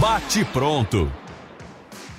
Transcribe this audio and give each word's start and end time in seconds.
Bate 0.00 0.44
pronto. 0.52 1.10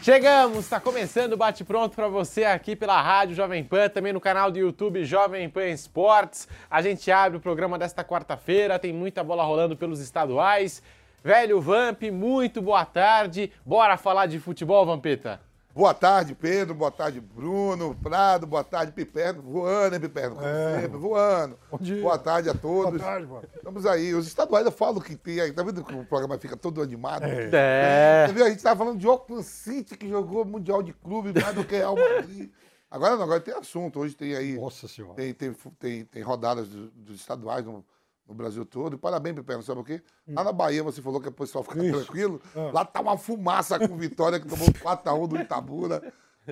Chegamos, 0.02 0.60
está 0.60 0.78
começando 0.82 1.34
o 1.34 1.38
Bate 1.38 1.64
Pronto 1.64 1.96
para 1.96 2.10
você 2.10 2.44
aqui 2.44 2.76
pela 2.76 3.02
Rádio 3.02 3.34
Jovem 3.34 3.64
Pan, 3.64 3.88
também 3.88 4.12
no 4.12 4.20
canal 4.20 4.52
do 4.52 4.60
YouTube 4.60 5.06
Jovem 5.06 5.50
Pan 5.50 5.70
Esportes. 5.70 6.50
A 6.70 6.82
gente 6.82 7.10
abre 7.10 7.38
o 7.38 7.42
programa 7.42 7.80
desta 7.80 8.04
quarta-feira, 8.04 8.78
tem 8.78 8.92
muita 8.92 9.24
bola 9.24 9.46
rolando 9.46 9.78
pelos 9.78 10.02
estaduais. 10.02 10.84
Velho 11.24 11.62
Vamp, 11.62 12.04
muito 12.12 12.62
boa 12.62 12.84
tarde. 12.84 13.54
Bora 13.66 13.96
falar 13.96 14.26
de 14.26 14.38
futebol, 14.38 14.86
Vampeta? 14.86 15.40
Boa 15.74 15.94
tarde, 15.94 16.36
Pedro. 16.36 16.76
Boa 16.76 16.92
tarde, 16.92 17.22
Bruno. 17.22 17.96
Prado. 17.96 18.46
Boa 18.46 18.64
tarde, 18.64 18.92
Piperno. 18.92 19.42
Voando, 19.42 19.96
hein, 19.96 20.02
Piperno? 20.02 20.36
Como 20.36 20.48
É. 20.48 20.82
sempre, 20.82 20.98
voando. 20.98 21.58
Bom 21.72 21.78
dia. 21.80 22.02
Boa 22.02 22.18
tarde 22.18 22.50
a 22.50 22.54
todos. 22.54 23.00
Boa 23.00 23.12
tarde, 23.12 23.28
mano. 23.28 23.44
Estamos 23.56 23.86
aí. 23.86 24.14
Os 24.14 24.28
estaduais 24.28 24.66
eu 24.66 24.72
falo 24.72 25.00
que 25.00 25.16
tem 25.16 25.40
aí. 25.40 25.52
Tá 25.54 25.64
vendo 25.64 25.84
que 25.84 25.96
o 25.96 26.06
programa 26.06 26.38
fica 26.38 26.58
todo 26.58 26.82
animado? 26.82 27.24
É. 27.26 28.26
Você 28.28 28.34
viu? 28.34 28.46
A 28.46 28.50
gente 28.50 28.62
tava 28.62 28.78
falando 28.78 29.00
de 29.00 29.08
Auckland 29.08 29.44
City, 29.46 29.96
que 29.98 30.10
jogou 30.10 30.44
Mundial 30.44 30.84
de 30.84 30.92
Clube, 30.94 31.32
mais 31.42 31.56
do 31.56 31.64
que 31.64 31.76
Real 31.78 31.96
Madrid. 31.96 32.50
Agora 32.90 33.16
não, 33.16 33.24
agora 33.24 33.40
tem 33.40 33.54
assunto. 33.54 34.00
Hoje 34.02 34.14
tem 34.14 34.36
aí. 34.36 34.56
Nossa 34.60 34.86
senhora. 34.90 35.14
Tem, 35.16 35.34
tem, 35.34 35.56
tem, 35.80 36.04
tem 36.04 36.22
rodadas 36.22 36.68
do- 36.68 36.92
dos 36.92 37.22
estaduais 37.22 37.64
no, 37.66 37.86
no 38.28 38.34
Brasil 38.34 38.66
todo. 38.66 38.96
E 38.96 38.98
parabéns, 38.98 39.36
Piperno, 39.36 39.64
sabe 39.64 39.82
o 39.82 39.84
quê? 39.84 40.02
Lá 40.28 40.44
na 40.44 40.52
Bahia 40.52 40.84
você 40.84 41.02
falou 41.02 41.20
que 41.22 41.28
o 41.30 41.32
pessoal 41.32 41.64
fica 41.64 41.84
Isso. 41.84 42.04
tranquilo. 42.06 42.42
Ah. 42.56 42.70
Lá 42.74 42.86
tá 42.86 43.02
uma 43.02 43.18
fumaça 43.18 43.78
com 43.80 43.96
vitória 43.98 44.40
que 44.40 44.48
tomou 44.48 44.68
4x1 44.72 45.28
do 45.28 45.38
Itabuna. 45.38 46.02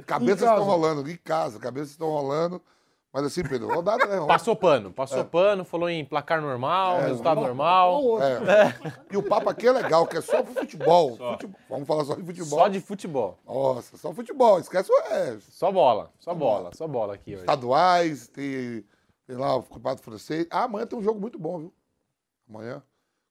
Cabeças 0.06 0.42
estão 0.48 0.64
rolando, 0.64 1.10
em 1.10 1.18
casa, 1.18 1.60
cabeças 1.60 1.92
estão 1.92 2.10
rolando. 2.10 2.62
Mas 3.12 3.24
assim, 3.26 3.42
Pedro, 3.42 3.74
rodada 3.74 4.04
é 4.04 4.28
Passou 4.28 4.56
pano, 4.56 4.92
passou 4.92 5.26
pano, 5.26 5.66
falou 5.66 5.90
em 5.90 6.06
placar 6.06 6.40
normal, 6.40 7.00
resultado 7.02 7.42
normal. 7.42 8.22
É. 8.22 8.76
E 9.12 9.18
o 9.18 9.24
papo 9.24 9.50
aqui 9.50 9.66
é 9.68 9.72
legal, 9.72 10.06
que 10.06 10.16
é 10.16 10.22
só 10.22 10.44
pro 10.44 10.54
futebol. 10.54 11.18
Fute- 11.18 11.50
Vamos 11.68 11.88
falar 11.88 12.06
só 12.06 12.14
de 12.14 12.22
futebol. 12.24 12.60
Só 12.60 12.68
de 12.68 12.80
futebol. 12.80 13.40
Nossa, 13.48 13.98
só 13.98 14.14
futebol. 14.14 14.60
Esquece 14.60 14.92
o 14.92 15.10
resto. 15.10 15.52
Só 15.52 15.72
bola, 15.72 16.12
só 16.20 16.36
bola, 16.36 16.70
só 16.76 16.88
bola 16.88 17.16
aqui 17.16 17.32
hoje. 17.32 17.42
Estaduais, 17.42 18.28
tem 18.28 18.86
lá 19.36 19.56
o 19.56 19.64
Campeonato 19.64 20.02
Francês. 20.02 20.48
Ah, 20.50 20.64
amanhã 20.64 20.86
tem 20.86 20.98
um 20.98 21.04
jogo 21.04 21.20
muito 21.20 21.38
bom, 21.40 21.60
viu? 21.60 21.74
Amanhã, 22.50 22.82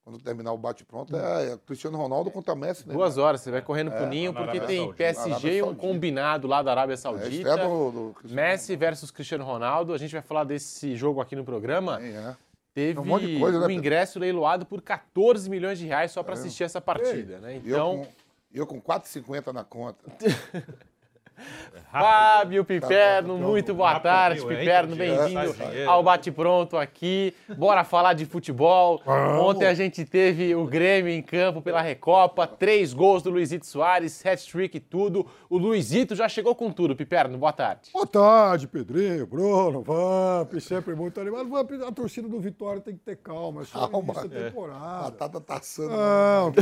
quando 0.05 0.19
terminar 0.21 0.53
o 0.53 0.57
bate-pronto, 0.59 1.15
é, 1.17 1.53
é 1.53 1.59
Cristiano 1.59 1.99
Ronaldo 1.99 2.31
contra 2.31 2.55
Messi, 2.55 2.87
né? 2.89 2.95
Duas 2.95 3.19
horas, 3.19 3.41
você 3.41 3.51
vai 3.51 3.61
correndo 3.61 3.91
pro 3.91 4.07
ninho, 4.07 4.33
na 4.33 4.43
porque 4.43 4.61
tem. 4.61 4.93
PSG 4.93 5.59
e 5.59 5.63
um 5.63 5.75
combinado 5.75 6.47
lá 6.47 6.63
da 6.63 6.71
Arábia 6.71 6.95
É 6.95 6.97
Saudita. 6.97 7.29
estreia 7.29 7.57
do, 7.69 7.91
do 7.91 8.15
Cristiano 8.15 8.35
Messi 8.49 8.77
versus 8.77 9.11
Cristiano 9.11 9.45
Ronaldo. 9.45 9.93
A 9.93 9.99
gente 9.99 10.13
vai 10.13 10.23
falar 10.23 10.45
desse 10.45 10.95
jogo 10.97 11.21
aqui 11.21 11.35
no 11.37 11.45
programa. 11.45 11.97
Ronaldo. 11.97 12.17
É. 12.17 12.37
Teve 12.73 13.01
um 13.01 13.05
monte 13.05 13.27
de 13.27 13.41
coisa, 13.41 13.59
né, 13.59 13.65
um 13.65 13.67
Pedro? 13.67 13.81
ingresso 13.81 14.19
leiloado 14.21 14.65
por 14.65 14.81
14 14.81 15.51
milhões 15.51 15.79
de 15.81 15.87
reais 15.87 16.13
só 16.13 16.23
para 16.23 16.35
assistir 16.35 16.63
essa 16.63 16.81
partida, 16.81 17.39
né? 17.41 17.55
E 17.65 17.69
eu 17.69 17.77
Então, 17.77 17.99
com, 17.99 18.07
eu 18.55 18.67
com 18.67 18.81
4,50 18.81 19.53
na 19.53 19.65
conta. 19.65 19.99
Fábio 21.91 22.65
Piperno, 22.65 23.39
muito 23.39 23.73
boa 23.73 23.99
tarde, 24.01 24.45
Piperno, 24.45 24.97
bem-vindo 24.97 25.55
ao 25.89 26.03
Bate 26.03 26.31
Pronto 26.31 26.77
aqui. 26.77 27.35
Bora 27.57 27.85
falar 27.85 28.13
de 28.13 28.27
futebol. 28.27 29.01
Ontem 29.41 29.67
a 29.67 29.75
gente 29.75 30.05
teve 30.05 30.55
o 30.55 30.65
Grêmio 30.67 31.13
em 31.13 31.23
campo 31.23 31.63
pela 31.63 31.81
Recopa, 31.81 32.47
três 32.47 32.93
gols 32.93 33.23
do 33.23 33.31
Luizito 33.31 33.67
Soares, 33.67 34.25
hat-trick 34.25 34.77
e 34.77 34.81
tudo. 34.81 35.27
O 35.49 35.57
Luizito 35.57 36.15
já 36.15 36.29
chegou 36.29 36.55
com 36.55 36.71
tudo, 36.71 36.95
Piperno, 36.97 37.39
boa 37.39 37.53
tarde. 37.53 37.91
Boa 37.93 38.07
tarde, 38.07 38.67
Pedrinho, 38.67 39.27
Bruno, 39.27 39.83
Vamp, 39.83 40.55
sempre 40.61 40.95
muito 40.95 41.21
animado. 41.21 41.49
Vamp, 41.49 41.71
a 41.87 41.93
torcida 41.93 42.29
do 42.29 42.41
Vitória 42.41 42.81
tem 42.81 42.95
que 42.95 43.01
ter 43.01 43.17
calma, 43.17 43.63
é 43.63 43.65
só 43.65 43.87
Calma. 43.89 44.13
início 44.13 44.29
da 44.29 44.39
A 44.39 44.43
temporada. 44.51 45.03
Batata 45.11 45.41
tá 45.41 45.57
assando. 45.57 45.91
Não. 45.91 46.53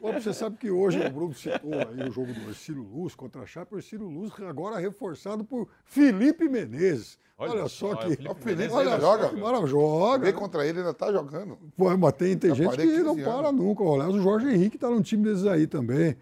Vamp, 0.00 0.20
você 0.20 0.34
sabe 0.34 0.56
que 0.56 0.70
hoje 0.70 1.00
o 1.00 1.10
Bruno 1.10 1.32
citou 1.34 1.72
aí 1.74 2.08
o 2.08 2.12
jogo 2.12 2.32
do 2.32 2.48
Ercílio 2.50 2.82
Luz 2.82 3.14
contra 3.14 3.42
a 3.42 3.46
Chape. 3.46 3.74
O 3.74 3.78
Ercílio 3.78 3.99
Luz 4.04 4.32
agora 4.48 4.78
reforçado 4.78 5.44
por 5.44 5.68
Felipe 5.84 6.48
Menezes. 6.48 7.18
Olha, 7.38 7.52
Olha 7.52 7.68
só 7.68 7.94
só, 7.94 7.96
que. 7.96 8.26
é 8.26 8.30
o 8.30 8.34
Felipe 8.34 8.72
Olha 8.72 9.00
joga? 9.00 9.28
que 9.30 9.36
maravilha. 9.36 9.66
Joga. 9.70 10.24
Vem 10.24 10.32
contra 10.34 10.66
ele, 10.66 10.80
ainda 10.80 10.92
tá 10.92 11.10
jogando. 11.10 11.56
Pô, 11.76 11.96
mas 11.96 12.12
tem, 12.12 12.36
tem 12.36 12.54
Já 12.54 12.64
gente 12.64 12.76
que 12.76 12.98
não 13.02 13.14
15 13.14 13.24
para 13.26 13.48
anos. 13.48 13.60
nunca. 13.64 13.82
Aliás, 13.82 14.14
o 14.14 14.20
Jorge 14.20 14.48
Henrique 14.52 14.76
tá 14.76 14.90
num 14.90 15.00
time 15.00 15.24
desses 15.24 15.46
aí 15.46 15.66
também. 15.66 16.16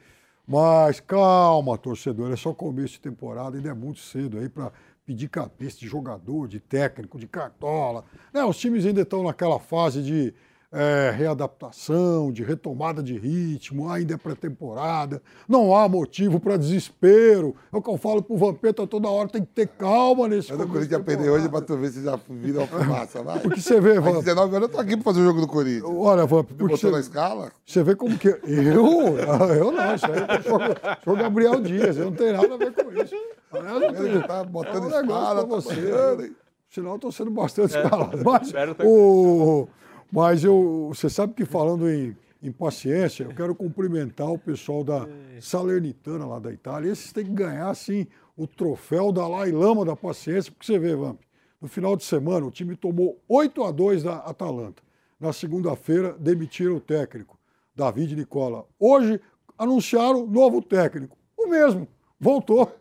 Mas 0.47 1.01
calma, 1.01 1.77
torcedor, 1.77 2.33
é 2.33 2.37
só 2.37 2.55
começo 2.55 2.95
de 2.95 3.01
temporada, 3.01 3.57
ainda 3.57 3.69
é 3.69 3.75
muito 3.75 4.01
cedo 4.01 4.39
aí 4.39 4.49
para 4.49 4.73
pedir 5.05 5.29
cabeça 5.29 5.79
de 5.79 5.87
jogador, 5.89 6.47
de 6.47 6.61
técnico, 6.61 7.19
de 7.19 7.27
cartola. 7.27 8.05
Né, 8.33 8.45
os 8.45 8.57
times 8.57 8.87
ainda 8.87 9.03
estão 9.03 9.23
naquela 9.25 9.59
fase 9.59 10.03
de 10.03 10.33
é, 10.71 11.11
readaptação, 11.17 12.31
de 12.31 12.43
retomada 12.43 13.03
de 13.03 13.17
ritmo, 13.19 13.91
ainda 13.91 14.15
é 14.15 14.17
pré-temporada, 14.17 15.23
não 15.49 15.75
há 15.75 15.89
motivo 15.89 16.39
para 16.39 16.57
desespero. 16.59 17.55
É 17.73 17.77
o 17.77 17.83
que 17.83 17.89
eu 17.91 17.97
falo 17.97 18.23
pro 18.23 18.37
Vampeta 18.37 18.87
toda 18.87 19.09
hora, 19.09 19.29
tem 19.29 19.43
que 19.43 19.49
ter 19.53 19.67
calma 19.67 20.29
nesse 20.29 20.53
Mas 20.53 20.61
o 20.61 20.69
Corinthians 20.69 21.03
perder 21.03 21.31
hoje 21.31 21.49
pra 21.49 21.61
tu 21.63 21.77
ver 21.77 21.91
se 21.91 22.03
já 22.03 22.19
vira 22.29 22.59
uma 22.59 22.67
fumaça, 22.67 23.23
vai. 23.23 23.41
Porque 23.41 23.61
você 23.61 23.81
vê, 23.81 23.99
Vamp, 23.99 24.19
19 24.23 24.55
horas 24.57 24.69
eu 24.69 24.75
tô 24.75 24.79
aqui 24.81 24.95
pra 24.97 25.05
fazer 25.05 25.21
o 25.21 25.25
jogo 25.25 25.41
do 25.41 25.47
Corinthians. 25.49 25.85
olha, 25.85 26.27
Vamp, 26.27 26.49
porque 26.49 26.63
Botou 26.65 26.91
na 26.91 26.97
você, 26.99 27.03
escala? 27.03 27.51
você 27.67 27.83
vê 27.83 27.95
como 27.97 28.19
que. 28.19 28.29
Eu? 28.29 29.17
Eu 29.57 29.73
não, 29.73 29.95
isso 29.95 30.07
aí 30.07 30.19
é 30.21 30.39
o 30.39 30.43
senhor- 30.43 30.77
senhor 31.03 31.19
Gabriel 31.19 31.61
Dias, 31.61 31.97
eu 31.97 32.05
não 32.07 32.13
tenho 32.13 32.33
nada 32.33 32.55
a 32.55 32.59
ver 32.59 32.73
com 32.73 32.93
isso. 32.93 33.15
Aliás, 33.51 34.01
eu 34.15 34.27
tá 34.27 34.45
botando 34.45 34.93
é 34.93 34.99
um 34.99 35.01
escala, 35.03 35.47
pra 35.47 35.57
tá 35.57 35.63
você. 35.63 36.25
hein? 36.25 36.37
Senão 36.69 36.91
eu 36.91 36.97
estou 36.97 37.11
sendo 37.11 37.31
bastante 37.31 37.75
escalado. 37.75 38.19
Mas, 38.23 38.49
espero 38.49 38.75
tá- 38.75 38.85
o, 38.85 39.67
mas 40.11 40.45
eu, 40.45 40.91
você 40.93 41.09
sabe 41.11 41.35
que 41.35 41.45
falando 41.45 41.89
em, 41.89 42.17
em 42.43 42.51
paciência, 42.51 43.25
eu 43.25 43.35
quero 43.35 43.55
cumprimentar 43.55 44.31
o 44.31 44.39
pessoal 44.39 44.83
da 44.83 45.07
Salernitana 45.41 46.27
lá 46.27 46.39
da 46.39 46.53
Itália. 46.53 46.91
Esses 46.91 47.13
têm 47.13 47.25
que 47.25 47.33
ganhar, 47.33 47.69
assim, 47.69 48.07
o 48.37 48.47
troféu 48.47 49.13
da 49.13 49.27
Lai 49.27 49.51
Lama 49.51 49.85
da 49.85 49.97
paciência, 49.97 50.53
porque 50.53 50.67
você 50.67 50.79
vê, 50.79 50.95
Vamp, 50.95 51.21
no 51.61 51.69
final 51.69 51.97
de 51.97 52.05
semana 52.05 52.47
o 52.47 52.51
time 52.51 52.77
tomou 52.77 53.21
8 53.29 53.65
a 53.65 53.71
2 53.71 54.05
da 54.05 54.17
Atalanta. 54.19 54.83
Na 55.19 55.33
segunda-feira, 55.33 56.17
demitiram 56.19 56.77
o 56.77 56.81
técnico, 56.81 57.37
David 57.75 58.15
Nicola. 58.15 58.65
Hoje, 58.79 59.21
anunciaram 59.59 60.25
novo 60.25 60.63
técnico. 60.63 61.19
O 61.37 61.49
mesmo, 61.49 61.89
voltou. 62.21 62.73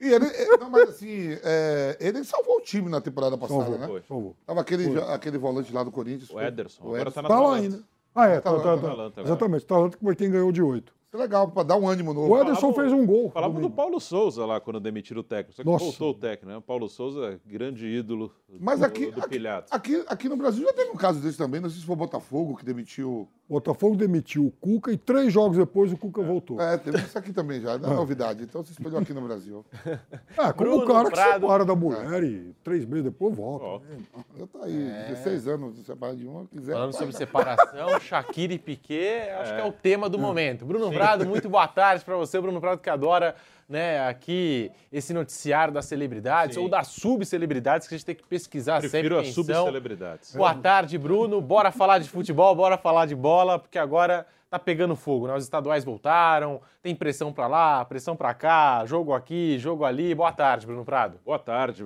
E 0.00 0.08
ele, 0.08 0.26
ele- 0.26 0.56
não, 0.58 0.70
mas 0.70 0.88
assim, 0.90 1.36
é, 1.42 1.96
ele 2.00 2.22
salvou 2.24 2.56
o 2.58 2.60
time 2.60 2.88
na 2.88 3.00
temporada 3.00 3.36
passada, 3.38 3.60
Salvou, 3.62 3.78
né? 3.78 3.86
Foi. 3.86 4.02
Salvou. 4.08 4.36
Tava 4.46 4.60
aquele, 4.60 4.98
aquele 5.00 5.38
volante 5.38 5.72
lá 5.72 5.82
do 5.82 5.90
Corinthians. 5.90 6.30
O 6.30 6.40
Ederson. 6.40 6.82
O 6.82 6.86
Agora 6.88 7.02
Ederson. 7.02 7.14
tá 7.14 7.22
na 7.22 7.28
Tá 7.28 7.40
lá 7.40 7.54
ainda. 7.56 7.82
Ah, 8.14 8.26
é, 8.28 8.40
tá, 8.40 8.50
Atalanta, 8.50 8.62
tá, 8.64 8.70
tá. 8.70 8.76
Atalanta 8.92 9.20
agora. 9.20 9.28
Exatamente, 9.28 9.64
Atalanta 9.64 9.96
que 9.96 10.04
foi 10.04 10.14
quem 10.16 10.30
ganhou 10.30 10.52
de 10.52 10.62
oito. 10.62 10.92
Isso 11.08 11.16
é 11.20 11.24
legal, 11.24 11.46
pra 11.48 11.62
dar 11.62 11.76
um 11.76 11.86
ânimo 11.86 12.14
novo. 12.14 12.32
O 12.32 12.38
Ederson 12.40 12.72
Falava- 12.72 12.80
fez 12.80 12.92
um 12.92 13.04
gol. 13.06 13.30
Falava 13.30 13.60
do. 13.60 13.68
Paulo 13.70 14.00
Souza 14.00 14.46
lá 14.46 14.58
quando 14.60 14.80
demitiram 14.80 15.20
o 15.20 15.22
técnico. 15.22 15.54
Só 15.54 15.62
que 15.62 15.68
Nossa. 15.68 15.84
voltou 15.84 16.10
o 16.10 16.14
técnico, 16.14 16.46
né? 16.46 16.56
O 16.56 16.62
Paulo 16.62 16.88
Souza, 16.88 17.38
grande 17.44 17.86
ídolo 17.86 18.32
Mas 18.58 18.80
do, 18.80 18.86
aqui, 18.86 19.10
do 19.10 19.20
aqui, 19.22 19.38
aqui, 19.70 20.04
aqui 20.08 20.28
no 20.28 20.36
Brasil 20.38 20.64
já 20.64 20.72
teve 20.72 20.90
um 20.90 20.96
caso 20.96 21.20
desse 21.20 21.36
também. 21.36 21.60
Não 21.60 21.68
sei 21.68 21.80
se 21.80 21.84
foi 21.86 21.92
o 21.94 21.98
Botafogo 21.98 22.56
que 22.56 22.64
demitiu. 22.64 23.28
O 23.52 23.56
Botafogo 23.56 23.96
demitiu 23.96 24.46
o 24.46 24.50
Cuca 24.50 24.90
e 24.90 24.96
três 24.96 25.30
jogos 25.30 25.58
depois 25.58 25.92
o 25.92 25.96
Cuca 25.98 26.22
voltou. 26.22 26.58
É, 26.58 26.78
teve 26.78 26.96
isso 26.96 27.18
aqui 27.18 27.34
também 27.34 27.60
já, 27.60 27.76
não 27.76 27.92
é 27.92 27.96
novidade. 27.96 28.44
Então 28.44 28.64
se 28.64 28.72
espelhou 28.72 28.98
aqui 28.98 29.12
no 29.12 29.20
Brasil. 29.20 29.62
É, 29.84 29.98
como 30.56 30.70
Bruno 30.70 30.84
o 30.84 30.86
cara 30.86 31.10
que 31.10 31.14
Prado. 31.14 31.40
separa 31.42 31.64
da 31.66 31.76
mulher 31.76 32.24
e 32.24 32.54
três 32.64 32.86
meses 32.86 33.04
depois 33.04 33.36
volta. 33.36 33.66
Volta. 33.66 33.86
né? 33.90 34.24
Eu 34.38 34.46
tô 34.46 34.62
aí, 34.62 34.72
16 35.08 35.48
anos 35.48 35.84
separado 35.84 36.16
de 36.16 36.26
uma, 36.26 36.46
quiser. 36.46 36.72
Falando 36.72 36.94
sobre 36.94 37.14
separação, 37.14 38.00
Shakira 38.00 38.54
e 38.54 38.58
Piquet, 38.58 39.28
acho 39.42 39.54
que 39.54 39.60
é 39.60 39.64
o 39.66 39.72
tema 39.72 40.08
do 40.08 40.18
momento. 40.18 40.64
Bruno 40.64 40.90
Prado, 40.90 41.26
muito 41.26 41.46
boa 41.50 41.68
tarde 41.68 42.02
para 42.06 42.16
você, 42.16 42.40
Bruno 42.40 42.58
Prado 42.58 42.80
que 42.80 42.88
adora, 42.88 43.36
né, 43.72 44.06
aqui 44.06 44.70
esse 44.92 45.14
noticiário 45.14 45.72
das 45.72 45.86
celebridades 45.86 46.56
Sim. 46.56 46.62
ou 46.62 46.68
das 46.68 46.88
subcelebridades 46.88 47.88
que 47.88 47.94
a 47.94 47.98
gente 47.98 48.06
tem 48.06 48.14
que 48.14 48.26
pesquisar 48.26 48.80
Prefiro 48.80 49.16
sempre 49.16 49.28
as 49.28 49.34
quem 49.34 49.44
são. 49.44 49.44
subcelebridades. 49.44 50.36
Boa 50.36 50.54
tarde, 50.54 50.98
Bruno. 50.98 51.40
Bora 51.40 51.72
falar 51.72 51.98
de 51.98 52.08
futebol, 52.08 52.54
bora 52.54 52.76
falar 52.76 53.06
de 53.06 53.16
bola, 53.16 53.58
porque 53.58 53.78
agora 53.78 54.26
tá 54.50 54.58
pegando 54.58 54.94
fogo, 54.94 55.26
né? 55.26 55.34
Os 55.34 55.44
estaduais 55.44 55.82
voltaram, 55.82 56.60
tem 56.82 56.94
pressão 56.94 57.32
pra 57.32 57.46
lá, 57.46 57.82
pressão 57.86 58.14
pra 58.14 58.34
cá, 58.34 58.84
jogo 58.84 59.14
aqui, 59.14 59.58
jogo 59.58 59.84
ali. 59.84 60.14
Boa 60.14 60.30
tarde, 60.32 60.66
Bruno 60.66 60.84
Prado. 60.84 61.18
Boa 61.24 61.38
tarde, 61.38 61.82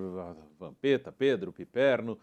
Vampeta, 0.58 1.12
Pedro, 1.12 1.52
Piperno. 1.52 2.18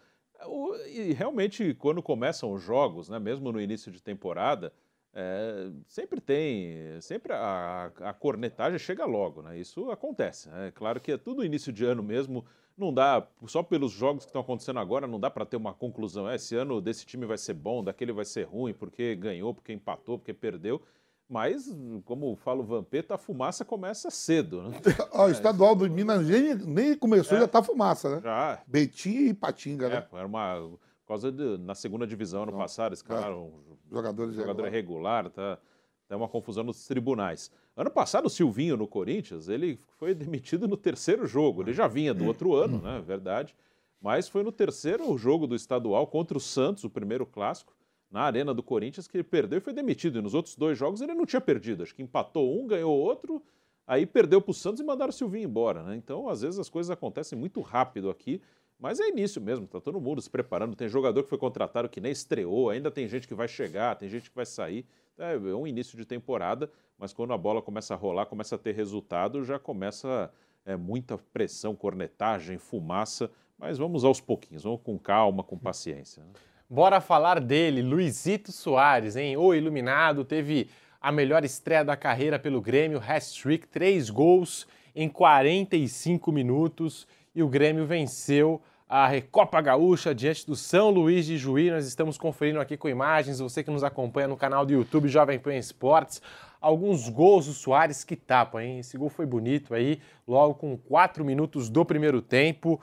E 0.87 1.13
realmente, 1.13 1.73
quando 1.75 2.03
começam 2.03 2.51
os 2.51 2.61
jogos, 2.61 3.07
né, 3.07 3.17
mesmo 3.17 3.49
no 3.53 3.61
início 3.61 3.89
de 3.89 4.03
temporada, 4.03 4.73
é, 5.13 5.69
sempre 5.87 6.19
tem, 6.19 6.99
sempre 7.01 7.33
a, 7.33 7.91
a 8.01 8.13
cornetagem 8.13 8.79
chega 8.79 9.05
logo, 9.05 9.41
né? 9.41 9.57
Isso 9.57 9.89
acontece. 9.91 10.49
É 10.53 10.71
claro 10.71 10.99
que 10.99 11.11
é 11.11 11.17
tudo 11.17 11.43
início 11.45 11.71
de 11.71 11.85
ano 11.85 12.01
mesmo, 12.01 12.43
não 12.77 12.91
dá, 12.93 13.25
só 13.45 13.61
pelos 13.61 13.91
jogos 13.91 14.23
que 14.25 14.29
estão 14.29 14.41
acontecendo 14.41 14.79
agora, 14.79 15.05
não 15.05 15.19
dá 15.19 15.29
para 15.29 15.45
ter 15.45 15.57
uma 15.57 15.73
conclusão. 15.73 16.27
"É, 16.29 16.35
esse 16.35 16.55
ano 16.55 16.81
desse 16.81 17.05
time 17.05 17.25
vai 17.25 17.37
ser 17.37 17.53
bom, 17.53 17.83
daquele 17.83 18.11
vai 18.11 18.25
ser 18.25 18.43
ruim, 18.47 18.73
porque 18.73 19.15
ganhou, 19.15 19.53
porque 19.53 19.71
empatou, 19.71 20.17
porque 20.17 20.33
perdeu. 20.33 20.81
Mas, 21.29 21.73
como 22.05 22.35
fala 22.35 22.59
o 22.61 22.63
Vampeta, 22.65 23.15
a 23.15 23.17
fumaça 23.17 23.63
começa 23.63 24.11
cedo. 24.11 24.63
Né? 24.63 24.77
O 25.13 25.29
estadual 25.29 25.75
do 25.75 25.89
Minas 25.89 26.27
nem, 26.27 26.53
nem 26.55 26.97
começou, 26.97 27.37
É. 27.37 27.41
já 27.41 27.47
tá 27.47 27.63
fumaça, 27.63 28.15
né? 28.17 28.21
Já, 28.21 28.61
Betim 28.67 29.27
e 29.29 29.33
Patinga, 29.33 29.85
é, 29.85 29.89
né? 29.89 30.07
era 30.11 30.27
uma. 30.27 30.69
Por 31.03 31.09
causa 31.09 31.31
de, 31.31 31.57
na 31.57 31.75
segunda 31.75 32.07
divisão 32.07 32.43
ano 32.43 32.53
Não. 32.53 32.59
passado, 32.59 32.93
esse 32.93 33.03
cara 33.03 33.35
um 33.35 33.51
Jogadores 33.91 34.33
jogador 34.33 34.51
agora. 34.61 34.67
irregular, 34.69 35.29
tá, 35.29 35.59
tá 36.07 36.15
uma 36.15 36.29
confusão 36.29 36.63
nos 36.63 36.87
tribunais. 36.87 37.51
Ano 37.75 37.91
passado, 37.91 38.25
o 38.25 38.29
Silvinho 38.29 38.77
no 38.77 38.87
Corinthians, 38.87 39.49
ele 39.49 39.79
foi 39.97 40.13
demitido 40.15 40.67
no 40.67 40.77
terceiro 40.77 41.25
jogo. 41.27 41.61
Ele 41.61 41.73
já 41.73 41.87
vinha 41.87 42.13
do 42.13 42.25
outro 42.25 42.55
ano, 42.55 42.81
né? 42.81 43.01
Verdade. 43.05 43.55
Mas 44.01 44.27
foi 44.27 44.43
no 44.43 44.51
terceiro 44.51 45.17
jogo 45.17 45.47
do 45.47 45.55
estadual 45.55 46.07
contra 46.07 46.37
o 46.37 46.41
Santos, 46.41 46.83
o 46.83 46.89
primeiro 46.89 47.25
clássico, 47.25 47.73
na 48.11 48.21
Arena 48.21 48.53
do 48.53 48.61
Corinthians, 48.61 49.07
que 49.07 49.17
ele 49.17 49.23
perdeu 49.23 49.57
e 49.57 49.61
foi 49.61 49.73
demitido. 49.73 50.19
E 50.19 50.21
nos 50.21 50.33
outros 50.33 50.55
dois 50.55 50.77
jogos 50.77 51.01
ele 51.01 51.13
não 51.13 51.25
tinha 51.25 51.41
perdido. 51.41 51.83
Acho 51.83 51.95
que 51.95 52.01
empatou 52.03 52.61
um, 52.61 52.67
ganhou 52.67 52.95
outro, 52.95 53.41
aí 53.87 54.05
perdeu 54.05 54.41
para 54.41 54.51
o 54.51 54.53
Santos 54.53 54.81
e 54.81 54.83
mandaram 54.83 55.09
o 55.09 55.13
Silvinho 55.13 55.45
embora. 55.45 55.83
Né? 55.83 55.95
Então, 55.95 56.29
às 56.29 56.41
vezes, 56.41 56.59
as 56.59 56.69
coisas 56.69 56.91
acontecem 56.91 57.37
muito 57.37 57.59
rápido 57.61 58.09
aqui. 58.09 58.41
Mas 58.83 58.99
é 58.99 59.07
início 59.07 59.41
mesmo, 59.41 59.65
tá 59.65 59.79
todo 59.79 60.01
mundo 60.01 60.21
se 60.21 60.29
preparando. 60.29 60.75
Tem 60.75 60.89
jogador 60.89 61.23
que 61.23 61.29
foi 61.29 61.37
contratado 61.37 61.87
que 61.87 62.01
nem 62.01 62.11
estreou, 62.11 62.69
ainda 62.69 62.91
tem 62.91 63.07
gente 63.07 63.25
que 63.25 63.33
vai 63.33 63.47
chegar, 63.47 63.95
tem 63.95 64.09
gente 64.09 64.29
que 64.29 64.35
vai 64.35 64.45
sair. 64.45 64.85
É 65.17 65.35
é 65.35 65.37
um 65.37 65.65
início 65.65 65.97
de 65.97 66.03
temporada, 66.03 66.69
mas 66.97 67.13
quando 67.13 67.31
a 67.31 67.37
bola 67.37 67.61
começa 67.61 67.93
a 67.93 67.97
rolar, 67.97 68.25
começa 68.25 68.55
a 68.55 68.57
ter 68.57 68.75
resultado, 68.75 69.41
já 69.45 69.57
começa 69.57 70.29
é, 70.65 70.75
muita 70.75 71.17
pressão, 71.17 71.73
cornetagem, 71.73 72.57
fumaça. 72.57 73.31
Mas 73.57 73.77
vamos 73.77 74.03
aos 74.03 74.19
pouquinhos, 74.19 74.63
vamos 74.63 74.81
com 74.83 74.99
calma, 74.99 75.43
com 75.45 75.57
paciência. 75.57 76.21
né? 76.21 76.33
Bora 76.69 76.99
falar 76.99 77.39
dele, 77.39 77.81
Luizito 77.81 78.51
Soares, 78.51 79.15
hein? 79.15 79.37
O 79.37 79.53
iluminado, 79.53 80.25
teve 80.25 80.69
a 80.99 81.09
melhor 81.09 81.45
estreia 81.45 81.85
da 81.85 81.95
carreira 81.95 82.37
pelo 82.37 82.59
Grêmio, 82.59 82.99
hat-trick, 82.99 83.65
três 83.65 84.09
gols 84.09 84.67
em 84.93 85.07
45 85.07 86.33
minutos 86.33 87.07
e 87.33 87.41
o 87.41 87.47
Grêmio 87.47 87.85
venceu 87.85 88.61
a 88.95 89.07
Recopa 89.07 89.59
Gaúcha 89.59 90.13
diante 90.13 90.45
do 90.45 90.55
São 90.55 90.91
Luís 90.91 91.25
de 91.25 91.35
Juí. 91.35 91.71
Nós 91.71 91.87
estamos 91.87 92.15
conferindo 92.15 92.59
aqui 92.59 92.77
com 92.77 92.87
imagens, 92.87 93.39
você 93.39 93.63
que 93.63 93.71
nos 93.71 93.83
acompanha 93.83 94.27
no 94.27 94.37
canal 94.37 94.67
do 94.67 94.71
YouTube 94.71 95.07
Jovem 95.07 95.39
Pan 95.39 95.55
Esportes, 95.55 96.21
alguns 96.61 97.09
gols 97.09 97.47
do 97.47 97.53
Soares 97.53 98.03
que 98.03 98.15
tapam, 98.15 98.61
hein? 98.61 98.77
Esse 98.77 98.95
gol 98.95 99.09
foi 99.09 99.25
bonito 99.25 99.73
aí, 99.73 99.99
logo 100.27 100.53
com 100.53 100.77
quatro 100.77 101.25
minutos 101.25 101.71
do 101.71 101.83
primeiro 101.83 102.21
tempo. 102.21 102.79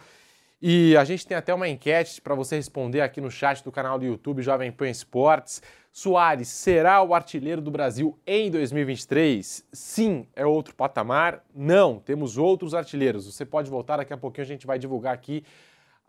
E 0.60 0.96
a 0.96 1.04
gente 1.04 1.24
tem 1.24 1.36
até 1.36 1.54
uma 1.54 1.68
enquete 1.68 2.20
para 2.20 2.34
você 2.34 2.56
responder 2.56 3.02
aqui 3.02 3.20
no 3.20 3.30
chat 3.30 3.62
do 3.62 3.70
canal 3.70 3.96
do 3.96 4.04
YouTube 4.04 4.42
Jovem 4.42 4.72
Pan 4.72 4.90
Esportes. 4.90 5.62
Soares 5.92 6.48
será 6.48 7.00
o 7.04 7.14
artilheiro 7.14 7.62
do 7.62 7.70
Brasil 7.70 8.18
em 8.26 8.50
2023? 8.50 9.64
Sim, 9.72 10.26
é 10.34 10.44
outro 10.44 10.74
patamar. 10.74 11.44
Não, 11.54 12.00
temos 12.00 12.36
outros 12.36 12.74
artilheiros. 12.74 13.32
Você 13.32 13.46
pode 13.46 13.70
voltar 13.70 13.98
daqui 13.98 14.12
a 14.12 14.16
pouquinho, 14.18 14.44
a 14.44 14.48
gente 14.48 14.66
vai 14.66 14.76
divulgar 14.76 15.14
aqui 15.14 15.44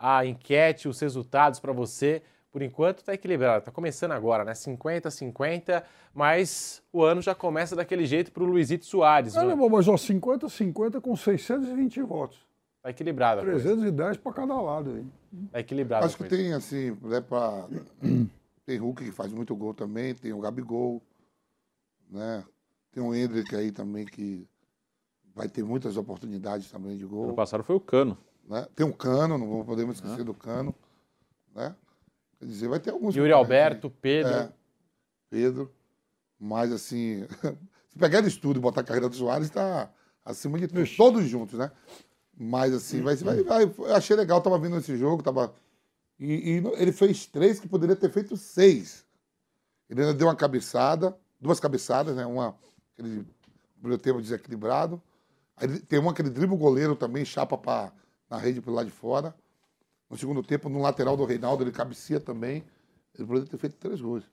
a 0.01 0.25
enquete, 0.25 0.88
os 0.88 1.00
resultados 1.00 1.59
para 1.59 1.71
você. 1.71 2.24
Por 2.51 2.62
enquanto 2.62 2.98
está 2.98 3.13
equilibrado, 3.13 3.59
está 3.59 3.71
começando 3.71 4.12
agora, 4.12 4.44
né? 4.44 4.51
50-50, 4.51 5.83
mas 6.13 6.83
o 6.92 7.01
ano 7.01 7.21
já 7.21 7.33
começa 7.33 7.77
daquele 7.77 8.06
jeito 8.06 8.30
para 8.30 8.44
o 8.44 8.45
Luizito 8.45 8.86
Soares. 8.86 9.33
Está 9.33 9.45
né, 9.45 9.56
mas 9.56 9.88
ó, 9.88 9.94
50-50 9.94 11.00
com 11.00 11.15
620 11.15 12.01
votos. 12.01 12.39
equilibrado. 12.89 13.42
a 13.42 13.44
coisa. 13.45 13.63
310 13.63 14.18
para 14.18 14.33
cada 14.33 14.59
lado. 14.59 14.95
Aí. 14.95 15.06
Tá 15.50 15.59
equilibrado. 15.62 16.06
Acho 16.06 16.18
que 16.18 16.25
tem, 16.25 16.51
assim, 16.51 16.97
né, 17.04 17.21
pra... 17.21 17.68
tem 18.65 18.77
Hulk 18.77 19.06
que 19.06 19.12
faz 19.12 19.31
muito 19.31 19.56
gol 19.56 19.74
também, 19.74 20.13
tem 20.13 20.33
o 20.33 20.39
Gabigol, 20.39 21.01
né? 22.09 22.44
Tem 22.92 23.01
o 23.01 23.15
Hendrick 23.15 23.56
aí 23.56 23.71
também 23.71 24.06
que 24.06 24.45
vai 25.33 25.47
ter 25.47 25.63
muitas 25.63 25.95
oportunidades 25.95 26.69
também 26.69 26.97
de 26.97 27.06
Ano 27.06 27.12
gol. 27.12 27.33
passado 27.33 27.63
foi 27.63 27.77
o 27.77 27.80
Cano. 27.80 28.18
Né? 28.48 28.68
Tem 28.76 28.86
o 28.86 28.94
Cano, 28.94 29.38
não 29.38 29.64
podemos 29.66 29.96
esquecer 29.96 30.24
do 30.24 30.34
Cano, 30.34 30.76
né? 31.56 31.76
Quer 32.40 32.46
dizer, 32.46 32.68
vai 32.68 32.80
ter 32.80 32.90
alguns... 32.92 33.16
Yuri 33.16 33.30
concorrentes 33.32 33.52
aí. 33.52 33.58
Alberto, 33.64 33.90
Pedro. 33.90 34.34
É, 34.34 34.52
Pedro. 35.30 35.72
Mas, 36.40 36.72
assim, 36.72 37.26
se 37.88 37.98
pegar 37.98 38.22
de 38.22 38.28
estudo 38.28 38.58
e 38.58 38.62
botar 38.62 38.82
a 38.82 38.84
carreira 38.84 39.08
do 39.08 39.16
Soares, 39.16 39.48
está 39.48 39.92
acima 40.26 40.58
de 40.60 40.68
tudo. 40.68 40.84
Todos 40.98 41.26
juntos, 41.26 41.58
né? 41.60 41.72
Mas, 42.36 42.74
assim, 42.74 43.02
vai, 43.02 43.16
vai, 43.16 43.44
vai, 43.44 43.64
eu 43.64 43.96
achei 43.96 44.16
legal, 44.16 44.42
tava 44.42 44.58
vendo 44.58 44.78
esse 44.78 44.98
jogo, 44.98 45.22
tava... 45.22 45.54
E, 46.20 46.56
e 46.58 46.64
ele 46.78 46.92
fez 46.92 47.26
três 47.26 47.60
que 47.60 47.68
poderia 47.68 47.96
ter 47.96 48.12
feito 48.12 48.36
seis. 48.38 49.06
Ele 49.90 50.02
ainda 50.02 50.14
deu 50.14 50.28
uma 50.28 50.36
cabeçada, 50.36 51.18
duas 51.40 51.60
cabeçadas, 51.60 52.16
né? 52.16 52.26
Uma, 52.26 52.56
aquele 52.94 53.26
primeiro 53.80 54.02
tempo 54.02 54.22
desequilibrado. 54.22 55.02
Aí 55.58 55.68
ele- 55.68 55.80
tem 55.80 56.00
uma 56.00 56.14
que 56.14 56.22
ele 56.22 56.30
dribla 56.30 56.56
o 56.56 56.60
goleiro 56.60 56.96
também, 56.96 57.26
chapa 57.26 57.58
pra, 57.58 57.92
na 58.31 58.38
rede 58.38 58.62
pro 58.62 58.72
lado 58.72 58.86
de 58.86 58.92
fora. 58.94 59.36
No 60.10 60.18
segundo 60.18 60.42
tempo, 60.42 60.69
no 60.69 60.81
lateral 60.81 61.18
do 61.18 61.25
Reinaldo, 61.25 61.63
ele 61.63 61.72
cabecia 61.72 62.19
também. 62.19 62.63
Ele 63.13 63.28
poderia 63.28 63.48
ter 63.50 63.57
feito 63.57 63.75
três 63.75 64.00
gols. 64.00 64.24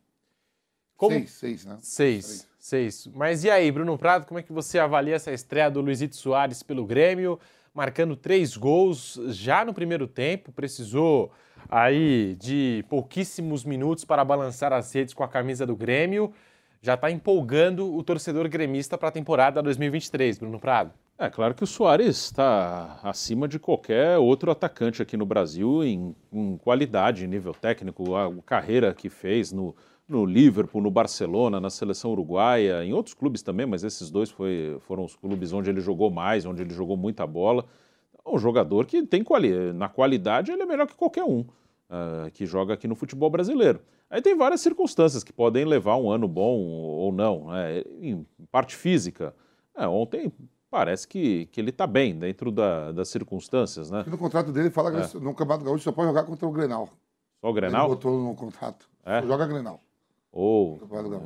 Como- 0.96 1.14
Seis, 1.16 1.30
seis, 1.32 1.64
né? 1.64 1.78
Seis, 1.80 2.48
seis. 2.58 3.06
Mas 3.14 3.42
e 3.44 3.50
aí, 3.50 3.70
Bruno 3.70 3.98
Prado, 3.98 4.24
como 4.26 4.38
é 4.38 4.42
que 4.42 4.52
você 4.52 4.78
avalia 4.78 5.16
essa 5.16 5.32
estreia 5.32 5.68
do 5.70 5.80
Luizito 5.80 6.16
Soares 6.16 6.62
pelo 6.62 6.86
Grêmio, 6.86 7.38
marcando 7.74 8.16
três 8.16 8.56
gols 8.56 9.18
já 9.28 9.64
no 9.64 9.74
primeiro 9.74 10.06
tempo, 10.06 10.52
precisou 10.52 11.32
aí 11.68 12.36
de 12.36 12.84
pouquíssimos 12.88 13.64
minutos 13.64 14.04
para 14.04 14.24
balançar 14.24 14.72
as 14.72 14.92
redes 14.92 15.12
com 15.14 15.22
a 15.24 15.28
camisa 15.28 15.66
do 15.66 15.76
Grêmio, 15.76 16.32
já 16.80 16.94
está 16.94 17.10
empolgando 17.10 17.92
o 17.94 18.02
torcedor 18.02 18.48
gremista 18.48 18.96
para 18.96 19.08
a 19.08 19.12
temporada 19.12 19.60
2023, 19.62 20.38
Bruno 20.38 20.58
Prado. 20.60 20.92
É 21.20 21.28
claro 21.28 21.52
que 21.52 21.64
o 21.64 21.66
Soares 21.66 22.16
está 22.16 23.00
acima 23.02 23.48
de 23.48 23.58
qualquer 23.58 24.18
outro 24.18 24.52
atacante 24.52 25.02
aqui 25.02 25.16
no 25.16 25.26
Brasil 25.26 25.82
em, 25.82 26.14
em 26.32 26.56
qualidade, 26.58 27.24
em 27.24 27.26
nível 27.26 27.52
técnico, 27.52 28.14
a, 28.14 28.32
carreira 28.46 28.94
que 28.94 29.08
fez 29.10 29.50
no, 29.50 29.74
no 30.08 30.24
Liverpool, 30.24 30.80
no 30.80 30.92
Barcelona, 30.92 31.60
na 31.60 31.70
seleção 31.70 32.12
uruguaia, 32.12 32.84
em 32.84 32.92
outros 32.92 33.14
clubes 33.14 33.42
também, 33.42 33.66
mas 33.66 33.82
esses 33.82 34.10
dois 34.10 34.30
foi, 34.30 34.78
foram 34.82 35.04
os 35.04 35.16
clubes 35.16 35.52
onde 35.52 35.68
ele 35.68 35.80
jogou 35.80 36.08
mais, 36.08 36.46
onde 36.46 36.62
ele 36.62 36.72
jogou 36.72 36.96
muita 36.96 37.26
bola. 37.26 37.64
É 38.24 38.30
um 38.30 38.38
jogador 38.38 38.86
que 38.86 39.02
tem 39.02 39.24
quali 39.24 39.72
na 39.72 39.88
qualidade 39.88 40.52
ele 40.52 40.62
é 40.62 40.66
melhor 40.66 40.86
que 40.86 40.94
qualquer 40.94 41.24
um 41.24 41.44
ah, 41.90 42.30
que 42.32 42.46
joga 42.46 42.74
aqui 42.74 42.86
no 42.86 42.94
futebol 42.94 43.28
brasileiro. 43.28 43.80
Aí 44.08 44.22
tem 44.22 44.36
várias 44.36 44.60
circunstâncias 44.60 45.24
que 45.24 45.32
podem 45.32 45.64
levar 45.64 45.96
um 45.96 46.12
ano 46.12 46.28
bom 46.28 46.60
ou 46.60 47.10
não. 47.10 47.48
né? 47.48 47.82
Em 48.00 48.24
parte 48.52 48.76
física, 48.76 49.34
é, 49.76 49.84
ontem 49.88 50.32
parece 50.70 51.06
que, 51.08 51.46
que 51.46 51.60
ele 51.60 51.70
está 51.70 51.86
bem 51.86 52.14
dentro 52.18 52.50
da- 52.50 52.92
das 52.92 53.08
circunstâncias, 53.08 53.90
né? 53.90 54.04
E 54.06 54.10
no 54.10 54.18
contrato 54.18 54.52
dele 54.52 54.70
fala 54.70 54.90
que 54.90 55.16
no 55.18 55.34
Campeonato 55.34 55.64
Gaúcho 55.64 55.84
só 55.84 55.92
pode 55.92 56.08
jogar 56.08 56.24
contra 56.24 56.46
o 56.46 56.52
Grenal. 56.52 56.88
Só 57.40 57.46
o 57.46 57.50
Ele 57.50 57.60
Grenal? 57.60 57.88
botou 57.88 58.22
no 58.22 58.34
contrato. 58.34 58.88
É? 59.04 59.20
Só 59.22 59.26
joga 59.26 59.46
Grenal. 59.46 59.80
Ou 60.30 60.78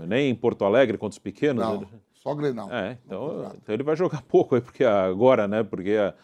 nem 0.06 0.30
em 0.30 0.34
Porto 0.34 0.64
Alegre 0.64 0.96
contra 0.96 1.12
os 1.14 1.18
pequenos? 1.18 1.62
Não, 1.64 1.74
Ele- 1.76 1.86
só 2.14 2.34
Grenal. 2.34 2.70
É, 2.72 2.98
então, 3.04 3.52
então 3.60 3.74
ele 3.74 3.82
vai 3.82 3.96
jogar 3.96 4.22
pouco 4.28 4.54
aí, 4.54 4.60
porque 4.60 4.84
agora, 4.84 5.48
né? 5.48 5.62
Porque 5.64 5.96
a- 5.96 6.14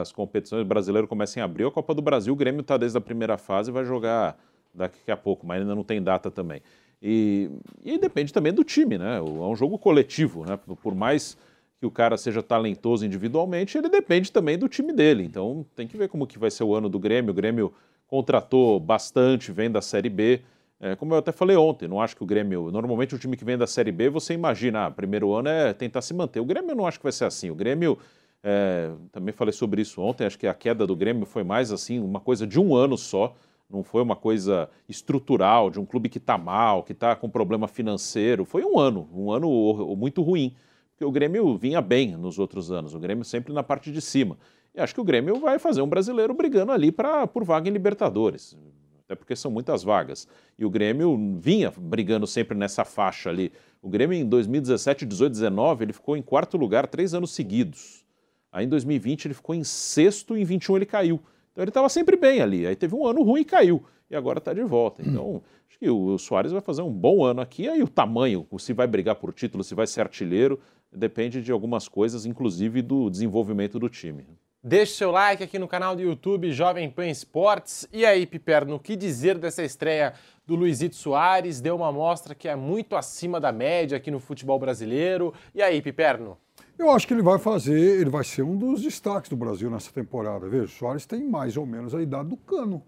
as 0.00 0.12
competições 0.12 0.64
brasileiras 0.66 1.08
começam 1.08 1.40
em 1.40 1.44
abril, 1.44 1.68
a 1.68 1.72
Copa 1.72 1.94
do 1.94 2.02
Brasil, 2.02 2.32
o 2.32 2.36
Grêmio 2.36 2.60
está 2.60 2.76
desde 2.76 2.96
a 2.96 3.00
primeira 3.00 3.36
fase 3.36 3.70
e 3.70 3.72
vai 3.72 3.84
jogar 3.84 4.36
daqui 4.72 5.10
a 5.10 5.16
pouco, 5.16 5.46
mas 5.46 5.60
ainda 5.60 5.74
não 5.74 5.82
tem 5.84 6.00
data 6.02 6.30
também. 6.30 6.62
E, 7.02 7.50
e 7.84 7.96
depende 7.98 8.32
também 8.32 8.52
do 8.52 8.62
time, 8.64 8.98
né? 8.98 9.18
É 9.18 9.22
um 9.22 9.54
jogo 9.56 9.78
coletivo, 9.78 10.44
né? 10.44 10.56
Por 10.82 10.94
mais 10.94 11.36
que 11.80 11.86
o 11.86 11.90
cara 11.90 12.16
seja 12.16 12.42
talentoso 12.42 13.06
individualmente, 13.06 13.78
ele 13.78 13.88
depende 13.88 14.32
também 14.32 14.58
do 14.58 14.68
time 14.68 14.92
dele. 14.92 15.22
Então 15.22 15.64
tem 15.76 15.86
que 15.86 15.96
ver 15.96 16.08
como 16.08 16.26
que 16.26 16.38
vai 16.38 16.50
ser 16.50 16.64
o 16.64 16.74
ano 16.74 16.88
do 16.88 16.98
Grêmio. 16.98 17.30
O 17.30 17.34
Grêmio 17.34 17.72
contratou 18.06 18.80
bastante, 18.80 19.52
vem 19.52 19.70
da 19.70 19.80
Série 19.80 20.08
B. 20.08 20.40
É, 20.80 20.96
como 20.96 21.14
eu 21.14 21.18
até 21.18 21.32
falei 21.32 21.56
ontem, 21.56 21.88
não 21.88 22.00
acho 22.00 22.16
que 22.16 22.22
o 22.22 22.26
Grêmio. 22.26 22.70
Normalmente 22.70 23.14
o 23.14 23.18
time 23.18 23.36
que 23.36 23.44
vem 23.44 23.56
da 23.56 23.66
Série 23.66 23.92
B, 23.92 24.08
você 24.08 24.34
imagina, 24.34 24.86
ah, 24.86 24.90
primeiro 24.90 25.32
ano 25.34 25.48
é 25.48 25.72
tentar 25.72 26.02
se 26.02 26.12
manter. 26.14 26.40
O 26.40 26.44
Grêmio 26.44 26.70
eu 26.70 26.76
não 26.76 26.86
acho 26.86 26.98
que 26.98 27.04
vai 27.04 27.12
ser 27.12 27.24
assim. 27.24 27.50
O 27.50 27.54
Grêmio, 27.54 27.98
é, 28.42 28.90
também 29.12 29.32
falei 29.32 29.52
sobre 29.52 29.82
isso 29.82 30.00
ontem, 30.00 30.24
acho 30.24 30.38
que 30.38 30.46
a 30.46 30.54
queda 30.54 30.86
do 30.86 30.96
Grêmio 30.96 31.26
foi 31.26 31.44
mais 31.44 31.70
assim, 31.72 31.98
uma 32.00 32.20
coisa 32.20 32.46
de 32.46 32.58
um 32.58 32.74
ano 32.74 32.96
só. 32.96 33.34
Não 33.70 33.82
foi 33.82 34.02
uma 34.02 34.16
coisa 34.16 34.68
estrutural 34.88 35.68
de 35.68 35.78
um 35.78 35.84
clube 35.84 36.08
que 36.08 36.18
está 36.18 36.38
mal, 36.38 36.82
que 36.82 36.92
está 36.92 37.14
com 37.14 37.28
problema 37.28 37.68
financeiro. 37.68 38.44
Foi 38.44 38.64
um 38.64 38.78
ano, 38.78 39.08
um 39.12 39.30
ano 39.30 39.94
muito 39.94 40.22
ruim. 40.22 40.56
Porque 40.98 41.04
o 41.04 41.12
Grêmio 41.12 41.56
vinha 41.56 41.80
bem 41.80 42.16
nos 42.16 42.40
outros 42.40 42.72
anos, 42.72 42.92
o 42.92 42.98
Grêmio 42.98 43.24
sempre 43.24 43.52
na 43.52 43.62
parte 43.62 43.92
de 43.92 44.00
cima. 44.00 44.36
E 44.74 44.80
acho 44.80 44.92
que 44.92 45.00
o 45.00 45.04
Grêmio 45.04 45.38
vai 45.38 45.56
fazer 45.56 45.80
um 45.80 45.86
brasileiro 45.86 46.34
brigando 46.34 46.72
ali 46.72 46.90
pra, 46.90 47.24
por 47.24 47.44
vaga 47.44 47.68
em 47.68 47.72
Libertadores. 47.72 48.58
Até 49.04 49.14
porque 49.14 49.36
são 49.36 49.48
muitas 49.48 49.84
vagas. 49.84 50.26
E 50.58 50.64
o 50.64 50.70
Grêmio 50.70 51.16
vinha 51.38 51.72
brigando 51.78 52.26
sempre 52.26 52.58
nessa 52.58 52.84
faixa 52.84 53.30
ali. 53.30 53.52
O 53.80 53.88
Grêmio 53.88 54.18
em 54.18 54.28
2017, 54.28 55.06
18, 55.06 55.32
19, 55.34 55.84
ele 55.84 55.92
ficou 55.92 56.16
em 56.16 56.20
quarto 56.22 56.56
lugar 56.56 56.88
três 56.88 57.14
anos 57.14 57.30
seguidos. 57.30 58.04
Aí 58.50 58.66
em 58.66 58.68
2020 58.68 59.26
ele 59.26 59.34
ficou 59.34 59.54
em 59.54 59.62
sexto 59.62 60.36
e 60.36 60.42
em 60.42 60.44
21 60.44 60.76
ele 60.76 60.86
caiu. 60.86 61.20
Então 61.52 61.62
ele 61.62 61.70
estava 61.70 61.88
sempre 61.88 62.16
bem 62.16 62.40
ali. 62.40 62.66
Aí 62.66 62.74
teve 62.74 62.96
um 62.96 63.06
ano 63.06 63.22
ruim 63.22 63.42
e 63.42 63.44
caiu. 63.44 63.84
E 64.10 64.16
agora 64.16 64.38
está 64.38 64.52
de 64.52 64.62
volta. 64.64 65.02
Então, 65.06 65.42
acho 65.68 65.78
que 65.78 65.88
o 65.88 66.16
Soares 66.18 66.50
vai 66.50 66.60
fazer 66.60 66.82
um 66.82 66.90
bom 66.90 67.24
ano 67.24 67.40
aqui. 67.40 67.68
Aí 67.68 67.82
o 67.82 67.88
tamanho, 67.88 68.46
se 68.58 68.72
vai 68.72 68.86
brigar 68.86 69.16
por 69.16 69.32
título, 69.32 69.62
se 69.62 69.74
vai 69.74 69.86
ser 69.86 70.00
artilheiro, 70.00 70.58
depende 70.92 71.42
de 71.42 71.52
algumas 71.52 71.88
coisas, 71.88 72.26
inclusive 72.26 72.82
do 72.82 73.10
desenvolvimento 73.10 73.78
do 73.78 73.88
time. 73.88 74.26
Deixe 74.62 74.94
seu 74.94 75.12
like 75.12 75.42
aqui 75.42 75.58
no 75.58 75.68
canal 75.68 75.94
do 75.94 76.02
YouTube 76.02 76.50
Jovem 76.50 76.90
Pan 76.90 77.06
Esportes. 77.06 77.88
E 77.92 78.04
aí, 78.04 78.26
Piperno, 78.26 78.74
o 78.74 78.80
que 78.80 78.96
dizer 78.96 79.38
dessa 79.38 79.62
estreia 79.62 80.14
do 80.44 80.56
Luizito 80.56 80.96
Soares? 80.96 81.60
Deu 81.60 81.76
uma 81.76 81.88
amostra 81.88 82.34
que 82.34 82.48
é 82.48 82.56
muito 82.56 82.96
acima 82.96 83.38
da 83.38 83.52
média 83.52 83.96
aqui 83.96 84.10
no 84.10 84.18
futebol 84.18 84.58
brasileiro. 84.58 85.32
E 85.54 85.62
aí, 85.62 85.80
Piperno? 85.80 86.36
Eu 86.76 86.90
acho 86.90 87.06
que 87.06 87.14
ele 87.14 87.22
vai 87.22 87.38
fazer, 87.38 88.00
ele 88.00 88.10
vai 88.10 88.24
ser 88.24 88.42
um 88.42 88.56
dos 88.56 88.82
destaques 88.82 89.30
do 89.30 89.36
Brasil 89.36 89.70
nessa 89.70 89.92
temporada. 89.92 90.48
Veja, 90.48 90.64
o 90.64 90.68
Soares 90.68 91.06
tem 91.06 91.22
mais 91.24 91.56
ou 91.56 91.64
menos 91.64 91.94
a 91.94 92.02
idade 92.02 92.28
do 92.28 92.36
Cano. 92.36 92.82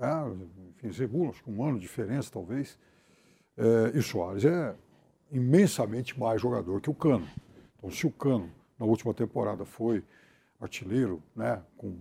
É, 0.00 0.10
enfim, 0.76 0.92
segundo, 0.92 1.30
acho 1.30 1.42
que 1.42 1.50
um 1.50 1.62
ano 1.62 1.76
de 1.76 1.82
diferença, 1.82 2.30
talvez. 2.32 2.76
É, 3.56 3.92
e 3.94 3.98
o 3.98 4.02
Soares 4.02 4.44
é 4.44 4.74
imensamente 5.30 6.18
mais 6.18 6.40
jogador 6.40 6.80
que 6.80 6.90
o 6.90 6.94
Cano. 6.94 7.26
Então, 7.76 7.90
se 7.90 8.06
o 8.06 8.10
Cano, 8.10 8.50
na 8.78 8.86
última 8.86 9.12
temporada, 9.14 9.64
foi 9.64 10.02
artilheiro, 10.60 11.22
né, 11.36 11.62
com 11.76 11.94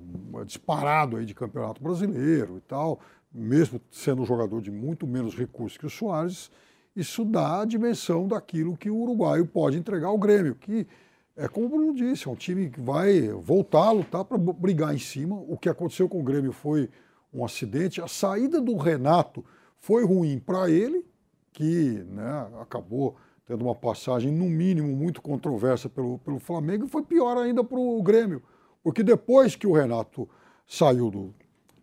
disparado 0.45 1.17
aí 1.17 1.25
de 1.25 1.35
campeonato 1.35 1.81
brasileiro 1.81 2.57
e 2.57 2.61
tal, 2.61 2.99
mesmo 3.31 3.79
sendo 3.91 4.23
um 4.23 4.25
jogador 4.25 4.61
de 4.61 4.71
muito 4.71 5.05
menos 5.05 5.35
recursos 5.35 5.77
que 5.77 5.85
o 5.85 5.89
Soares, 5.89 6.49
isso 6.95 7.23
dá 7.23 7.61
a 7.61 7.65
dimensão 7.65 8.27
daquilo 8.27 8.75
que 8.75 8.89
o 8.89 8.95
uruguaio 8.95 9.45
pode 9.45 9.77
entregar 9.77 10.07
ao 10.07 10.17
Grêmio, 10.17 10.55
que 10.55 10.87
é 11.35 11.47
como 11.47 11.67
o 11.67 11.69
Bruno 11.69 11.93
disse, 11.93 12.27
é 12.27 12.31
um 12.31 12.35
time 12.35 12.67
que 12.67 12.81
vai 12.81 13.29
voltar 13.29 13.89
a 13.89 13.91
lutar 13.91 14.25
para 14.25 14.39
brigar 14.39 14.95
em 14.95 14.97
cima. 14.97 15.35
O 15.35 15.55
que 15.55 15.69
aconteceu 15.69 16.09
com 16.09 16.19
o 16.19 16.23
Grêmio 16.23 16.51
foi 16.51 16.89
um 17.31 17.45
acidente. 17.45 18.01
A 18.01 18.07
saída 18.07 18.59
do 18.59 18.75
Renato 18.75 19.45
foi 19.77 20.03
ruim 20.03 20.39
para 20.39 20.67
ele, 20.67 21.05
que 21.57 22.05
né, 22.11 22.47
acabou 22.61 23.15
tendo 23.47 23.65
uma 23.65 23.73
passagem, 23.73 24.31
no 24.31 24.45
mínimo, 24.45 24.95
muito 24.95 25.23
controversa 25.23 25.89
pelo, 25.89 26.19
pelo 26.19 26.37
Flamengo, 26.37 26.85
e 26.85 26.87
foi 26.87 27.01
pior 27.01 27.35
ainda 27.35 27.63
para 27.63 27.79
o 27.79 27.99
Grêmio, 28.03 28.43
porque 28.83 29.01
depois 29.01 29.55
que 29.55 29.65
o 29.65 29.71
Renato 29.71 30.29
saiu 30.67 31.09
do 31.09 31.33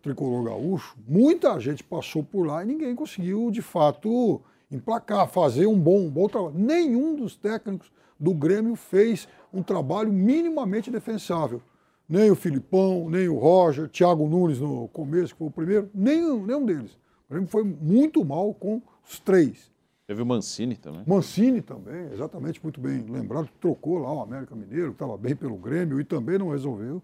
tricolor 0.01 0.45
gaúcho, 0.45 0.95
muita 1.05 1.59
gente 1.59 1.83
passou 1.83 2.23
por 2.23 2.47
lá 2.47 2.63
e 2.63 2.67
ninguém 2.67 2.95
conseguiu, 2.95 3.51
de 3.51 3.61
fato, 3.61 4.41
emplacar, 4.71 5.27
fazer 5.27 5.65
um 5.67 5.77
bom, 5.77 6.05
um 6.05 6.09
bom 6.09 6.29
trabalho. 6.29 6.55
Nenhum 6.57 7.13
dos 7.13 7.35
técnicos 7.35 7.91
do 8.17 8.33
Grêmio 8.33 8.77
fez 8.77 9.27
um 9.53 9.61
trabalho 9.61 10.13
minimamente 10.13 10.89
defensável. 10.89 11.61
Nem 12.07 12.31
o 12.31 12.35
Filipão, 12.35 13.09
nem 13.09 13.27
o 13.27 13.37
Roger, 13.37 13.89
Thiago 13.89 14.25
Nunes 14.25 14.59
no 14.59 14.87
começo, 14.87 15.33
que 15.33 15.39
foi 15.39 15.47
o 15.47 15.51
primeiro, 15.51 15.89
nenhum, 15.93 16.45
nenhum 16.45 16.65
deles. 16.65 16.93
O 17.27 17.31
Grêmio 17.31 17.49
foi 17.49 17.63
muito 17.65 18.23
mal 18.23 18.53
com 18.53 18.81
os 19.07 19.19
três. 19.19 19.71
Teve 20.07 20.21
o 20.21 20.25
Mancini 20.25 20.75
também. 20.75 21.03
Mancini 21.07 21.61
também, 21.61 22.11
exatamente, 22.13 22.61
muito 22.61 22.79
bem 22.79 23.03
lembrado. 23.09 23.49
Trocou 23.59 23.97
lá 23.97 24.13
o 24.13 24.21
América 24.21 24.55
Mineiro, 24.55 24.89
que 24.89 24.95
estava 24.95 25.17
bem 25.17 25.35
pelo 25.35 25.57
Grêmio 25.57 25.99
e 25.99 26.03
também 26.03 26.37
não 26.37 26.49
resolveu. 26.49 27.01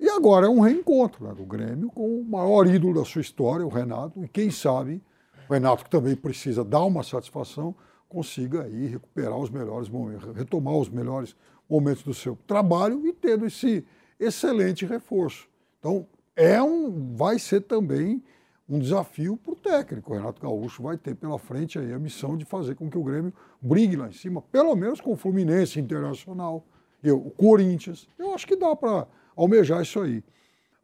E 0.00 0.08
agora 0.08 0.46
é 0.46 0.48
um 0.48 0.60
reencontro 0.60 1.26
né, 1.26 1.34
do 1.34 1.44
Grêmio 1.44 1.90
com 1.90 2.20
o 2.20 2.24
maior 2.24 2.66
ídolo 2.66 2.94
da 2.94 3.04
sua 3.04 3.20
história, 3.20 3.66
o 3.66 3.68
Renato, 3.68 4.24
e 4.24 4.28
quem 4.28 4.50
sabe 4.50 5.02
o 5.48 5.52
Renato, 5.52 5.84
que 5.84 5.90
também 5.90 6.14
precisa 6.14 6.64
dar 6.64 6.84
uma 6.84 7.02
satisfação, 7.02 7.74
consiga 8.08 8.62
aí 8.62 8.86
recuperar 8.86 9.36
os 9.36 9.50
melhores 9.50 9.88
momentos, 9.88 10.34
retomar 10.34 10.74
os 10.74 10.88
melhores 10.88 11.34
momentos 11.68 12.02
do 12.02 12.14
seu 12.14 12.38
trabalho 12.46 13.06
e 13.06 13.12
tendo 13.12 13.44
esse 13.44 13.84
excelente 14.18 14.86
reforço. 14.86 15.46
Então, 15.78 16.06
é 16.34 16.62
um, 16.62 17.14
vai 17.14 17.38
ser 17.38 17.62
também 17.62 18.22
um 18.68 18.78
desafio 18.78 19.36
para 19.36 19.52
o 19.52 19.56
técnico. 19.56 20.12
O 20.12 20.14
Renato 20.14 20.42
Gaúcho 20.42 20.82
vai 20.82 20.98
ter 20.98 21.14
pela 21.14 21.38
frente 21.38 21.78
aí 21.78 21.92
a 21.92 21.98
missão 21.98 22.36
de 22.36 22.44
fazer 22.44 22.74
com 22.74 22.90
que 22.90 22.98
o 22.98 23.02
Grêmio 23.02 23.32
brigue 23.60 23.96
lá 23.96 24.08
em 24.08 24.12
cima, 24.12 24.42
pelo 24.42 24.76
menos 24.76 25.00
com 25.00 25.12
o 25.12 25.16
Fluminense 25.16 25.80
Internacional, 25.80 26.66
eu, 27.02 27.16
o 27.16 27.30
Corinthians. 27.30 28.06
Eu 28.18 28.34
acho 28.34 28.46
que 28.46 28.56
dá 28.56 28.76
para 28.76 29.06
almejar 29.34 29.80
isso 29.80 30.00
aí. 30.00 30.22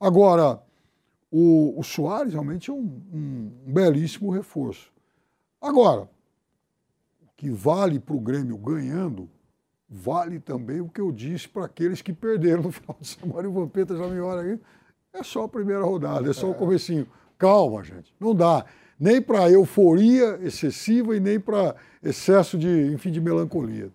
Agora, 0.01 0.63
o, 1.31 1.79
o 1.79 1.83
Soares 1.83 2.33
realmente 2.33 2.71
é 2.71 2.73
um, 2.73 3.03
um, 3.13 3.53
um 3.67 3.73
belíssimo 3.73 4.31
reforço. 4.31 4.93
Agora, 5.61 6.09
o 7.23 7.27
que 7.37 7.51
vale 7.51 7.99
para 7.99 8.15
o 8.15 8.21
Grêmio 8.21 8.57
ganhando, 8.57 9.29
vale 9.89 10.41
também 10.41 10.81
o 10.81 10.89
que 10.89 11.01
eu 11.01 11.13
disse 11.13 11.49
para 11.49 11.67
aqueles 11.67 12.01
que 12.01 12.13
perderam 12.13 12.63
no 12.63 12.73
final 12.73 12.97
de 12.99 13.09
semana. 13.09 13.43
E 13.43 13.47
o 13.51 13.53
Vampeta 13.53 13.97
já 13.97 14.07
me 14.07 14.21
olha 14.21 14.53
aí. 14.53 14.61
É 15.13 15.23
só 15.23 15.45
a 15.45 15.49
primeira 15.49 15.85
rodada, 15.85 16.31
é 16.31 16.33
só 16.33 16.51
o 16.51 16.55
comecinho. 16.55 17.07
Calma, 17.45 17.85
gente. 17.85 18.11
Não 18.19 18.35
dá. 18.35 18.65
Nem 18.99 19.21
para 19.21 19.51
euforia 19.51 20.39
excessiva 20.41 21.15
e 21.15 21.21
nem 21.21 21.39
para 21.39 21.77
excesso 22.03 22.57
de, 22.57 22.91
enfim, 22.91 23.11
de 23.11 23.21
melancolia. 23.21 23.91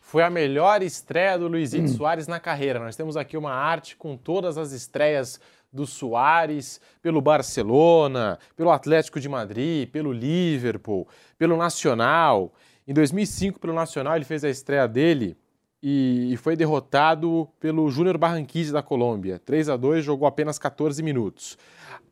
Foi 0.00 0.24
a 0.24 0.28
melhor 0.28 0.82
estreia 0.82 1.38
do 1.38 1.46
Luizito 1.46 1.84
hum. 1.84 1.88
Soares 1.88 2.26
na 2.26 2.40
carreira. 2.40 2.80
Nós 2.80 2.96
temos 2.96 3.16
aqui 3.16 3.36
uma 3.36 3.52
arte 3.52 3.96
com 3.96 4.16
todas 4.16 4.58
as 4.58 4.72
estreias 4.72 5.40
do 5.72 5.86
Soares 5.86 6.80
pelo 7.00 7.20
Barcelona, 7.20 8.40
pelo 8.56 8.72
Atlético 8.72 9.20
de 9.20 9.28
Madrid, 9.28 9.88
pelo 9.88 10.12
Liverpool, 10.12 11.06
pelo 11.38 11.56
Nacional. 11.56 12.52
Em 12.88 12.92
2005, 12.92 13.60
pelo 13.60 13.72
Nacional, 13.72 14.16
ele 14.16 14.24
fez 14.24 14.42
a 14.42 14.50
estreia 14.50 14.88
dele 14.88 15.36
e, 15.80 16.36
foi 16.38 16.56
derrotado 16.56 17.48
pelo 17.60 17.88
Júnior 17.88 18.18
Barranquilla 18.18 18.72
da 18.72 18.82
Colômbia. 18.82 19.38
3 19.38 19.68
a 19.68 19.76
2 19.76 20.04
jogou 20.04 20.26
apenas 20.26 20.58
14 20.58 21.04
minutos. 21.04 21.56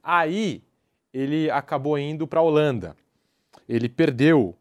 Aí 0.00 0.62
ele 1.18 1.50
acabou 1.50 1.98
indo 1.98 2.26
para 2.26 2.40
a 2.40 2.42
Holanda. 2.42 2.94
Ele 3.68 3.88
perdeu, 3.88 4.54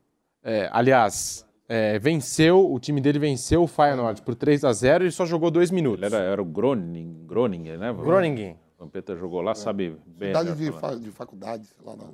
é, 0.44 0.70
aliás, 0.72 1.46
é, 1.70 2.00
venceu, 2.00 2.72
o 2.72 2.80
time 2.80 3.00
dele 3.00 3.20
venceu 3.20 3.64
o 3.64 3.68
Feyenoord 3.68 4.22
por 4.22 4.36
3 4.36 4.64
a 4.64 4.74
0 4.74 5.06
e 5.06 5.12
só 5.12 5.26
jogou 5.26 5.52
dois 5.52 5.70
minutos. 5.70 6.04
Ele 6.04 6.16
era, 6.16 6.24
era 6.24 6.42
o 6.42 6.46
Groningen, 6.46 7.26
Groningen, 7.26 7.78
né? 7.78 7.94
Groningen. 7.94 8.58
O 8.78 8.86
Vampeta 8.86 9.16
jogou 9.16 9.42
lá, 9.42 9.54
sabe 9.54 9.98
bem. 10.06 10.30
Cidade 10.30 10.56
de, 10.56 10.72
fa 10.72 10.96
de 10.96 11.12
faculdade, 11.12 11.68
lá 11.84 11.96
na. 11.96 12.06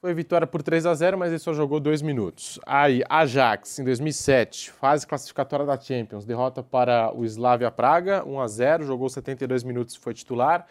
Foi 0.00 0.12
vitória 0.14 0.48
por 0.48 0.62
3 0.62 0.84
a 0.84 0.94
0 0.94 1.16
mas 1.16 1.30
ele 1.30 1.38
só 1.38 1.54
jogou 1.54 1.78
dois 1.78 2.02
minutos. 2.02 2.58
Aí, 2.66 3.04
Ajax, 3.08 3.78
em 3.78 3.84
2007, 3.84 4.72
fase 4.72 5.06
classificatória 5.06 5.64
da 5.64 5.78
Champions, 5.78 6.24
derrota 6.24 6.60
para 6.60 7.16
o 7.16 7.24
Slavia 7.24 7.70
Praga, 7.70 8.24
1 8.26 8.40
a 8.40 8.48
0 8.48 8.84
jogou 8.84 9.08
72 9.08 9.62
minutos 9.62 9.94
e 9.94 9.98
foi 10.00 10.12
titular. 10.12 10.66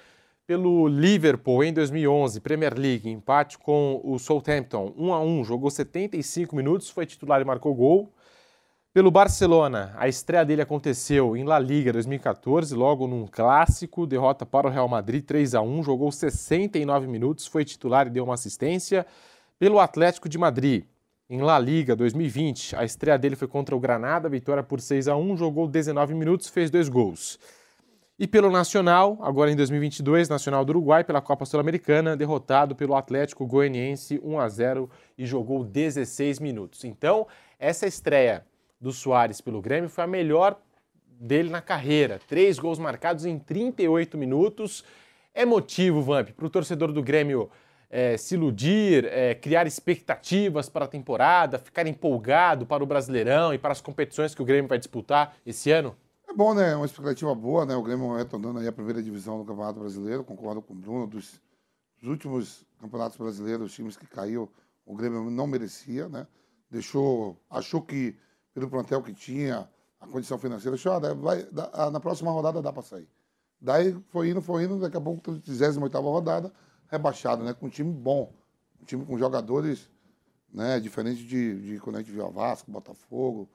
Pelo 0.47 0.87
Liverpool, 0.87 1.63
em 1.63 1.71
2011, 1.71 2.41
Premier 2.41 2.77
League, 2.77 3.09
empate 3.09 3.57
com 3.57 4.01
o 4.03 4.17
Southampton, 4.17 4.93
1 4.97 5.13
a 5.13 5.21
1 5.21 5.43
jogou 5.45 5.69
75 5.69 6.55
minutos, 6.55 6.89
foi 6.89 7.05
titular 7.05 7.39
e 7.41 7.45
marcou 7.45 7.73
gol. 7.73 8.11
Pelo 8.93 9.09
Barcelona, 9.09 9.93
a 9.95 10.09
estreia 10.09 10.43
dele 10.43 10.61
aconteceu 10.61 11.37
em 11.37 11.45
La 11.45 11.57
Liga 11.57 11.93
2014, 11.93 12.75
logo 12.75 13.07
num 13.07 13.25
clássico, 13.25 14.05
derrota 14.05 14.45
para 14.45 14.67
o 14.67 14.69
Real 14.69 14.89
Madrid 14.89 15.23
3 15.23 15.55
a 15.55 15.61
1, 15.61 15.83
jogou 15.83 16.11
69 16.11 17.07
minutos, 17.07 17.47
foi 17.47 17.63
titular 17.63 18.07
e 18.07 18.09
deu 18.09 18.25
uma 18.25 18.33
assistência. 18.33 19.05
Pelo 19.57 19.79
Atlético 19.79 20.27
de 20.27 20.37
Madrid, 20.37 20.83
em 21.29 21.41
La 21.41 21.57
Liga 21.57 21.95
2020, 21.95 22.75
a 22.75 22.83
estreia 22.83 23.17
dele 23.17 23.37
foi 23.37 23.47
contra 23.47 23.73
o 23.73 23.79
Granada, 23.79 24.27
vitória 24.27 24.63
por 24.63 24.81
6 24.81 25.07
a 25.07 25.15
1, 25.15 25.37
jogou 25.37 25.69
19 25.69 26.13
minutos, 26.13 26.49
fez 26.49 26.69
dois 26.69 26.89
gols. 26.89 27.39
E 28.21 28.27
pelo 28.27 28.51
Nacional, 28.51 29.17
agora 29.19 29.49
em 29.49 29.55
2022, 29.55 30.29
Nacional 30.29 30.63
do 30.63 30.69
Uruguai, 30.69 31.03
pela 31.03 31.19
Copa 31.19 31.43
Sul-Americana, 31.43 32.15
derrotado 32.15 32.75
pelo 32.75 32.93
Atlético 32.93 33.47
Goianiense 33.47 34.21
1 34.23 34.39
a 34.39 34.47
0 34.47 34.87
e 35.17 35.25
jogou 35.25 35.63
16 35.63 36.37
minutos. 36.37 36.83
Então, 36.83 37.25
essa 37.57 37.87
estreia 37.87 38.45
do 38.79 38.91
Soares 38.91 39.41
pelo 39.41 39.59
Grêmio 39.59 39.89
foi 39.89 40.03
a 40.03 40.07
melhor 40.07 40.55
dele 41.19 41.49
na 41.49 41.61
carreira. 41.61 42.19
Três 42.27 42.59
gols 42.59 42.77
marcados 42.77 43.25
em 43.25 43.39
38 43.39 44.15
minutos. 44.19 44.83
É 45.33 45.43
motivo, 45.43 46.03
Vamp, 46.03 46.29
para 46.29 46.45
o 46.45 46.49
torcedor 46.51 46.91
do 46.91 47.01
Grêmio 47.01 47.49
é, 47.89 48.17
se 48.17 48.35
iludir, 48.35 49.03
é, 49.05 49.33
criar 49.33 49.65
expectativas 49.65 50.69
para 50.69 50.85
a 50.85 50.87
temporada, 50.87 51.57
ficar 51.57 51.87
empolgado 51.87 52.67
para 52.67 52.83
o 52.83 52.85
Brasileirão 52.85 53.51
e 53.51 53.57
para 53.57 53.71
as 53.71 53.81
competições 53.81 54.35
que 54.35 54.43
o 54.43 54.45
Grêmio 54.45 54.69
vai 54.69 54.77
disputar 54.77 55.35
esse 55.43 55.71
ano? 55.71 55.95
É 56.31 56.33
bom, 56.33 56.53
né? 56.53 56.71
É 56.71 56.75
uma 56.77 56.85
expectativa 56.85 57.35
boa, 57.35 57.65
né? 57.65 57.75
O 57.75 57.83
Grêmio 57.83 58.15
retornando 58.15 58.59
aí 58.59 58.65
a 58.65 58.71
primeira 58.71 59.03
divisão 59.03 59.37
do 59.37 59.43
Campeonato 59.43 59.81
Brasileiro, 59.81 60.23
concordo 60.23 60.61
com 60.61 60.73
o 60.73 60.77
Bruno, 60.77 61.05
dos, 61.05 61.41
dos 61.99 62.09
últimos 62.09 62.65
campeonatos 62.79 63.17
brasileiros, 63.17 63.65
os 63.65 63.73
times 63.73 63.97
que 63.97 64.07
caiu, 64.07 64.49
o 64.85 64.95
Grêmio 64.95 65.29
não 65.29 65.45
merecia, 65.45 66.07
né? 66.07 66.25
Deixou, 66.69 67.37
achou 67.49 67.81
que 67.81 68.15
pelo 68.53 68.69
plantel 68.69 69.03
que 69.03 69.13
tinha, 69.13 69.69
a 69.99 70.07
condição 70.07 70.37
financeira, 70.37 70.75
achou, 70.75 70.93
ah, 70.93 71.13
vai, 71.13 71.45
na 71.91 71.99
próxima 71.99 72.31
rodada 72.31 72.61
dá 72.61 72.71
para 72.71 72.81
sair. 72.81 73.09
Daí 73.59 73.93
foi 74.07 74.29
indo, 74.29 74.41
foi 74.41 74.63
indo, 74.63 74.79
daqui 74.79 74.95
a 74.95 75.01
pouco, 75.01 75.19
38 75.37 75.99
rodada, 75.99 76.49
rebaixado, 76.87 77.43
né? 77.43 77.53
Com 77.53 77.65
um 77.65 77.69
time 77.69 77.91
bom, 77.91 78.33
um 78.81 78.85
time 78.85 79.05
com 79.05 79.17
jogadores, 79.17 79.89
né? 80.49 80.79
Diferente 80.79 81.25
de, 81.25 81.59
de 81.59 81.79
quando 81.81 81.97
a 81.97 81.99
gente 81.99 82.11
viu 82.13 82.25
o 82.25 82.31
Vasco, 82.31 82.71
Botafogo, 82.71 83.49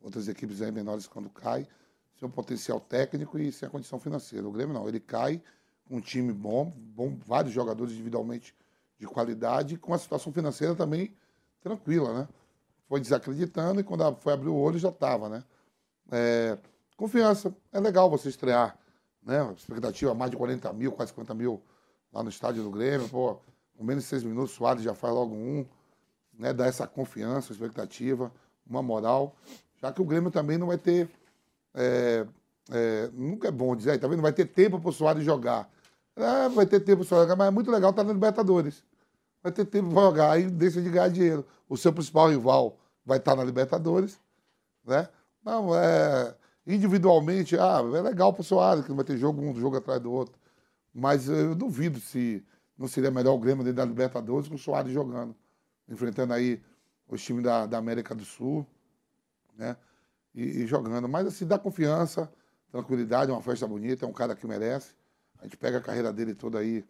outras 0.00 0.26
equipes 0.26 0.60
aí 0.60 0.72
menores 0.72 1.06
quando 1.06 1.30
cai, 1.30 1.68
sem 2.18 2.28
o 2.28 2.30
potencial 2.32 2.80
técnico 2.80 3.38
e 3.38 3.52
sem 3.52 3.66
a 3.66 3.70
condição 3.70 3.98
financeira. 3.98 4.46
O 4.46 4.52
Grêmio 4.52 4.74
não, 4.74 4.88
ele 4.88 5.00
cai 5.00 5.42
um 5.90 6.00
time 6.00 6.32
bom, 6.32 6.72
bom, 6.76 7.16
vários 7.24 7.52
jogadores 7.52 7.92
individualmente 7.92 8.54
de 8.98 9.06
qualidade, 9.06 9.76
com 9.76 9.92
a 9.92 9.98
situação 9.98 10.32
financeira 10.32 10.74
também 10.74 11.14
tranquila, 11.60 12.12
né? 12.12 12.28
Foi 12.88 13.00
desacreditando 13.00 13.80
e 13.80 13.84
quando 13.84 14.16
foi 14.16 14.32
abrir 14.32 14.48
o 14.48 14.56
olho 14.56 14.78
já 14.78 14.88
estava, 14.88 15.28
né? 15.28 15.44
É, 16.10 16.58
confiança, 16.96 17.54
é 17.72 17.80
legal 17.80 18.08
você 18.08 18.28
estrear, 18.28 18.78
né? 19.22 19.52
Expectativa 19.56 20.14
mais 20.14 20.30
de 20.30 20.36
40 20.36 20.72
mil, 20.72 20.92
quase 20.92 21.10
50 21.10 21.34
mil 21.34 21.62
lá 22.12 22.22
no 22.22 22.30
estádio 22.30 22.62
do 22.62 22.70
Grêmio, 22.70 23.08
pô, 23.08 23.38
com 23.76 23.84
menos 23.84 24.04
de 24.04 24.08
seis 24.08 24.22
minutos, 24.22 24.52
Soares 24.52 24.82
já 24.82 24.94
faz 24.94 25.12
logo 25.12 25.34
um, 25.34 25.66
né? 26.32 26.52
Dá 26.52 26.66
essa 26.66 26.86
confiança, 26.86 27.52
expectativa, 27.52 28.32
uma 28.66 28.82
moral, 28.82 29.36
já 29.76 29.92
que 29.92 30.00
o 30.00 30.04
Grêmio 30.04 30.30
também 30.30 30.56
não 30.56 30.68
vai 30.68 30.78
ter. 30.78 31.08
É, 31.76 32.26
é, 32.70 33.10
nunca 33.12 33.48
é 33.48 33.50
bom 33.50 33.76
dizer, 33.76 33.98
também 34.00 34.16
não 34.16 34.22
vai 34.22 34.32
ter 34.32 34.46
tempo 34.46 34.80
para 34.80 34.88
o 34.88 34.92
Soares 34.92 35.22
jogar. 35.22 35.70
É, 36.16 36.48
vai 36.48 36.64
ter 36.66 36.80
tempo 36.80 37.04
para 37.04 37.18
jogar, 37.18 37.36
mas 37.36 37.48
é 37.48 37.50
muito 37.50 37.70
legal 37.70 37.90
estar 37.90 38.02
na 38.02 38.12
Libertadores. 38.12 38.82
Vai 39.42 39.52
ter 39.52 39.66
tempo 39.66 39.90
para 39.90 40.02
jogar, 40.02 40.32
aí 40.32 40.50
deixa 40.50 40.80
de 40.80 40.88
ganhar 40.90 41.08
dinheiro. 41.08 41.46
O 41.68 41.76
seu 41.76 41.92
principal 41.92 42.30
rival 42.30 42.78
vai 43.04 43.18
estar 43.18 43.36
na 43.36 43.44
Libertadores, 43.44 44.18
né? 44.84 45.08
Não, 45.44 45.74
é. 45.76 46.34
Individualmente, 46.66 47.56
ah, 47.56 47.80
é 47.94 48.00
legal 48.00 48.32
para 48.32 48.40
o 48.40 48.44
Soares, 48.44 48.82
que 48.82 48.88
não 48.88 48.96
vai 48.96 49.04
ter 49.04 49.16
jogo 49.16 49.40
um 49.40 49.54
jogo 49.54 49.76
atrás 49.76 50.00
do 50.00 50.10
outro. 50.10 50.34
Mas 50.92 51.28
eu 51.28 51.54
duvido 51.54 52.00
se 52.00 52.42
não 52.76 52.88
seria 52.88 53.10
melhor 53.10 53.34
o 53.34 53.38
Grêmio 53.38 53.62
dentro 53.62 53.76
da 53.76 53.84
Libertadores 53.84 54.48
com 54.48 54.56
o 54.56 54.58
Soares 54.58 54.92
jogando. 54.92 55.36
Enfrentando 55.88 56.32
aí 56.32 56.60
os 57.08 57.22
times 57.22 57.44
da, 57.44 57.66
da 57.66 57.78
América 57.78 58.14
do 58.14 58.24
Sul, 58.24 58.66
né? 59.56 59.76
E, 60.36 60.62
e, 60.62 60.66
jogando. 60.66 61.08
Mas 61.08 61.26
assim, 61.26 61.46
dá 61.46 61.58
confiança, 61.58 62.30
tranquilidade, 62.70 63.32
uma 63.32 63.42
festa 63.42 63.66
bonita, 63.66 64.04
é 64.04 64.08
um 64.08 64.12
cara 64.12 64.36
que 64.36 64.46
merece. 64.46 64.94
A 65.40 65.44
gente 65.44 65.56
pega 65.56 65.78
a 65.78 65.80
carreira 65.80 66.12
dele 66.12 66.34
toda 66.34 66.58
aí 66.58 66.84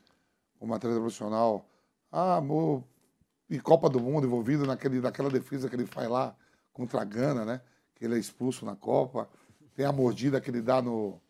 como 0.59 0.75
atleta 0.75 0.99
profissional. 0.99 1.65
Ah, 2.11 2.37
amor, 2.37 2.83
e 3.49 3.61
Copa 3.61 3.89
do 3.89 4.01
Mundo 4.01 4.27
envolvido 4.27 4.67
naquele, 4.67 5.01
naquela 5.01 5.31
defesa 5.31 5.69
que 5.69 5.77
ele 5.77 5.87
faz 5.87 6.09
lá 6.09 6.35
contra 6.73 7.01
a 7.01 7.05
Gana, 7.05 7.45
né? 7.45 7.61
Que 7.95 8.05
ele 8.05 8.17
é 8.17 8.19
expulso 8.19 8.65
na 8.65 8.75
Copa. 8.75 9.29
Tem 9.75 9.87
a 9.87 9.93
mordida 9.93 10.41
que 10.41 10.51
ele 10.51 10.61
dá 10.61 10.83
no, 10.83 11.21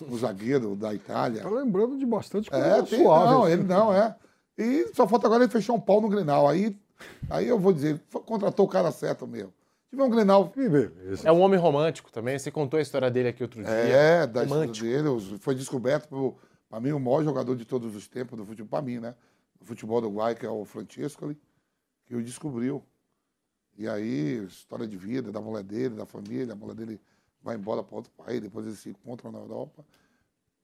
no 0.00 0.16
zagueiro 0.16 0.76
da 0.76 0.94
Itália. 0.94 1.42
Tá 1.42 1.50
lembrando 1.50 1.98
de 1.98 2.06
bastante 2.06 2.50
coisa 2.50 2.66
é, 2.66 2.82
tem, 2.82 3.02
suave. 3.02 3.32
Não, 3.32 3.48
ele 3.48 3.64
não, 3.64 3.92
é. 3.92 4.14
E 4.56 4.90
só 4.94 5.06
falta 5.06 5.26
agora 5.26 5.44
ele 5.44 5.52
fechar 5.52 5.72
um 5.72 5.80
pau 5.80 6.00
no 6.00 6.08
Grenal. 6.08 6.48
Aí, 6.48 6.78
aí 7.28 7.48
eu 7.48 7.58
vou 7.58 7.72
dizer, 7.72 8.00
contratou 8.24 8.66
o 8.66 8.68
cara 8.68 8.92
certo 8.92 9.26
mesmo. 9.26 9.52
Tiver 9.90 10.02
um 10.02 10.10
Grenal. 10.10 10.52
É 11.24 11.32
um 11.32 11.40
homem 11.40 11.58
romântico 11.58 12.10
também. 12.10 12.38
Você 12.38 12.50
contou 12.50 12.78
a 12.78 12.82
história 12.82 13.10
dele 13.10 13.28
aqui 13.28 13.42
outro 13.42 13.62
dia. 13.62 13.70
É, 13.70 14.26
da 14.26 14.42
romântico. 14.42 14.86
história 14.86 15.02
dele. 15.02 15.38
Foi 15.38 15.54
descoberto 15.54 16.36
para 16.68 16.80
mim, 16.80 16.92
o 16.92 17.00
maior 17.00 17.22
jogador 17.22 17.56
de 17.56 17.64
todos 17.64 17.94
os 17.94 18.08
tempos 18.08 18.36
do 18.36 18.44
futebol, 18.44 18.68
para 18.68 18.82
mim, 18.82 18.98
né? 18.98 19.14
Do 19.58 19.64
futebol 19.64 20.00
do 20.00 20.08
Uruguai, 20.08 20.34
que 20.34 20.44
é 20.44 20.50
o 20.50 20.64
Francisco, 20.64 21.34
que 22.04 22.14
o 22.14 22.22
descobriu. 22.22 22.82
E 23.78 23.88
aí, 23.88 24.44
história 24.44 24.86
de 24.86 24.96
vida 24.96 25.30
da 25.30 25.40
mulher 25.40 25.62
dele, 25.62 25.94
da 25.94 26.06
família, 26.06 26.52
a 26.52 26.56
mulher 26.56 26.74
dele 26.74 27.00
vai 27.42 27.56
embora 27.56 27.82
para 27.82 27.96
outro 27.96 28.10
país, 28.12 28.40
depois 28.40 28.66
eles 28.66 28.78
se 28.78 28.88
encontram 28.88 29.30
na 29.30 29.38
Europa. 29.38 29.84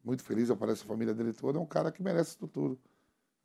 Muito 0.04 0.24
feliz, 0.24 0.50
aparece 0.50 0.82
a 0.82 0.86
família 0.86 1.14
dele 1.14 1.32
toda. 1.32 1.58
É 1.58 1.60
um 1.60 1.66
cara 1.66 1.92
que 1.92 2.02
merece 2.02 2.30
isso 2.30 2.48
tudo. 2.48 2.78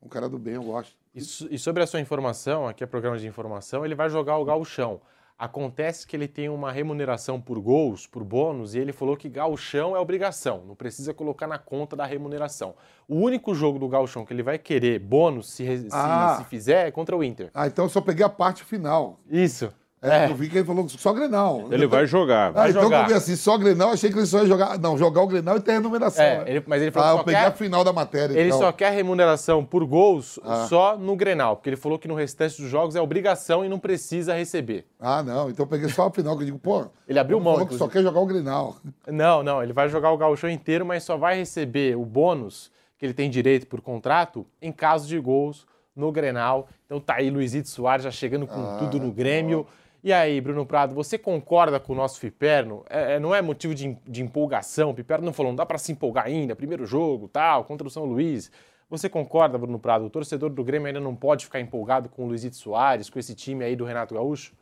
Um 0.02 0.08
cara 0.08 0.28
do 0.28 0.38
bem, 0.38 0.54
eu 0.54 0.62
gosto. 0.62 0.96
E, 1.14 1.18
e 1.18 1.58
sobre 1.58 1.82
a 1.82 1.86
sua 1.86 2.00
informação, 2.00 2.66
aqui 2.66 2.82
é 2.82 2.86
programa 2.86 3.18
de 3.18 3.26
informação, 3.26 3.84
ele 3.84 3.94
vai 3.94 4.10
jogar 4.10 4.38
o 4.38 4.44
gauchão. 4.44 5.00
Acontece 5.38 6.04
que 6.04 6.16
ele 6.16 6.26
tem 6.26 6.48
uma 6.48 6.72
remuneração 6.72 7.40
por 7.40 7.60
gols, 7.60 8.08
por 8.08 8.24
bônus, 8.24 8.74
e 8.74 8.78
ele 8.80 8.92
falou 8.92 9.16
que 9.16 9.28
gauchão 9.28 9.96
é 9.96 10.00
obrigação, 10.00 10.64
não 10.66 10.74
precisa 10.74 11.14
colocar 11.14 11.46
na 11.46 11.58
conta 11.58 11.94
da 11.94 12.04
remuneração. 12.04 12.74
O 13.06 13.14
único 13.14 13.54
jogo 13.54 13.78
do 13.78 13.86
gauchão 13.86 14.26
que 14.26 14.32
ele 14.32 14.42
vai 14.42 14.58
querer 14.58 14.98
bônus, 14.98 15.50
se, 15.50 15.64
ah. 15.92 16.34
se, 16.38 16.42
se 16.42 16.50
fizer, 16.50 16.88
é 16.88 16.90
contra 16.90 17.16
o 17.16 17.22
Inter. 17.22 17.50
Ah, 17.54 17.68
então 17.68 17.84
eu 17.84 17.88
só 17.88 18.00
peguei 18.00 18.26
a 18.26 18.28
parte 18.28 18.64
final. 18.64 19.20
Isso. 19.30 19.72
É, 20.00 20.26
é. 20.26 20.30
Eu 20.30 20.34
vi 20.34 20.48
que 20.48 20.58
ele 20.58 20.64
falou 20.64 20.88
só 20.88 21.12
Grenal. 21.12 21.66
Ele 21.70 21.86
vai 21.86 22.06
jogar. 22.06 22.52
Vai 22.52 22.68
ah, 22.68 22.70
então 22.70 22.82
jogar. 22.82 23.02
eu 23.02 23.08
vi 23.08 23.14
assim, 23.14 23.34
só 23.34 23.58
Grenal, 23.58 23.90
achei 23.90 24.10
que 24.10 24.18
ele 24.18 24.26
só 24.26 24.40
ia 24.40 24.46
jogar. 24.46 24.78
Não, 24.78 24.96
jogar 24.96 25.22
o 25.22 25.26
Grenal 25.26 25.56
e 25.56 25.60
ter 25.60 25.72
a 25.72 25.74
remuneração. 25.74 26.24
É, 26.24 26.44
ele, 26.46 26.64
mas 26.66 26.80
ele 26.80 26.90
falou 26.90 27.08
ah, 27.08 27.12
que 27.14 27.20
eu 27.20 27.24
peguei 27.24 27.40
quer, 27.40 27.46
a 27.46 27.52
final 27.52 27.82
da 27.82 27.92
matéria. 27.92 28.34
Ele 28.34 28.48
então. 28.48 28.58
só 28.58 28.70
quer 28.72 28.92
remuneração 28.92 29.64
por 29.64 29.84
gols 29.84 30.38
ah. 30.44 30.66
só 30.68 30.96
no 30.96 31.16
Grenal, 31.16 31.56
porque 31.56 31.70
ele 31.70 31.76
falou 31.76 31.98
que 31.98 32.06
no 32.06 32.14
restante 32.14 32.60
dos 32.62 32.70
jogos 32.70 32.94
é 32.94 33.00
obrigação 33.00 33.64
e 33.64 33.68
não 33.68 33.78
precisa 33.78 34.34
receber. 34.34 34.86
Ah, 35.00 35.22
não. 35.22 35.50
Então 35.50 35.64
eu 35.64 35.68
peguei 35.68 35.88
só 35.88 36.06
a 36.06 36.10
final, 36.12 36.36
que 36.36 36.42
eu 36.42 36.46
digo, 36.46 36.58
pô. 36.58 36.86
Ele 37.08 37.18
abriu 37.18 37.40
mão. 37.40 37.54
Falou 37.54 37.68
que 37.68 37.76
só 37.76 37.88
quer 37.88 38.02
jogar 38.02 38.20
o 38.20 38.26
Grenal. 38.26 38.76
Não, 39.06 39.42
não. 39.42 39.62
Ele 39.62 39.72
vai 39.72 39.88
jogar 39.88 40.12
o 40.12 40.16
gauchão 40.16 40.48
inteiro, 40.48 40.86
mas 40.86 41.02
só 41.02 41.16
vai 41.16 41.36
receber 41.36 41.96
o 41.96 42.04
bônus 42.04 42.70
que 42.98 43.06
ele 43.06 43.14
tem 43.14 43.30
direito 43.30 43.66
por 43.66 43.80
contrato 43.80 44.46
em 44.60 44.72
caso 44.72 45.08
de 45.08 45.18
gols 45.18 45.66
no 45.94 46.12
Grenal. 46.12 46.68
Então 46.86 47.00
tá 47.00 47.14
aí 47.16 47.30
Luizito 47.30 47.68
Soares 47.68 48.04
já 48.04 48.10
chegando 48.10 48.46
com 48.46 48.60
ah, 48.60 48.76
tudo 48.78 48.98
no 48.98 49.12
Grêmio. 49.12 49.66
Ó. 49.68 49.77
E 50.02 50.12
aí, 50.12 50.40
Bruno 50.40 50.64
Prado, 50.64 50.94
você 50.94 51.18
concorda 51.18 51.80
com 51.80 51.92
o 51.92 51.96
nosso 51.96 52.20
Fiperno? 52.20 52.84
É, 52.88 53.14
é, 53.14 53.20
não 53.20 53.34
é 53.34 53.42
motivo 53.42 53.74
de, 53.74 53.96
de 54.06 54.22
empolgação? 54.22 54.90
O 54.90 54.94
Fiperno 54.94 55.26
não 55.26 55.32
falou, 55.32 55.50
não 55.50 55.56
dá 55.56 55.66
para 55.66 55.78
se 55.78 55.90
empolgar 55.90 56.26
ainda, 56.26 56.54
primeiro 56.54 56.86
jogo, 56.86 57.28
tal, 57.28 57.64
contra 57.64 57.86
o 57.86 57.90
São 57.90 58.04
Luís. 58.04 58.50
Você 58.88 59.08
concorda, 59.08 59.58
Bruno 59.58 59.78
Prado? 59.78 60.06
O 60.06 60.10
torcedor 60.10 60.50
do 60.50 60.64
Grêmio 60.64 60.86
ainda 60.86 61.00
não 61.00 61.16
pode 61.16 61.44
ficar 61.44 61.60
empolgado 61.60 62.08
com 62.08 62.24
o 62.24 62.28
Luizito 62.28 62.56
Soares, 62.56 63.10
com 63.10 63.18
esse 63.18 63.34
time 63.34 63.64
aí 63.64 63.74
do 63.74 63.84
Renato 63.84 64.14
Gaúcho? 64.14 64.54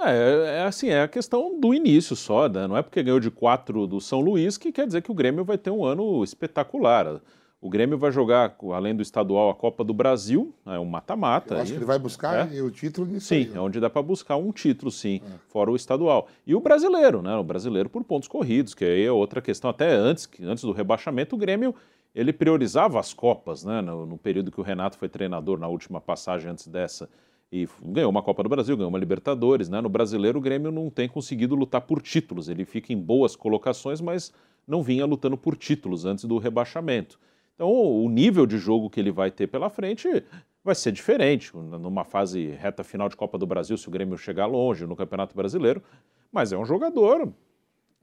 É, 0.00 0.60
é 0.60 0.62
assim, 0.62 0.88
é 0.88 1.02
a 1.02 1.08
questão 1.08 1.60
do 1.60 1.74
início 1.74 2.16
só, 2.16 2.48
né? 2.48 2.66
Não 2.66 2.76
é 2.76 2.82
porque 2.82 3.02
ganhou 3.02 3.20
de 3.20 3.30
quatro 3.30 3.86
do 3.86 4.00
São 4.00 4.20
Luís 4.20 4.56
que 4.56 4.72
quer 4.72 4.86
dizer 4.86 5.02
que 5.02 5.12
o 5.12 5.14
Grêmio 5.14 5.44
vai 5.44 5.58
ter 5.58 5.70
um 5.70 5.84
ano 5.84 6.24
espetacular. 6.24 7.20
O 7.62 7.70
Grêmio 7.70 7.96
vai 7.96 8.10
jogar, 8.10 8.56
além 8.74 8.92
do 8.92 9.02
estadual, 9.02 9.48
a 9.48 9.54
Copa 9.54 9.84
do 9.84 9.94
Brasil, 9.94 10.52
é 10.66 10.80
um 10.80 10.84
mata-mata. 10.84 11.60
Acho 11.60 11.70
que 11.70 11.78
ele 11.78 11.84
vai 11.84 11.96
buscar 11.96 12.52
é? 12.52 12.60
o 12.60 12.72
título 12.72 13.06
nisso 13.06 13.28
Sim, 13.28 13.36
aí, 13.36 13.46
né? 13.46 13.56
é 13.56 13.60
onde 13.60 13.78
dá 13.78 13.88
para 13.88 14.02
buscar 14.02 14.36
um 14.36 14.50
título, 14.50 14.90
sim, 14.90 15.20
é. 15.24 15.38
fora 15.46 15.70
o 15.70 15.76
estadual. 15.76 16.26
E 16.44 16.56
o 16.56 16.60
brasileiro, 16.60 17.22
né? 17.22 17.36
O 17.36 17.44
brasileiro 17.44 17.88
por 17.88 18.02
pontos 18.02 18.26
corridos, 18.26 18.74
que 18.74 18.84
aí 18.84 19.04
é 19.04 19.12
outra 19.12 19.40
questão. 19.40 19.70
Até 19.70 19.92
antes, 19.92 20.28
antes 20.42 20.64
do 20.64 20.72
rebaixamento, 20.72 21.36
o 21.36 21.38
Grêmio 21.38 21.72
ele 22.12 22.32
priorizava 22.32 22.98
as 22.98 23.14
Copas, 23.14 23.64
né? 23.64 23.80
No, 23.80 24.06
no 24.06 24.18
período 24.18 24.50
que 24.50 24.58
o 24.58 24.64
Renato 24.64 24.98
foi 24.98 25.08
treinador, 25.08 25.56
na 25.56 25.68
última 25.68 26.00
passagem 26.00 26.50
antes 26.50 26.66
dessa. 26.66 27.08
E 27.52 27.68
ganhou 27.80 28.10
uma 28.10 28.22
Copa 28.22 28.42
do 28.42 28.48
Brasil, 28.48 28.76
ganhou 28.76 28.88
uma 28.88 28.98
Libertadores, 28.98 29.68
né? 29.68 29.80
No 29.80 29.88
brasileiro, 29.88 30.40
o 30.40 30.42
Grêmio 30.42 30.72
não 30.72 30.90
tem 30.90 31.08
conseguido 31.08 31.54
lutar 31.54 31.82
por 31.82 32.02
títulos. 32.02 32.48
Ele 32.48 32.64
fica 32.64 32.92
em 32.92 32.98
boas 32.98 33.36
colocações, 33.36 34.00
mas 34.00 34.32
não 34.66 34.82
vinha 34.82 35.06
lutando 35.06 35.36
por 35.36 35.54
títulos 35.54 36.04
antes 36.04 36.24
do 36.24 36.38
rebaixamento. 36.38 37.20
Então, 37.54 37.70
o 37.70 38.08
nível 38.08 38.46
de 38.46 38.58
jogo 38.58 38.90
que 38.90 38.98
ele 38.98 39.12
vai 39.12 39.30
ter 39.30 39.46
pela 39.46 39.70
frente 39.70 40.24
vai 40.64 40.74
ser 40.74 40.92
diferente 40.92 41.54
numa 41.56 42.04
fase 42.04 42.50
reta 42.50 42.84
final 42.84 43.08
de 43.08 43.16
Copa 43.16 43.36
do 43.36 43.46
Brasil, 43.46 43.76
se 43.76 43.88
o 43.88 43.90
Grêmio 43.90 44.16
chegar 44.16 44.46
longe 44.46 44.86
no 44.86 44.96
Campeonato 44.96 45.34
Brasileiro. 45.34 45.82
Mas 46.30 46.52
é 46.52 46.56
um 46.56 46.64
jogador 46.64 47.32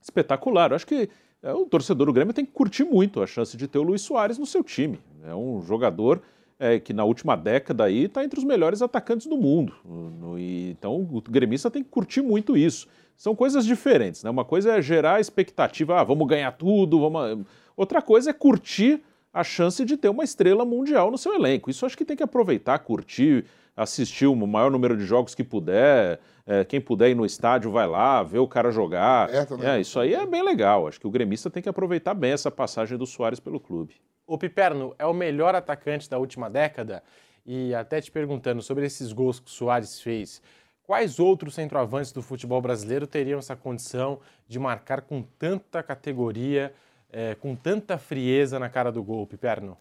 espetacular. 0.00 0.70
Eu 0.70 0.76
acho 0.76 0.86
que 0.86 1.08
é, 1.42 1.52
o 1.52 1.64
torcedor 1.64 2.06
do 2.06 2.12
Grêmio 2.12 2.34
tem 2.34 2.44
que 2.44 2.52
curtir 2.52 2.84
muito 2.84 3.22
a 3.22 3.26
chance 3.26 3.56
de 3.56 3.66
ter 3.66 3.78
o 3.78 3.82
Luiz 3.82 4.02
Soares 4.02 4.38
no 4.38 4.46
seu 4.46 4.62
time. 4.62 5.00
É 5.24 5.34
um 5.34 5.62
jogador 5.62 6.22
é, 6.58 6.78
que 6.78 6.92
na 6.92 7.04
última 7.04 7.34
década 7.34 7.84
aí 7.84 8.04
está 8.04 8.22
entre 8.22 8.38
os 8.38 8.44
melhores 8.44 8.82
atacantes 8.82 9.26
do 9.26 9.36
mundo. 9.36 9.74
No, 9.84 10.38
e, 10.38 10.70
então 10.70 10.96
o 10.96 11.22
gremista 11.22 11.70
tem 11.70 11.82
que 11.82 11.88
curtir 11.88 12.20
muito 12.20 12.56
isso. 12.56 12.86
São 13.16 13.34
coisas 13.34 13.64
diferentes. 13.64 14.22
Né? 14.22 14.30
Uma 14.30 14.44
coisa 14.44 14.76
é 14.76 14.82
gerar 14.82 15.20
expectativa, 15.20 16.00
ah, 16.00 16.04
vamos 16.04 16.26
ganhar 16.28 16.52
tudo. 16.52 17.00
Vamos... 17.00 17.46
Outra 17.76 18.02
coisa 18.02 18.30
é 18.30 18.32
curtir 18.34 19.02
a 19.32 19.44
chance 19.44 19.84
de 19.84 19.96
ter 19.96 20.08
uma 20.08 20.24
estrela 20.24 20.64
mundial 20.64 21.10
no 21.10 21.18
seu 21.18 21.34
elenco. 21.34 21.70
Isso 21.70 21.86
acho 21.86 21.96
que 21.96 22.04
tem 22.04 22.16
que 22.16 22.22
aproveitar, 22.22 22.78
curtir, 22.80 23.44
assistir 23.76 24.26
o 24.26 24.34
maior 24.34 24.70
número 24.70 24.96
de 24.96 25.04
jogos 25.04 25.34
que 25.34 25.44
puder. 25.44 26.20
É, 26.46 26.64
quem 26.64 26.80
puder 26.80 27.10
ir 27.10 27.14
no 27.14 27.24
estádio 27.24 27.70
vai 27.70 27.86
lá, 27.86 28.22
ver 28.22 28.38
o 28.38 28.48
cara 28.48 28.72
jogar. 28.72 29.30
É, 29.32 29.76
é, 29.76 29.80
isso 29.80 30.00
aí 30.00 30.14
é 30.14 30.26
bem 30.26 30.42
legal. 30.42 30.88
Acho 30.88 30.98
que 30.98 31.06
o 31.06 31.10
gremista 31.10 31.48
tem 31.48 31.62
que 31.62 31.68
aproveitar 31.68 32.14
bem 32.14 32.32
essa 32.32 32.50
passagem 32.50 32.98
do 32.98 33.06
Soares 33.06 33.38
pelo 33.38 33.60
clube. 33.60 33.94
O 34.26 34.36
Piperno 34.36 34.94
é 34.98 35.06
o 35.06 35.14
melhor 35.14 35.54
atacante 35.54 36.10
da 36.10 36.18
última 36.18 36.50
década. 36.50 37.02
E 37.46 37.74
até 37.74 38.00
te 38.00 38.10
perguntando 38.10 38.62
sobre 38.62 38.84
esses 38.84 39.12
gols 39.12 39.40
que 39.40 39.46
o 39.46 39.50
Soares 39.50 40.00
fez, 40.00 40.42
quais 40.82 41.18
outros 41.18 41.54
centroavantes 41.54 42.12
do 42.12 42.20
futebol 42.20 42.60
brasileiro 42.60 43.06
teriam 43.06 43.38
essa 43.38 43.56
condição 43.56 44.20
de 44.46 44.58
marcar 44.58 45.02
com 45.02 45.22
tanta 45.22 45.82
categoria? 45.82 46.74
É, 47.12 47.34
com 47.34 47.54
tanta 47.54 47.98
frieza 47.98 48.58
na 48.58 48.68
cara 48.68 48.90
do 48.90 49.02
gol, 49.02 49.26
Piperno? 49.26 49.76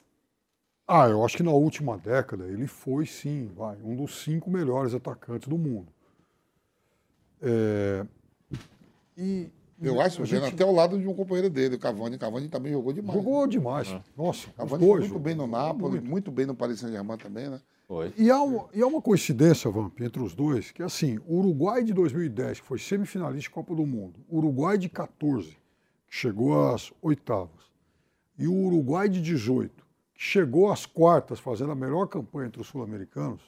Ah, 0.88 1.08
eu 1.08 1.24
acho 1.24 1.38
que 1.38 1.44
na 1.44 1.52
última 1.52 1.98
década 1.98 2.46
ele 2.46 2.66
foi 2.66 3.06
sim, 3.06 3.52
vai, 3.56 3.78
um 3.84 3.96
dos 3.96 4.24
cinco 4.24 4.50
melhores 4.50 4.94
atacantes 4.94 5.48
do 5.48 5.58
mundo. 5.58 5.88
É... 7.42 8.06
E 9.16 9.52
eu 9.82 10.02
acho, 10.02 10.26
gente... 10.26 10.46
até 10.46 10.64
ao 10.64 10.74
lado 10.74 11.00
de 11.00 11.08
um 11.08 11.14
companheiro 11.14 11.50
dele, 11.50 11.76
o 11.76 11.80
Cavani. 11.80 12.16
O 12.16 12.20
Cavani 12.20 12.50
também 12.50 12.72
jogou 12.72 12.92
demais. 12.92 13.18
Jogou 13.18 13.42
né? 13.42 13.48
demais. 13.48 13.88
É. 13.90 14.02
Nossa, 14.18 14.50
Cavani 14.52 14.86
dois, 14.86 15.02
muito 15.02 15.20
bem 15.20 15.36
no 15.36 15.48
Napoli, 15.48 15.94
muito. 15.94 16.10
muito, 16.10 16.32
bem 16.32 16.46
no 16.46 16.56
Paris 16.56 16.80
Saint-Germain 16.80 17.18
também, 17.18 17.50
né? 17.50 17.62
Foi. 17.88 18.14
E 18.18 18.30
há, 18.30 18.42
uma, 18.42 18.70
e 18.74 18.82
há 18.82 18.88
uma 18.88 19.02
coincidência, 19.02 19.70
Vamp, 19.72 20.00
entre 20.02 20.22
os 20.22 20.36
dois, 20.36 20.72
que 20.72 20.84
assim, 20.84 21.18
o 21.26 21.38
Uruguai 21.38 21.84
de 21.84 21.94
2010, 21.94 22.60
que 22.60 22.66
foi 22.66 22.78
semifinalista 22.78 23.42
de 23.42 23.50
Copa 23.50 23.74
do 23.74 23.86
Mundo, 23.86 24.20
Uruguai 24.30 24.78
de 24.78 24.90
14, 24.90 25.52
que 25.52 25.58
chegou 26.10 26.70
às 26.70 26.92
oitavas, 27.02 27.70
e 28.38 28.48
o 28.48 28.54
Uruguai 28.54 29.08
de 29.08 29.22
18, 29.22 29.86
que 30.14 30.22
chegou 30.22 30.72
às 30.72 30.86
quartas 30.86 31.40
fazendo 31.40 31.72
a 31.72 31.76
melhor 31.76 32.08
campanha 32.08 32.48
entre 32.48 32.62
os 32.62 32.68
sul-americanos, 32.68 33.42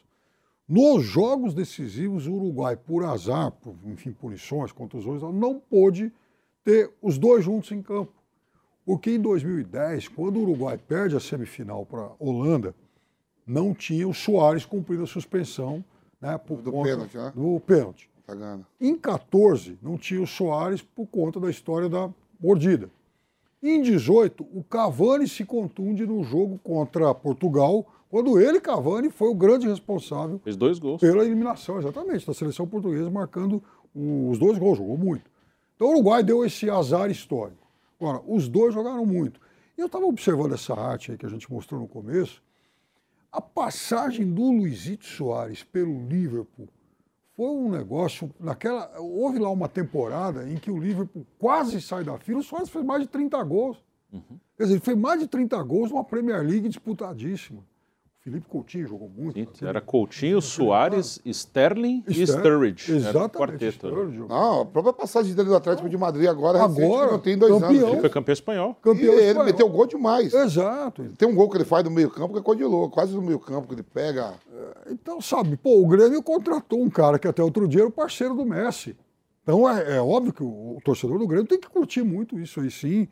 nos 0.68 1.04
jogos 1.04 1.54
decisivos, 1.54 2.28
o 2.28 2.34
Uruguai, 2.34 2.78
por 2.78 3.04
azar, 3.04 3.52
por, 3.52 3.76
enfim, 3.86 4.14
punições, 4.14 4.72
contusões, 4.72 5.22
não 5.22 5.60
pôde 5.60 6.14
ter 6.64 6.90
os 7.02 7.18
dois 7.18 7.44
juntos 7.44 7.72
em 7.72 7.82
campo. 7.82 8.14
Porque 8.86 9.12
em 9.12 9.20
2010, 9.20 10.08
quando 10.08 10.38
o 10.38 10.44
Uruguai 10.44 10.78
perde 10.78 11.16
a 11.16 11.20
semifinal 11.20 11.86
para 11.86 12.04
a 12.04 12.12
Holanda, 12.20 12.74
não 13.46 13.74
tinha 13.74 14.08
o 14.08 14.14
Soares 14.14 14.66
cumprindo 14.66 15.04
a 15.04 15.08
suspensão 15.08 15.84
né, 16.22 16.38
por 16.38 16.62
Do 16.62 16.72
conta 16.72 16.90
pênalti, 16.90 17.18
né? 17.18 17.34
do 17.36 17.60
pênalti. 17.60 18.10
Tá. 18.26 18.60
Em 18.80 18.96
14, 18.96 19.78
não 19.82 19.98
tinha 19.98 20.22
o 20.22 20.28
Soares 20.28 20.82
por 20.82 21.06
conta 21.08 21.40
da 21.40 21.50
história 21.50 21.90
da 21.90 22.10
mordida. 22.42 22.90
Em 23.62 23.82
18, 23.82 24.44
o 24.54 24.64
Cavani 24.64 25.28
se 25.28 25.46
contunde 25.46 26.06
no 26.06 26.24
jogo 26.24 26.60
contra 26.64 27.14
Portugal, 27.14 27.86
quando 28.10 28.40
ele, 28.40 28.60
Cavani, 28.60 29.10
foi 29.10 29.30
o 29.30 29.36
grande 29.36 29.68
responsável 29.68 30.40
Fez 30.44 30.58
dois 30.58 30.80
gols. 30.80 31.00
pela 31.00 31.24
eliminação, 31.24 31.78
exatamente, 31.78 32.26
da 32.26 32.34
seleção 32.34 32.68
portuguesa, 32.68 33.10
marcando 33.10 33.64
os 33.96 34.40
dois 34.40 34.58
gols, 34.58 34.78
jogou 34.78 34.98
muito. 34.98 35.30
Então 35.76 35.88
o 35.88 35.92
Uruguai 35.92 36.24
deu 36.24 36.44
esse 36.44 36.70
azar 36.70 37.10
histórico. 37.10 37.68
Agora, 38.00 38.22
os 38.28 38.48
dois 38.48 38.74
jogaram 38.74 39.06
muito. 39.06 39.40
E 39.78 39.82
eu 39.82 39.86
estava 39.86 40.06
observando 40.06 40.54
essa 40.54 40.74
arte 40.74 41.12
aí 41.12 41.18
que 41.18 41.26
a 41.26 41.30
gente 41.30 41.52
mostrou 41.52 41.80
no 41.80 41.88
começo. 41.88 42.42
A 43.32 43.40
passagem 43.40 44.32
do 44.32 44.52
Luizito 44.52 45.06
Soares 45.06 45.64
pelo 45.64 46.08
Liverpool 46.08 46.68
foi 47.42 47.50
um 47.50 47.72
negócio. 47.72 48.30
Naquela, 48.40 48.92
houve 49.00 49.40
lá 49.40 49.50
uma 49.50 49.68
temporada 49.68 50.48
em 50.48 50.58
que 50.58 50.70
o 50.70 50.78
Liverpool 50.78 51.26
quase 51.40 51.82
sai 51.82 52.04
da 52.04 52.16
fila, 52.20 52.40
o 52.40 52.44
Soares 52.44 52.70
fez 52.70 52.86
mais 52.86 53.02
de 53.02 53.08
30 53.08 53.44
gols. 53.44 53.84
Quer 54.56 54.64
dizer, 54.64 54.76
ele 54.76 54.80
fez 54.80 54.96
mais 54.96 55.20
de 55.20 55.28
30 55.28 55.64
gols 55.64 55.90
numa 55.90 56.04
Premier 56.04 56.46
League 56.46 56.70
disputadíssima. 56.70 57.66
Felipe 58.24 58.48
Coutinho 58.48 58.88
jogou 58.88 59.10
muito. 59.10 59.34
Sim, 59.34 59.46
naquele- 59.46 59.70
Era 59.70 59.82
Coutinho, 59.82 60.40
Soares, 60.44 61.20
Sterling 61.26 62.04
e 62.08 62.24
Sturridge. 62.28 62.92
Era 62.92 62.96
o 62.96 63.00
Exatamente. 63.02 63.32
quarteto. 63.38 63.64
né? 63.88 63.94
Sturridge. 63.94 64.20
Não, 64.30 64.62
a 64.62 64.66
própria 64.66 64.94
passagem 64.94 65.34
dele 65.34 65.50
do 65.50 65.56
Atlético 65.56 65.90
de 65.90 65.98
Madrid 65.98 66.28
agora, 66.30 66.62
recente, 66.68 66.84
Agora, 66.84 67.12
não 67.14 67.20
tem 67.20 67.36
dois 67.36 67.52
campeão. 67.60 67.88
anos. 67.88 68.00
Foi 68.02 68.10
campeão 68.12 68.34
espanhol. 68.34 68.78
E 68.80 68.84
Campeão 68.84 69.14
ele 69.14 69.22
espanhol. 69.24 69.46
meteu 69.46 69.70
gol 69.70 69.88
demais. 69.88 70.32
Exato. 70.32 71.04
Tem 71.18 71.28
um 71.28 71.34
gol 71.34 71.50
que 71.50 71.58
ele 71.58 71.66
faz 71.66 71.84
no 71.84 71.90
meio 71.90 72.12
campo 72.12 72.34
que 72.34 72.40
é 72.40 72.44
coisa 72.44 72.62
de 72.62 72.68
louco, 72.68 72.94
quase 72.94 73.16
no 73.16 73.24
meio 73.24 73.40
campo 73.40 73.68
que 73.68 73.74
ele 73.74 73.84
pega. 73.84 74.36
Então, 74.88 75.20
sabe, 75.20 75.58
pô, 75.58 75.82
o 75.82 75.88
Grêmio 75.88 76.22
contratou 76.22 76.80
um 76.80 76.92
cara 76.92 77.18
que 77.18 77.28
até 77.28 77.42
outro 77.42 77.68
dia 77.68 77.82
era 77.82 77.90
o 77.90 77.92
parceiro 77.92 78.36
do 78.36 78.46
Messi. 78.46 78.96
Então 79.42 79.68
é, 79.68 79.98
é 79.98 80.00
óbvio 80.00 80.32
que 80.32 80.44
o, 80.44 80.78
o 80.78 80.80
torcedor 80.86 81.18
do 81.18 81.26
Grêmio 81.26 81.48
tem 81.48 81.60
que 81.60 81.68
curtir 81.68 82.04
muito 82.04 82.40
isso 82.40 82.60
aí 82.62 82.70
sim. 82.70 83.08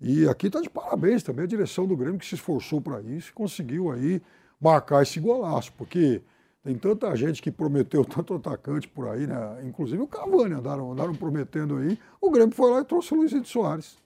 E 0.00 0.26
aqui 0.26 0.46
está 0.46 0.60
de 0.62 0.70
parabéns 0.70 1.22
também 1.22 1.44
a 1.44 1.48
direção 1.48 1.86
do 1.86 1.94
Grêmio 1.96 2.18
que 2.18 2.24
se 2.24 2.36
esforçou 2.36 2.80
para 2.80 3.02
isso 3.02 3.28
e 3.30 3.32
conseguiu 3.34 3.90
aí 3.90 4.22
marcar 4.60 5.02
esse 5.02 5.20
golaço, 5.20 5.72
porque 5.74 6.22
tem 6.64 6.76
tanta 6.76 7.14
gente 7.16 7.40
que 7.40 7.50
prometeu 7.50 8.04
tanto 8.06 8.34
atacante 8.34 8.88
por 8.88 9.08
aí, 9.08 9.26
né? 9.26 9.60
Inclusive 9.64 10.02
o 10.02 10.06
Cavani 10.06 10.54
andaram, 10.54 10.92
andaram 10.92 11.14
prometendo 11.14 11.76
aí. 11.76 11.98
O 12.20 12.30
Grêmio 12.30 12.54
foi 12.54 12.70
lá 12.70 12.80
e 12.80 12.84
trouxe 12.84 13.14
o 13.14 13.16
Luizito 13.16 13.48
Soares. 13.48 13.96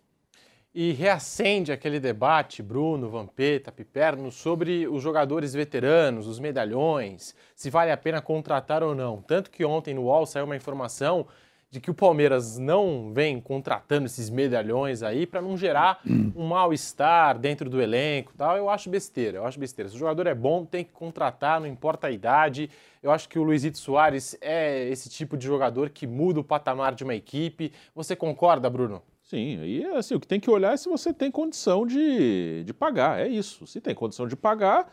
E 0.74 0.92
reacende 0.92 1.70
aquele 1.70 2.00
debate, 2.00 2.62
Bruno, 2.62 3.10
Vampeta, 3.10 3.70
Piperno, 3.70 4.32
sobre 4.32 4.88
os 4.88 5.02
jogadores 5.02 5.52
veteranos, 5.52 6.26
os 6.26 6.38
medalhões, 6.38 7.34
se 7.54 7.68
vale 7.68 7.90
a 7.90 7.96
pena 7.96 8.22
contratar 8.22 8.82
ou 8.82 8.94
não. 8.94 9.20
Tanto 9.20 9.50
que 9.50 9.66
ontem 9.66 9.92
no 9.92 10.04
UOL 10.04 10.24
saiu 10.24 10.46
uma 10.46 10.56
informação 10.56 11.26
de 11.72 11.80
que 11.80 11.90
o 11.90 11.94
Palmeiras 11.94 12.58
não 12.58 13.10
vem 13.14 13.40
contratando 13.40 14.04
esses 14.04 14.28
medalhões 14.28 15.02
aí 15.02 15.26
para 15.26 15.40
não 15.40 15.56
gerar 15.56 16.02
um 16.36 16.46
mal-estar 16.46 17.38
dentro 17.38 17.70
do 17.70 17.80
elenco 17.80 18.34
tal. 18.36 18.58
Eu 18.58 18.68
acho 18.68 18.90
besteira, 18.90 19.38
eu 19.38 19.46
acho 19.46 19.58
besteira. 19.58 19.88
Se 19.88 19.96
o 19.96 19.98
jogador 19.98 20.26
é 20.26 20.34
bom, 20.34 20.66
tem 20.66 20.84
que 20.84 20.92
contratar, 20.92 21.58
não 21.58 21.66
importa 21.66 22.08
a 22.08 22.10
idade. 22.10 22.68
Eu 23.02 23.10
acho 23.10 23.26
que 23.26 23.38
o 23.38 23.42
Luizito 23.42 23.78
Soares 23.78 24.36
é 24.42 24.86
esse 24.90 25.08
tipo 25.08 25.34
de 25.34 25.46
jogador 25.46 25.88
que 25.88 26.06
muda 26.06 26.40
o 26.40 26.44
patamar 26.44 26.94
de 26.94 27.04
uma 27.04 27.14
equipe. 27.14 27.72
Você 27.94 28.14
concorda, 28.14 28.68
Bruno? 28.68 29.02
Sim, 29.22 29.64
e 29.64 29.82
assim, 29.94 30.14
o 30.14 30.20
que 30.20 30.26
tem 30.26 30.38
que 30.38 30.50
olhar 30.50 30.74
é 30.74 30.76
se 30.76 30.90
você 30.90 31.10
tem 31.10 31.30
condição 31.30 31.86
de, 31.86 32.64
de 32.64 32.74
pagar, 32.74 33.18
é 33.18 33.28
isso. 33.28 33.66
Se 33.66 33.80
tem 33.80 33.94
condição 33.94 34.28
de 34.28 34.36
pagar, 34.36 34.92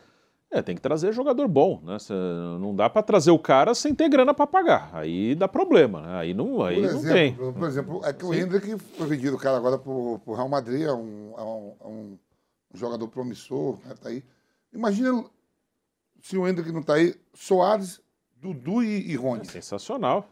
é, 0.50 0.60
tem 0.62 0.74
que 0.74 0.80
trazer 0.82 1.12
jogador 1.12 1.46
bom, 1.48 1.80
né? 1.84 1.98
Cê- 1.98 2.12
não 2.60 2.74
dá 2.74 2.90
para 2.90 3.02
trazer 3.02 3.30
o 3.30 3.38
cara 3.38 3.74
sem 3.74 3.94
ter 3.94 4.08
grana 4.08 4.34
para 4.34 4.46
pagar. 4.46 4.90
Aí 4.92 5.34
dá 5.34 5.46
problema, 5.46 6.00
né? 6.02 6.18
Aí 6.18 6.34
não, 6.34 6.62
aí 6.62 6.82
Por 6.82 6.92
não 6.94 7.02
tem. 7.02 7.28
exemplo, 7.28 7.52
por 7.52 7.68
exemplo, 7.68 8.00
é 8.04 8.12
que 8.12 8.24
o 8.24 8.34
Hendrick 8.34 8.76
foi 8.96 9.06
vendido, 9.06 9.38
cara, 9.38 9.56
agora 9.56 9.78
pro, 9.78 10.18
pro 10.24 10.34
Real 10.34 10.48
Madrid, 10.48 10.82
é 10.82 10.92
um, 10.92 11.34
é 11.38 11.42
um, 11.42 11.74
é 11.80 11.86
um 11.88 12.18
jogador 12.74 13.06
promissor, 13.08 13.78
né, 13.86 13.94
tá 14.00 14.08
aí. 14.08 14.24
Imagina 14.72 15.24
se 16.20 16.36
o 16.36 16.46
Hendrick 16.46 16.70
não 16.72 16.82
tá 16.82 16.94
aí, 16.94 17.14
Soares, 17.34 18.00
Dudu 18.36 18.82
e, 18.82 19.10
e 19.10 19.16
Rony, 19.16 19.44
Sensacional. 19.46 20.26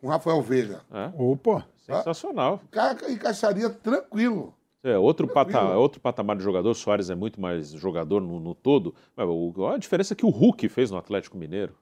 com 0.00 0.08
Rafael 0.08 0.40
Veiga. 0.42 0.80
É, 0.92 1.10
Opa! 1.16 1.66
sensacional. 1.84 2.60
O 2.64 2.68
cara 2.68 3.10
encaixaria 3.10 3.70
tranquilo. 3.70 4.54
É, 4.82 4.96
outro, 4.96 5.26
pata, 5.26 5.76
outro 5.76 6.00
patamar 6.00 6.36
de 6.36 6.42
jogador, 6.42 6.72
Soares 6.74 7.10
é 7.10 7.14
muito 7.14 7.40
mais 7.40 7.72
jogador 7.72 8.20
no, 8.20 8.38
no 8.38 8.54
todo. 8.54 8.94
A 9.16 9.76
diferença 9.76 10.14
é 10.14 10.16
que 10.16 10.24
o 10.24 10.30
Hulk 10.30 10.68
fez 10.68 10.90
no 10.90 10.96
Atlético 10.96 11.36
Mineiro. 11.36 11.74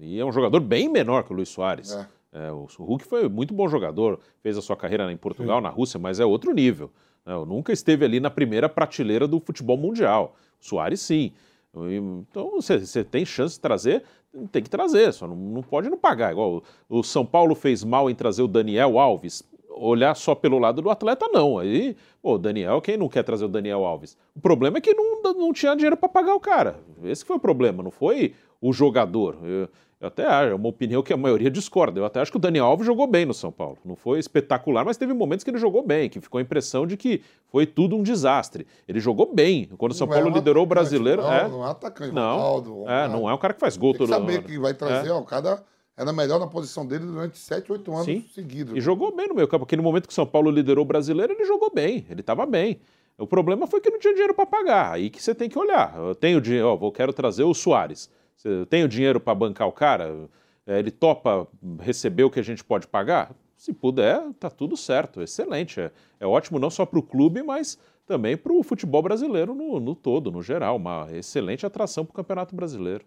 E 0.00 0.18
é 0.18 0.24
um 0.24 0.32
jogador 0.32 0.60
bem 0.60 0.88
menor 0.88 1.22
que 1.22 1.32
o 1.32 1.36
Luiz 1.36 1.48
Soares. 1.48 1.92
É. 1.92 2.06
É, 2.32 2.52
o 2.52 2.66
Hulk 2.78 3.04
foi 3.04 3.28
muito 3.28 3.52
bom 3.52 3.68
jogador, 3.68 4.20
fez 4.40 4.56
a 4.56 4.62
sua 4.62 4.76
carreira 4.76 5.10
em 5.10 5.16
Portugal, 5.16 5.60
na 5.60 5.68
Rússia, 5.68 5.98
mas 5.98 6.20
é 6.20 6.24
outro 6.24 6.52
nível. 6.52 6.90
né? 7.26 7.34
Nunca 7.44 7.72
esteve 7.72 8.04
ali 8.04 8.20
na 8.20 8.30
primeira 8.30 8.68
prateleira 8.68 9.26
do 9.26 9.40
futebol 9.40 9.76
mundial. 9.76 10.36
Soares, 10.60 11.00
sim. 11.00 11.32
Então, 11.74 12.50
você, 12.50 13.04
tem 13.04 13.24
chance 13.24 13.54
de 13.54 13.60
trazer, 13.60 14.04
tem 14.50 14.62
que 14.62 14.70
trazer, 14.70 15.12
só 15.12 15.26
não, 15.26 15.36
não 15.36 15.62
pode 15.62 15.88
não 15.88 15.98
pagar. 15.98 16.32
Igual 16.32 16.62
o 16.88 17.02
São 17.02 17.24
Paulo 17.24 17.54
fez 17.54 17.82
mal 17.84 18.10
em 18.10 18.14
trazer 18.14 18.42
o 18.42 18.48
Daniel 18.48 18.98
Alves. 18.98 19.42
Olhar 19.72 20.14
só 20.14 20.34
pelo 20.34 20.58
lado 20.58 20.82
do 20.82 20.90
atleta, 20.90 21.28
não. 21.32 21.58
Aí, 21.58 21.96
pô, 22.20 22.34
o 22.34 22.38
Daniel, 22.38 22.80
quem 22.80 22.96
não 22.96 23.08
quer 23.08 23.22
trazer 23.22 23.44
o 23.44 23.48
Daniel 23.48 23.84
Alves? 23.84 24.16
O 24.34 24.40
problema 24.40 24.78
é 24.78 24.80
que 24.80 24.92
não, 24.92 25.22
não 25.22 25.52
tinha 25.52 25.74
dinheiro 25.74 25.96
para 25.96 26.08
pagar 26.08 26.34
o 26.34 26.40
cara. 26.40 26.76
Esse 27.04 27.24
foi 27.24 27.36
o 27.36 27.40
problema, 27.40 27.82
não 27.82 27.90
foi 27.90 28.34
o 28.60 28.72
jogador. 28.72 29.38
Eu, 29.42 29.68
eu 30.00 30.08
até 30.08 30.26
acho, 30.26 30.52
é 30.52 30.54
uma 30.54 30.68
opinião 30.68 31.02
que 31.02 31.12
a 31.12 31.16
maioria 31.16 31.50
discorda. 31.50 32.00
Eu 32.00 32.06
até 32.06 32.20
acho 32.20 32.30
que 32.30 32.38
o 32.38 32.40
Daniel 32.40 32.64
Alves 32.64 32.86
jogou 32.86 33.06
bem 33.06 33.26
no 33.26 33.34
São 33.34 33.52
Paulo. 33.52 33.76
Não 33.84 33.94
foi 33.94 34.18
espetacular, 34.18 34.82
mas 34.82 34.96
teve 34.96 35.12
momentos 35.12 35.44
que 35.44 35.50
ele 35.50 35.58
jogou 35.58 35.82
bem, 35.82 36.08
que 36.08 36.20
ficou 36.20 36.38
a 36.38 36.42
impressão 36.42 36.86
de 36.86 36.96
que 36.96 37.20
foi 37.48 37.66
tudo 37.66 37.96
um 37.96 38.02
desastre. 38.02 38.66
Ele 38.88 38.98
jogou 38.98 39.30
bem. 39.32 39.68
Quando 39.76 39.92
o 39.92 39.94
São 39.94 40.06
Não 40.06 40.14
Paulo 40.14 40.28
é 40.28 40.32
um 40.32 40.34
liderou 40.34 40.64
o 40.64 40.66
brasileiro. 40.66 41.20
Não, 41.20 41.32
é, 41.32 41.48
não 41.48 41.66
é 41.66 41.70
atacante. 41.70 42.14
não, 42.14 42.36
Ronaldo, 42.36 42.88
é, 42.88 43.08
não 43.08 43.28
é 43.28 43.34
um 43.34 43.38
cara 43.38 43.52
que 43.52 43.60
faz 43.60 43.76
gol 43.76 43.92
Tem 43.92 44.06
que 44.06 44.06
toda 44.06 44.18
saber 44.18 44.42
que 44.42 44.58
vai 44.58 44.72
trazer, 44.72 45.10
ó, 45.10 45.18
o 45.18 45.24
cara 45.24 45.62
era 45.96 46.12
melhor 46.12 46.38
na 46.38 46.46
posição 46.46 46.86
dele 46.86 47.04
durante 47.04 47.38
7, 47.38 47.70
8 47.70 47.92
anos 47.92 48.04
Sim. 48.06 48.24
seguidos. 48.34 48.76
E 48.76 48.80
jogou 48.80 49.14
bem 49.14 49.28
no 49.28 49.34
meio 49.34 49.46
campo. 49.46 49.64
Aquele 49.64 49.82
momento 49.82 50.06
que 50.06 50.12
o 50.12 50.14
São 50.14 50.26
Paulo 50.26 50.50
liderou 50.50 50.82
o 50.82 50.86
brasileiro, 50.86 51.32
ele 51.32 51.44
jogou 51.44 51.70
bem, 51.72 52.06
ele 52.08 52.20
estava 52.20 52.46
bem. 52.46 52.80
O 53.18 53.26
problema 53.26 53.66
foi 53.66 53.80
que 53.80 53.90
não 53.90 53.98
tinha 53.98 54.14
dinheiro 54.14 54.34
para 54.34 54.46
pagar. 54.46 54.92
Aí 54.92 55.10
que 55.10 55.22
você 55.22 55.34
tem 55.34 55.48
que 55.48 55.58
olhar. 55.58 55.94
Eu 55.96 56.14
tenho 56.14 56.40
dinheiro, 56.40 56.68
ó, 56.68 56.76
vou 56.76 56.90
quero 56.90 57.12
trazer 57.12 57.44
o 57.44 57.52
Soares. 57.52 58.10
Eu 58.42 58.64
tenho 58.64 58.88
dinheiro 58.88 59.20
para 59.20 59.34
bancar 59.34 59.68
o 59.68 59.72
cara? 59.72 60.28
É, 60.66 60.78
Ele 60.78 60.90
topa 60.90 61.46
receber 61.80 62.24
o 62.24 62.30
que 62.30 62.40
a 62.40 62.44
gente 62.44 62.64
pode 62.64 62.86
pagar? 62.86 63.34
Se 63.54 63.74
puder, 63.74 64.22
tá 64.38 64.48
tudo 64.48 64.74
certo, 64.78 65.20
excelente. 65.20 65.80
É, 65.80 65.90
é 66.20 66.26
ótimo 66.26 66.58
não 66.58 66.70
só 66.70 66.86
para 66.86 66.98
o 66.98 67.02
clube, 67.02 67.42
mas 67.42 67.78
também 68.06 68.36
para 68.36 68.52
o 68.52 68.62
futebol 68.62 69.02
brasileiro 69.02 69.54
no, 69.54 69.78
no 69.78 69.94
todo, 69.94 70.32
no 70.32 70.42
geral. 70.42 70.76
Uma 70.76 71.08
excelente 71.12 71.66
atração 71.66 72.06
para 72.06 72.12
o 72.12 72.16
Campeonato 72.16 72.56
Brasileiro. 72.56 73.04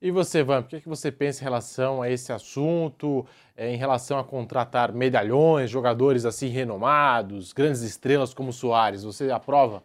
E 0.00 0.10
você, 0.10 0.42
Vamp, 0.42 0.66
o 0.66 0.68
que, 0.68 0.76
é 0.76 0.80
que 0.80 0.88
você 0.88 1.10
pensa 1.10 1.40
em 1.40 1.44
relação 1.44 2.02
a 2.02 2.10
esse 2.10 2.30
assunto, 2.30 3.26
eh, 3.56 3.72
em 3.72 3.76
relação 3.76 4.18
a 4.18 4.24
contratar 4.24 4.92
medalhões, 4.92 5.70
jogadores 5.70 6.26
assim 6.26 6.48
renomados, 6.48 7.52
grandes 7.52 7.80
estrelas 7.80 8.34
como 8.34 8.52
Soares? 8.52 9.04
Você 9.04 9.30
aprova? 9.30 9.82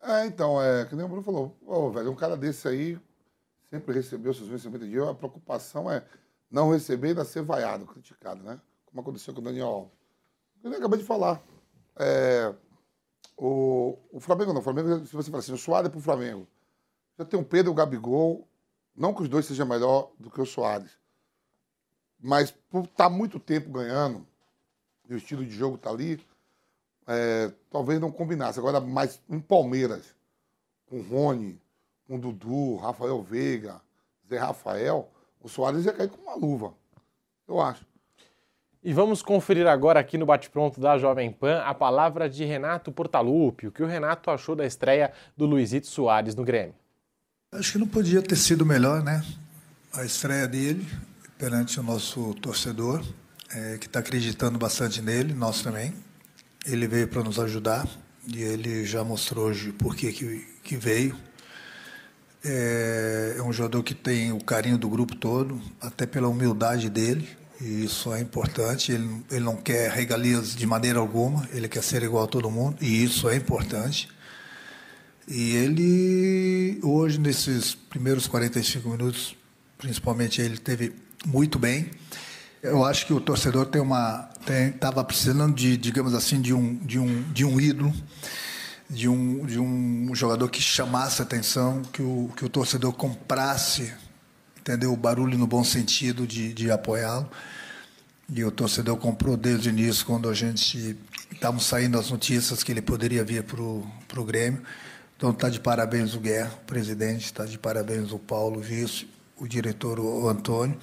É, 0.00 0.26
então, 0.26 0.62
é, 0.62 0.84
que 0.84 0.94
nem 0.94 1.04
o 1.04 1.08
Bruno 1.08 1.22
falou, 1.22 1.56
Ô, 1.66 1.90
velho, 1.90 2.12
um 2.12 2.14
cara 2.14 2.36
desse 2.36 2.68
aí 2.68 2.98
sempre 3.68 3.94
recebeu 3.94 4.32
seus 4.32 4.48
vencimentos 4.48 4.82
de 4.82 4.92
dinheiro, 4.92 5.10
a 5.10 5.14
preocupação 5.14 5.90
é 5.90 6.04
não 6.50 6.70
receber 6.70 7.08
e 7.08 7.10
ainda 7.10 7.24
ser 7.24 7.42
vaiado, 7.42 7.86
criticado, 7.86 8.42
né? 8.44 8.60
Como 8.86 9.00
aconteceu 9.00 9.34
com 9.34 9.40
o 9.40 9.44
Daniel 9.44 9.66
Alves. 9.66 9.92
Eu 10.62 10.72
acabei 10.72 11.00
de 11.00 11.04
falar. 11.04 11.42
É, 11.98 12.54
o, 13.36 13.98
o 14.12 14.20
Flamengo 14.20 14.52
não, 14.52 14.60
o 14.60 14.62
Flamengo, 14.62 15.04
se 15.04 15.14
você 15.14 15.30
falar 15.30 15.40
assim, 15.40 15.52
o 15.52 15.58
Soares 15.58 15.88
é 15.88 15.90
pro 15.90 16.00
Flamengo. 16.00 16.46
Já 17.18 17.24
tem 17.24 17.40
o 17.40 17.44
Pedro 17.44 17.72
o 17.72 17.74
Gabigol, 17.74 18.48
não 18.96 19.12
que 19.12 19.22
os 19.22 19.28
dois 19.28 19.46
sejam 19.46 19.66
melhor 19.66 20.10
do 20.18 20.30
que 20.30 20.40
o 20.40 20.46
Soares, 20.46 20.98
mas 22.20 22.50
por 22.50 22.84
estar 22.84 23.10
muito 23.10 23.38
tempo 23.38 23.70
ganhando, 23.70 24.26
e 25.08 25.14
o 25.14 25.16
estilo 25.16 25.44
de 25.44 25.54
jogo 25.54 25.76
tá 25.76 25.90
ali, 25.90 26.20
é, 27.06 27.52
talvez 27.70 28.00
não 28.00 28.10
combinasse. 28.10 28.58
Agora, 28.58 28.80
mais 28.80 29.20
um 29.28 29.40
Palmeiras, 29.40 30.14
com 30.86 31.02
Rony, 31.02 31.60
com 32.06 32.18
Dudu, 32.18 32.76
Rafael 32.76 33.22
Veiga, 33.22 33.80
Zé 34.28 34.38
Rafael, 34.38 35.10
o 35.42 35.48
Soares 35.48 35.84
ia 35.84 35.92
cair 35.92 36.08
com 36.08 36.22
uma 36.22 36.34
luva. 36.34 36.74
Eu 37.46 37.60
acho. 37.60 37.86
E 38.82 38.92
vamos 38.92 39.22
conferir 39.22 39.66
agora 39.66 40.00
aqui 40.00 40.18
no 40.18 40.26
Bate-Pronto 40.26 40.80
da 40.80 40.98
Jovem 40.98 41.32
Pan 41.32 41.62
a 41.62 41.74
palavra 41.74 42.28
de 42.28 42.44
Renato 42.44 42.92
Portaluppi, 42.92 43.66
o 43.66 43.72
que 43.72 43.82
o 43.82 43.86
Renato 43.86 44.30
achou 44.30 44.54
da 44.54 44.66
estreia 44.66 45.12
do 45.36 45.46
Luizito 45.46 45.86
Soares 45.86 46.34
no 46.34 46.44
Grêmio. 46.44 46.74
Acho 47.54 47.70
que 47.70 47.78
não 47.78 47.86
podia 47.86 48.20
ter 48.20 48.34
sido 48.34 48.66
melhor, 48.66 49.00
né? 49.00 49.24
A 49.92 50.04
estreia 50.04 50.48
dele 50.48 50.84
perante 51.38 51.78
o 51.78 51.84
nosso 51.84 52.34
torcedor, 52.34 53.00
é, 53.48 53.78
que 53.78 53.86
está 53.86 54.00
acreditando 54.00 54.58
bastante 54.58 55.00
nele, 55.00 55.32
nós 55.32 55.62
também. 55.62 55.94
Ele 56.66 56.88
veio 56.88 57.06
para 57.06 57.22
nos 57.22 57.38
ajudar 57.38 57.86
e 58.26 58.42
ele 58.42 58.84
já 58.84 59.04
mostrou 59.04 59.46
hoje 59.46 59.70
por 59.70 59.94
que, 59.94 60.12
que 60.64 60.76
veio. 60.76 61.16
É, 62.44 63.36
é 63.38 63.42
um 63.42 63.52
jogador 63.52 63.84
que 63.84 63.94
tem 63.94 64.32
o 64.32 64.42
carinho 64.42 64.76
do 64.76 64.88
grupo 64.88 65.14
todo, 65.14 65.62
até 65.80 66.06
pela 66.06 66.26
humildade 66.26 66.90
dele, 66.90 67.28
e 67.60 67.84
isso 67.84 68.12
é 68.12 68.20
importante. 68.20 68.90
Ele, 68.90 69.24
ele 69.30 69.44
não 69.44 69.56
quer 69.56 69.92
regalias 69.92 70.56
de 70.56 70.66
maneira 70.66 70.98
alguma, 70.98 71.48
ele 71.52 71.68
quer 71.68 71.84
ser 71.84 72.02
igual 72.02 72.24
a 72.24 72.26
todo 72.26 72.50
mundo, 72.50 72.78
e 72.80 73.04
isso 73.04 73.28
é 73.28 73.36
importante. 73.36 74.08
E 75.26 75.56
ele, 75.56 76.80
hoje, 76.82 77.18
nesses 77.18 77.74
primeiros 77.74 78.26
45 78.26 78.88
minutos, 78.88 79.36
principalmente, 79.78 80.40
ele 80.40 80.58
teve 80.58 80.92
muito 81.24 81.58
bem. 81.58 81.90
Eu 82.62 82.84
acho 82.84 83.06
que 83.06 83.12
o 83.12 83.20
torcedor 83.20 83.66
tem 83.66 83.80
uma 83.80 84.30
estava 84.46 85.02
precisando 85.02 85.54
de, 85.54 85.76
digamos 85.76 86.14
assim, 86.14 86.40
de 86.40 86.52
um, 86.52 86.76
de 86.76 86.98
um, 86.98 87.22
de 87.32 87.44
um 87.44 87.58
ídolo, 87.58 87.92
de 88.88 89.08
um, 89.08 89.46
de 89.46 89.58
um 89.58 90.14
jogador 90.14 90.48
que 90.50 90.60
chamasse 90.60 91.22
atenção, 91.22 91.82
que 91.82 92.02
o, 92.02 92.30
que 92.36 92.44
o 92.44 92.48
torcedor 92.48 92.92
comprasse, 92.92 93.92
entendeu? 94.58 94.92
O 94.92 94.96
barulho 94.96 95.38
no 95.38 95.46
bom 95.46 95.64
sentido 95.64 96.26
de, 96.26 96.52
de 96.52 96.70
apoiá-lo. 96.70 97.30
E 98.28 98.44
o 98.44 98.50
torcedor 98.50 98.96
comprou 98.96 99.36
desde 99.36 99.68
o 99.68 99.70
início, 99.70 100.04
quando 100.04 100.28
a 100.28 100.34
gente 100.34 100.96
estávamos 101.32 101.64
saindo 101.64 101.98
as 101.98 102.10
notícias 102.10 102.62
que 102.62 102.72
ele 102.72 102.82
poderia 102.82 103.24
vir 103.24 103.42
para 103.42 103.60
o 103.62 104.24
Grêmio. 104.24 104.62
Então 105.16 105.30
está 105.30 105.48
de 105.48 105.60
parabéns 105.60 106.14
o 106.14 106.20
Guerra, 106.20 106.52
o 106.62 106.66
presidente, 106.66 107.24
está 107.24 107.44
de 107.44 107.58
parabéns 107.58 108.12
o 108.12 108.18
Paulo 108.18 108.60
Vice, 108.60 109.08
o 109.36 109.46
diretor 109.46 109.98
o 110.00 110.28
Antônio. 110.28 110.76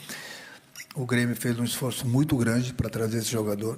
O 0.95 1.05
Grêmio 1.05 1.35
fez 1.35 1.59
um 1.59 1.63
esforço 1.63 2.07
muito 2.07 2.35
grande 2.37 2.73
para 2.73 2.89
trazer 2.89 3.19
esse 3.19 3.31
jogador. 3.31 3.77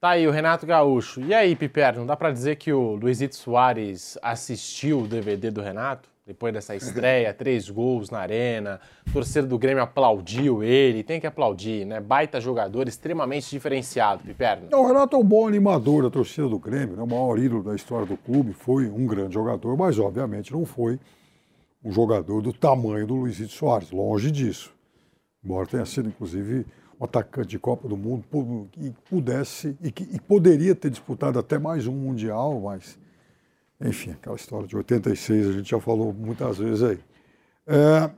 Tá 0.00 0.10
aí 0.10 0.26
o 0.26 0.30
Renato 0.30 0.66
Gaúcho. 0.66 1.20
E 1.22 1.32
aí, 1.32 1.56
Piperno, 1.56 2.04
dá 2.04 2.16
para 2.16 2.30
dizer 2.30 2.56
que 2.56 2.72
o 2.72 2.94
Luizito 2.94 3.36
Soares 3.36 4.18
assistiu 4.22 5.00
o 5.00 5.08
DVD 5.08 5.50
do 5.50 5.62
Renato? 5.62 6.13
Depois 6.26 6.54
dessa 6.54 6.74
estreia, 6.74 7.32
três 7.34 7.68
gols 7.68 8.08
na 8.08 8.18
arena, 8.18 8.80
o 9.06 9.12
torcedor 9.12 9.48
do 9.48 9.58
Grêmio 9.58 9.82
aplaudiu 9.82 10.62
ele, 10.62 11.02
tem 11.02 11.20
que 11.20 11.26
aplaudir, 11.26 11.84
né? 11.84 12.00
Baita 12.00 12.40
jogador, 12.40 12.88
extremamente 12.88 13.50
diferenciado, 13.50 14.22
Piperno. 14.22 14.68
o 14.72 14.86
Renato 14.86 15.16
é 15.16 15.18
um 15.18 15.24
bom 15.24 15.46
animador 15.46 16.02
da 16.02 16.10
torcida 16.10 16.48
do 16.48 16.58
Grêmio, 16.58 16.96
né? 16.96 17.02
o 17.02 17.06
maior 17.06 17.38
ídolo 17.38 17.62
da 17.62 17.74
história 17.74 18.06
do 18.06 18.16
clube, 18.16 18.54
foi 18.54 18.88
um 18.88 19.06
grande 19.06 19.34
jogador, 19.34 19.76
mas 19.76 19.98
obviamente 19.98 20.50
não 20.50 20.64
foi 20.64 20.98
um 21.84 21.92
jogador 21.92 22.40
do 22.40 22.52
tamanho 22.52 23.06
do 23.06 23.16
Luizito 23.16 23.52
Soares, 23.52 23.90
longe 23.90 24.30
disso. 24.30 24.74
Embora 25.44 25.66
tenha 25.66 25.84
sido, 25.84 26.08
inclusive, 26.08 26.64
um 26.98 27.04
atacante 27.04 27.48
de 27.48 27.58
Copa 27.58 27.86
do 27.86 27.98
Mundo 27.98 28.24
que 28.72 28.94
pudesse 29.10 29.76
e 29.82 29.92
que 29.92 30.04
e 30.04 30.18
poderia 30.18 30.74
ter 30.74 30.88
disputado 30.88 31.38
até 31.38 31.58
mais 31.58 31.86
um 31.86 31.92
Mundial, 31.92 32.58
mas, 32.60 32.98
enfim, 33.80 34.12
aquela 34.12 34.36
história 34.36 34.66
de 34.66 34.76
86 34.76 35.48
a 35.48 35.52
gente 35.52 35.70
já 35.70 35.80
falou 35.80 36.12
muitas 36.12 36.58
vezes 36.58 36.82
aí. 36.82 36.98
É, 37.66 38.10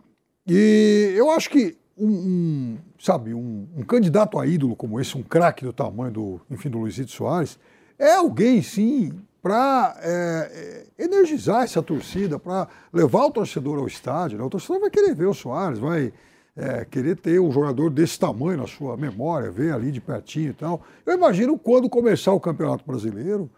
e 0.47 1.14
eu 1.16 1.31
acho 1.31 1.51
que 1.51 1.77
um, 1.97 2.09
um 2.09 2.79
sabe, 2.99 3.33
um, 3.33 3.66
um, 3.77 3.83
candidato 3.83 4.38
a 4.38 4.47
ídolo 4.47 4.77
como 4.77 5.01
esse, 5.01 5.16
um 5.16 5.23
craque 5.23 5.64
do 5.64 5.73
tamanho 5.73 6.12
do, 6.12 6.40
enfim, 6.51 6.69
do 6.69 6.79
Luizito 6.79 7.11
Soares, 7.11 7.59
é 7.99 8.14
alguém, 8.14 8.62
sim, 8.62 9.12
para 9.42 9.97
é, 10.03 10.87
é, 10.99 11.05
energizar 11.05 11.62
essa 11.62 11.83
torcida, 11.83 12.38
para 12.38 12.69
levar 12.92 13.27
o 13.27 13.31
torcedor 13.31 13.79
ao 13.79 13.87
estádio. 13.87 14.38
Né? 14.38 14.45
O 14.45 14.51
torcedor 14.51 14.81
vai 14.81 14.90
querer 14.90 15.14
ver 15.14 15.27
o 15.27 15.35
Soares, 15.35 15.79
vai 15.79 16.12
é, 16.57 16.85
querer 16.85 17.16
ter 17.16 17.40
um 17.40 17.51
jogador 17.51 17.90
desse 17.90 18.19
tamanho 18.19 18.59
na 18.59 18.66
sua 18.66 18.97
memória, 18.97 19.51
ver 19.51 19.73
ali 19.73 19.92
de 19.92 20.01
pertinho 20.01 20.51
e 20.51 20.55
tal. 20.55 20.83
Eu 21.05 21.14
imagino 21.14 21.59
quando 21.59 21.88
começar 21.88 22.33
o 22.33 22.40
Campeonato 22.40 22.85
Brasileiro, 22.87 23.51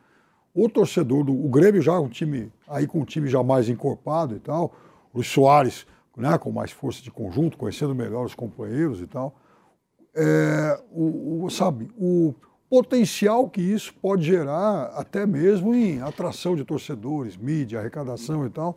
o 0.54 0.68
torcedor 0.68 1.24
do 1.24 1.32
o 1.32 1.48
Grêmio 1.48 1.80
já 1.80 1.98
um 1.98 2.08
time 2.08 2.52
aí 2.66 2.86
com 2.86 3.00
um 3.00 3.04
time 3.04 3.28
já 3.28 3.42
mais 3.42 3.68
encorpado 3.68 4.34
e 4.34 4.40
tal, 4.40 4.72
o 5.12 5.22
Soares 5.22 5.86
né, 6.18 6.36
com 6.36 6.50
mais 6.50 6.72
força 6.72 7.00
de 7.00 7.10
conjunto, 7.10 7.56
conhecendo 7.56 7.94
melhor 7.94 8.26
os 8.26 8.34
companheiros 8.34 9.00
e 9.00 9.06
tal. 9.06 9.34
É, 10.14 10.80
o, 10.90 11.44
o, 11.44 11.50
sabe, 11.50 11.88
o 11.96 12.34
potencial 12.68 13.48
que 13.48 13.60
isso 13.60 13.94
pode 13.94 14.24
gerar 14.24 14.86
até 14.96 15.24
mesmo 15.24 15.72
em 15.72 16.02
atração 16.02 16.56
de 16.56 16.64
torcedores, 16.64 17.36
mídia, 17.36 17.78
arrecadação 17.78 18.44
e 18.44 18.50
tal. 18.50 18.76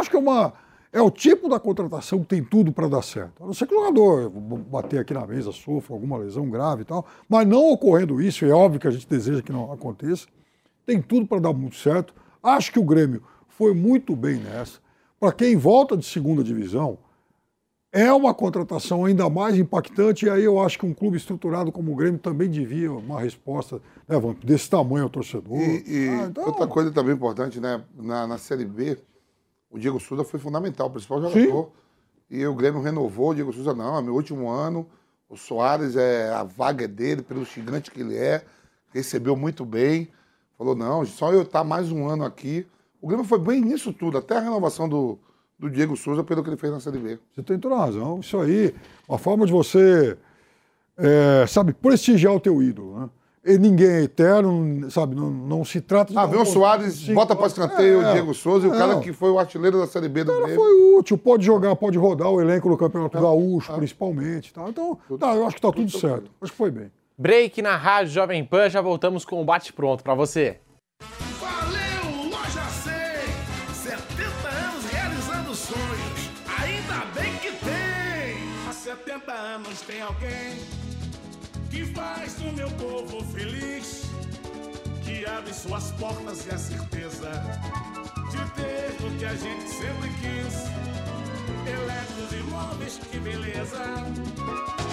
Acho 0.00 0.08
que 0.08 0.16
é 0.16 0.18
uma 0.18 0.54
é 0.90 1.02
o 1.02 1.10
tipo 1.10 1.50
da 1.50 1.60
contratação 1.60 2.20
que 2.20 2.28
tem 2.28 2.42
tudo 2.42 2.72
para 2.72 2.88
dar 2.88 3.02
certo. 3.02 3.44
A 3.44 3.46
não 3.46 3.52
ser 3.52 3.66
que 3.66 3.74
o 3.74 3.78
jogador 3.78 4.30
bater 4.30 5.00
aqui 5.00 5.12
na 5.12 5.26
mesa, 5.26 5.52
sofra 5.52 5.94
alguma 5.94 6.16
lesão 6.16 6.48
grave 6.48 6.80
e 6.80 6.84
tal, 6.86 7.04
mas 7.28 7.46
não 7.46 7.70
ocorrendo 7.70 8.22
isso, 8.22 8.46
é 8.46 8.50
óbvio 8.50 8.80
que 8.80 8.88
a 8.88 8.90
gente 8.90 9.06
deseja 9.06 9.42
que 9.42 9.52
não 9.52 9.70
aconteça, 9.70 10.26
tem 10.88 11.02
tudo 11.02 11.26
para 11.26 11.38
dar 11.38 11.52
muito 11.52 11.76
certo. 11.76 12.14
Acho 12.42 12.72
que 12.72 12.78
o 12.78 12.82
Grêmio 12.82 13.22
foi 13.46 13.74
muito 13.74 14.16
bem 14.16 14.36
nessa. 14.36 14.78
Para 15.20 15.32
quem 15.32 15.54
volta 15.54 15.94
de 15.94 16.06
segunda 16.06 16.42
divisão, 16.42 16.96
é 17.92 18.10
uma 18.10 18.32
contratação 18.32 19.04
ainda 19.04 19.28
mais 19.28 19.58
impactante, 19.58 20.24
e 20.24 20.30
aí 20.30 20.44
eu 20.44 20.58
acho 20.58 20.78
que 20.78 20.86
um 20.86 20.94
clube 20.94 21.18
estruturado 21.18 21.70
como 21.70 21.92
o 21.92 21.94
Grêmio 21.94 22.18
também 22.18 22.48
devia 22.48 22.90
uma 22.90 23.20
resposta 23.20 23.82
né, 24.08 24.16
desse 24.42 24.70
tamanho 24.70 25.04
ao 25.04 25.10
torcedor. 25.10 25.58
E, 25.58 25.84
e 25.86 26.08
ah, 26.08 26.26
então... 26.30 26.46
outra 26.46 26.66
coisa 26.66 26.90
também 26.90 27.14
importante, 27.14 27.60
né? 27.60 27.84
Na, 27.94 28.26
na 28.26 28.38
Série 28.38 28.64
B, 28.64 28.96
o 29.70 29.78
Diego 29.78 30.00
Souza 30.00 30.24
foi 30.24 30.40
fundamental, 30.40 30.86
o 30.86 30.90
principal 30.90 31.20
jogador. 31.20 31.64
Sim. 31.64 31.70
E 32.30 32.46
o 32.46 32.54
Grêmio 32.54 32.80
renovou, 32.80 33.30
o 33.30 33.34
Diego 33.34 33.52
Souza 33.52 33.74
não, 33.74 33.98
é 33.98 34.02
meu 34.02 34.14
último 34.14 34.48
ano. 34.48 34.86
O 35.28 35.36
Soares, 35.36 35.96
é, 35.96 36.30
a 36.30 36.44
vaga 36.44 36.86
é 36.86 36.88
dele, 36.88 37.20
pelo 37.20 37.44
gigante 37.44 37.90
que 37.90 38.00
ele 38.00 38.16
é. 38.16 38.42
Recebeu 38.94 39.36
muito 39.36 39.66
bem. 39.66 40.08
Falou, 40.58 40.74
não, 40.74 41.04
só 41.06 41.32
eu 41.32 41.42
estar 41.42 41.62
mais 41.62 41.92
um 41.92 42.08
ano 42.08 42.24
aqui. 42.24 42.66
O 43.00 43.06
Grêmio 43.06 43.24
foi 43.24 43.38
bem 43.38 43.60
nisso 43.60 43.92
tudo, 43.92 44.18
até 44.18 44.36
a 44.36 44.40
renovação 44.40 44.88
do, 44.88 45.16
do 45.56 45.70
Diego 45.70 45.96
Souza 45.96 46.24
pelo 46.24 46.42
que 46.42 46.50
ele 46.50 46.56
fez 46.56 46.72
na 46.72 46.80
Série 46.80 46.98
B. 46.98 47.16
Você 47.32 47.44
tem 47.44 47.56
toda 47.60 47.76
a 47.76 47.78
razão. 47.78 48.18
Isso 48.18 48.36
aí, 48.40 48.74
uma 49.08 49.18
forma 49.18 49.46
de 49.46 49.52
você, 49.52 50.18
é, 50.96 51.46
sabe, 51.46 51.72
prestigiar 51.72 52.34
o 52.34 52.40
teu 52.40 52.60
ídolo, 52.60 52.98
né? 52.98 53.10
E 53.44 53.56
ninguém 53.56 53.86
é 53.86 54.02
eterno, 54.02 54.90
sabe? 54.90 55.14
Não, 55.14 55.30
não 55.30 55.64
se 55.64 55.80
trata 55.80 56.12
de. 56.12 56.18
Ah, 56.18 56.26
vê 56.26 56.36
o 56.36 56.44
Soares, 56.44 57.08
bota 57.08 57.36
para 57.36 57.46
escanteio 57.46 58.02
é, 58.02 58.10
o 58.10 58.12
Diego 58.12 58.34
Souza 58.34 58.66
e 58.66 58.68
o 58.68 58.72
cara 58.72 58.98
que 58.98 59.12
foi 59.12 59.30
o 59.30 59.38
artilheiro 59.38 59.78
da 59.78 59.86
Série 59.86 60.08
B 60.08 60.24
do 60.24 60.32
cara 60.32 60.54
foi 60.56 60.96
útil, 60.98 61.16
pode 61.16 61.46
jogar, 61.46 61.74
pode 61.76 61.96
rodar 61.96 62.28
o 62.28 62.40
elenco 62.40 62.68
no 62.68 62.76
Campeonato 62.76 63.16
é, 63.16 63.20
Gaúcho, 63.20 63.72
é. 63.72 63.76
principalmente. 63.76 64.52
Tá? 64.52 64.68
Então, 64.68 64.98
tá, 65.18 65.34
eu 65.36 65.46
acho 65.46 65.54
que 65.54 65.62
tá 65.62 65.70
tudo, 65.70 65.88
tudo 65.88 66.00
certo. 66.00 66.30
Acho 66.42 66.50
que 66.50 66.58
foi 66.58 66.72
bem. 66.72 66.90
Break 67.20 67.60
na 67.60 67.76
Rádio 67.76 68.12
Jovem 68.12 68.44
Pan, 68.44 68.70
já 68.70 68.80
voltamos 68.80 69.24
com 69.24 69.42
o 69.42 69.44
bate-pronto 69.44 70.04
para 70.04 70.14
você. 70.14 70.60
Valeu, 71.40 72.30
Loja 72.30 72.62
100! 72.62 72.92
70 73.74 74.48
anos 74.48 74.84
realizando 74.84 75.52
sonhos. 75.52 76.30
Ainda 76.60 77.04
bem 77.20 77.36
que 77.38 77.50
tem! 77.50 78.38
Há 78.68 78.72
70 78.72 79.32
anos 79.32 79.80
tem 79.80 80.00
alguém 80.00 80.60
que 81.72 81.86
faz 81.86 82.38
o 82.38 82.52
meu 82.52 82.70
povo 82.70 83.24
feliz, 83.32 84.04
que 85.04 85.26
abre 85.26 85.52
suas 85.52 85.90
portas 85.90 86.46
e 86.46 86.54
a 86.54 86.58
certeza 86.58 87.30
de 88.30 88.50
ter 88.52 89.04
o 89.04 89.18
que 89.18 89.24
a 89.24 89.34
gente 89.34 89.68
sempre 89.68 90.08
quis. 90.20 90.68
Eletros 91.66 92.32
e 92.32 92.42
móveis, 92.48 93.00
que 93.10 93.18
beleza! 93.18 93.82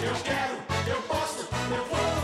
Eu 0.04 0.14
quero, 0.24 0.56
eu 0.90 1.02
posso, 1.04 1.48
eu 1.72 1.86
vou. 1.86 2.15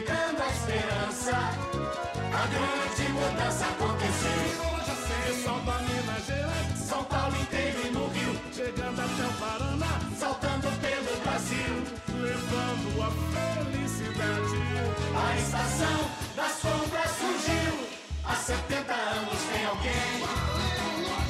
Multiplicando 0.00 0.42
a 0.42 0.48
esperança, 0.48 1.36
a 2.32 2.46
grande 2.46 3.12
mudança 3.12 3.66
aconteceu. 3.66 4.70
Pessoal 5.26 5.60
da 5.60 5.78
Minas 5.80 6.26
Gerais, 6.26 6.78
São 6.78 7.04
Paulo 7.04 7.36
inteiro 7.36 7.86
e 7.86 7.90
no 7.90 8.08
Rio, 8.08 8.40
chegando 8.52 9.00
até 9.00 9.26
o 9.26 9.32
Paraná, 9.38 10.00
saltando 10.18 10.68
pelo 10.80 11.20
Brasil, 11.20 11.84
levando 12.18 13.02
a 13.02 13.10
felicidade. 13.64 14.56
A 15.14 15.36
estação 15.38 16.10
das 16.34 16.52
compras 16.60 17.10
surgiu, 17.10 17.88
há 18.24 18.34
70 18.34 18.92
anos 18.92 19.38
tem 19.52 19.64
alguém 19.66 20.20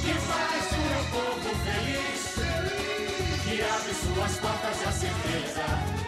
que 0.00 0.14
faz 0.14 0.64
o 0.72 1.10
povo 1.10 1.50
feliz, 1.64 2.34
que 3.44 3.62
abre 3.62 3.94
suas 3.94 4.38
portas 4.38 4.86
a 4.86 4.92
certeza 4.92 5.99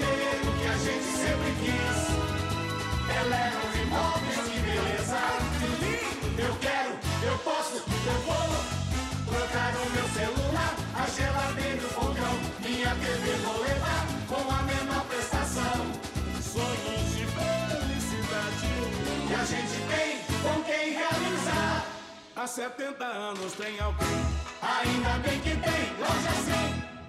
ter 0.00 0.48
o 0.48 0.52
que 0.58 0.66
a 0.66 0.76
gente 0.86 1.10
sempre 1.22 1.50
quis. 1.60 1.98
Ela 3.18 3.36
é 3.36 3.52
um 3.64 3.82
imóvel 3.82 4.44
que 4.50 4.58
beleza! 4.60 5.20
Eu 6.38 6.54
quero, 6.56 6.90
eu 7.22 7.38
posso, 7.38 7.76
eu 7.76 8.18
vou. 8.26 8.80
Trocar 9.30 9.72
o 9.76 9.90
meu 9.90 10.08
celular, 10.08 10.74
a 10.94 11.06
geladeira 11.06 11.80
e 11.82 11.84
o 11.84 11.88
fogão. 11.88 12.34
Minha 12.60 12.94
TV 12.96 13.36
vou 13.44 13.62
levar 13.62 14.06
com 14.28 14.50
a 14.50 14.62
mesma 14.62 15.04
prestação. 15.04 15.78
Sonhos 16.42 17.02
de 17.14 17.26
felicidade 17.36 18.70
que 19.28 19.34
a 19.34 19.44
gente 19.44 19.76
tem 19.92 20.10
com 20.42 20.62
quem 20.64 20.92
realizar. 20.92 21.86
Há 22.34 22.46
70 22.46 23.04
anos 23.04 23.52
tem 23.52 23.78
alguém, 23.80 24.08
ainda 24.62 25.18
bem 25.18 25.40
que 25.40 25.50
tem 25.50 25.80
loja 25.98 26.28
é 26.28 26.38
assim. 26.38 26.82
100. 26.94 26.99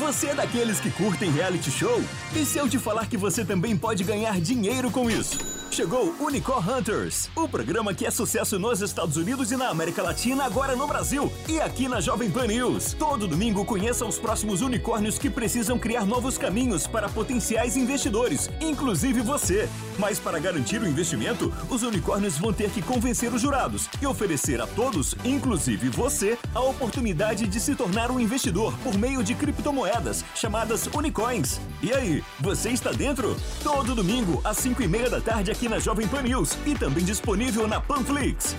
Você 0.00 0.28
é 0.28 0.34
daqueles 0.34 0.80
que 0.80 0.90
curtem 0.90 1.30
reality 1.30 1.70
show? 1.70 2.02
E 2.34 2.42
se 2.46 2.56
eu 2.56 2.66
te 2.66 2.78
falar 2.78 3.06
que 3.06 3.18
você 3.18 3.44
também 3.44 3.76
pode 3.76 4.02
ganhar 4.02 4.40
dinheiro 4.40 4.90
com 4.90 5.10
isso? 5.10 5.38
Chegou 5.70 6.16
Unicorn 6.18 6.68
Hunters, 6.68 7.30
o 7.36 7.46
programa 7.46 7.94
que 7.94 8.04
é 8.04 8.10
sucesso 8.10 8.58
nos 8.58 8.80
Estados 8.80 9.16
Unidos 9.16 9.52
e 9.52 9.56
na 9.56 9.68
América 9.68 10.02
Latina, 10.02 10.44
agora 10.44 10.74
no 10.74 10.86
Brasil 10.86 11.30
e 11.46 11.60
aqui 11.60 11.86
na 11.86 12.00
Jovem 12.00 12.28
Pan 12.28 12.46
News. 12.46 12.94
Todo 12.94 13.28
domingo 13.28 13.64
conheça 13.64 14.04
os 14.04 14.18
próximos 14.18 14.62
unicórnios 14.62 15.16
que 15.16 15.30
precisam 15.30 15.78
criar 15.78 16.04
novos 16.04 16.36
caminhos 16.36 16.88
para 16.88 17.08
potenciais 17.08 17.76
investidores, 17.76 18.50
inclusive 18.60 19.20
você. 19.20 19.68
Mas 19.96 20.18
para 20.18 20.40
garantir 20.40 20.80
o 20.80 20.88
investimento, 20.88 21.52
os 21.68 21.82
unicórnios 21.82 22.36
vão 22.36 22.52
ter 22.52 22.70
que 22.70 22.82
convencer 22.82 23.32
os 23.32 23.42
jurados 23.42 23.88
e 24.02 24.06
oferecer 24.06 24.60
a 24.60 24.66
todos, 24.66 25.14
inclusive 25.24 25.88
você, 25.88 26.36
a 26.52 26.60
oportunidade 26.60 27.46
de 27.46 27.60
se 27.60 27.76
tornar 27.76 28.10
um 28.10 28.18
investidor 28.18 28.76
por 28.78 28.98
meio 28.98 29.22
de 29.22 29.34
criptomoedas 29.34 29.89
chamadas 30.34 30.88
Unicoins. 30.94 31.60
E 31.82 31.92
aí, 31.92 32.24
você 32.38 32.70
está 32.70 32.92
dentro? 32.92 33.36
Todo 33.62 33.94
domingo, 33.94 34.40
às 34.44 34.58
5 34.58 34.82
e 34.82 34.88
meia 34.88 35.10
da 35.10 35.20
tarde, 35.20 35.50
aqui 35.50 35.68
na 35.68 35.78
Jovem 35.78 36.06
Pan 36.06 36.22
News 36.22 36.56
e 36.66 36.74
também 36.74 37.04
disponível 37.04 37.66
na 37.66 37.80
Panflix. 37.80 38.54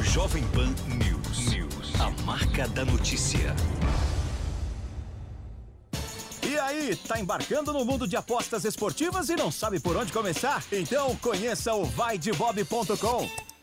Jovem 0.00 0.44
Pan 0.48 0.72
News. 0.96 1.50
News. 1.50 2.00
A 2.00 2.22
marca 2.22 2.68
da 2.68 2.84
notícia. 2.84 3.54
E 6.46 6.58
aí, 6.58 6.94
tá 6.94 7.18
embarcando 7.18 7.72
no 7.72 7.84
mundo 7.84 8.06
de 8.06 8.16
apostas 8.16 8.64
esportivas 8.64 9.28
e 9.28 9.34
não 9.34 9.50
sabe 9.50 9.80
por 9.80 9.96
onde 9.96 10.12
começar? 10.12 10.62
Então 10.70 11.16
conheça 11.16 11.74
o 11.74 11.84
vaidebob.com. 11.84 13.53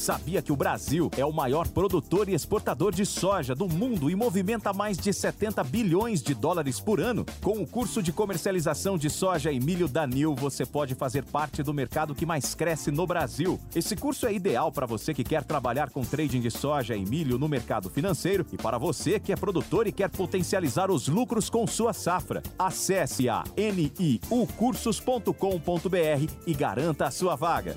Sabia 0.00 0.40
que 0.40 0.50
o 0.50 0.56
Brasil 0.56 1.10
é 1.14 1.26
o 1.26 1.32
maior 1.32 1.68
produtor 1.68 2.26
e 2.26 2.34
exportador 2.34 2.90
de 2.90 3.04
soja 3.04 3.54
do 3.54 3.68
mundo 3.68 4.10
e 4.10 4.16
movimenta 4.16 4.72
mais 4.72 4.96
de 4.96 5.12
70 5.12 5.62
bilhões 5.62 6.22
de 6.22 6.32
dólares 6.32 6.80
por 6.80 6.98
ano? 6.98 7.26
Com 7.42 7.60
o 7.60 7.66
curso 7.66 8.02
de 8.02 8.10
comercialização 8.10 8.96
de 8.96 9.10
soja 9.10 9.52
e 9.52 9.60
milho 9.60 9.86
da 9.86 10.06
Nil, 10.06 10.34
você 10.34 10.64
pode 10.64 10.94
fazer 10.94 11.22
parte 11.24 11.62
do 11.62 11.74
mercado 11.74 12.14
que 12.14 12.24
mais 12.24 12.54
cresce 12.54 12.90
no 12.90 13.06
Brasil. 13.06 13.60
Esse 13.74 13.94
curso 13.94 14.24
é 14.24 14.32
ideal 14.32 14.72
para 14.72 14.86
você 14.86 15.12
que 15.12 15.22
quer 15.22 15.44
trabalhar 15.44 15.90
com 15.90 16.00
trading 16.00 16.40
de 16.40 16.50
soja 16.50 16.96
e 16.96 17.04
milho 17.04 17.38
no 17.38 17.46
mercado 17.46 17.90
financeiro 17.90 18.46
e 18.50 18.56
para 18.56 18.78
você 18.78 19.20
que 19.20 19.34
é 19.34 19.36
produtor 19.36 19.86
e 19.86 19.92
quer 19.92 20.08
potencializar 20.08 20.90
os 20.90 21.08
lucros 21.08 21.50
com 21.50 21.66
sua 21.66 21.92
safra. 21.92 22.42
Acesse 22.58 23.28
a 23.28 23.44
niucursos.com.br 23.54 26.32
e 26.46 26.54
garanta 26.54 27.04
a 27.04 27.10
sua 27.10 27.36
vaga. 27.36 27.76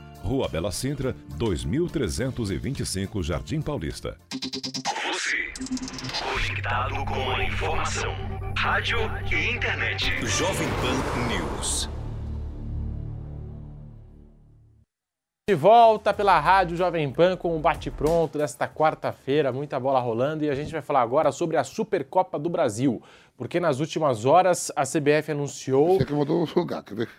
Rua 0.23 0.47
Bela 0.47 0.71
Sintra, 0.71 1.15
2325 1.35 3.23
Jardim 3.23 3.61
Paulista. 3.61 4.17
Você, 5.11 5.51
conectado 6.23 7.05
com 7.05 7.31
a 7.31 7.43
informação. 7.43 8.15
Rádio 8.55 8.99
e 9.31 9.55
internet. 9.55 10.05
Jovem 10.25 10.67
Pan 10.67 11.27
News. 11.27 11.89
De 15.49 15.55
volta 15.55 16.13
pela 16.13 16.39
Rádio 16.39 16.77
Jovem 16.77 17.11
Pan 17.11 17.35
com 17.35 17.57
o 17.57 17.59
bate-pronto 17.59 18.37
desta 18.37 18.67
quarta-feira, 18.67 19.51
muita 19.51 19.79
bola 19.79 19.99
rolando 19.99 20.45
e 20.45 20.49
a 20.49 20.55
gente 20.55 20.71
vai 20.71 20.81
falar 20.81 21.01
agora 21.01 21.31
sobre 21.31 21.57
a 21.57 21.63
Supercopa 21.63 22.39
do 22.39 22.49
Brasil, 22.49 23.01
porque 23.35 23.59
nas 23.59 23.79
últimas 23.79 24.23
horas 24.23 24.71
a 24.75 24.83
CBF 24.83 25.31
anunciou. 25.31 25.97
Você 25.97 26.05
que 26.05 26.13
mudou 26.13 26.45
o 26.45 26.59
lugar, 26.59 26.83
quer 26.83 26.95
ver? 26.95 27.09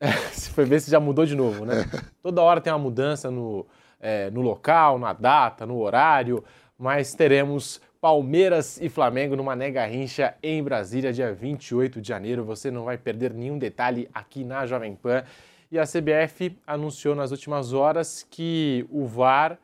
Você 0.32 0.50
foi 0.50 0.64
ver 0.64 0.80
se 0.80 0.90
já 0.90 1.00
mudou 1.00 1.24
de 1.24 1.34
novo, 1.34 1.64
né? 1.64 1.84
Toda 2.22 2.42
hora 2.42 2.60
tem 2.60 2.72
uma 2.72 2.78
mudança 2.78 3.30
no, 3.30 3.66
é, 4.00 4.30
no 4.30 4.42
local, 4.42 4.98
na 4.98 5.12
data, 5.12 5.64
no 5.64 5.78
horário, 5.78 6.44
mas 6.78 7.14
teremos 7.14 7.80
Palmeiras 8.00 8.78
e 8.80 8.88
Flamengo 8.88 9.34
numa 9.34 9.56
Nega 9.56 9.84
Rincha 9.86 10.34
em 10.42 10.62
Brasília, 10.62 11.12
dia 11.12 11.32
28 11.32 12.00
de 12.00 12.08
janeiro. 12.08 12.44
Você 12.44 12.70
não 12.70 12.84
vai 12.84 12.98
perder 12.98 13.32
nenhum 13.32 13.58
detalhe 13.58 14.08
aqui 14.12 14.44
na 14.44 14.66
Jovem 14.66 14.94
Pan. 14.94 15.24
E 15.72 15.78
a 15.78 15.84
CBF 15.84 16.56
anunciou 16.66 17.14
nas 17.14 17.32
últimas 17.32 17.72
horas 17.72 18.24
que 18.30 18.86
o 18.90 19.06
VAR, 19.06 19.58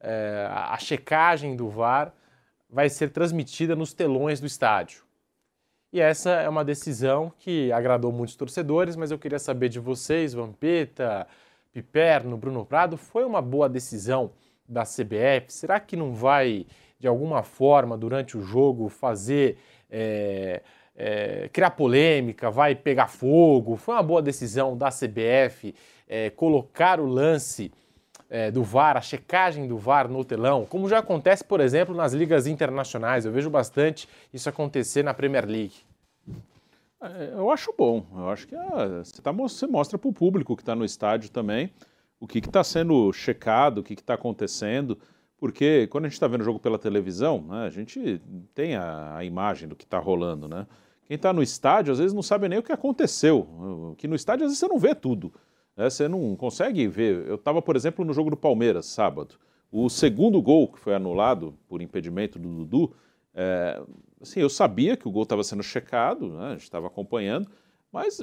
é, 0.00 0.48
a 0.50 0.78
checagem 0.78 1.54
do 1.54 1.68
VAR, 1.68 2.14
vai 2.70 2.88
ser 2.88 3.10
transmitida 3.10 3.76
nos 3.76 3.92
telões 3.92 4.40
do 4.40 4.46
estádio. 4.46 5.02
E 5.92 6.00
essa 6.00 6.30
é 6.30 6.48
uma 6.48 6.64
decisão 6.64 7.30
que 7.38 7.70
agradou 7.70 8.10
muitos 8.10 8.34
torcedores, 8.34 8.96
mas 8.96 9.10
eu 9.10 9.18
queria 9.18 9.38
saber 9.38 9.68
de 9.68 9.78
vocês, 9.78 10.32
Vampeta, 10.32 11.26
Piperno, 11.70 12.36
Bruno 12.36 12.64
Prado, 12.64 12.96
foi 12.96 13.24
uma 13.24 13.42
boa 13.42 13.68
decisão 13.68 14.30
da 14.66 14.84
CBF? 14.84 15.52
Será 15.52 15.78
que 15.78 15.94
não 15.94 16.14
vai, 16.14 16.66
de 16.98 17.06
alguma 17.06 17.42
forma, 17.42 17.98
durante 17.98 18.38
o 18.38 18.42
jogo, 18.42 18.88
fazer. 18.88 19.58
É, 19.90 20.62
é, 20.94 21.48
criar 21.52 21.70
polêmica, 21.70 22.50
vai 22.50 22.74
pegar 22.74 23.08
fogo? 23.08 23.76
Foi 23.76 23.94
uma 23.94 24.02
boa 24.02 24.22
decisão 24.22 24.76
da 24.76 24.88
CBF 24.88 25.74
é, 26.08 26.30
colocar 26.30 27.00
o 27.00 27.06
lance 27.06 27.72
é, 28.32 28.50
do 28.50 28.64
VAR, 28.64 28.96
a 28.96 29.02
checagem 29.02 29.68
do 29.68 29.76
VAR 29.76 30.08
no 30.08 30.24
telão, 30.24 30.64
como 30.64 30.88
já 30.88 31.00
acontece, 31.00 31.44
por 31.44 31.60
exemplo, 31.60 31.94
nas 31.94 32.14
ligas 32.14 32.46
internacionais. 32.46 33.26
Eu 33.26 33.30
vejo 33.30 33.50
bastante 33.50 34.08
isso 34.32 34.48
acontecer 34.48 35.02
na 35.02 35.12
Premier 35.12 35.44
League. 35.44 35.74
É, 36.98 37.34
eu 37.34 37.50
acho 37.50 37.74
bom. 37.76 38.06
Eu 38.16 38.30
acho 38.30 38.48
que 38.48 38.56
ah, 38.56 39.02
você, 39.04 39.20
tá, 39.20 39.30
você 39.32 39.66
mostra 39.66 39.98
para 39.98 40.08
o 40.08 40.14
público 40.14 40.56
que 40.56 40.62
está 40.62 40.74
no 40.74 40.82
estádio 40.82 41.30
também 41.30 41.70
o 42.18 42.26
que 42.26 42.38
está 42.38 42.64
sendo 42.64 43.12
checado, 43.12 43.78
o 43.78 43.82
que 43.82 43.92
está 43.92 44.14
acontecendo. 44.14 44.96
Porque 45.36 45.86
quando 45.88 46.06
a 46.06 46.08
gente 46.08 46.14
está 46.14 46.26
vendo 46.26 46.40
o 46.40 46.44
jogo 46.44 46.58
pela 46.58 46.78
televisão, 46.78 47.42
né, 47.42 47.66
a 47.66 47.70
gente 47.70 48.18
tem 48.54 48.76
a, 48.76 49.16
a 49.16 49.24
imagem 49.24 49.68
do 49.68 49.76
que 49.76 49.84
está 49.84 49.98
rolando. 49.98 50.48
Né? 50.48 50.66
Quem 51.04 51.16
está 51.16 51.34
no 51.34 51.42
estádio, 51.42 51.92
às 51.92 51.98
vezes, 51.98 52.14
não 52.14 52.22
sabe 52.22 52.48
nem 52.48 52.60
o 52.60 52.62
que 52.62 52.72
aconteceu. 52.72 53.94
Que 53.98 54.08
no 54.08 54.14
estádio, 54.14 54.46
às 54.46 54.52
vezes, 54.52 54.58
você 54.58 54.68
não 54.68 54.78
vê 54.78 54.94
tudo. 54.94 55.34
Né? 55.76 55.88
Você 55.88 56.08
não 56.08 56.34
consegue 56.36 56.86
ver. 56.86 57.26
Eu 57.26 57.36
estava, 57.36 57.60
por 57.62 57.76
exemplo, 57.76 58.04
no 58.04 58.12
jogo 58.12 58.30
do 58.30 58.36
Palmeiras, 58.36 58.86
sábado. 58.86 59.36
O 59.70 59.88
segundo 59.88 60.40
gol 60.42 60.68
que 60.68 60.78
foi 60.78 60.94
anulado 60.94 61.54
por 61.68 61.80
impedimento 61.80 62.38
do 62.38 62.48
Dudu, 62.48 62.94
é, 63.34 63.82
assim, 64.20 64.40
eu 64.40 64.50
sabia 64.50 64.96
que 64.96 65.08
o 65.08 65.10
gol 65.10 65.22
estava 65.22 65.42
sendo 65.42 65.62
checado, 65.62 66.28
né? 66.28 66.48
a 66.48 66.52
gente 66.52 66.64
estava 66.64 66.86
acompanhando, 66.86 67.48
mas 67.90 68.22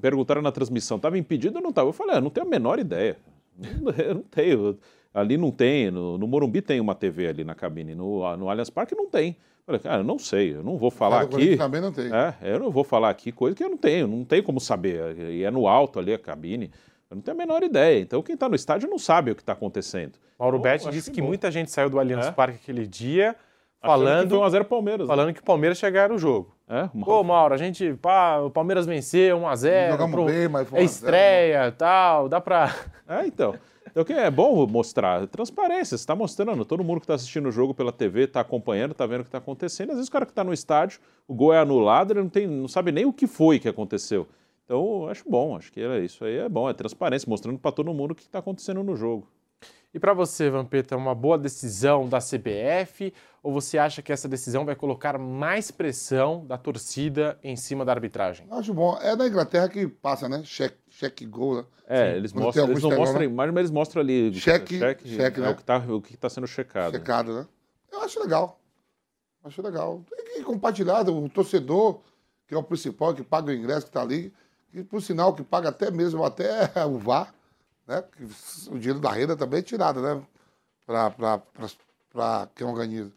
perguntaram 0.00 0.40
na 0.40 0.50
transmissão, 0.50 0.96
estava 0.96 1.18
impedido 1.18 1.56
ou 1.56 1.62
não 1.62 1.70
estava? 1.70 1.88
Eu 1.88 1.92
falei, 1.92 2.16
ah, 2.16 2.20
não 2.20 2.30
tenho 2.30 2.46
a 2.46 2.50
menor 2.50 2.78
ideia. 2.78 3.18
Eu 3.98 4.14
não 4.14 4.22
tenho. 4.22 4.78
Ali 5.12 5.36
não 5.36 5.50
tem, 5.50 5.90
no, 5.90 6.16
no, 6.16 6.26
Morumbi 6.26 6.62
tem 6.62 6.80
uma 6.80 6.94
TV 6.94 7.26
ali 7.26 7.44
na 7.44 7.54
cabine, 7.54 7.94
no, 7.94 8.36
no 8.38 8.48
Allianz 8.48 8.70
Parque 8.70 8.94
não 8.94 9.06
tem. 9.10 9.36
Falei, 9.64 9.80
cara, 9.80 9.98
eu 10.00 10.04
não 10.04 10.18
sei, 10.18 10.56
eu 10.56 10.62
não 10.62 10.76
vou 10.76 10.90
falar 10.90 11.22
aqui. 11.22 11.56
Também 11.56 11.80
não 11.80 11.92
tem. 11.92 12.06
É, 12.12 12.34
eu 12.42 12.58
não 12.58 12.70
vou 12.70 12.82
falar 12.82 13.10
aqui 13.10 13.30
coisa 13.30 13.56
que 13.56 13.62
eu 13.62 13.68
não 13.70 13.76
tenho, 13.76 14.08
não 14.08 14.24
tenho 14.24 14.42
como 14.42 14.60
saber. 14.60 15.16
E 15.18 15.44
é 15.44 15.50
no 15.50 15.68
alto 15.68 15.98
ali 16.00 16.12
a 16.12 16.18
cabine. 16.18 16.70
Eu 17.08 17.14
não 17.16 17.22
tenho 17.22 17.36
a 17.36 17.38
menor 17.38 17.62
ideia. 17.62 18.00
Então 18.00 18.22
quem 18.22 18.34
está 18.34 18.48
no 18.48 18.56
estádio 18.56 18.88
não 18.90 18.98
sabe 18.98 19.30
o 19.30 19.36
que 19.36 19.42
está 19.42 19.52
acontecendo. 19.52 20.18
Mauro 20.38 20.56
Então, 20.58 20.70
Betti 20.72 20.90
disse 20.90 21.10
que 21.10 21.16
que 21.20 21.22
muita 21.22 21.50
gente 21.50 21.70
saiu 21.70 21.88
do 21.88 21.98
Allianz 22.00 22.26
É. 22.26 22.32
Parque 22.32 22.58
aquele 22.60 22.86
dia 22.88 23.30
Achando 23.30 23.36
que 23.80 23.86
falando, 23.86 24.28
foi 24.30 24.38
1x0 24.60 24.64
Palmeiras. 24.64 25.00
né? 25.08 25.14
falando 25.14 25.34
que 25.34 25.40
o 25.40 25.44
Palmeiras 25.44 25.78
chegaram 25.78 26.14
no 26.14 26.18
jogo. 26.18 26.56
É, 26.68 26.88
uma- 26.94 27.04
Pô, 27.04 27.22
Mauro, 27.22 27.54
a 27.54 27.56
gente, 27.56 27.92
pá, 27.94 28.38
o 28.38 28.50
Palmeiras 28.50 28.86
venceu 28.86 29.38
1x0. 29.38 29.90
Jogamos 29.90 30.12
pro- 30.14 30.24
bem, 30.24 30.48
mas 30.48 30.68
foi 30.68 30.78
É 30.78 30.82
1 30.82 30.84
a 30.84 30.88
0, 30.88 30.94
estreia 30.94 31.68
e 31.68 31.72
tal, 31.72 32.28
dá 32.28 32.40
pra. 32.40 32.74
É, 33.08 33.26
então. 33.26 33.54
Então, 33.92 34.04
que 34.04 34.12
é 34.14 34.30
bom 34.30 34.66
mostrar 34.66 35.26
transparência. 35.26 35.98
Você 35.98 36.02
está 36.02 36.16
mostrando, 36.16 36.64
todo 36.64 36.82
mundo 36.82 36.98
que 36.98 37.04
está 37.04 37.14
assistindo 37.14 37.46
o 37.50 37.52
jogo 37.52 37.74
pela 37.74 37.92
TV 37.92 38.22
está 38.22 38.40
acompanhando, 38.40 38.92
está 38.92 39.04
vendo 39.04 39.20
o 39.20 39.24
que 39.24 39.28
está 39.28 39.36
acontecendo. 39.36 39.90
Às 39.90 39.96
vezes 39.96 40.08
o 40.08 40.12
cara 40.12 40.24
que 40.24 40.32
está 40.32 40.42
no 40.42 40.52
estádio, 40.52 40.98
o 41.28 41.34
gol 41.34 41.52
é 41.52 41.58
anulado, 41.58 42.14
ele 42.14 42.22
não, 42.22 42.28
tem, 42.30 42.46
não 42.46 42.66
sabe 42.66 42.90
nem 42.90 43.04
o 43.04 43.12
que 43.12 43.26
foi 43.26 43.58
que 43.58 43.68
aconteceu. 43.68 44.26
Então, 44.64 45.06
acho 45.08 45.28
bom, 45.28 45.54
acho 45.54 45.70
que 45.70 45.82
é, 45.82 46.02
isso 46.02 46.24
aí 46.24 46.38
é 46.38 46.48
bom, 46.48 46.70
é 46.70 46.72
transparência, 46.72 47.28
mostrando 47.28 47.58
para 47.58 47.70
todo 47.70 47.92
mundo 47.92 48.12
o 48.12 48.14
que 48.14 48.22
está 48.22 48.38
acontecendo 48.38 48.82
no 48.82 48.96
jogo. 48.96 49.28
E 49.92 50.00
pra 50.00 50.14
você, 50.14 50.48
Vampeta, 50.48 50.94
é 50.94 50.98
uma 50.98 51.14
boa 51.14 51.36
decisão 51.36 52.08
da 52.08 52.16
CBF 52.16 53.12
ou 53.42 53.52
você 53.52 53.76
acha 53.76 54.00
que 54.00 54.12
essa 54.12 54.28
decisão 54.28 54.64
vai 54.64 54.76
colocar 54.76 55.18
mais 55.18 55.70
pressão 55.70 56.46
da 56.46 56.56
torcida 56.56 57.38
em 57.42 57.56
cima 57.56 57.84
da 57.84 57.92
arbitragem? 57.92 58.46
Acho 58.50 58.72
bom. 58.72 58.96
É 59.00 59.16
na 59.16 59.26
Inglaterra 59.26 59.68
que 59.68 59.86
passa, 59.88 60.28
né? 60.28 60.42
Cheque, 60.44 60.78
cheque 60.88 61.26
gol, 61.26 61.56
né? 61.56 61.64
É, 61.88 62.16
eles 62.16 62.32
Quando 62.32 62.44
mostram, 62.44 62.64
tem 62.64 62.72
eles 62.72 62.82
não 62.84 62.90
mostram 62.90 63.16
a 63.16 63.20
né? 63.20 63.24
imagem, 63.26 63.52
mas 63.52 63.60
eles 63.62 63.70
mostram 63.72 64.00
ali. 64.00 64.32
Cheque, 64.34 64.78
cheque, 64.78 65.40
é 65.40 65.42
né? 65.42 65.50
o 65.50 65.54
que 65.56 65.62
está 65.62 65.78
o 65.78 66.00
que 66.00 66.16
tá 66.16 66.30
sendo 66.30 66.46
checado. 66.46 66.92
Checado, 66.92 67.34
né? 67.34 67.46
Eu 67.90 68.02
acho 68.02 68.20
legal. 68.20 68.60
Acho 69.42 69.60
legal. 69.60 70.04
Tem 70.08 70.24
que 70.24 70.42
compartilhar 70.44 71.08
o 71.10 71.28
torcedor, 71.28 72.00
que 72.46 72.54
é 72.54 72.58
o 72.58 72.62
principal, 72.62 73.12
que 73.12 73.24
paga 73.24 73.50
o 73.50 73.54
ingresso 73.54 73.86
que 73.86 73.90
está 73.90 74.02
ali, 74.02 74.32
que 74.70 74.84
por 74.84 75.02
sinal 75.02 75.34
que 75.34 75.42
paga 75.42 75.70
até 75.70 75.90
mesmo 75.90 76.24
até 76.24 76.70
o 76.86 76.96
VAR, 76.96 77.34
né? 77.88 78.04
O 78.70 78.78
dinheiro 78.78 79.00
da 79.00 79.10
renda 79.10 79.36
também 79.36 79.58
é 79.58 79.62
tirado, 79.62 80.00
né? 80.00 80.22
Para 80.86 82.48
quem 82.54 82.66
organiza. 82.66 83.10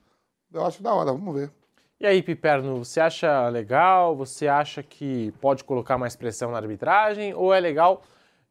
Eu 0.55 0.65
acho 0.65 0.81
da 0.81 0.93
hora, 0.93 1.11
vamos 1.11 1.35
ver. 1.35 1.51
E 1.99 2.07
aí, 2.07 2.23
Piperno, 2.23 2.77
você 2.77 3.01
acha 3.01 3.49
legal? 3.49 4.15
Você 4.15 4.47
acha 4.47 4.81
que 4.81 5.33
pode 5.41 5.65
colocar 5.65 5.97
mais 5.97 6.15
pressão 6.15 6.49
na 6.51 6.57
arbitragem? 6.57 7.33
Ou 7.33 7.53
é 7.53 7.59
legal 7.59 8.01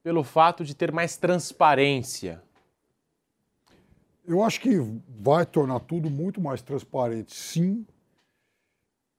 pelo 0.02 0.22
fato 0.22 0.66
de 0.66 0.74
ter 0.74 0.92
mais 0.92 1.16
transparência? 1.16 2.42
Eu 4.22 4.44
acho 4.44 4.60
que 4.60 4.76
vai 5.08 5.46
tornar 5.46 5.80
tudo 5.80 6.10
muito 6.10 6.42
mais 6.42 6.60
transparente, 6.60 7.34
sim. 7.34 7.86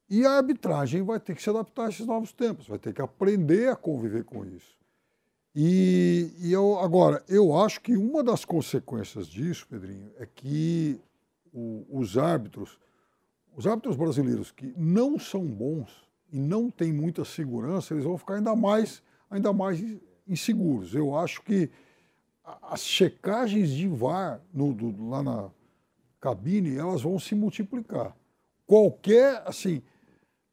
E 0.07 0.23
a 0.23 0.33
arbitragem 0.33 1.01
vai 1.01 1.19
ter 1.19 1.33
que 1.33 1.41
se 1.41 1.49
adaptar 1.49 1.87
a 1.87 1.89
esses 1.89 2.05
novos 2.05 2.31
tempos, 2.31 2.67
vai 2.67 2.77
ter 2.77 2.93
que 2.93 3.01
aprender 3.01 3.69
a 3.69 3.75
conviver 3.75 4.25
com 4.25 4.45
isso. 4.45 4.77
E, 5.55 6.31
e 6.37 6.53
eu, 6.53 6.77
agora, 6.77 7.23
eu 7.27 7.57
acho 7.57 7.81
que 7.81 7.97
uma 7.97 8.23
das 8.23 8.45
consequências 8.45 9.25
disso, 9.25 9.65
Pedrinho, 9.67 10.11
é 10.19 10.27
que 10.27 11.01
o- 11.55 11.85
os 11.89 12.17
árbitros, 12.17 12.77
os 13.55 13.65
árbitros 13.65 13.95
brasileiros 13.95 14.51
que 14.51 14.73
não 14.77 15.17
são 15.17 15.45
bons 15.45 15.89
e 16.31 16.39
não 16.39 16.69
têm 16.69 16.91
muita 16.91 17.23
segurança, 17.23 17.93
eles 17.93 18.03
vão 18.03 18.17
ficar 18.17 18.35
ainda 18.35 18.55
mais, 18.55 19.01
ainda 19.29 19.53
mais 19.53 19.81
inseguros. 20.27 20.93
Eu 20.93 21.15
acho 21.15 21.41
que 21.43 21.69
as 22.61 22.81
checagens 22.81 23.69
de 23.69 23.87
VAR 23.87 24.41
no- 24.53 24.73
do- 24.73 25.07
lá 25.09 25.23
na 25.23 25.49
cabine, 26.19 26.75
elas 26.75 27.01
vão 27.01 27.17
se 27.17 27.33
multiplicar. 27.35 28.15
Qualquer, 28.67 29.41
assim, 29.45 29.81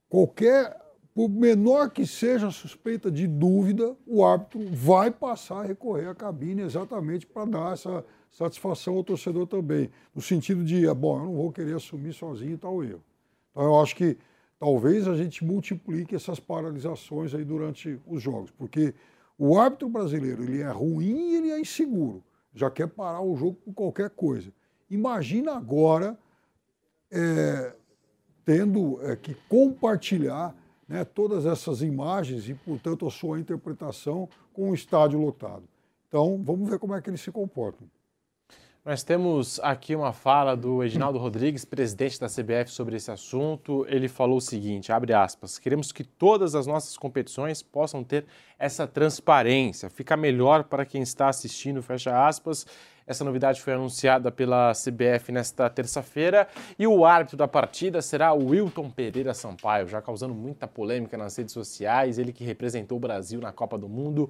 qualquer, 0.09 0.79
por 1.15 1.29
menor 1.29 1.91
que 1.91 2.07
seja 2.07 2.49
a 2.49 2.53
suspeita 2.53 3.11
de 3.11 3.27
dúvida, 3.27 3.97
o 4.07 4.25
árbitro 4.25 4.61
vai 4.71 5.11
passar 5.11 5.61
a 5.61 5.67
recorrer 5.67 6.09
à 6.09 6.15
cabine 6.15 6.63
exatamente 6.63 7.27
para 7.27 7.45
dar 7.47 7.73
essa 7.73 8.05
satisfação 8.33 8.97
ao 8.97 9.05
torcedor 9.05 9.47
também. 9.47 9.91
No 10.15 10.23
sentido 10.23 10.65
de, 10.65 10.89
ah, 10.89 10.95
bom, 10.95 11.19
eu 11.19 11.25
não 11.27 11.35
vou 11.35 11.53
querer 11.53 11.77
assumir 11.77 12.13
sozinho 12.15 12.59
tal 12.59 12.83
erro. 12.83 13.03
Então 13.51 13.63
eu 13.63 13.81
acho 13.81 13.95
que 13.95 14.17
talvez 14.59 15.07
a 15.07 15.15
gente 15.15 15.45
multiplique 15.45 16.15
essas 16.15 16.41
paralisações 16.41 17.35
aí 17.35 17.45
durante 17.45 18.01
os 18.07 18.23
jogos, 18.23 18.51
porque 18.51 18.95
o 19.39 19.59
árbitro 19.59 19.89
brasileiro 19.89 20.43
ele 20.43 20.63
é 20.63 20.71
ruim 20.71 21.33
e 21.33 21.37
ele 21.37 21.51
é 21.51 21.61
inseguro, 21.61 22.23
já 22.55 22.71
quer 22.71 22.89
parar 22.89 23.21
o 23.21 23.37
jogo 23.37 23.55
por 23.65 23.75
qualquer 23.75 24.11
coisa. 24.11 24.53
Imagina 24.91 25.57
agora 25.57 26.19
é, 27.11 27.75
tendo 28.45 28.99
é, 29.03 29.17
que 29.17 29.35
compartilhar 29.49 30.55
né, 30.89 31.05
todas 31.05 31.47
essas 31.47 31.83
imagens 31.83 32.49
e, 32.49 32.55
portanto, 32.55 33.07
a 33.07 33.11
sua 33.11 33.39
interpretação 33.39 34.29
com 34.53 34.71
o 34.71 34.75
estádio 34.75 35.19
lotado. 35.19 35.65
Então, 36.09 36.43
vamos 36.45 36.69
ver 36.69 36.79
como 36.79 36.95
é 36.95 37.01
que 37.01 37.09
eles 37.09 37.21
se 37.21 37.31
comportam. 37.31 37.89
Nós 38.85 39.05
temos 39.05 39.61
aqui 39.61 39.95
uma 39.95 40.13
fala 40.13 40.57
do 40.57 40.83
Edinaldo 40.83 41.17
Rodrigues, 41.17 41.65
presidente 41.65 42.19
da 42.19 42.27
CBF, 42.27 42.69
sobre 42.69 42.97
esse 42.97 43.13
assunto. 43.13 43.87
Ele 43.89 44.09
falou 44.09 44.39
o 44.39 44.41
seguinte, 44.41 44.91
abre 44.91 45.13
aspas, 45.15 45.57
queremos 45.57 45.93
que 45.93 46.03
todas 46.03 46.57
as 46.57 46.67
nossas 46.67 46.97
competições 46.97 47.63
possam 47.63 48.03
ter 48.03 48.27
essa 48.59 48.85
transparência, 48.85 49.89
fica 49.89 50.17
melhor 50.17 50.65
para 50.65 50.85
quem 50.85 51.01
está 51.01 51.29
assistindo, 51.29 51.81
fecha 51.81 52.27
aspas. 52.27 52.67
Essa 53.07 53.23
novidade 53.25 53.61
foi 53.61 53.73
anunciada 53.73 54.33
pela 54.33 54.73
CBF 54.73 55.31
nesta 55.31 55.71
terça-feira 55.71 56.49
e 56.77 56.85
o 56.85 57.05
árbitro 57.05 57.37
da 57.37 57.47
partida 57.47 58.03
será 58.03 58.33
o 58.33 58.49
Wilton 58.49 58.91
Pereira 58.91 59.33
Sampaio, 59.33 59.87
já 59.87 60.03
causando 60.03 60.35
muita 60.35 60.67
polêmica 60.67 61.17
nas 61.17 61.37
redes 61.37 61.55
sociais, 61.55 62.19
ele 62.19 62.33
que 62.33 62.43
representou 62.43 62.99
o 62.99 63.01
Brasil 63.01 63.41
na 63.41 63.53
Copa 63.53 63.79
do 63.79 63.89
Mundo. 63.89 64.29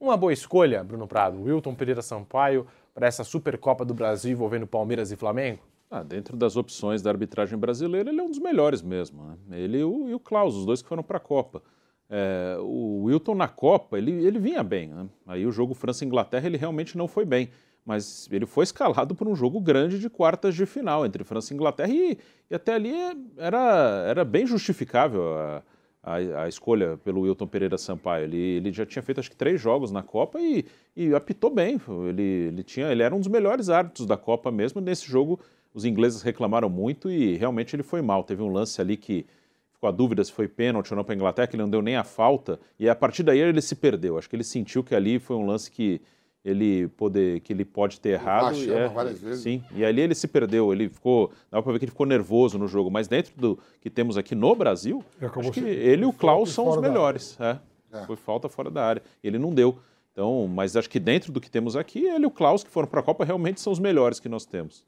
Uma 0.00 0.16
boa 0.16 0.32
escolha, 0.32 0.82
Bruno 0.82 1.06
Prado, 1.06 1.42
Wilton 1.42 1.74
Pereira 1.74 2.00
Sampaio, 2.00 2.66
para 2.94 3.06
essa 3.06 3.24
Supercopa 3.24 3.84
do 3.84 3.94
Brasil 3.94 4.32
envolvendo 4.32 4.66
Palmeiras 4.66 5.10
e 5.12 5.16
Flamengo? 5.16 5.60
Ah, 5.90 6.02
dentro 6.02 6.36
das 6.36 6.56
opções 6.56 7.02
da 7.02 7.10
arbitragem 7.10 7.58
brasileira, 7.58 8.10
ele 8.10 8.20
é 8.20 8.22
um 8.22 8.30
dos 8.30 8.38
melhores 8.38 8.80
mesmo. 8.80 9.36
Né? 9.48 9.58
Ele 9.58 9.78
e 9.78 9.84
o, 9.84 10.08
e 10.08 10.14
o 10.14 10.20
Klaus, 10.20 10.54
os 10.54 10.64
dois 10.64 10.80
que 10.80 10.88
foram 10.88 11.02
para 11.02 11.16
a 11.16 11.20
Copa. 11.20 11.62
É, 12.08 12.56
o 12.60 13.04
Wilton 13.04 13.34
na 13.34 13.48
Copa, 13.48 13.98
ele, 13.98 14.12
ele 14.24 14.38
vinha 14.38 14.62
bem. 14.62 14.88
Né? 14.88 15.08
Aí 15.26 15.46
o 15.46 15.52
jogo 15.52 15.74
França-Inglaterra, 15.74 16.46
ele 16.46 16.56
realmente 16.56 16.96
não 16.96 17.08
foi 17.08 17.24
bem. 17.24 17.50
Mas 17.84 18.28
ele 18.30 18.46
foi 18.46 18.64
escalado 18.64 19.14
por 19.14 19.26
um 19.26 19.34
jogo 19.34 19.60
grande 19.60 19.98
de 19.98 20.08
quartas 20.08 20.54
de 20.54 20.66
final 20.66 21.04
entre 21.04 21.24
França 21.24 21.52
e 21.52 21.56
Inglaterra 21.56 21.90
e, 21.90 22.18
e 22.50 22.54
até 22.54 22.74
ali 22.74 22.92
era, 23.36 24.04
era 24.06 24.24
bem 24.24 24.46
justificável 24.46 25.34
a, 25.38 25.62
a, 26.02 26.44
a 26.44 26.48
escolha 26.48 26.98
pelo 27.04 27.22
Wilton 27.22 27.46
Pereira 27.46 27.76
Sampaio. 27.76 28.24
Ele, 28.24 28.38
ele 28.38 28.72
já 28.72 28.86
tinha 28.86 29.02
feito 29.02 29.20
acho 29.20 29.30
que 29.30 29.36
três 29.36 29.60
jogos 29.60 29.90
na 29.90 30.02
Copa 30.02 30.40
e, 30.40 30.64
e 30.96 31.14
apitou 31.14 31.50
bem. 31.50 31.80
Ele, 32.08 32.22
ele, 32.22 32.62
tinha, 32.62 32.90
ele 32.90 33.02
era 33.02 33.14
um 33.14 33.18
dos 33.18 33.28
melhores 33.28 33.68
árbitros 33.68 34.06
da 34.06 34.16
Copa 34.16 34.50
mesmo. 34.50 34.80
Nesse 34.80 35.06
jogo, 35.06 35.38
os 35.74 35.84
ingleses 35.84 36.22
reclamaram 36.22 36.68
muito 36.68 37.10
e 37.10 37.36
realmente 37.36 37.76
ele 37.76 37.82
foi 37.82 38.02
mal. 38.02 38.24
Teve 38.24 38.42
um 38.42 38.52
lance 38.52 38.80
ali 38.80 38.96
que 38.96 39.26
ficou 39.72 39.88
a 39.88 39.92
dúvida 39.92 40.24
se 40.24 40.32
foi 40.32 40.48
pênalti 40.48 40.90
ou 40.90 40.96
não 40.96 41.04
para 41.04 41.14
a 41.14 41.16
Inglaterra, 41.16 41.46
que 41.46 41.56
ele 41.56 41.62
não 41.62 41.70
deu 41.70 41.82
nem 41.82 41.96
a 41.96 42.04
falta. 42.04 42.58
E 42.78 42.88
a 42.88 42.94
partir 42.94 43.22
daí 43.22 43.38
ele 43.38 43.60
se 43.60 43.74
perdeu. 43.74 44.18
Acho 44.18 44.28
que 44.28 44.36
ele 44.36 44.44
sentiu 44.44 44.82
que 44.82 44.94
ali 44.94 45.18
foi 45.18 45.36
um 45.36 45.46
lance 45.46 45.70
que 45.70 46.00
ele 46.44 46.88
poder 46.88 47.40
que 47.40 47.52
ele 47.52 47.64
pode 47.64 48.00
ter 48.00 48.10
errado 48.10 48.54
chama 48.54 48.78
é, 48.78 48.88
várias 48.88 49.20
vezes. 49.20 49.42
sim 49.42 49.62
e 49.74 49.84
ali 49.84 50.00
ele 50.00 50.14
se 50.14 50.26
perdeu 50.26 50.72
ele 50.72 50.88
ficou 50.88 51.30
dá 51.50 51.60
para 51.60 51.72
ver 51.72 51.78
que 51.78 51.84
ele 51.84 51.92
ficou 51.92 52.06
nervoso 52.06 52.58
no 52.58 52.66
jogo 52.66 52.90
mas 52.90 53.08
dentro 53.08 53.32
do 53.36 53.58
que 53.80 53.90
temos 53.90 54.16
aqui 54.16 54.34
no 54.34 54.54
Brasil 54.54 55.04
acabou 55.18 55.50
acho 55.50 55.52
que 55.52 55.60
ele 55.60 56.02
e 56.02 56.06
o 56.06 56.12
Klaus 56.12 56.52
são 56.52 56.68
os 56.68 56.76
melhores 56.78 57.38
é. 57.40 57.58
É. 57.92 58.04
foi 58.06 58.16
falta 58.16 58.48
fora 58.48 58.70
da 58.70 58.84
área 58.84 59.02
ele 59.22 59.38
não 59.38 59.52
deu 59.52 59.78
então 60.12 60.48
mas 60.48 60.76
acho 60.76 60.88
que 60.88 60.98
dentro 60.98 61.30
do 61.30 61.40
que 61.40 61.50
temos 61.50 61.76
aqui 61.76 62.06
ele 62.06 62.24
e 62.24 62.26
o 62.26 62.30
Klaus 62.30 62.64
que 62.64 62.70
foram 62.70 62.88
para 62.88 63.00
a 63.00 63.02
Copa 63.02 63.24
realmente 63.24 63.60
são 63.60 63.72
os 63.72 63.78
melhores 63.78 64.18
que 64.18 64.28
nós 64.28 64.46
temos 64.46 64.84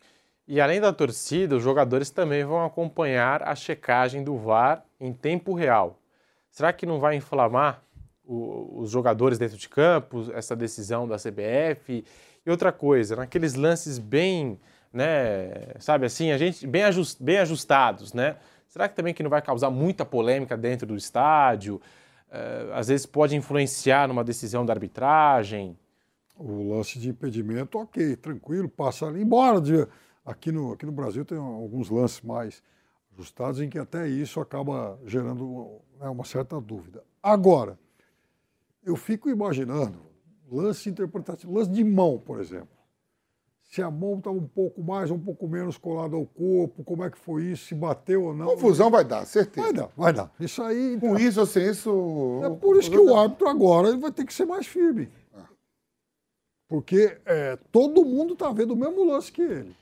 E 0.48 0.60
além 0.60 0.80
da 0.80 0.92
torcida, 0.92 1.54
os 1.56 1.62
jogadores 1.62 2.10
também 2.10 2.44
vão 2.44 2.64
acompanhar 2.64 3.42
a 3.42 3.54
checagem 3.54 4.24
do 4.24 4.36
VAR 4.36 4.84
em 4.98 5.12
tempo 5.12 5.54
real. 5.54 6.00
Será 6.50 6.72
que 6.72 6.84
não 6.84 6.98
vai 6.98 7.14
inflamar 7.16 7.80
o- 8.24 8.80
os 8.80 8.90
jogadores 8.90 9.38
dentro 9.38 9.56
de 9.56 9.68
campo, 9.68 10.30
essa 10.32 10.54
decisão 10.56 11.06
da 11.06 11.18
CBF? 11.18 12.04
E 12.44 12.50
outra 12.50 12.72
coisa, 12.72 13.16
naqueles 13.16 13.54
lances 13.54 13.98
bem, 13.98 14.58
né, 14.92 15.74
sabe 15.78 16.06
assim, 16.06 16.30
a 16.32 16.38
gente 16.38 16.66
bem, 16.66 16.82
ajus- 16.84 17.14
bem 17.14 17.38
ajustados, 17.38 18.12
né? 18.12 18.36
Será 18.68 18.88
que 18.88 18.96
também 18.96 19.12
que 19.14 19.22
não 19.22 19.30
vai 19.30 19.42
causar 19.42 19.70
muita 19.70 20.04
polêmica 20.04 20.56
dentro 20.56 20.86
do 20.86 20.96
estádio? 20.96 21.80
Eh, 22.30 22.70
às 22.72 22.88
vezes 22.88 23.04
pode 23.06 23.36
influenciar 23.36 24.08
numa 24.08 24.24
decisão 24.24 24.64
da 24.64 24.72
arbitragem? 24.72 25.76
O 26.36 26.74
lance 26.74 26.98
de 26.98 27.10
impedimento, 27.10 27.78
ok, 27.78 28.16
tranquilo, 28.16 28.68
passa 28.68 29.06
ali. 29.06 29.20
Embora 29.22 29.60
de- 29.60 29.86
aqui, 30.24 30.50
no, 30.50 30.72
aqui 30.72 30.86
no 30.86 30.92
Brasil 30.92 31.24
tem 31.24 31.36
alguns 31.36 31.90
lances 31.90 32.22
mais 32.22 32.62
ajustados 33.12 33.60
em 33.60 33.68
que 33.68 33.78
até 33.78 34.08
isso 34.08 34.40
acaba 34.40 34.98
gerando 35.06 35.80
né, 36.00 36.08
uma 36.08 36.24
certa 36.24 36.58
dúvida. 36.60 37.04
Agora, 37.22 37.78
eu 38.84 38.96
fico 38.96 39.30
imaginando 39.30 39.98
lance 40.50 40.88
interpretativo, 40.88 41.52
lance 41.52 41.70
de 41.70 41.82
mão, 41.82 42.18
por 42.18 42.40
exemplo. 42.40 42.68
se 43.62 43.80
a 43.80 43.90
mão 43.90 44.18
estava 44.18 44.36
um 44.36 44.46
pouco 44.46 44.82
mais 44.82 45.10
ou 45.10 45.16
um 45.16 45.20
pouco 45.20 45.48
menos 45.48 45.78
colada 45.78 46.14
ao 46.14 46.26
corpo, 46.26 46.84
como 46.84 47.02
é 47.04 47.10
que 47.10 47.16
foi 47.18 47.44
isso, 47.44 47.68
se 47.68 47.74
bateu 47.74 48.24
ou 48.24 48.34
não. 48.34 48.44
Confusão 48.46 48.90
vai 48.90 49.02
dar, 49.02 49.24
certeza. 49.24 49.64
Vai 49.64 49.72
dar, 49.72 49.90
vai 49.96 50.12
dar. 50.12 50.30
Isso 50.38 50.62
aí. 50.62 50.98
Com 51.00 51.18
isso 51.18 51.40
ou 51.40 51.46
sem 51.46 51.70
isso. 51.70 52.40
É 52.44 52.50
por 52.50 52.76
isso 52.76 52.90
que 52.90 52.98
o 52.98 53.16
árbitro 53.16 53.48
agora 53.48 53.88
ele 53.88 53.96
vai 53.96 54.12
ter 54.12 54.26
que 54.26 54.34
ser 54.34 54.44
mais 54.44 54.66
firme. 54.66 55.08
Porque 56.68 57.18
é, 57.24 57.56
todo 57.70 58.04
mundo 58.04 58.34
está 58.34 58.52
vendo 58.52 58.72
o 58.72 58.76
mesmo 58.76 59.04
lance 59.04 59.32
que 59.32 59.40
ele. 59.42 59.74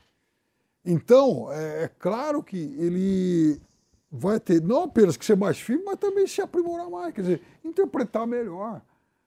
Então, 0.85 1.51
é, 1.51 1.83
é 1.83 1.87
claro 1.87 2.41
que 2.41 2.57
ele 2.57 3.61
vai 4.09 4.39
ter 4.39 4.61
não 4.61 4.83
apenas 4.83 5.15
que 5.15 5.25
ser 5.25 5.35
mais 5.37 5.59
firme, 5.59 5.83
mas 5.85 5.97
também 5.97 6.25
se 6.27 6.41
aprimorar 6.41 6.89
mais, 6.89 7.13
quer 7.13 7.21
dizer, 7.21 7.41
interpretar 7.63 8.25
melhor. 8.25 8.81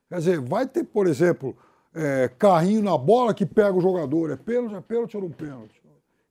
Quer 0.08 0.18
dizer, 0.18 0.40
vai 0.40 0.66
ter, 0.66 0.84
por 0.84 1.06
exemplo, 1.06 1.56
é, 1.94 2.28
carrinho 2.38 2.82
na 2.82 2.98
bola 2.98 3.32
que 3.32 3.46
pega 3.46 3.72
o 3.72 3.80
jogador, 3.80 4.30
é 4.30 4.36
pênalti, 4.36 4.74
é 4.74 4.80
pênalti 4.80 5.16
ou 5.16 5.22
não 5.22 5.30
pênalti. 5.30 5.80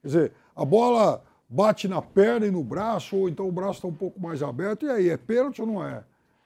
Quer 0.02 0.08
dizer, 0.08 0.32
a 0.56 0.66
bola 0.66 1.24
bate 1.48 1.88
na 1.88 2.02
perna 2.02 2.48
e 2.48 2.52
no 2.52 2.64
braço, 2.64 3.16
ou 3.16 3.30
então 3.30 3.48
o 3.48 3.52
braço 3.52 3.80
está 3.80 3.88
um 3.88 3.94
pouco 3.94 4.20
mais 4.20 4.42
aberto, 4.42 4.86
e 4.86 4.90
aí, 4.90 5.10
é 5.10 5.18
pênalti 5.18 5.62
ou 5.62 5.68
não 5.68 5.86
é? 5.86 6.04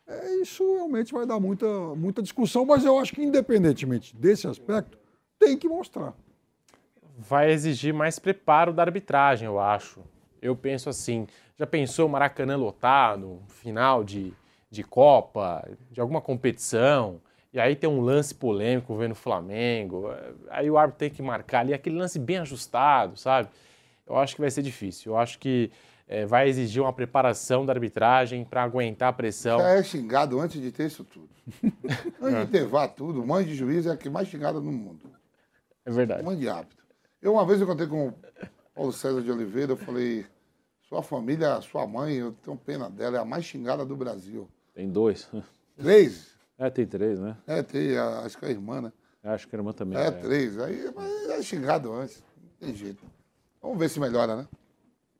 é? 0.08 0.36
Isso 0.42 0.64
realmente 0.76 1.14
vai 1.14 1.26
dar 1.26 1.40
muita, 1.40 1.68
muita 1.96 2.22
discussão, 2.22 2.66
mas 2.66 2.86
eu 2.86 3.00
acho 3.00 3.14
que, 3.14 3.24
independentemente 3.24 4.16
desse 4.16 4.48
aspecto, 4.48 4.98
tem 5.40 5.58
que 5.58 5.68
mostrar. 5.68 6.14
Vai 7.18 7.52
exigir 7.52 7.94
mais 7.94 8.20
preparo 8.20 8.72
da 8.72 8.84
arbitragem, 8.84 9.48
eu 9.48 9.60
acho. 9.60 10.02
Eu 10.42 10.56
penso 10.56 10.90
assim, 10.90 11.26
já 11.58 11.66
pensou 11.66 12.08
o 12.08 12.10
Maracanã 12.10 12.56
lotado, 12.56 13.40
final 13.48 14.04
de, 14.04 14.34
de 14.70 14.84
Copa, 14.84 15.68
de 15.92 16.02
alguma 16.02 16.22
competição, 16.22 17.22
e 17.54 17.60
aí 17.60 17.76
tem 17.76 17.90
um 17.90 18.02
lance 18.02 18.36
polêmico 18.36 18.96
vendo 18.96 19.14
o 19.14 19.16
Flamengo, 19.16 20.10
aí 20.50 20.70
o 20.70 20.78
árbitro 20.78 21.00
tem 21.00 21.10
que 21.10 21.22
marcar 21.22 21.62
ali 21.62 21.74
aquele 21.74 21.98
lance 21.98 22.20
bem 22.20 22.38
ajustado, 22.38 23.18
sabe? 23.18 23.50
Eu 24.06 24.18
acho 24.18 24.36
que 24.36 24.42
vai 24.42 24.52
ser 24.52 24.62
difícil. 24.62 25.14
Eu 25.14 25.18
acho 25.18 25.38
que 25.40 25.72
é, 26.08 26.26
vai 26.26 26.48
exigir 26.48 26.82
uma 26.82 26.94
preparação 26.94 27.66
da 27.66 27.74
arbitragem 27.74 28.46
para 28.46 28.64
aguentar 28.64 29.10
a 29.10 29.14
pressão. 29.14 29.60
Já 29.60 29.70
é 29.72 29.84
xingado 29.84 30.40
antes 30.40 30.62
de 30.62 30.72
ter 30.72 30.88
isso 30.88 31.04
tudo. 31.04 31.30
antes 32.22 32.46
de 32.46 32.52
ter 32.52 32.66
vá 32.66 32.88
tudo, 32.88 33.26
mãe 33.26 33.46
de 33.46 33.54
juiz 33.54 33.86
é 33.86 33.92
a 33.92 33.98
que 33.98 34.10
mais 34.10 34.28
xingada 34.28 34.60
no 34.60 34.72
mundo. 34.72 35.12
É 35.86 35.92
verdade. 35.92 36.24
Mãe 36.24 36.38
de 36.38 36.48
árbitro. 36.48 36.86
Eu 37.22 37.34
uma 37.34 37.46
vez 37.46 37.60
eu 37.60 37.68
contei 37.68 37.88
com 37.88 38.10
o 38.10 38.14
Paulo 38.74 38.94
César 38.94 39.22
de 39.22 39.32
Oliveira, 39.32 39.74
eu 39.74 39.78
falei, 39.78 40.26
sua 40.88 41.04
família, 41.04 41.60
sua 41.62 41.86
mãe, 41.86 42.16
eu 42.16 42.32
tenho 42.32 42.56
pena 42.56 42.90
dela, 42.90 43.18
é 43.18 43.20
a 43.20 43.26
mais 43.26 43.44
xingada 43.44 43.86
do 43.86 43.96
Brasil. 43.96 44.50
Tem 44.78 44.88
dois. 44.88 45.28
Três? 45.76 46.38
É, 46.60 46.72
tem 46.72 46.88
três, 46.88 47.20
né? 47.20 47.38
É, 47.46 47.62
tem, 47.62 47.96
acho 47.96 48.36
que 48.36 48.44
a 48.44 48.50
irmã, 48.50 48.82
né? 48.82 48.92
Acho 49.24 49.48
que 49.48 49.56
a 49.56 49.60
irmã 49.60 49.72
também. 49.72 49.96
É, 49.96 50.08
é. 50.08 50.10
três. 50.10 50.58
Aí 50.58 50.90
mas 50.96 51.30
é 51.30 51.44
xingado 51.44 51.94
antes. 51.94 52.24
Não 52.36 52.50
tem 52.60 52.74
jeito. 52.76 53.04
Vamos 53.62 53.78
ver 53.78 53.90
se 53.92 54.00
melhora, 54.00 54.36
né? 54.36 54.48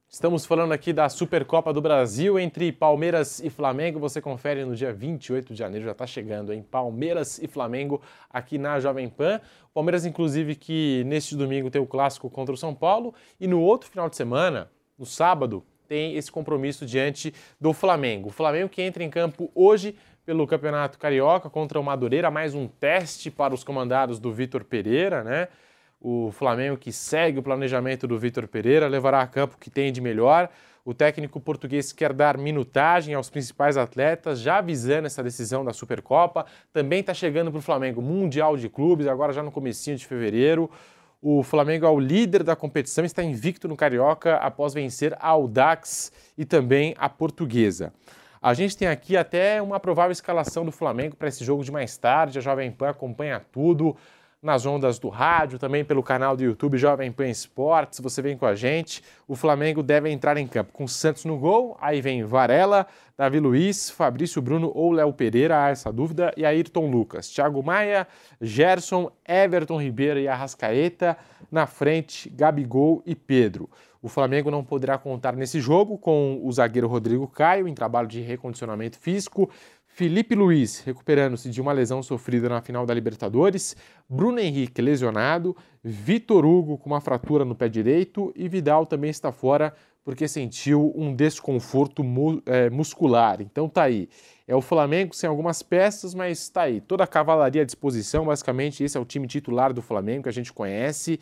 Estamos 0.10 0.48
falando 0.48 0.72
aqui 0.72 0.92
da 0.92 1.08
Supercopa 1.10 1.72
do 1.72 1.80
Brasil 1.80 2.40
entre 2.40 2.72
Palmeiras 2.72 3.40
e 3.40 3.52
Flamengo. 3.52 4.00
Você 4.00 4.20
confere 4.20 4.66
no 4.66 4.76
dia 4.76 4.92
28 4.92 5.54
de 5.54 5.60
janeiro, 5.60 5.86
já 5.86 5.92
está 5.92 6.08
chegando, 6.08 6.52
em 6.52 6.64
Palmeiras 6.64 7.38
e 7.38 7.48
Flamengo 7.48 8.02
aqui 8.32 8.58
na 8.58 8.80
Jovem 8.80 9.08
Pan. 9.08 9.40
Palmeiras, 9.76 10.08
inclusive, 10.08 10.56
que 10.56 11.04
neste 11.06 11.36
domingo 11.36 11.70
tem 11.70 11.80
o 11.80 11.86
clássico 11.86 12.32
contra 12.32 12.52
o 12.52 12.58
São 12.58 12.74
Paulo 12.74 13.14
e 13.40 13.46
no 13.46 13.62
outro 13.62 13.88
final 13.88 14.10
de 14.10 14.16
semana, 14.16 14.72
no 14.98 15.06
sábado, 15.06 15.64
tem 15.88 16.16
esse 16.16 16.32
compromisso 16.32 16.86
diante 16.86 17.34
do 17.60 17.74
Flamengo. 17.74 18.30
O 18.30 18.32
Flamengo 18.32 18.70
que 18.70 18.82
entra 18.82 19.04
em 19.04 19.10
campo 19.10 19.50
hoje 19.56 19.96
pelo 20.26 20.46
Campeonato 20.46 21.00
Carioca 21.00 21.50
contra 21.50 21.80
o 21.80 21.84
Madureira, 21.84 22.30
mais 22.30 22.54
um 22.54 22.68
teste 22.68 23.32
para 23.32 23.54
os 23.54 23.64
comandados 23.64 24.20
do 24.20 24.34
Vitor 24.34 24.66
Pereira, 24.66 25.24
né? 25.24 25.48
O 26.00 26.32
Flamengo 26.32 26.78
que 26.78 26.92
segue 26.92 27.40
o 27.40 27.44
planejamento 27.44 28.06
do 28.08 28.20
Vitor 28.20 28.48
Pereira, 28.48 28.88
levará 28.88 29.22
a 29.22 29.28
campo 29.28 29.56
o 29.56 29.58
que 29.58 29.70
tem 29.70 29.92
de 29.92 30.02
melhor. 30.02 30.50
O 30.84 30.94
técnico 30.94 31.40
português 31.40 31.92
quer 31.92 32.14
dar 32.14 32.38
minutagem 32.38 33.14
aos 33.16 33.30
principais 33.30 33.78
atletas, 33.78 34.40
já 34.40 34.58
avisando 34.58 35.08
essa 35.08 35.24
decisão 35.24 35.66
da 35.66 35.74
Supercopa. 35.74 36.46
Também 36.72 37.00
está 37.00 37.14
chegando 37.14 37.50
para 37.52 37.60
o 37.60 37.62
Flamengo 37.62 38.02
Mundial 38.02 38.56
de 38.56 38.70
Clubes, 38.70 39.08
agora 39.08 39.34
já 39.34 39.42
no 39.42 39.52
comecinho 39.52 39.98
de 39.98 40.06
fevereiro. 40.06 40.70
O 41.20 41.42
Flamengo 41.42 41.86
é 41.86 41.90
o 41.90 42.00
líder 42.00 42.44
da 42.44 42.56
competição, 42.56 43.04
está 43.04 43.24
invicto 43.24 43.68
no 43.68 43.76
Carioca 43.76 44.36
após 44.36 44.74
vencer 44.74 45.14
a 45.20 45.30
Audax 45.30 46.12
e 46.38 46.46
também 46.46 46.94
a 46.98 47.10
Portuguesa. 47.10 47.92
A 48.40 48.54
gente 48.54 48.78
tem 48.78 48.88
aqui 48.88 49.18
até 49.18 49.60
uma 49.60 49.80
provável 49.80 50.12
escalação 50.12 50.64
do 50.64 50.72
Flamengo 50.72 51.16
para 51.16 51.28
esse 51.28 51.44
jogo 51.44 51.64
de 51.64 51.72
mais 51.72 51.98
tarde. 51.98 52.38
A 52.38 52.42
Jovem 52.42 52.72
Pan 52.72 52.90
acompanha 52.90 53.42
tudo 53.52 53.96
nas 54.48 54.66
ondas 54.66 54.98
do 54.98 55.10
rádio, 55.10 55.60
também 55.60 55.84
pelo 55.84 56.02
canal 56.02 56.38
do 56.38 56.42
YouTube 56.42 56.78
Jovem 56.78 57.12
Pan 57.12 57.28
Esportes. 57.28 58.00
Você 58.00 58.22
vem 58.22 58.38
com 58.38 58.46
a 58.46 58.56
gente. 58.56 59.04
O 59.28 59.36
Flamengo 59.36 59.84
deve 59.84 60.10
entrar 60.10 60.38
em 60.38 60.48
campo 60.48 60.72
com 60.72 60.88
Santos 60.88 61.26
no 61.26 61.38
gol, 61.38 61.78
aí 61.82 62.00
vem 62.00 62.24
Varela, 62.24 62.88
Davi 63.18 63.42
Luiz, 63.42 63.90
Fabrício 63.90 64.42
Bruno 64.42 64.72
ou 64.74 64.94
Léo 64.94 65.12
Pereira, 65.12 65.66
há 65.66 65.68
essa 65.68 65.92
dúvida, 65.92 66.34
e 66.38 66.46
Ayrton 66.46 66.90
Lucas. 66.90 67.28
Thiago 67.28 67.62
Maia, 67.62 68.08
Gerson, 68.40 69.12
Everton 69.28 69.82
Ribeiro 69.82 70.18
e 70.18 70.30
Arrascaeta. 70.30 71.18
Na 71.52 71.68
frente, 71.68 72.30
Gabigol 72.30 73.04
e 73.06 73.16
Pedro. 73.16 73.70
O 74.02 74.08
Flamengo 74.08 74.50
não 74.50 74.64
poderá 74.64 74.98
contar 74.98 75.36
nesse 75.36 75.60
jogo 75.60 75.98
com 75.98 76.40
o 76.42 76.52
zagueiro 76.52 76.88
Rodrigo 76.88 77.28
Caio, 77.28 77.68
em 77.68 77.74
trabalho 77.74 78.08
de 78.08 78.22
recondicionamento 78.22 78.98
físico, 78.98 79.50
Felipe 79.98 80.36
Luiz 80.36 80.82
recuperando-se 80.82 81.50
de 81.50 81.60
uma 81.60 81.72
lesão 81.72 82.04
sofrida 82.04 82.48
na 82.48 82.62
final 82.62 82.86
da 82.86 82.94
Libertadores, 82.94 83.76
Bruno 84.08 84.40
Henrique 84.40 84.80
lesionado, 84.80 85.58
Vitor 85.84 86.46
Hugo 86.46 86.78
com 86.78 86.92
uma 86.92 87.02
fratura 87.02 87.44
no 87.44 87.56
pé 87.56 87.68
direito 87.68 88.32
e 88.36 88.48
Vidal 88.48 88.86
também 88.86 89.10
está 89.10 89.32
fora 89.32 89.74
porque 90.06 90.28
sentiu 90.28 90.94
um 90.96 91.16
desconforto 91.16 92.04
mu 92.04 92.44
é, 92.46 92.70
muscular. 92.70 93.42
Então 93.42 93.68
tá 93.68 93.86
aí. 93.86 94.08
É 94.48 94.56
o 94.56 94.62
Flamengo 94.62 95.16
sem 95.16 95.28
algumas 95.28 95.64
peças, 95.64 96.14
mas 96.14 96.48
tá 96.48 96.62
aí. 96.62 96.80
Toda 96.80 97.04
a 97.04 97.08
cavalaria 97.08 97.64
à 97.64 97.66
disposição, 97.66 98.26
basicamente 98.26 98.84
esse 98.84 98.96
é 98.96 99.00
o 99.00 99.06
time 99.06 99.26
titular 99.26 99.74
do 99.74 99.82
Flamengo 99.82 100.24
que 100.24 100.30
a 100.30 100.32
gente 100.32 100.54
conhece. 100.54 101.20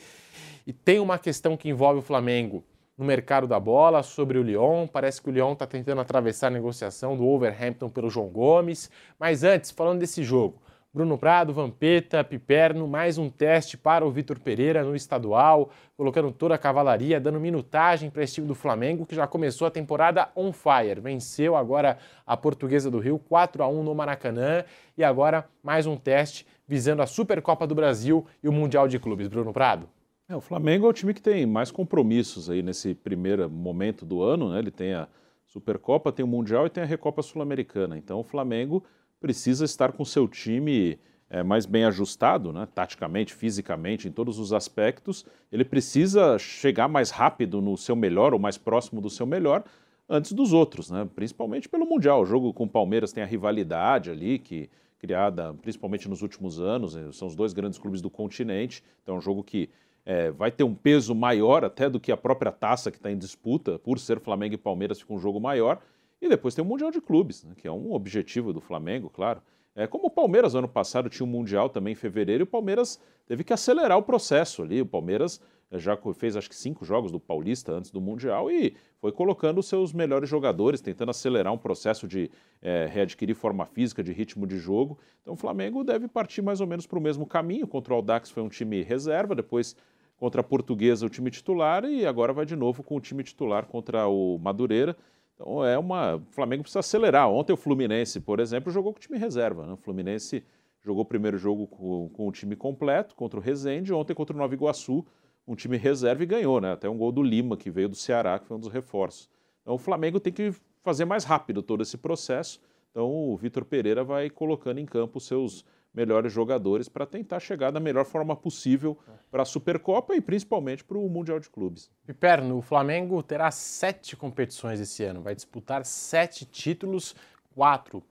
E 0.67 0.73
tem 0.73 0.99
uma 0.99 1.17
questão 1.17 1.55
que 1.55 1.69
envolve 1.69 1.99
o 1.99 2.03
Flamengo 2.03 2.61
no 2.98 3.06
mercado 3.06 3.48
da 3.48 3.60
bola, 3.60 4.04
sobre 4.04 4.38
o 4.38 4.43
Lyon. 4.43 4.88
Parece 4.88 5.22
que 5.22 5.30
o 5.30 5.32
Lyon 5.32 5.54
está 5.54 5.66
tentando 5.66 6.02
atravessar 6.02 6.48
a 6.48 6.52
negociação 6.52 7.18
do 7.18 7.28
Overhampton 7.28 7.89
pelo 7.89 8.10
João 8.10 8.28
Gomes. 8.28 8.89
Mas 9.20 9.43
antes, 9.43 9.72
falando 9.72 10.00
desse 10.00 10.24
jogo, 10.24 10.62
Bruno 10.96 11.18
Prado, 11.18 11.54
Vampeta, 11.54 12.24
Piperno, 12.24 12.88
mais 12.88 13.18
um 13.18 13.30
teste 13.30 13.76
para 13.76 14.06
o 14.06 14.10
Vitor 14.10 14.39
Pereira 14.39 14.82
no 14.82 14.96
estadual, 14.96 15.70
colocando 15.98 16.32
toda 16.32 16.56
a 16.56 16.58
cavalaria, 16.58 17.20
dando 17.20 17.38
minutagem 17.38 18.10
para 18.10 18.24
esse 18.24 18.36
time 18.36 18.48
do 18.48 18.56
Flamengo, 18.56 19.06
que 19.06 19.14
já 19.14 19.28
começou 19.28 19.68
a 19.68 19.72
temporada 19.72 20.30
on 20.34 20.54
fire. 20.54 21.02
Venceu 21.02 21.58
agora 21.58 21.98
a 22.26 22.38
Portuguesa 22.38 22.89
do 22.89 23.00
Rio 23.00 23.20
4 23.20 23.62
a 23.62 23.68
1 23.68 23.84
no 23.84 23.93
Maracanã 23.93 24.64
e 24.98 25.04
agora 25.04 25.46
mais 25.62 25.86
um 25.86 25.98
teste 25.98 26.48
visando 26.66 27.02
a 27.02 27.06
Supercopa 27.06 27.68
do 27.68 27.76
Brasil 27.76 28.26
e 28.41 28.48
o 28.48 28.54
Mundial 28.54 28.88
de 28.88 28.98
Clubes. 28.98 29.28
Bruno 29.28 29.52
Prado. 29.52 29.95
É, 30.28 30.36
o 30.36 30.41
Flamengo 30.41 30.88
é 30.88 30.89
o 30.89 30.93
time 30.93 31.13
que 31.13 31.21
tem 31.21 31.45
mais 31.45 31.69
compromissos 31.69 32.49
aí 32.49 32.63
nesse 32.63 32.95
primeiro 32.95 33.47
momento 33.47 34.05
do 34.05 34.23
ano, 34.23 34.51
né? 34.51 34.57
Ele 34.57 34.71
tem 34.71 34.93
a 34.93 35.07
Supercopa, 35.45 36.11
tem 36.11 36.26
o 36.26 36.28
Mundial 36.28 36.65
e 36.65 36.69
tem 36.69 36.84
a 36.84 36.86
Recopa 36.86 37.21
Sul-Americana. 37.21 37.95
Então 37.95 38.19
o 38.19 38.23
Flamengo 38.23 38.84
precisa 39.19 39.65
estar 39.65 39.91
com 39.91 40.03
seu 40.03 40.28
time 40.28 40.99
é, 41.30 41.43
mais 41.43 41.67
bem 41.67 41.86
ajustado, 41.86 42.51
né? 42.51 42.67
taticamente, 42.73 43.36
fisicamente, 43.36 44.07
em 44.07 44.11
todos 44.11 44.39
os 44.39 44.51
aspectos. 44.51 45.26
Ele 45.51 45.63
precisa 45.63 46.39
chegar 46.39 46.88
mais 46.88 47.11
rápido 47.11 47.61
no 47.61 47.78
seu 47.78 47.95
melhor, 47.95 48.34
ou 48.34 48.39
mais 48.39 48.57
próximo 48.57 48.99
do 48.99 49.11
seu 49.11 49.28
melhor, 49.28 49.63
antes 50.09 50.34
dos 50.34 50.53
outros, 50.53 50.89
né? 50.89 51.07
principalmente 51.15 51.69
pelo 51.69 51.86
Mundial. 51.86 52.21
O 52.21 52.26
jogo 52.26 52.51
com 52.51 52.63
o 52.63 52.69
Palmeiras 52.69 53.13
tem 53.13 53.23
a 53.23 53.28
rivalidade 53.28 54.09
ali, 54.09 54.39
que 54.39 54.69
criada 54.97 55.53
principalmente 55.61 56.09
nos 56.09 56.23
últimos 56.23 56.59
anos, 56.59 56.95
né? 56.95 57.11
são 57.11 57.28
os 57.28 57.36
dois 57.36 57.53
grandes 57.53 57.78
clubes 57.78 58.01
do 58.01 58.09
continente, 58.09 58.84
então 59.03 59.15
é 59.15 59.17
um 59.19 59.21
jogo 59.21 59.43
que 59.43 59.69
é, 60.06 60.30
vai 60.32 60.51
ter 60.51 60.64
um 60.64 60.76
peso 60.76 61.16
maior 61.16 61.66
até 61.66 61.89
do 61.89 61.99
que 61.99 62.12
a 62.12 62.18
própria 62.18 62.51
taça 62.51 62.91
que 62.91 62.97
está 62.97 63.12
em 63.12 63.18
disputa, 63.18 63.80
por 63.80 63.99
ser 63.99 64.20
Flamengo 64.20 64.53
e 64.53 64.58
Palmeiras, 64.58 64.99
fica 64.99 65.14
um 65.14 65.20
jogo 65.20 65.39
maior. 65.39 65.82
E 66.22 66.30
depois 66.30 66.53
tem 66.53 66.64
o 66.64 66.68
Mundial 66.68 66.91
de 66.91 67.01
Clubes, 67.01 67.43
né, 67.43 67.53
que 67.58 67.68
é 67.68 67.72
um 67.72 67.93
objetivo 67.93 68.53
do 68.53 68.62
Flamengo, 68.62 69.10
claro. 69.10 69.41
É, 69.76 69.86
como 69.86 70.08
o 70.08 70.10
Palmeiras, 70.10 70.56
ano 70.56 70.70
passado, 70.70 71.10
tinha 71.10 71.28
um 71.28 71.30
Mundial 71.30 71.70
também 71.70 71.91
em 71.91 71.95
fevereiro, 71.95 72.43
e 72.43 72.45
o 72.45 72.47
Palmeiras 72.47 72.99
teve 73.28 73.43
que 73.43 73.51
acelerar 73.51 73.97
o 73.97 74.03
processo 74.03 74.64
ali. 74.64 74.82
O 74.82 74.86
Palmeiras 74.86 75.41
é, 75.70 75.80
já 75.80 75.97
fez 76.14 76.38
acho 76.38 76.47
que 76.47 76.56
cinco 76.56 76.86
jogos 76.86 77.12
do 77.12 77.20
Paulista 77.20 77.74
antes 77.74 77.91
do 77.91 77.99
Mundial 77.99 78.49
e 78.49 78.76
foi 79.01 79.12
colocando 79.12 79.60
os 79.60 79.68
seus 79.68 79.91
melhores 79.91 80.30
jogadores, 80.30 80.80
tentando 80.80 81.10
acelerar 81.10 81.51
um 81.51 81.58
processo 81.58 82.08
de 82.08 82.32
é, 82.62 82.88
readquirir 82.89 83.36
forma 83.36 83.66
física, 83.66 84.03
de 84.03 84.14
ritmo 84.14 84.47
de 84.47 84.58
jogo. 84.58 84.97
Então 85.22 85.34
o 85.34 85.38
Flamengo 85.38 85.84
deve 85.84 86.08
partir 86.08 86.41
mais 86.41 86.62
ou 86.62 86.68
menos 86.68 86.88
para 86.88 86.97
o 86.97 87.01
mesmo 87.01 87.26
caminho. 87.26 87.68
Contra 87.68 87.93
o 87.93 87.97
Aldax 87.97 88.30
foi 88.30 88.43
um 88.43 88.49
time 88.49 88.82
reserva, 88.82 89.36
depois 89.36 89.76
contra 90.18 90.41
a 90.41 90.43
Portuguesa 90.43 91.05
o 91.05 91.09
time 91.09 91.30
titular 91.30 91.86
e 91.86 92.05
agora 92.05 92.34
vai 92.34 92.45
de 92.45 92.55
novo 92.55 92.84
com 92.84 92.95
o 92.95 93.01
time 93.01 93.24
titular 93.24 93.66
contra 93.66 94.07
o 94.07 94.38
Madureira. 94.39 94.95
Então 95.36 95.63
é 95.66 95.78
uma. 95.78 96.16
O 96.16 96.26
Flamengo 96.32 96.63
precisa 96.63 96.80
acelerar. 96.80 97.30
Ontem 97.30 97.53
o 97.53 97.57
Fluminense, 97.57 98.20
por 98.20 98.39
exemplo, 98.39 98.72
jogou 98.72 98.93
com 98.93 98.97
o 98.97 99.01
time 99.01 99.18
reserva. 99.18 99.66
Né? 99.66 99.74
O 99.74 99.78
Fluminense 99.78 100.43
jogou 100.82 101.03
o 101.03 101.05
primeiro 101.05 101.38
jogo 101.38 101.68
com, 101.68 102.09
com, 102.09 102.28
o 102.28 102.32
time 102.32 102.55
completo 102.55 103.16
contra 103.16 103.39
o 103.39 103.43
Rezende, 103.43 103.93
ontem 103.93 104.13
contra 104.13 104.36
o 104.36 104.39
Nova 104.39 104.53
Iguaçu. 104.53 105.05
um 105.47 105.55
time 105.55 105.78
reserva 105.78 106.24
e 106.24 106.26
ganhou, 106.26 106.61
né? 106.61 106.72
Até 106.72 106.89
um 106.89 106.97
gol 106.97 107.11
do 107.11 107.22
Lima, 107.22 107.57
que 107.57 107.70
veio 107.70 107.89
do 107.89 107.95
Ceará, 107.95 108.39
que 108.39 108.47
foi 108.47 108.55
um 108.55 108.59
dos 108.59 108.70
reforços. 108.70 109.30
Então 109.61 109.76
o 109.76 109.78
Flamengo 109.80 110.20
tem 110.20 110.32
que 110.32 110.53
fazer 110.84 111.05
mais 111.05 111.24
rápido 111.24 111.61
todo 111.61 111.82
esse 111.82 111.97
processo. 111.97 112.61
Então 112.91 113.11
o 113.11 113.36
Vitor 113.36 113.66
Pereira 113.66 114.03
vai 114.03 114.30
colocando 114.30 114.80
em 114.80 114.86
campo 114.86 115.18
os 115.18 115.26
seus 115.26 115.66
melhores 115.96 116.34
jogadores 116.34 116.89
para 116.89 117.06
tentar 117.06 117.39
chegar 117.39 117.72
da 117.72 117.80
melhor 117.80 118.06
forma 118.06 118.36
possível 118.36 118.98
para 119.32 119.43
a 119.43 119.46
Supercopa 119.46 120.14
e 120.16 120.22
principalmente 120.22 120.84
para 120.84 120.98
o 120.98 121.10
Mundial 121.10 121.39
de 121.39 121.50
Clubes. 121.50 121.89
Piperno, 122.06 122.58
o 122.58 122.62
Flamengo 122.62 123.24
terá 123.24 123.50
sete 123.50 124.16
competições 124.16 124.80
esse 124.80 125.04
ano, 125.04 125.22
vai 125.22 125.34
disputar 125.34 125.86
sete 125.86 126.46
títulos, 126.46 127.16
quatro 127.54 128.04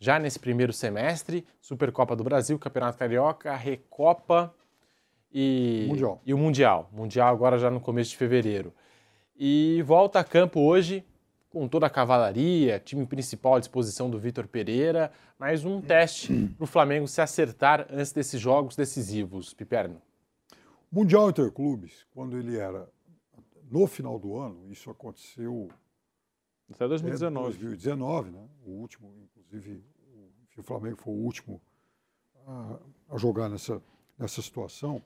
já 0.00 0.18
nesse 0.18 0.38
primeiro 0.38 0.72
semestre, 0.72 1.46
Supercopa 1.60 2.16
do 2.16 2.24
Brasil, 2.24 2.58
Campeonato 2.58 2.98
Carioca, 2.98 3.54
Recopa 3.54 4.52
e, 5.30 5.84
Mundial. 5.88 6.22
e 6.24 6.32
o 6.32 6.38
Mundial. 6.38 6.88
Mundial 6.90 7.28
agora 7.28 7.58
já 7.58 7.70
no 7.70 7.80
começo 7.80 8.10
de 8.10 8.16
fevereiro. 8.16 8.72
E 9.36 9.82
volta 9.86 10.18
a 10.18 10.24
campo 10.24 10.60
hoje 10.60 11.04
com 11.50 11.66
toda 11.66 11.86
a 11.86 11.90
cavalaria, 11.90 12.78
time 12.78 13.04
principal 13.04 13.56
à 13.56 13.58
disposição 13.58 14.08
do 14.08 14.18
Vitor 14.18 14.46
Pereira, 14.46 15.12
mais 15.36 15.64
um 15.64 15.82
teste 15.82 16.32
para 16.56 16.64
o 16.64 16.66
Flamengo 16.66 17.08
se 17.08 17.20
acertar 17.20 17.88
antes 17.90 18.12
desses 18.12 18.40
jogos 18.40 18.76
decisivos, 18.76 19.52
Piperno. 19.52 20.00
Mundial 20.90 21.28
Interclubes, 21.28 22.06
quando 22.14 22.38
ele 22.38 22.56
era 22.56 22.88
no 23.68 23.86
final 23.88 24.16
do 24.18 24.36
ano, 24.36 24.70
isso 24.70 24.90
aconteceu 24.90 25.68
Até 26.72 26.86
2019. 26.86 27.58
2019, 27.58 28.30
né? 28.30 28.48
O 28.64 28.70
último, 28.70 29.12
inclusive, 29.24 29.84
o, 30.14 30.60
o 30.60 30.62
Flamengo 30.62 30.98
foi 30.98 31.12
o 31.12 31.16
último 31.16 31.60
a, 32.46 32.78
a 33.10 33.18
jogar 33.18 33.48
nessa, 33.48 33.82
nessa 34.16 34.40
situação. 34.40 35.02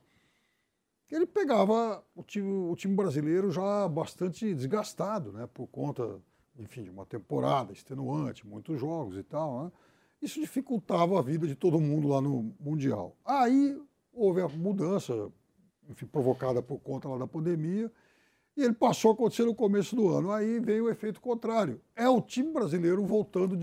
Ele 1.10 1.26
pegava 1.26 2.04
o 2.14 2.22
time, 2.22 2.70
o 2.70 2.74
time 2.76 2.94
brasileiro 2.94 3.50
já 3.50 3.86
bastante 3.88 4.54
desgastado, 4.54 5.32
né? 5.32 5.46
Por 5.46 5.66
conta, 5.68 6.20
enfim, 6.58 6.84
de 6.84 6.90
uma 6.90 7.04
temporada 7.04 7.72
extenuante, 7.72 8.46
muitos 8.46 8.78
jogos 8.80 9.16
e 9.16 9.22
tal, 9.22 9.64
né? 9.64 9.72
Isso 10.22 10.40
dificultava 10.40 11.18
a 11.18 11.22
vida 11.22 11.46
de 11.46 11.54
todo 11.54 11.80
mundo 11.80 12.08
lá 12.08 12.20
no 12.20 12.54
Mundial. 12.58 13.16
Aí 13.24 13.78
houve 14.12 14.40
a 14.40 14.48
mudança, 14.48 15.30
enfim, 15.88 16.06
provocada 16.06 16.62
por 16.62 16.78
conta 16.78 17.08
lá 17.08 17.18
da 17.18 17.26
pandemia, 17.26 17.92
e 18.56 18.62
ele 18.62 18.72
passou 18.72 19.10
a 19.10 19.14
acontecer 19.14 19.44
no 19.44 19.54
começo 19.54 19.94
do 19.96 20.08
ano. 20.08 20.30
Aí 20.30 20.60
veio 20.60 20.84
o 20.84 20.90
efeito 20.90 21.20
contrário. 21.20 21.80
É 21.94 22.08
o 22.08 22.20
time 22.20 22.52
brasileiro 22.52 23.04
voltando 23.04 23.58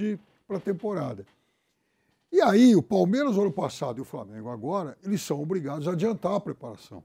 para 0.47 0.57
a 0.57 0.59
temporada. 0.59 1.25
E 2.31 2.41
aí, 2.41 2.75
o 2.75 2.83
Palmeiras 2.83 3.37
ano 3.37 3.51
passado 3.51 3.97
e 3.97 4.01
o 4.01 4.05
Flamengo 4.05 4.49
agora, 4.49 4.97
eles 5.03 5.21
são 5.21 5.41
obrigados 5.41 5.87
a 5.87 5.91
adiantar 5.91 6.35
a 6.35 6.39
preparação. 6.39 7.03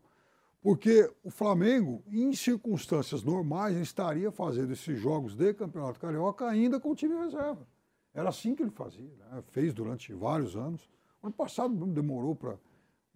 Porque 0.67 1.09
o 1.23 1.31
Flamengo, 1.31 2.03
em 2.09 2.33
circunstâncias 2.33 3.23
normais, 3.23 3.77
estaria 3.77 4.33
fazendo 4.33 4.73
esses 4.73 4.99
jogos 4.99 5.37
de 5.37 5.55
Campeonato 5.55 6.01
Carioca 6.01 6.45
ainda 6.45 6.81
com 6.81 6.91
o 6.91 6.95
time 6.97 7.15
reserva. 7.15 7.65
Era 8.13 8.31
assim 8.31 8.53
que 8.53 8.65
ele 8.65 8.73
fazia, 8.73 9.13
né? 9.31 9.45
fez 9.53 9.73
durante 9.73 10.13
vários 10.13 10.57
anos. 10.57 10.91
Ano 11.23 11.33
passado 11.33 11.73
demorou 11.87 12.35
para, 12.35 12.59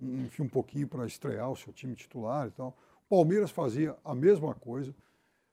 um 0.00 0.48
pouquinho 0.48 0.86
para 0.86 1.04
estrear 1.04 1.50
o 1.50 1.56
seu 1.56 1.72
time 1.72 1.96
titular 1.96 2.46
e 2.46 2.52
tal. 2.52 2.78
Palmeiras 3.08 3.50
fazia 3.50 3.96
a 4.04 4.14
mesma 4.14 4.54
coisa. 4.54 4.94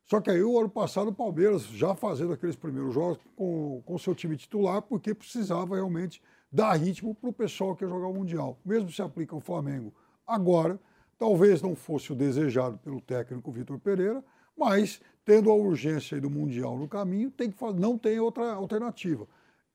Só 0.05 0.21
que 0.21 0.29
aí, 0.29 0.43
o 0.43 0.59
ano 0.59 0.69
passado, 0.69 1.09
o 1.09 1.15
Palmeiras 1.15 1.63
já 1.63 1.95
fazendo 1.95 2.31
aqueles 2.31 2.55
primeiros 2.55 2.93
jogos 2.93 3.17
com 3.35 3.81
o 3.87 3.97
seu 3.97 4.13
time 4.13 4.37
titular, 4.37 4.83
porque 4.83 5.15
precisava 5.15 5.73
realmente 5.73 6.21
dar 6.51 6.73
ritmo 6.73 7.15
para 7.15 7.31
o 7.31 7.33
pessoal 7.33 7.75
que 7.75 7.83
ia 7.83 7.89
jogar 7.89 8.05
o 8.05 8.13
Mundial. 8.13 8.55
Mesmo 8.63 8.91
se 8.91 9.01
aplica 9.01 9.33
ao 9.33 9.41
Flamengo 9.41 9.91
agora, 10.27 10.79
talvez 11.17 11.61
não 11.61 11.75
fosse 11.75 12.11
o 12.11 12.15
desejado 12.15 12.77
pelo 12.77 13.01
técnico 13.01 13.51
Vitor 13.51 13.79
Pereira, 13.79 14.23
mas 14.57 15.01
tendo 15.25 15.51
a 15.51 15.55
urgência 15.55 16.19
do 16.21 16.29
Mundial 16.29 16.77
no 16.77 16.87
caminho, 16.87 17.29
tem 17.29 17.51
que 17.51 17.57
fazer, 17.57 17.79
não 17.79 17.97
tem 17.97 18.19
outra 18.19 18.53
alternativa. 18.53 19.27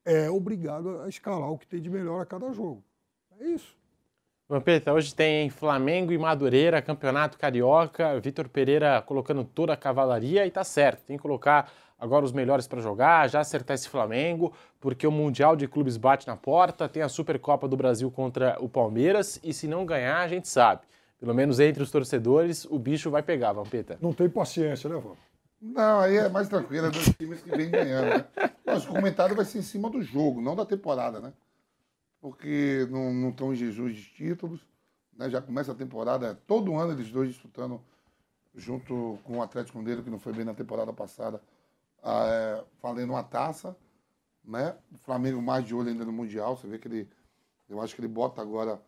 É 0.04 0.30
obrigado 0.30 1.02
a 1.02 1.08
escalar 1.08 1.50
o 1.50 1.58
que 1.58 1.66
tem 1.66 1.80
de 1.80 1.90
melhor 1.90 2.20
a 2.20 2.26
cada 2.26 2.52
jogo. 2.52 2.82
É 3.38 3.46
isso. 3.46 3.76
Vampeta, 4.48 4.92
hoje 4.92 5.14
tem 5.14 5.48
Flamengo 5.48 6.12
e 6.12 6.18
Madureira, 6.18 6.82
Campeonato 6.82 7.38
Carioca, 7.38 8.20
Vitor 8.20 8.48
Pereira 8.48 9.00
colocando 9.00 9.44
toda 9.44 9.72
a 9.72 9.76
cavalaria 9.76 10.46
e 10.46 10.50
tá 10.50 10.64
certo, 10.64 11.04
tem 11.06 11.16
que 11.16 11.22
colocar 11.22 11.72
agora 11.98 12.24
os 12.24 12.32
melhores 12.32 12.66
para 12.66 12.80
jogar, 12.80 13.30
já 13.30 13.40
acertar 13.40 13.76
esse 13.76 13.88
Flamengo, 13.88 14.52
porque 14.80 15.06
o 15.06 15.12
Mundial 15.12 15.54
de 15.54 15.68
Clubes 15.68 15.96
bate 15.96 16.26
na 16.26 16.36
porta, 16.36 16.88
tem 16.88 17.02
a 17.02 17.08
Supercopa 17.08 17.68
do 17.68 17.76
Brasil 17.76 18.10
contra 18.10 18.56
o 18.60 18.68
Palmeiras 18.68 19.40
e 19.42 19.54
se 19.54 19.68
não 19.68 19.86
ganhar, 19.86 20.20
a 20.20 20.28
gente 20.28 20.48
sabe. 20.48 20.82
Pelo 21.22 21.34
menos 21.34 21.60
entre 21.60 21.80
os 21.80 21.88
torcedores, 21.88 22.64
o 22.64 22.80
bicho 22.80 23.08
vai 23.08 23.22
pegar, 23.22 23.52
Vampeta. 23.52 23.96
Não 24.02 24.12
tem 24.12 24.28
paciência, 24.28 24.90
né, 24.90 24.96
Vamp? 24.96 25.16
Não, 25.60 26.00
aí 26.00 26.16
é 26.16 26.28
mais 26.28 26.48
tranquilo, 26.48 26.88
é 26.88 26.90
dos 26.90 27.04
times 27.10 27.40
que 27.40 27.48
vem 27.48 27.70
ganhando, 27.70 28.06
né? 28.06 28.52
Mas 28.66 28.84
o 28.84 28.88
comentário 28.88 29.36
vai 29.36 29.44
ser 29.44 29.60
em 29.60 29.62
cima 29.62 29.88
do 29.88 30.02
jogo, 30.02 30.40
não 30.40 30.56
da 30.56 30.66
temporada, 30.66 31.20
né? 31.20 31.32
Porque 32.20 32.88
não 32.90 33.28
estão 33.28 33.52
em 33.52 33.54
jejum 33.54 33.86
de 33.86 34.02
títulos, 34.02 34.66
né? 35.16 35.30
Já 35.30 35.40
começa 35.40 35.70
a 35.70 35.76
temporada, 35.76 36.34
todo 36.44 36.74
ano 36.74 36.92
eles 36.92 37.08
dois 37.12 37.28
disputando 37.28 37.80
junto 38.52 39.16
com 39.22 39.38
o 39.38 39.42
Atlético 39.42 39.78
Mineiro, 39.78 40.02
que 40.02 40.10
não 40.10 40.18
foi 40.18 40.32
bem 40.32 40.44
na 40.44 40.54
temporada 40.54 40.92
passada, 40.92 41.40
é, 42.02 42.64
valendo 42.82 43.10
uma 43.10 43.22
taça, 43.22 43.76
né? 44.44 44.74
O 44.92 44.98
Flamengo 44.98 45.40
mais 45.40 45.64
de 45.64 45.72
olho 45.72 45.88
ainda 45.88 46.04
no 46.04 46.12
Mundial, 46.12 46.56
você 46.56 46.66
vê 46.66 46.80
que 46.80 46.88
ele, 46.88 47.08
eu 47.70 47.80
acho 47.80 47.94
que 47.94 48.00
ele 48.00 48.08
bota 48.08 48.42
agora 48.42 48.82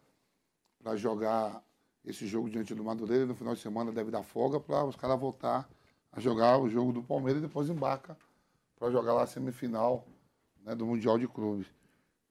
para 0.83 0.97
jogar 0.97 1.63
esse 2.05 2.27
jogo 2.27 2.51
diante 2.51 2.75
do 2.75 2.85
Madureira 2.85 3.27
no 3.27 3.35
final 3.35 3.55
de 3.55 3.61
semana 3.61 3.91
deve 3.91 4.11
dar 4.11 4.23
folga 4.23 4.61
para 4.61 4.85
os 4.85 4.97
caras 4.97 5.19
voltar 5.19 5.69
a 6.13 6.21
jogar 6.21 6.59
o 6.59 6.69
jogo 6.69 6.93
do 6.93 7.03
Palmeiras 7.03 7.43
e 7.43 7.47
depois 7.47 7.69
embarca 7.69 8.17
para 8.77 8.91
jogar 8.91 9.15
lá 9.15 9.23
a 9.23 9.27
semifinal 9.27 10.07
né, 10.63 10.75
do 10.75 10.87
Mundial 10.87 11.19
de 11.19 11.27
Clubes. 11.27 11.67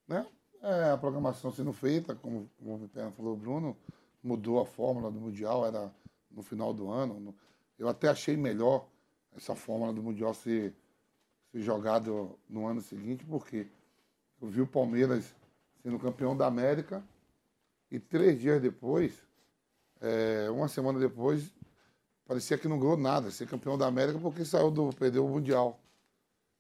Né? 0.08 0.26
É, 0.62 0.92
a 0.92 0.98
programação 0.98 1.52
sendo 1.52 1.74
feita, 1.74 2.16
como, 2.16 2.50
como 2.58 2.86
o 2.86 3.12
falou, 3.12 3.36
Bruno, 3.36 3.76
mudou 4.24 4.62
a 4.62 4.66
fórmula 4.66 5.12
do 5.12 5.20
Mundial, 5.20 5.66
era 5.66 5.94
no 6.32 6.42
final 6.42 6.74
do 6.74 6.90
ano. 6.90 7.36
Eu 7.78 7.90
até 7.90 8.08
achei 8.08 8.38
melhor 8.38 8.88
essa 9.36 9.56
fórmula 9.56 9.92
do 9.92 10.02
Mundial 10.02 10.34
ser, 10.34 10.74
ser 11.52 11.62
jogado 11.62 12.38
no 12.48 12.66
ano 12.66 12.82
seguinte, 12.82 13.26
porque 13.26 13.68
eu 14.42 14.48
vi 14.48 14.62
o 14.62 14.68
Palmeiras 14.68 15.36
sendo 15.82 16.00
campeão 16.00 16.36
da 16.36 16.48
América 16.48 17.04
e 17.92 18.00
três 18.00 18.40
dias 18.40 18.62
depois, 18.62 19.22
é, 20.04 20.52
uma 20.52 20.68
semana 20.68 21.00
depois, 21.00 21.54
parecia 22.28 22.58
que 22.58 22.68
não 22.68 22.78
ganhou 22.78 22.98
nada, 22.98 23.32
ser 23.32 23.48
campeão 23.48 23.78
da 23.78 23.88
América 23.88 24.20
porque 24.20 24.44
saiu 24.44 24.70
do, 24.70 24.90
perdeu 24.94 25.26
o 25.26 25.30
Mundial. 25.30 25.80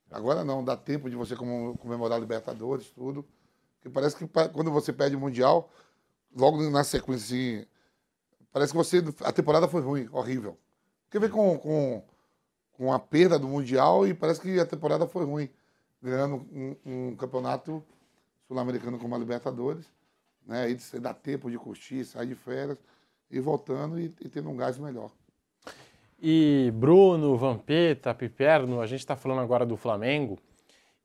Agora 0.10 0.46
não, 0.46 0.64
dá 0.64 0.78
tempo 0.78 1.10
de 1.10 1.16
você 1.16 1.36
comemorar 1.36 2.20
Libertadores, 2.20 2.88
tudo. 2.92 3.26
Porque 3.76 3.90
parece 3.90 4.16
que 4.16 4.26
quando 4.54 4.72
você 4.72 4.94
perde 4.94 5.18
o 5.18 5.20
Mundial, 5.20 5.70
logo 6.34 6.62
na 6.70 6.86
sequência, 6.86 7.36
assim, 7.36 7.66
parece 8.52 8.72
que 8.72 8.78
você. 8.78 9.04
A 9.22 9.32
temporada 9.34 9.68
foi 9.68 9.82
ruim, 9.82 10.08
horrível. 10.12 10.58
Porque 11.04 11.20
vem 11.20 11.30
com, 11.30 11.58
com, 11.58 12.04
com 12.74 12.94
a 12.94 13.00
perda 13.00 13.38
do 13.38 13.48
Mundial 13.48 14.08
e 14.08 14.14
parece 14.14 14.40
que 14.40 14.58
a 14.58 14.66
temporada 14.66 15.06
foi 15.06 15.26
ruim. 15.26 15.50
Ganhando 16.02 16.36
um, 16.36 16.76
um 16.86 17.16
campeonato 17.16 17.84
sul-americano 18.48 18.98
como 18.98 19.16
a 19.16 19.18
Libertadores. 19.18 19.86
Né? 20.46 20.64
Aí 20.64 20.78
dá 21.00 21.14
tempo 21.14 21.52
de 21.52 21.58
curtir, 21.58 22.06
sair 22.06 22.28
de 22.28 22.36
férias, 22.36 22.78
e 23.34 23.40
voltando 23.40 24.00
e, 24.00 24.14
e 24.22 24.30
tendo 24.30 24.50
um 24.50 24.56
gás 24.56 24.78
melhor. 24.78 25.10
E 26.22 26.72
Bruno, 26.76 27.36
Vampeta, 27.36 28.14
Piperno, 28.14 28.80
a 28.80 28.86
gente 28.86 29.00
está 29.00 29.16
falando 29.16 29.42
agora 29.42 29.66
do 29.66 29.76
Flamengo 29.76 30.40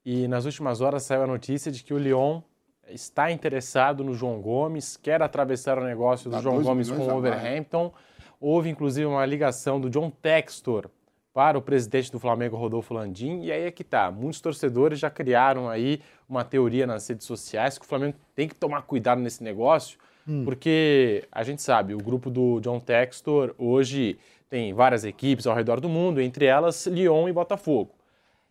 e 0.04 0.28
nas 0.28 0.44
últimas 0.44 0.80
horas 0.80 1.02
saiu 1.02 1.22
a 1.22 1.26
notícia 1.26 1.72
de 1.72 1.82
que 1.82 1.92
o 1.92 1.98
Lyon 1.98 2.40
está 2.88 3.30
interessado 3.32 4.04
no 4.04 4.14
João 4.14 4.40
Gomes, 4.40 4.96
quer 4.96 5.20
atravessar 5.22 5.78
o 5.78 5.84
negócio 5.84 6.30
do 6.30 6.36
Dá 6.36 6.40
João 6.40 6.62
Gomes 6.62 6.90
com 6.90 7.06
o. 7.06 7.16
Overhampton. 7.16 7.92
Houve 8.40 8.68
inclusive 8.68 9.06
uma 9.06 9.26
ligação 9.26 9.80
do 9.80 9.90
John 9.90 10.10
Textor 10.10 10.88
para 11.34 11.58
o 11.58 11.62
presidente 11.62 12.10
do 12.10 12.18
Flamengo, 12.18 12.56
Rodolfo 12.56 12.94
Landim, 12.94 13.42
e 13.42 13.52
aí 13.52 13.64
é 13.64 13.70
que 13.70 13.84
tá. 13.84 14.10
Muitos 14.10 14.40
torcedores 14.40 14.98
já 14.98 15.10
criaram 15.10 15.68
aí 15.68 16.00
uma 16.28 16.44
teoria 16.44 16.86
nas 16.86 17.06
redes 17.08 17.26
sociais 17.26 17.78
que 17.78 17.84
o 17.84 17.88
Flamengo 17.88 18.16
tem 18.34 18.48
que 18.48 18.54
tomar 18.54 18.82
cuidado 18.82 19.20
nesse 19.20 19.42
negócio, 19.42 19.98
porque 20.44 21.26
a 21.32 21.42
gente 21.42 21.62
sabe, 21.62 21.94
o 21.94 21.98
grupo 21.98 22.30
do 22.30 22.60
John 22.60 22.80
Textor 22.80 23.54
hoje 23.58 24.18
tem 24.48 24.72
várias 24.72 25.04
equipes 25.04 25.46
ao 25.46 25.54
redor 25.54 25.80
do 25.80 25.88
mundo, 25.88 26.20
entre 26.20 26.44
elas 26.44 26.86
Lyon 26.86 27.28
e 27.28 27.32
Botafogo. 27.32 27.90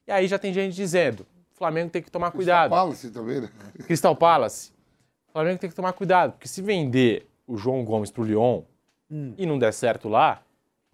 E 0.08 0.12
aí 0.12 0.28
já 0.28 0.40
tem 0.40 0.54
gente 0.54 0.76
dizendo, 0.76 1.22
o 1.54 1.58
Flamengo 1.58 1.90
tem 1.90 2.02
que 2.02 2.12
tomar 2.12 2.32
cuidado. 2.32 2.70
Palace 2.70 3.12
também, 3.12 3.42
né? 3.42 3.50
Crystal 3.86 4.16
Palace. 4.16 4.72
O 5.28 5.32
Flamengo 5.34 5.60
tem 5.60 5.70
que 5.70 5.76
tomar 5.76 5.94
cuidado, 5.94 6.34
porque 6.34 6.48
se 6.48 6.62
vender 6.62 7.28
o 7.46 7.58
João 7.58 7.84
Gomes 7.84 8.12
para 8.12 8.22
o 8.22 8.26
Lyon 8.26 8.62
e 9.38 9.46
não 9.46 9.58
der 9.58 9.74
certo 9.74 10.10
lá, 10.10 10.42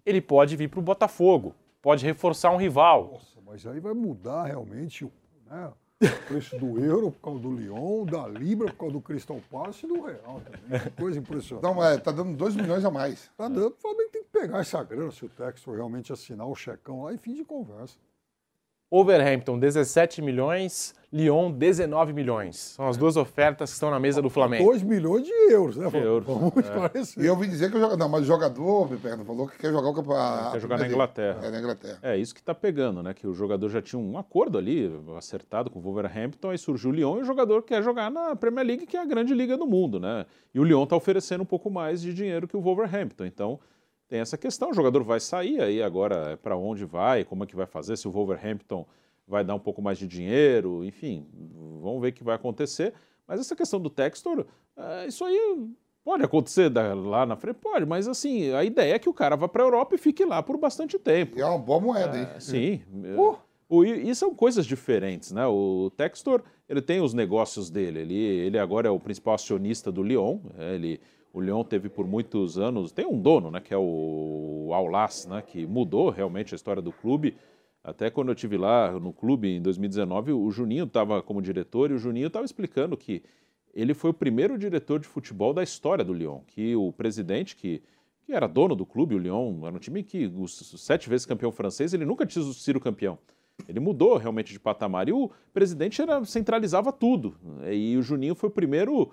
ele 0.04 0.20
pode 0.20 0.56
vir 0.56 0.68
para 0.68 0.80
o 0.80 0.82
Botafogo, 0.82 1.54
pode 1.80 2.04
reforçar 2.04 2.50
um 2.50 2.56
rival. 2.56 3.10
Nossa, 3.12 3.40
mas 3.44 3.66
aí 3.66 3.80
vai 3.80 3.94
mudar 3.94 4.44
realmente 4.44 5.04
o, 5.04 5.12
né, 5.46 5.68
o 5.68 5.83
preço 6.26 6.58
do 6.58 6.78
euro 6.82 7.10
por 7.10 7.20
causa 7.20 7.40
do 7.40 7.52
Lyon, 7.52 8.04
da 8.04 8.26
Libra 8.28 8.68
por 8.68 8.76
causa 8.76 8.92
do 8.94 9.00
Crystal 9.00 9.40
Palace 9.50 9.84
e 9.84 9.88
do 9.88 10.02
Real 10.02 10.40
também. 10.40 10.80
Que 10.80 10.90
coisa 10.90 11.18
impressionante. 11.18 11.66
Então, 11.66 11.84
é, 11.84 11.98
tá 11.98 12.10
dando 12.10 12.36
2 12.36 12.56
milhões 12.56 12.84
a 12.84 12.90
mais. 12.90 13.30
Tá 13.36 13.48
dando, 13.48 13.68
o 13.68 13.76
Flamengo 13.80 14.10
tem 14.10 14.22
que 14.22 14.28
pegar 14.30 14.58
essa 14.60 14.82
grana, 14.82 15.10
se 15.10 15.24
o 15.24 15.28
Textor 15.28 15.76
realmente 15.76 16.12
assinar 16.12 16.46
o 16.46 16.54
checão 16.54 17.04
lá, 17.04 17.12
e 17.12 17.18
fim 17.18 17.34
de 17.34 17.44
conversa. 17.44 17.96
Overhampton, 18.90 19.58
17 19.58 20.22
milhões, 20.22 20.94
Lyon, 21.12 21.52
19 21.52 22.12
milhões. 22.12 22.56
São 22.56 22.88
as 22.88 22.96
duas 22.96 23.16
ofertas 23.16 23.70
que 23.70 23.74
estão 23.74 23.90
na 23.90 24.00
mesa 24.00 24.20
do 24.20 24.28
Flamengo. 24.28 24.64
2 24.64 24.82
milhões 24.82 25.24
de 25.24 25.32
euros, 25.52 25.76
né? 25.76 25.88
De 25.88 25.96
euros, 25.96 26.26
Vamos 26.26 26.56
é. 26.56 26.60
esclarecer. 26.60 27.22
E 27.22 27.26
eu 27.26 27.34
ouvi 27.34 27.46
dizer 27.46 27.70
que 27.70 27.76
o 27.76 27.80
jogador. 27.80 27.96
Não, 27.96 28.08
mas 28.08 28.22
o 28.22 28.24
jogador, 28.24 28.88
Piperno, 28.88 29.24
falou 29.24 29.46
que 29.46 29.56
quer 29.56 29.70
jogar 29.70 29.88
o 29.88 29.94
campeonato. 29.94 30.52
Quer 30.52 30.60
jogar 30.60 30.78
na 30.78 30.88
Inglaterra. 30.88 31.40
É, 31.42 31.50
na 31.50 31.58
Inglaterra. 31.60 31.98
É 32.02 32.16
isso 32.16 32.34
que 32.34 32.40
está 32.40 32.54
pegando, 32.54 33.02
né? 33.02 33.14
Que 33.14 33.26
o 33.26 33.32
jogador 33.32 33.68
já 33.68 33.80
tinha 33.80 34.00
um 34.00 34.18
acordo 34.18 34.58
ali, 34.58 34.90
acertado 35.16 35.70
com 35.70 35.78
o 35.78 35.82
Wolverhampton, 35.82 36.50
aí 36.50 36.58
surgiu 36.58 36.90
o 36.90 36.92
Lyon 36.92 37.18
e 37.18 37.22
o 37.22 37.24
jogador 37.24 37.62
quer 37.62 37.82
jogar 37.82 38.10
na 38.10 38.34
Premier 38.34 38.66
League, 38.66 38.86
que 38.86 38.96
é 38.96 39.00
a 39.00 39.04
grande 39.04 39.34
liga 39.34 39.56
do 39.56 39.66
mundo, 39.66 40.00
né? 40.00 40.26
E 40.52 40.58
o 40.58 40.64
Lyon 40.64 40.82
está 40.82 40.96
oferecendo 40.96 41.42
um 41.42 41.46
pouco 41.46 41.70
mais 41.70 42.02
de 42.02 42.12
dinheiro 42.12 42.48
que 42.48 42.56
o 42.56 42.60
Wolverhampton. 42.60 43.24
Então 43.24 43.60
tem 44.08 44.20
essa 44.20 44.36
questão, 44.36 44.70
o 44.70 44.74
jogador 44.74 45.02
vai 45.02 45.18
sair 45.20 45.60
aí 45.60 45.82
agora 45.82 46.32
é 46.32 46.36
para 46.36 46.56
onde 46.56 46.84
vai, 46.84 47.24
como 47.24 47.44
é 47.44 47.46
que 47.46 47.56
vai 47.56 47.66
fazer, 47.66 47.96
se 47.96 48.06
o 48.06 48.10
Wolverhampton 48.10 48.86
vai 49.26 49.42
dar 49.42 49.54
um 49.54 49.58
pouco 49.58 49.80
mais 49.80 49.98
de 49.98 50.06
dinheiro, 50.06 50.84
enfim, 50.84 51.26
vamos 51.80 52.00
ver 52.02 52.08
o 52.08 52.12
que 52.12 52.22
vai 52.24 52.34
acontecer. 52.34 52.92
Mas 53.26 53.40
essa 53.40 53.56
questão 53.56 53.80
do 53.80 53.88
Textor, 53.88 54.44
é, 54.76 55.06
isso 55.06 55.24
aí 55.24 55.66
pode 56.04 56.22
acontecer 56.22 56.70
lá 56.74 57.24
na 57.24 57.34
frente, 57.36 57.56
pode, 57.56 57.86
mas 57.86 58.06
assim, 58.06 58.52
a 58.52 58.62
ideia 58.62 58.94
é 58.94 58.98
que 58.98 59.08
o 59.08 59.14
cara 59.14 59.34
vá 59.36 59.48
para 59.48 59.62
a 59.62 59.66
Europa 59.66 59.94
e 59.94 59.98
fique 59.98 60.24
lá 60.24 60.42
por 60.42 60.58
bastante 60.58 60.98
tempo. 60.98 61.38
E 61.38 61.40
é 61.40 61.46
uma 61.46 61.58
boa 61.58 61.80
moeda, 61.80 62.18
hein? 62.18 62.28
É, 62.36 62.40
sim. 62.40 62.82
É, 63.04 63.16
o- 63.66 63.82
e, 63.82 64.14
são 64.14 64.34
coisas 64.34 64.66
diferentes, 64.66 65.32
né? 65.32 65.46
O 65.46 65.90
Textor, 65.96 66.42
ele 66.68 66.82
tem 66.82 67.00
os 67.00 67.14
negócios 67.14 67.70
dele. 67.70 68.00
Ele, 68.00 68.14
ele 68.14 68.58
agora 68.58 68.86
é 68.88 68.90
o 68.90 69.00
principal 69.00 69.34
acionista 69.34 69.90
do 69.90 70.02
Lyon. 70.02 70.38
é, 70.58 70.74
ele, 70.74 71.00
o 71.34 71.40
Lyon 71.40 71.64
teve 71.64 71.88
por 71.88 72.06
muitos 72.06 72.56
anos... 72.56 72.92
Tem 72.92 73.04
um 73.04 73.20
dono, 73.20 73.50
né? 73.50 73.60
Que 73.60 73.74
é 73.74 73.76
o 73.76 74.70
Aulas, 74.72 75.26
né? 75.26 75.42
Que 75.42 75.66
mudou 75.66 76.08
realmente 76.08 76.54
a 76.54 76.56
história 76.56 76.80
do 76.80 76.92
clube. 76.92 77.36
Até 77.82 78.08
quando 78.08 78.28
eu 78.28 78.36
tive 78.36 78.56
lá 78.56 78.92
no 78.92 79.12
clube 79.12 79.48
em 79.48 79.60
2019, 79.60 80.32
o 80.32 80.48
Juninho 80.52 80.84
estava 80.84 81.20
como 81.20 81.42
diretor 81.42 81.90
e 81.90 81.94
o 81.94 81.98
Juninho 81.98 82.28
estava 82.28 82.44
explicando 82.44 82.96
que 82.96 83.20
ele 83.74 83.92
foi 83.92 84.10
o 84.10 84.14
primeiro 84.14 84.56
diretor 84.56 85.00
de 85.00 85.08
futebol 85.08 85.52
da 85.52 85.62
história 85.62 86.04
do 86.04 86.14
Lyon, 86.14 86.38
que 86.46 86.76
o 86.76 86.92
presidente, 86.92 87.56
que, 87.56 87.82
que 88.24 88.32
era 88.32 88.46
dono 88.46 88.76
do 88.76 88.86
clube, 88.86 89.16
o 89.16 89.18
Lyon, 89.18 89.66
era 89.66 89.74
um 89.74 89.80
time 89.80 90.04
que, 90.04 90.26
os 90.26 90.56
sete 90.80 91.10
vezes 91.10 91.26
campeão 91.26 91.50
francês, 91.50 91.92
ele 91.92 92.06
nunca 92.06 92.24
tinha 92.24 92.44
sido 92.52 92.78
campeão. 92.78 93.18
Ele 93.68 93.80
mudou 93.80 94.16
realmente 94.16 94.52
de 94.52 94.60
patamar. 94.60 95.08
E 95.08 95.12
o 95.12 95.30
presidente 95.52 96.00
era, 96.00 96.24
centralizava 96.24 96.92
tudo. 96.92 97.36
E 97.70 97.96
o 97.96 98.02
Juninho 98.02 98.34
foi 98.34 98.48
o 98.48 98.52
primeiro 98.52 99.10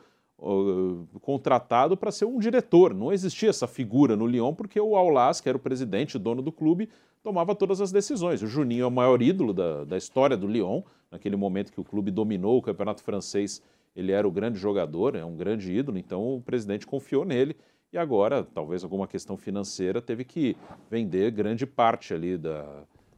contratado 1.21 1.95
para 1.95 2.11
ser 2.11 2.25
um 2.25 2.39
diretor. 2.39 2.93
Não 2.93 3.13
existia 3.13 3.49
essa 3.49 3.67
figura 3.67 4.15
no 4.15 4.25
Lyon, 4.25 4.53
porque 4.53 4.79
o 4.79 4.95
Aulas, 4.95 5.39
que 5.39 5.47
era 5.47 5.57
o 5.57 5.61
presidente, 5.61 6.17
dono 6.17 6.41
do 6.41 6.51
clube, 6.51 6.89
tomava 7.21 7.53
todas 7.53 7.79
as 7.79 7.91
decisões. 7.91 8.41
O 8.41 8.47
Juninho 8.47 8.83
é 8.83 8.87
o 8.87 8.91
maior 8.91 9.21
ídolo 9.21 9.53
da, 9.53 9.83
da 9.83 9.97
história 9.97 10.35
do 10.35 10.47
Lyon. 10.47 10.81
Naquele 11.11 11.35
momento 11.35 11.71
que 11.71 11.79
o 11.79 11.83
clube 11.83 12.09
dominou 12.09 12.57
o 12.57 12.61
campeonato 12.61 13.03
francês, 13.03 13.61
ele 13.95 14.11
era 14.11 14.27
o 14.27 14.31
grande 14.31 14.57
jogador, 14.57 15.15
é 15.15 15.23
um 15.23 15.35
grande 15.35 15.71
ídolo, 15.71 15.97
então 15.97 16.35
o 16.35 16.41
presidente 16.41 16.87
confiou 16.87 17.23
nele. 17.23 17.55
E 17.93 17.97
agora, 17.97 18.43
talvez 18.43 18.83
alguma 18.83 19.07
questão 19.07 19.35
financeira, 19.35 20.01
teve 20.01 20.23
que 20.23 20.55
vender 20.89 21.29
grande 21.31 21.65
parte 21.65 22.13
ali 22.13 22.37
da, 22.37 22.65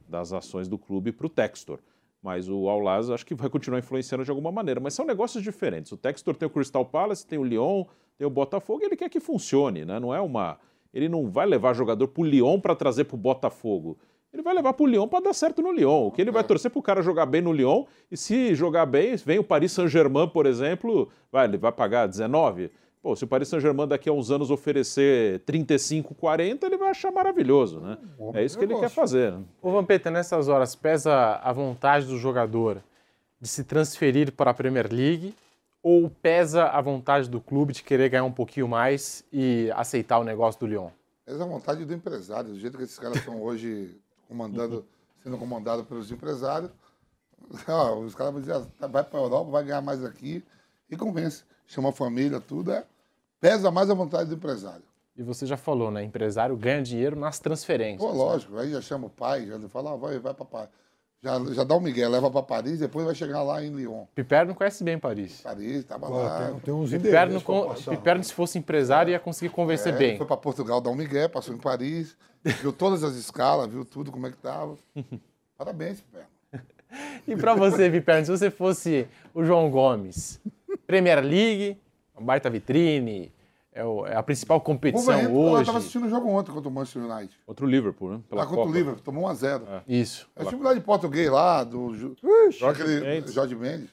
das 0.09 0.34
ações 0.34 0.67
do 0.67 0.78
clube 0.78 1.11
para 1.11 1.28
o 1.28 1.30
Textor. 1.30 1.80
Mas 2.24 2.47
o 2.47 2.69
Aulas 2.69 3.09
acho 3.09 3.26
que 3.26 3.36
vai 3.36 3.49
continuar 3.49 3.80
influenciando 3.80 4.24
de 4.24 4.32
alguma 4.32 4.49
maneira. 4.49 4.80
Mas 4.80 4.93
são 4.93 5.05
negócios 5.05 5.43
diferentes. 5.43 5.91
O 5.91 5.97
Textor 5.97 6.34
tem 6.36 6.47
o 6.47 6.49
Crystal 6.49 6.86
Palace, 6.86 7.28
tem 7.28 7.38
o 7.38 7.43
Lyon, 7.43 7.84
tem 8.17 8.26
o 8.26 8.30
Botafogo, 8.30 8.82
e 8.82 8.86
ele 8.86 8.95
quer 8.95 9.09
que 9.09 9.19
funcione, 9.19 9.84
né? 9.84 9.99
Não 9.99 10.15
é 10.15 10.21
uma. 10.21 10.57
Ele 10.93 11.09
não 11.09 11.30
vai 11.30 11.45
levar 11.45 11.74
jogador 11.74 12.07
para 12.07 12.21
o 12.21 12.26
Lyon 12.26 12.61
para 12.61 12.76
trazer 12.76 13.03
para 13.03 13.15
o 13.15 13.17
Botafogo. 13.19 13.97
Ele 14.32 14.41
vai 14.41 14.53
levar 14.55 14.74
para 14.74 14.84
o 14.84 14.88
Lyon 14.88 15.07
para 15.07 15.26
dar 15.26 15.34
certo 15.34 15.61
no 15.61 15.71
Lyon. 15.71 16.07
O 16.07 16.11
que 16.11 16.21
ele 16.21 16.32
vai 16.32 16.43
torcer 16.43 16.71
para 16.71 16.80
o 16.80 16.84
cara 16.84 17.01
jogar 17.01 17.26
bem 17.26 17.41
no 17.41 17.51
Lyon, 17.51 17.84
e 18.09 18.15
se 18.15 18.55
jogar 18.55 18.86
bem, 18.86 19.15
vem 19.17 19.38
o 19.38 19.43
Paris 19.43 19.74
Saint-Germain, 19.74 20.30
por 20.30 20.45
exemplo, 20.45 21.09
vai, 21.32 21.45
ele 21.45 21.57
vai 21.57 21.71
pagar 21.71 22.07
19. 22.07 22.71
Pô, 23.04 23.18
se 23.18 23.26
o 23.26 23.28
Paris 23.28 23.49
Saint-Germain 23.49 23.86
daqui 23.86 24.08
a 24.08 24.14
uns 24.14 24.32
anos 24.32 24.49
oferecer 24.49 25.41
35, 25.41 26.16
40, 26.16 26.66
ele 26.66 26.78
vai 26.78 26.89
achar 26.89 27.12
maravilhoso, 27.12 27.82
né? 27.82 27.97
É 28.34 28.45
isso 28.45 28.58
que 28.58 28.64
ele 28.64 28.80
quer 28.80 28.89
fazer. 28.89 29.34
Né? 29.34 29.43
Ô 29.62 29.72
Vampeta, 29.72 30.10
nessas 30.10 30.47
horas, 30.47 30.74
pesa 30.74 31.36
a 31.43 31.51
vontade 31.51 32.06
do 32.06 32.18
jogador 32.18 32.82
de 33.41 33.47
se 33.49 33.66
transferir 33.66 34.32
para 34.32 34.51
a 34.51 34.54
Premier 34.54 34.88
League 34.89 35.36
ou 35.84 36.10
pesa 36.10 36.64
a 36.64 36.80
vontade 36.80 37.30
do 37.30 37.41
clube 37.41 37.74
de 37.74 37.84
querer 37.84 38.08
ganhar 38.08 38.24
um 38.24 38.32
pouquinho 38.32 38.70
mais 38.70 39.26
e 39.34 39.70
aceitar 39.76 40.20
o 40.20 40.24
negócio 40.24 40.62
do 40.62 40.68
Lyon? 40.68 40.88
É 41.28 41.34
a 41.34 41.45
vontade 41.45 41.84
do 41.84 41.93
empresário, 41.93 42.51
do 42.51 42.60
jeito 42.60 42.78
que 42.78 42.86
esses 42.86 42.97
caras 42.97 43.18
estão 43.18 43.41
hoje 43.41 43.99
comandando, 44.30 44.86
sendo 45.22 45.38
comandados 45.38 45.86
pelos 45.86 46.10
empresários. 46.10 46.72
Ó, 47.68 47.99
os 47.99 48.16
caras 48.16 48.32
vão 48.32 48.41
dizer, 48.41 48.66
ah, 48.80 48.88
vai 48.88 49.04
para 49.04 49.20
a 49.20 49.24
Europa, 49.24 49.51
vai 49.51 49.64
ganhar 49.66 49.82
mais 49.82 50.01
aqui 50.06 50.41
e 50.89 50.95
convence. 50.95 51.43
Chama 51.68 51.89
a 51.89 51.93
família, 51.93 52.39
tudo, 52.39 52.72
é. 52.72 52.86
Pesa 53.44 53.70
mais 53.70 53.89
a 53.89 53.94
vontade 53.94 54.30
do 54.30 54.36
empresário. 54.36 54.86
E 55.18 55.22
você 55.22 55.46
já 55.46 55.58
falou, 55.58 55.91
né? 55.91 56.02
Empresário 56.02 56.56
ganha 56.56 56.82
dinheiro 56.82 57.20
nas 57.20 57.39
transferências. 57.39 58.02
Pô, 58.10 58.16
lógico, 58.16 58.58
aí 58.58 58.72
já 58.72 58.80
chama 58.80 59.08
o 59.08 59.10
pai, 59.10 59.46
já 59.46 59.60
fala, 59.68 59.91
ah, 59.91 59.96
vai, 59.98 60.18
vai 60.18 60.34
para 60.34 60.46
Paris. 60.46 60.70
Já, 61.22 61.44
já 61.54 61.64
dá 61.66 61.76
o 61.76 61.82
Miguel, 61.82 62.10
leva 62.10 62.32
para 62.32 62.41
Paris, 62.41 62.80
depois 62.80 63.06
vai 63.06 63.14
chegar 63.14 63.44
lá 63.44 63.62
em 63.62 63.76
Lyon. 63.76 64.06
Piperno 64.16 64.56
conhece 64.56 64.82
bem 64.82 64.98
Paris. 64.98 65.41
Paris, 65.41 65.84
tava 65.84 66.08
Pô, 66.08 66.14
lá. 66.20 66.52
tem, 66.52 66.60
tem 66.62 66.74
uns 66.74 66.91
Piperno, 66.91 67.41
com-. 67.41 67.74
Piperno, 67.74 68.24
se 68.24 68.34
fosse 68.34 68.58
empresário, 68.58 69.12
ia 69.12 69.20
conseguir 69.20 69.54
convencer 69.54 69.94
É, 69.94 69.98
bem. 69.98 70.18
Foi 70.18 70.26
para 70.26 70.38
Portugal 70.38 70.80
dar 70.80 70.91
um 70.91 70.96
Miguel, 70.96 71.30
passou 71.30 71.54
em 71.54 71.58
Paris, 71.58 72.16
viu 72.62 72.72
todas 72.72 73.04
as 73.04 73.16
escalas, 73.16 73.68
viu 73.70 73.84
tudo 73.84 74.10
como 74.10 74.26
é 74.26 74.32
que 74.32 74.38
tava. 74.38 74.78
Parabéns, 75.58 76.00
Pé. 76.00 76.60
E 77.28 77.36
para 77.36 77.54
você, 77.56 77.89
Piperno, 77.91 78.26
se 78.26 78.32
você 78.32 78.50
fosse 78.50 79.06
o 79.34 79.44
João 79.44 79.70
Gomes, 79.70 80.39
Premier 80.88 81.22
League, 81.22 81.78
baita 82.24 82.49
vitrine, 82.49 83.32
é, 83.71 83.84
o- 83.84 84.05
é 84.07 84.15
a 84.15 84.24
principal 84.24 84.59
competição 84.61 85.19
Eu 85.19 85.36
hoje. 85.36 85.61
estava 85.63 85.78
assistindo 85.80 86.05
o 86.05 86.09
jogo 86.09 86.30
ontem 86.30 86.51
contra 86.51 86.69
o 86.69 86.71
Manchester 86.71 87.03
United. 87.03 87.38
Contra 87.45 87.65
o 87.65 87.69
Liverpool, 87.69 88.11
né? 88.13 88.21
Pela 88.30 88.41
Lá 88.41 88.47
contra 88.47 88.61
o 88.61 88.65
Copa. 88.65 88.78
Liverpool, 88.78 89.03
tomou 89.03 89.24
1x0. 89.30 89.84
Isso. 89.88 90.30
É 90.36 90.43
o 90.43 90.47
time 90.47 90.63
lá 90.63 90.74
de 90.74 90.82
português 90.82 91.30
lá, 91.30 91.63
do 91.63 91.93
Ju- 91.95 92.15
aquele 92.69 92.99
Mendes. 93.01 93.34
Jorge 93.34 93.55
Mendes. 93.55 93.89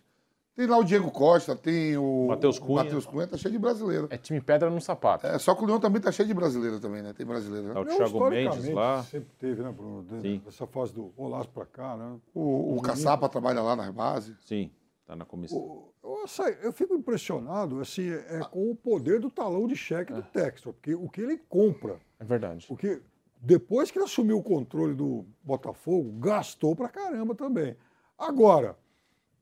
Tem 0.57 0.67
lá 0.67 0.77
o 0.77 0.85
Diego 0.85 1.11
Costa, 1.11 1.57
tem 1.57 1.97
o 1.97 2.27
Matheus 2.29 2.59
o 2.59 2.61
Cunha. 2.61 2.85
Matheus 2.85 3.07
Cunha, 3.07 3.27
tá 3.27 3.39
cheio 3.39 3.53
de 3.53 3.59
brasileiro. 3.59 4.09
É 4.11 4.19
time 4.19 4.43
pedra 4.43 4.69
no 4.69 4.79
sapato. 4.79 5.27
É, 5.27 5.39
só 5.39 5.55
que 5.55 5.63
o 5.63 5.67
Leão 5.67 5.81
também 5.81 6.03
tá 6.03 6.13
cheio 6.13 6.29
de 6.29 6.35
brasileiro 6.35 6.79
também, 6.79 7.01
né? 7.01 7.15
Tem 7.15 7.25
brasileiro, 7.25 7.69
né? 7.69 7.73
Tá 7.75 7.81
o 7.81 7.85
Thiago 7.87 8.29
Mendes 8.29 8.69
lá. 8.69 9.03
Sempre 9.05 9.31
teve, 9.39 9.63
né, 9.63 9.73
Bruno? 9.75 10.05
Sim. 10.21 10.43
Essa 10.47 10.67
fase 10.67 10.93
do 10.93 11.13
Olás 11.17 11.47
pra 11.47 11.65
cá, 11.65 11.97
né? 11.97 12.17
O, 12.35 12.77
o 12.77 12.83
Caçapa 12.83 13.27
trabalha 13.27 13.63
lá 13.63 13.75
na 13.75 13.91
base. 13.91 14.37
Sim, 14.45 14.71
tá 15.07 15.17
na 15.17 15.25
comissão. 15.25 15.57
O- 15.57 15.90
Eu, 16.03 16.27
sei, 16.27 16.57
eu 16.63 16.73
fico 16.73 16.95
impressionado 16.95 17.81
assim, 17.81 18.09
é, 18.11 18.41
com 18.51 18.71
o 18.71 18.75
poder 18.75 19.21
do 19.21 19.31
talão 19.31 19.67
de 19.67 19.77
cheque 19.77 20.13
do 20.13 20.23
Textor, 20.23 20.73
porque 20.73 20.95
o 20.95 21.09
que 21.09 21.21
ele 21.21 21.37
compra, 21.49 22.01
É 22.19 22.25
verdade. 22.25 22.67
porque 22.67 23.01
depois 23.41 23.91
que 23.91 23.99
ele 23.99 24.05
assumiu 24.05 24.39
o 24.39 24.43
controle 24.43 24.95
do 24.95 25.25
Botafogo, 25.43 26.11
gastou 26.19 26.75
pra 26.75 26.89
caramba 26.89 27.35
também. 27.35 27.77
Agora, 28.19 28.77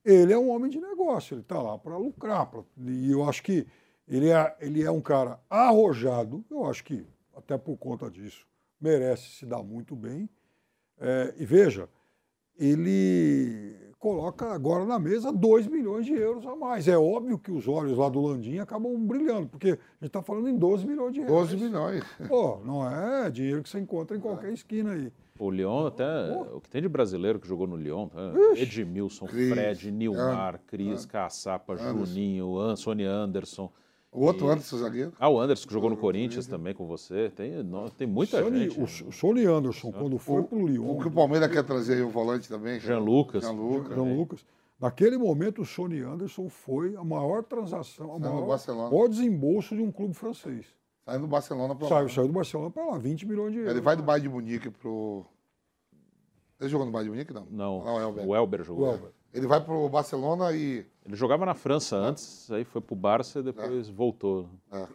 ele 0.04 0.32
é 0.32 0.38
um 0.38 0.50
homem 0.50 0.70
de 0.70 0.80
negócio, 0.80 1.34
ele 1.34 1.42
está 1.42 1.60
lá 1.60 1.76
para 1.78 1.96
lucrar. 1.96 2.46
pra- 2.50 2.62
e 2.86 3.10
eu 3.10 3.28
acho 3.28 3.42
que 3.42 3.66
ele 4.06 4.30
é, 4.30 4.56
ele 4.60 4.82
é 4.82 4.90
um 4.90 5.00
cara 5.00 5.40
arrojado, 5.50 6.44
eu 6.50 6.64
acho 6.66 6.82
que, 6.84 7.06
até 7.36 7.56
por 7.58 7.76
conta 7.76 8.10
disso, 8.10 8.46
merece 8.80 9.30
se 9.30 9.44
dar 9.46 9.62
muito 9.62 9.94
bem. 9.96 10.28
É, 11.00 11.34
e 11.36 11.44
veja, 11.44 11.88
ele 12.56 13.76
coloca 13.98 14.46
agora 14.52 14.84
na 14.84 14.98
mesa 14.98 15.32
2 15.32 15.66
milhões 15.66 16.06
de 16.06 16.12
euros 16.12 16.46
a 16.46 16.54
mais. 16.54 16.86
É 16.86 16.96
óbvio 16.96 17.38
que 17.38 17.50
os 17.50 17.66
olhos 17.66 17.98
lá 17.98 18.08
do 18.08 18.20
Landim 18.20 18.58
acabam 18.58 18.96
brilhando, 18.96 19.48
porque 19.48 19.68
a 19.68 19.70
gente 19.70 19.80
está 20.02 20.22
falando 20.22 20.48
em 20.48 20.56
12 20.56 20.86
milhões 20.86 21.12
de 21.12 21.20
euros. 21.20 21.50
12 21.50 21.56
milhões. 21.56 22.04
Pô, 22.28 22.60
não 22.64 22.88
é 22.88 23.30
dinheiro 23.30 23.62
que 23.62 23.68
você 23.68 23.78
encontra 23.78 24.16
em 24.16 24.20
qualquer 24.20 24.52
esquina 24.52 24.92
aí. 24.92 25.12
O 25.38 25.50
Lyon 25.50 25.86
até. 25.86 26.04
O 26.52 26.60
que 26.60 26.68
tem 26.68 26.82
de 26.82 26.88
brasileiro 26.88 27.38
que 27.38 27.46
jogou 27.46 27.66
no 27.66 27.76
Lyon, 27.76 28.08
tá? 28.08 28.32
Edmilson, 28.56 29.26
Cris, 29.26 29.50
Fred, 29.50 29.92
Nilmar, 29.92 30.60
Cris, 30.66 31.06
Caçapa, 31.06 31.76
Juninho, 31.76 32.58
Anthony 32.58 33.04
Anderson. 33.04 33.70
O 34.10 34.24
outro 34.24 34.46
E- 34.46 34.50
Anderson 34.50 34.78
zagueiro. 34.78 35.12
Ah, 35.18 35.28
o 35.28 35.38
Anderson 35.38 35.66
que 35.66 35.72
jogou 35.72 35.90
no 35.90 35.96
Corinthians 35.96 36.46
também 36.46 36.74
com 36.74 36.86
você. 36.86 37.30
Tem, 37.30 37.62
no- 37.62 37.90
tem 37.90 38.06
muita 38.06 38.42
Sony- 38.42 38.70
gente. 38.70 38.80
o, 38.80 39.08
o 39.08 39.12
Sony 39.12 39.44
Anderson, 39.44 39.92
quando 39.92 40.18
foi 40.18 40.42
pro 40.42 40.66
Lyon, 40.66 40.96
O 40.96 41.00
que 41.00 41.08
o 41.08 41.10
Palmeiras 41.10 41.50
quer 41.52 41.62
trazer 41.62 41.94
aí 41.94 42.02
o 42.02 42.08
volante 42.08 42.48
também. 42.48 42.80
Jean 42.80 42.98
Lucas. 43.00 43.42
Jean 43.44 43.52
Lucas. 43.52 43.94
João 43.94 44.16
Lucas, 44.16 44.46
naquele 44.80 45.18
momento 45.18 45.60
o 45.60 45.66
Sony 45.66 46.00
Anderson 46.00 46.48
foi 46.48 46.96
a 46.96 47.04
maior 47.04 47.44
transação, 47.44 48.14
a 48.16 48.18
Saiu 48.18 48.32
maior, 48.32 48.46
Barcelona. 48.46 48.90
maior 48.90 49.08
desembolso 49.08 49.76
de 49.76 49.82
um 49.82 49.92
clube 49.92 50.14
francês. 50.14 50.66
Saindo 51.04 51.22
do 51.22 51.26
Barcelona 51.28 51.74
pra 51.74 51.88
Saiu, 51.88 52.08
saiu 52.08 52.26
do 52.28 52.32
Barcelona 52.32 52.70
para 52.70 52.86
lá, 52.86 52.98
20 52.98 53.26
milhões 53.26 53.52
de 53.52 53.58
euros. 53.58 53.72
Ele 53.72 53.80
vai 53.82 53.94
do 53.96 54.02
Bayern 54.02 54.26
de 54.28 54.34
Munique 54.34 54.70
pro. 54.70 55.24
Ele 56.60 56.68
jogou 56.70 56.86
no 56.86 56.92
Bayern 56.92 57.10
de 57.10 57.16
Munique, 57.16 57.32
não? 57.32 57.46
Não, 57.50 57.84
Não, 57.84 58.00
é 58.00 58.04
o 58.06 58.08
o 58.08 58.20
Elber. 58.20 58.36
Elber 58.36 58.64
jogou. 58.64 58.86
O 58.88 58.92
Elber. 58.92 59.10
Ele 59.32 59.46
vai 59.46 59.62
pro 59.62 59.88
Barcelona 59.88 60.52
e. 60.52 60.84
Ele 61.04 61.16
jogava 61.16 61.44
na 61.46 61.54
França 61.54 61.96
antes, 61.96 62.50
aí 62.50 62.64
foi 62.64 62.80
pro 62.80 62.94
Barça 62.96 63.40
e 63.40 63.42
depois 63.42 63.88
voltou. 63.88 64.48
É. 64.72 64.86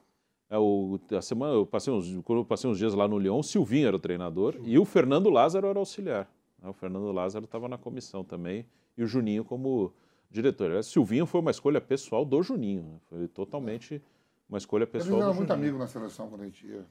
É, 0.50 0.58
o, 0.58 1.00
a 1.18 1.22
semana, 1.22 1.54
eu 1.54 1.66
passei 1.66 1.92
uns, 1.92 2.08
quando 2.24 2.40
eu 2.40 2.46
passei 2.46 2.70
uns 2.70 2.78
dias 2.78 2.94
lá 2.94 3.08
no 3.08 3.18
Lyon, 3.18 3.40
o 3.40 3.44
Silvinho 3.44 3.88
era 3.88 3.96
o 3.96 4.00
treinador 4.00 4.56
e 4.64 4.78
o 4.78 4.86
Fernando 4.86 5.30
Lázaro 5.32 5.66
era 5.68 5.78
o 5.78 5.80
auxiliar. 5.80 6.30
né? 6.62 6.70
O 6.70 6.74
Fernando 6.74 7.12
Lázaro 7.12 7.46
estava 7.46 7.68
na 7.68 7.78
comissão 7.78 8.24
também 8.24 8.66
e 8.96 9.04
o 9.04 9.08
Juninho 9.08 9.44
como 9.44 9.92
diretor. 10.30 10.68
Aliás, 10.68 10.86
Silvinho 10.88 11.26
foi 11.26 11.42
uma 11.42 11.50
escolha 11.50 11.82
pessoal 11.82 12.24
do 12.24 12.42
Juninho. 12.44 12.84
né? 12.84 13.00
Foi 13.10 13.28
totalmente 13.28 14.00
uma 14.48 14.60
escolha 14.60 14.86
pessoal 14.86 15.16
do 15.18 15.24
eram 15.24 15.34
muito 15.34 15.48
Juninho. 15.48 15.70
amigos 15.70 15.80
na 15.80 15.88
seleção 15.88 16.30
quando 16.30 16.42
a 16.42 16.46
gente 16.46 16.68
ia. 16.68 16.86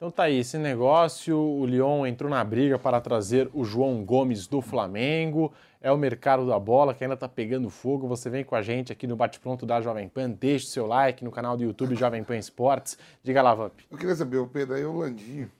Então 0.00 0.10
tá 0.10 0.22
aí, 0.22 0.38
esse 0.38 0.56
negócio, 0.56 1.38
o 1.38 1.66
Lyon 1.66 2.06
entrou 2.06 2.30
na 2.30 2.42
briga 2.42 2.78
para 2.78 3.02
trazer 3.02 3.50
o 3.52 3.66
João 3.66 4.02
Gomes 4.02 4.46
do 4.46 4.62
Flamengo, 4.62 5.52
é 5.78 5.92
o 5.92 5.98
mercado 5.98 6.46
da 6.46 6.58
bola 6.58 6.94
que 6.94 7.04
ainda 7.04 7.18
tá 7.18 7.28
pegando 7.28 7.68
fogo, 7.68 8.08
você 8.08 8.30
vem 8.30 8.42
com 8.42 8.54
a 8.54 8.62
gente 8.62 8.90
aqui 8.90 9.06
no 9.06 9.14
Bate 9.14 9.38
Pronto 9.38 9.66
da 9.66 9.78
Jovem 9.82 10.08
Pan, 10.08 10.30
deixe 10.30 10.64
o 10.64 10.68
seu 10.70 10.86
like 10.86 11.22
no 11.22 11.30
canal 11.30 11.54
do 11.54 11.64
YouTube 11.64 11.94
Jovem 11.96 12.24
Pan 12.24 12.38
Esportes, 12.38 12.96
diga 13.22 13.42
lá, 13.42 13.54
Vamp. 13.54 13.78
Eu 13.90 13.98
queria 13.98 14.14
saber, 14.14 14.38
o 14.38 14.46
Pedro, 14.46 14.74
aí 14.74 14.86
o 14.86 14.96
Landim, 14.96 15.50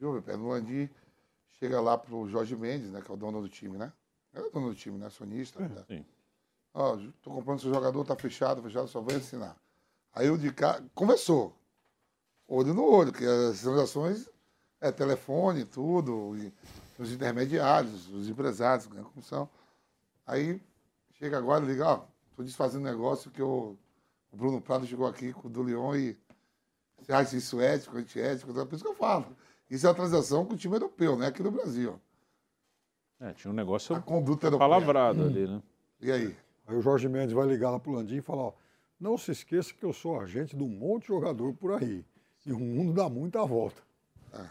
viu, 0.00 0.14
meu 0.14 0.22
Pedro? 0.22 0.44
O 0.44 0.48
Landim 0.48 0.88
chega 1.60 1.78
lá 1.78 1.98
pro 1.98 2.26
Jorge 2.26 2.56
Mendes, 2.56 2.90
né, 2.90 3.02
que 3.04 3.10
é 3.10 3.14
o 3.14 3.18
dono 3.18 3.42
do 3.42 3.50
time, 3.50 3.76
né? 3.76 3.92
Ele 4.34 4.46
é 4.46 4.50
dono 4.50 4.70
do 4.70 4.74
time, 4.74 4.96
né? 4.96 5.10
Sonista. 5.10 5.60
né? 5.60 5.84
Sim. 5.86 6.06
Ó, 6.72 6.96
tô 7.22 7.30
comprando 7.32 7.60
seu 7.60 7.74
jogador, 7.74 8.02
tá 8.02 8.16
fechado, 8.16 8.62
fechado, 8.62 8.88
só 8.88 9.02
vou 9.02 9.14
ensinar. 9.14 9.54
Aí 10.14 10.30
o 10.30 10.38
de 10.38 10.50
cá 10.54 10.80
conversou. 10.94 11.57
Olho 12.48 12.72
no 12.72 12.82
olho, 12.84 13.12
que 13.12 13.24
as 13.26 13.60
transações 13.60 14.28
é 14.80 14.90
telefone, 14.90 15.64
tudo, 15.66 16.34
e 16.36 16.52
os 16.98 17.12
intermediários, 17.12 18.08
os 18.08 18.28
empresários, 18.28 18.88
né, 18.88 19.04
como 19.12 19.22
são. 19.22 19.48
Aí 20.26 20.60
chega 21.12 21.36
agora 21.36 21.62
e 21.64 21.68
liga, 21.68 21.86
ó, 21.86 22.00
tô 22.34 22.42
desfazendo 22.42 22.84
negócio 22.84 23.30
que 23.30 23.42
o, 23.42 23.76
o 24.32 24.36
Bruno 24.36 24.60
Prado 24.60 24.86
chegou 24.86 25.06
aqui 25.06 25.32
com 25.32 25.48
o 25.48 25.50
do 25.50 25.62
Leão 25.62 25.94
e 25.94 26.16
você 26.98 27.12
acha 27.12 27.36
isso 27.36 27.60
ético, 27.60 27.96
antiético? 27.98 28.52
Por 28.52 28.74
isso 28.74 28.84
que 28.84 28.90
eu 28.90 28.94
falo. 28.94 29.26
Isso 29.70 29.86
é 29.86 29.90
uma 29.90 29.94
transação 29.94 30.44
com 30.46 30.54
o 30.54 30.56
time 30.56 30.74
europeu, 30.76 31.16
não 31.16 31.24
é 31.24 31.28
aqui 31.28 31.42
no 31.42 31.50
Brasil. 31.50 32.00
É, 33.20 33.32
tinha 33.34 33.50
um 33.50 33.54
negócio 33.54 33.94
A 33.94 34.00
conduta 34.00 34.46
europeia. 34.46 34.70
palavrado 34.70 35.22
ali, 35.22 35.46
né? 35.46 35.62
E 36.00 36.10
aí? 36.10 36.36
Aí 36.66 36.76
o 36.76 36.80
Jorge 36.80 37.08
Mendes 37.08 37.32
vai 37.34 37.46
ligar 37.46 37.70
lá 37.70 37.78
pro 37.78 37.92
Landim 37.92 38.16
e 38.16 38.22
falar, 38.22 38.44
ó, 38.44 38.52
não 38.98 39.18
se 39.18 39.32
esqueça 39.32 39.74
que 39.74 39.84
eu 39.84 39.92
sou 39.92 40.20
agente 40.20 40.56
de 40.56 40.62
um 40.62 40.68
monte 40.68 41.02
de 41.02 41.08
jogador 41.08 41.52
por 41.54 41.72
aí. 41.72 42.04
E 42.48 42.52
o 42.52 42.58
mundo 42.58 42.94
dá 42.94 43.08
muita 43.10 43.44
volta. 43.44 43.82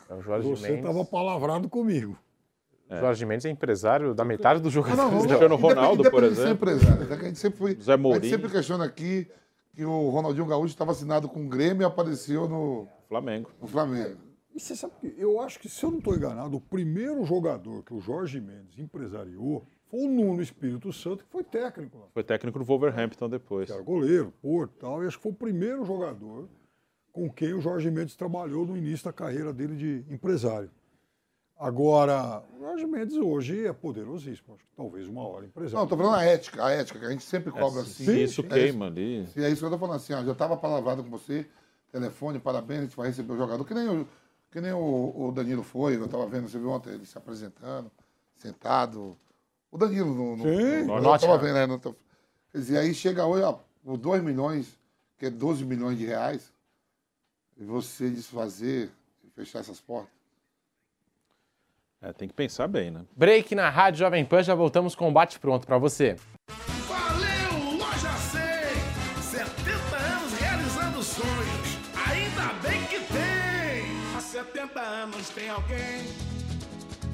É 0.09 0.13
o 0.13 0.21
Jorge 0.21 0.47
Você 0.49 0.67
Mendes. 0.69 0.85
estava 0.85 1.03
palavrado 1.03 1.67
comigo. 1.67 2.17
O 2.89 2.95
Jorge 2.95 3.25
Mendes 3.25 3.45
é 3.45 3.49
empresário 3.49 4.13
da 4.13 4.23
metade 4.23 4.61
dos 4.61 4.71
jogadores. 4.71 5.11
da- 5.23 5.27
Cristiano 5.27 5.55
Ronaldo, 5.55 6.09
por 6.11 6.23
exemplo. 6.23 6.51
empresário, 6.71 7.07
que 7.07 7.13
a 7.13 7.17
gente 7.27 7.39
sempre 7.39 7.57
foi. 7.59 7.71
Zé 7.75 7.93
A 7.93 7.95
gente 7.95 8.03
Mourinho. 8.03 8.29
sempre 8.33 8.49
questiona 8.51 8.85
aqui 8.85 9.27
que 9.73 9.83
o 9.83 10.09
Ronaldinho 10.09 10.45
Gaúcho 10.45 10.67
estava 10.73 10.91
assinado 10.91 11.27
com 11.27 11.45
o 11.45 11.49
Grêmio 11.49 11.81
e 11.81 11.85
apareceu 11.85 12.47
no, 12.47 12.87
Flamengo. 13.09 13.49
no 13.61 13.67
Flamengo. 13.67 14.17
E 14.55 14.59
você 14.59 14.75
sabe 14.75 14.93
que 15.01 15.13
eu 15.17 15.39
acho 15.41 15.59
que, 15.59 15.67
se 15.69 15.83
eu 15.83 15.91
não 15.91 15.97
estou 15.99 16.15
enganado, 16.15 16.55
o 16.57 16.61
primeiro 16.61 17.23
jogador 17.25 17.83
que 17.83 17.93
o 17.93 17.99
Jorge 17.99 18.39
Mendes 18.39 18.79
empresariou 18.79 19.65
foi 19.89 20.05
o 20.05 20.07
Nuno 20.09 20.41
Espírito 20.41 20.91
Santo, 20.93 21.23
que 21.25 21.29
foi 21.31 21.43
técnico 21.43 21.97
lá. 21.97 22.05
Foi 22.13 22.23
técnico 22.23 22.57
do 22.59 22.65
Wolverhampton 22.65 23.29
depois. 23.29 23.67
Que 23.67 23.73
era 23.73 23.81
goleiro, 23.83 24.33
porto 24.41 24.73
e 24.75 24.79
tal. 24.79 25.03
E 25.03 25.07
acho 25.07 25.17
que 25.17 25.23
foi 25.23 25.31
o 25.31 25.35
primeiro 25.35 25.83
jogador 25.85 26.47
com 27.17 27.27
quem 27.31 27.51
o 27.55 27.59
Jorge 27.61 27.89
Mendes 27.89 28.15
trabalhou 28.15 28.63
no 28.63 28.77
início 28.77 29.05
da 29.05 29.11
carreira 29.13 29.51
dele 29.51 29.75
de 29.75 30.05
empresário. 30.13 30.69
Agora, 31.59 32.43
o 32.55 32.59
Jorge 32.59 32.85
Mendes 32.85 33.15
hoje 33.17 33.65
é 33.65 33.73
poderosíssimo. 33.73 34.53
Acho 34.53 34.63
que 34.63 34.69
talvez 34.75 35.07
uma 35.07 35.27
hora 35.27 35.43
empresário. 35.45 35.77
Não, 35.77 35.83
estou 35.85 35.97
falando 35.97 36.15
a 36.15 36.23
ética, 36.23 36.63
a 36.63 36.69
ética, 36.71 36.99
que 36.99 37.05
a 37.05 37.09
gente 37.09 37.23
sempre 37.23 37.51
cobra 37.51 37.81
assim. 37.81 38.05
Se 38.05 38.23
isso 38.23 38.41
É 38.41 38.43
queima 38.43 38.85
ali. 38.85 39.27
E 39.35 39.43
é 39.43 39.49
isso 39.49 39.61
que 39.61 39.65
eu 39.65 39.71
tô 39.71 39.77
falando 39.79 39.95
assim, 39.95 40.13
ó, 40.13 40.23
já 40.23 40.33
estava 40.33 40.55
palavrado 40.55 41.03
com 41.03 41.09
você, 41.09 41.47
telefone, 41.91 42.37
parabéns, 42.37 42.79
a 42.79 42.83
gente 42.83 42.95
vai 42.95 43.07
receber 43.07 43.33
o 43.33 43.37
jogador, 43.37 43.65
que 43.65 43.73
nem 43.73 43.89
o, 43.89 44.07
que 44.51 44.61
nem 44.61 44.71
o, 44.71 45.13
o 45.29 45.31
Danilo 45.31 45.63
foi, 45.63 45.95
eu 45.95 46.05
estava 46.05 46.27
vendo, 46.27 46.47
você 46.47 46.59
viu 46.59 46.69
ontem 46.69 46.91
ele 46.91 47.05
se 47.07 47.17
apresentando, 47.17 47.89
sentado. 48.37 49.17
O 49.71 49.77
Danilo 49.79 50.13
no. 50.13 50.37
no 50.37 50.43
Sim. 50.43 50.83
no- 50.85 50.97
eu 50.97 51.01
Nottingham. 51.01 51.17
tava 51.19 51.37
vendo, 51.39 51.53
né? 51.55 51.65
no- 51.65 51.79
Quer 51.79 52.57
dizer, 52.59 52.77
aí 52.77 52.93
chega 52.93 53.25
hoje, 53.25 53.43
ó, 53.43 53.57
por 53.83 53.97
2 53.97 54.21
milhões, 54.23 54.77
que 55.17 55.25
é 55.25 55.29
12 55.31 55.65
milhões 55.65 55.97
de 55.97 56.05
reais, 56.05 56.53
você 57.65 58.09
desfazer 58.09 58.91
e 59.23 59.29
fechar 59.29 59.59
essas 59.59 59.79
portas. 59.81 60.15
É, 62.01 62.13
tem 62.13 62.27
que 62.27 62.33
pensar 62.33 62.67
bem, 62.67 62.91
né? 62.91 63.05
Break 63.15 63.55
na 63.55 63.69
Rádio 63.69 63.99
Jovem 63.99 64.23
Pan, 64.23 64.43
já 64.43 64.53
voltamos 64.53 64.93
com 64.93 65.09
o 65.09 65.11
Bate 65.11 65.39
Pronto 65.39 65.65
para 65.65 65.79
você. 65.79 66.15
Valeu, 66.87 67.77
Loja 67.77 68.13
100! 68.13 69.21
70 69.21 69.97
anos 69.97 70.33
realizando 70.39 71.03
sonhos. 71.03 71.77
Ainda 72.07 72.53
bem 72.61 72.85
que 72.85 72.99
tem! 72.99 74.15
Há 74.15 74.21
70 74.21 74.79
anos 74.79 75.29
tem 75.29 75.49
alguém 75.49 76.05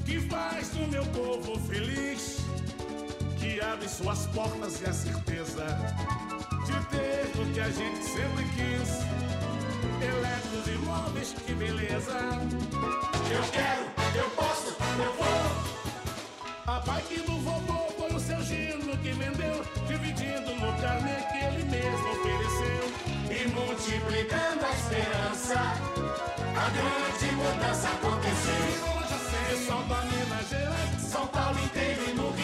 que 0.04 0.20
faz 0.28 0.74
o 0.74 0.86
meu 0.88 1.04
povo 1.06 1.58
feliz, 1.60 2.40
que 3.40 3.58
abre 3.62 3.88
suas 3.88 4.26
portas 4.26 4.82
e 4.82 4.84
a 4.84 4.92
certeza 4.92 5.64
de 6.66 6.86
ter 6.90 7.40
o 7.40 7.52
que 7.54 7.60
a 7.60 7.70
gente 7.70 8.04
sempre 8.04 8.44
quis. 8.54 9.53
Eletros 10.00 10.66
e 10.66 10.78
móveis, 10.84 11.34
que 11.46 11.52
beleza! 11.54 12.12
Eu 13.30 13.42
quero, 13.52 13.84
eu 14.16 14.30
posso, 14.30 14.68
eu 14.68 15.12
vou! 15.14 15.74
A 16.66 16.80
bike 16.80 17.20
do 17.20 17.38
vovô 17.40 17.88
foi 17.98 18.16
o 18.16 18.20
seu 18.20 18.40
Gino 18.42 18.96
que 18.98 19.12
vendeu, 19.12 19.64
dividindo 19.86 20.54
no 20.56 20.72
carnê 20.80 21.16
que 21.30 21.38
ele 21.44 21.64
mesmo 21.64 22.10
ofereceu. 22.10 22.84
E 23.30 23.48
multiplicando 23.48 24.64
a 24.64 24.70
esperança, 24.70 25.60
a 26.56 26.70
grande 26.70 27.34
mudança 27.36 27.88
aconteceu. 27.88 28.94
Pessoal 29.48 29.82
da 29.84 30.00
Minas 30.02 30.48
Gerais, 30.48 31.00
São 31.00 31.26
Paulo 31.28 31.58
inteiro 31.60 32.10
e 32.10 32.14
no 32.14 32.30
Rio, 32.32 32.43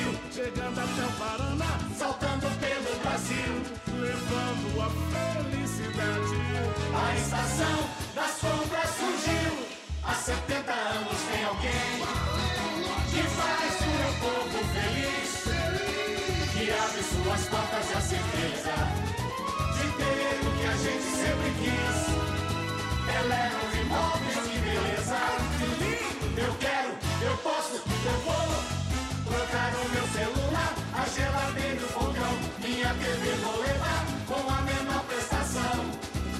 meu 29.92 30.06
celular, 30.08 30.74
a 30.94 31.04
geladeira 31.08 31.80
e 31.80 31.84
o 31.84 31.88
fogão, 31.88 32.38
minha 32.58 32.94
TV 32.94 33.30
vou 33.42 33.60
levar 33.60 34.04
com 34.26 34.50
a 34.50 34.62
menor 34.62 35.04
prestação. 35.04 35.84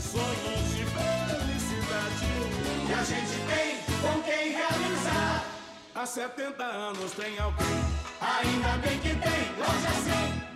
Sonhos 0.01 0.71
de 0.75 0.85
felicidade 0.85 2.27
que 2.87 2.93
a 2.93 3.05
gente 3.05 3.37
tem 3.51 3.79
com 4.01 4.23
quem 4.23 4.53
realizar. 4.53 5.45
Há 5.95 6.07
70 6.07 6.63
anos 6.65 7.13
tem 7.13 7.39
alguém, 7.39 7.67
ainda 8.21 8.79
bem 8.79 8.99
que 9.01 9.15
tem, 9.15 9.55
loja 9.59 9.91
100. 10.05 10.51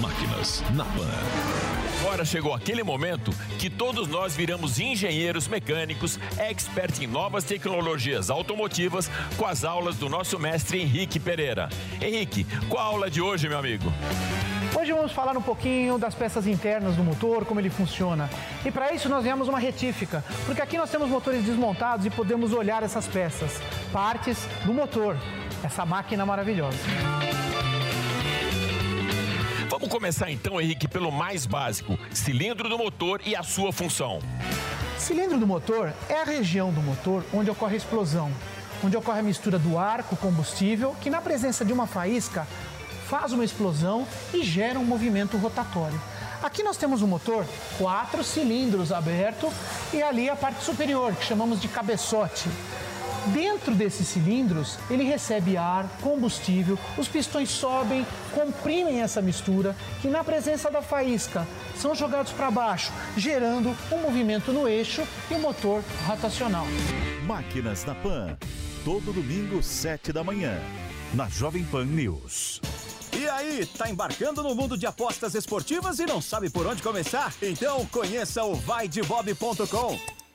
Máquinas 0.00 0.62
na 0.74 0.84
Pan. 0.84 1.79
Agora 2.00 2.24
chegou 2.24 2.54
aquele 2.54 2.82
momento 2.82 3.30
que 3.58 3.68
todos 3.68 4.08
nós 4.08 4.34
viramos 4.34 4.80
engenheiros 4.80 5.46
mecânicos, 5.46 6.18
expert 6.38 6.98
em 7.02 7.06
novas 7.06 7.44
tecnologias 7.44 8.30
automotivas, 8.30 9.10
com 9.36 9.44
as 9.44 9.64
aulas 9.64 9.96
do 9.96 10.08
nosso 10.08 10.38
mestre 10.38 10.80
Henrique 10.80 11.20
Pereira. 11.20 11.68
Henrique, 12.00 12.46
qual 12.70 12.82
a 12.82 12.86
aula 12.86 13.10
de 13.10 13.20
hoje, 13.20 13.50
meu 13.50 13.58
amigo? 13.58 13.92
Hoje 14.74 14.92
vamos 14.92 15.12
falar 15.12 15.36
um 15.36 15.42
pouquinho 15.42 15.98
das 15.98 16.14
peças 16.14 16.46
internas 16.46 16.96
do 16.96 17.04
motor, 17.04 17.44
como 17.44 17.60
ele 17.60 17.68
funciona. 17.68 18.30
E 18.64 18.70
para 18.70 18.94
isso 18.94 19.06
nós 19.10 19.22
viemos 19.22 19.46
uma 19.46 19.58
retífica, 19.58 20.24
porque 20.46 20.62
aqui 20.62 20.78
nós 20.78 20.90
temos 20.90 21.10
motores 21.10 21.44
desmontados 21.44 22.06
e 22.06 22.10
podemos 22.10 22.54
olhar 22.54 22.82
essas 22.82 23.06
peças, 23.06 23.60
partes 23.92 24.48
do 24.64 24.72
motor, 24.72 25.18
essa 25.62 25.84
máquina 25.84 26.24
maravilhosa. 26.24 26.78
Vamos 29.90 30.02
começar 30.02 30.30
então, 30.30 30.60
Henrique, 30.60 30.86
pelo 30.86 31.10
mais 31.10 31.46
básico: 31.46 31.98
cilindro 32.12 32.68
do 32.68 32.78
motor 32.78 33.20
e 33.26 33.34
a 33.34 33.42
sua 33.42 33.72
função. 33.72 34.20
Cilindro 34.96 35.36
do 35.36 35.48
motor 35.48 35.92
é 36.08 36.14
a 36.14 36.22
região 36.22 36.72
do 36.72 36.80
motor 36.80 37.24
onde 37.34 37.50
ocorre 37.50 37.74
a 37.74 37.76
explosão, 37.76 38.30
onde 38.84 38.96
ocorre 38.96 39.18
a 39.18 39.22
mistura 39.22 39.58
do 39.58 39.76
ar 39.76 40.04
com 40.04 40.14
combustível, 40.14 40.94
que 41.00 41.10
na 41.10 41.20
presença 41.20 41.64
de 41.64 41.72
uma 41.72 41.88
faísca 41.88 42.46
faz 43.08 43.32
uma 43.32 43.44
explosão 43.44 44.06
e 44.32 44.44
gera 44.44 44.78
um 44.78 44.84
movimento 44.84 45.36
rotatório. 45.36 46.00
Aqui 46.40 46.62
nós 46.62 46.76
temos 46.76 47.02
o 47.02 47.06
motor, 47.08 47.44
quatro 47.76 48.22
cilindros 48.22 48.92
aberto 48.92 49.52
e 49.92 50.00
ali 50.00 50.30
a 50.30 50.36
parte 50.36 50.62
superior, 50.62 51.16
que 51.16 51.24
chamamos 51.24 51.60
de 51.60 51.66
cabeçote. 51.66 52.48
Dentro 53.26 53.74
desses 53.74 54.08
cilindros, 54.08 54.78
ele 54.88 55.04
recebe 55.04 55.56
ar, 55.56 55.86
combustível, 56.00 56.78
os 56.96 57.06
pistões 57.06 57.50
sobem, 57.50 58.06
comprimem 58.34 59.02
essa 59.02 59.20
mistura, 59.20 59.76
que 60.00 60.08
na 60.08 60.24
presença 60.24 60.70
da 60.70 60.80
faísca 60.80 61.46
são 61.76 61.94
jogados 61.94 62.32
para 62.32 62.50
baixo, 62.50 62.92
gerando 63.16 63.76
um 63.92 63.98
movimento 63.98 64.52
no 64.52 64.66
eixo 64.66 65.02
e 65.30 65.34
o 65.34 65.38
motor 65.38 65.82
rotacional. 66.06 66.66
Máquinas 67.26 67.84
na 67.84 67.94
Pan. 67.94 68.36
Todo 68.84 69.12
domingo, 69.12 69.62
7 69.62 70.12
da 70.12 70.24
manhã. 70.24 70.58
Na 71.12 71.28
Jovem 71.28 71.64
Pan 71.64 71.84
News. 71.84 72.60
E 73.12 73.28
aí, 73.28 73.66
tá 73.66 73.90
embarcando 73.90 74.42
no 74.42 74.54
mundo 74.54 74.78
de 74.78 74.86
apostas 74.86 75.34
esportivas 75.34 75.98
e 75.98 76.06
não 76.06 76.22
sabe 76.22 76.48
por 76.48 76.66
onde 76.66 76.82
começar? 76.82 77.34
Então 77.42 77.84
conheça 77.86 78.42
o 78.44 78.54
vaidebob.com. 78.54 80.19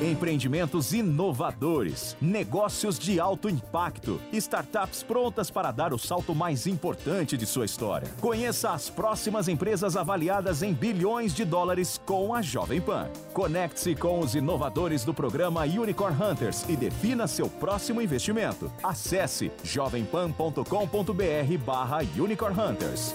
Empreendimentos 0.00 0.92
inovadores, 0.94 2.16
negócios 2.20 2.98
de 2.98 3.20
alto 3.20 3.48
impacto, 3.48 4.20
startups 4.32 5.02
prontas 5.02 5.50
para 5.50 5.70
dar 5.70 5.92
o 5.92 5.98
salto 5.98 6.34
mais 6.34 6.66
importante 6.66 7.36
de 7.36 7.44
sua 7.44 7.66
história. 7.66 8.08
Conheça 8.20 8.70
as 8.70 8.88
próximas 8.88 9.46
empresas 9.46 9.96
avaliadas 9.96 10.62
em 10.62 10.72
bilhões 10.72 11.34
de 11.34 11.44
dólares 11.44 12.00
com 12.06 12.34
a 12.34 12.40
Jovem 12.40 12.80
Pan. 12.80 13.10
Conecte-se 13.34 13.94
com 13.94 14.20
os 14.20 14.34
inovadores 14.34 15.04
do 15.04 15.12
programa 15.12 15.64
Unicorn 15.64 16.16
Hunters 16.22 16.64
e 16.68 16.76
defina 16.76 17.26
seu 17.26 17.48
próximo 17.48 18.00
investimento. 18.00 18.72
Acesse 18.82 19.52
jovempan.com.br 19.62 20.64
barra 21.64 21.98
Unicorn 22.16 22.58
Hunters. 22.58 23.14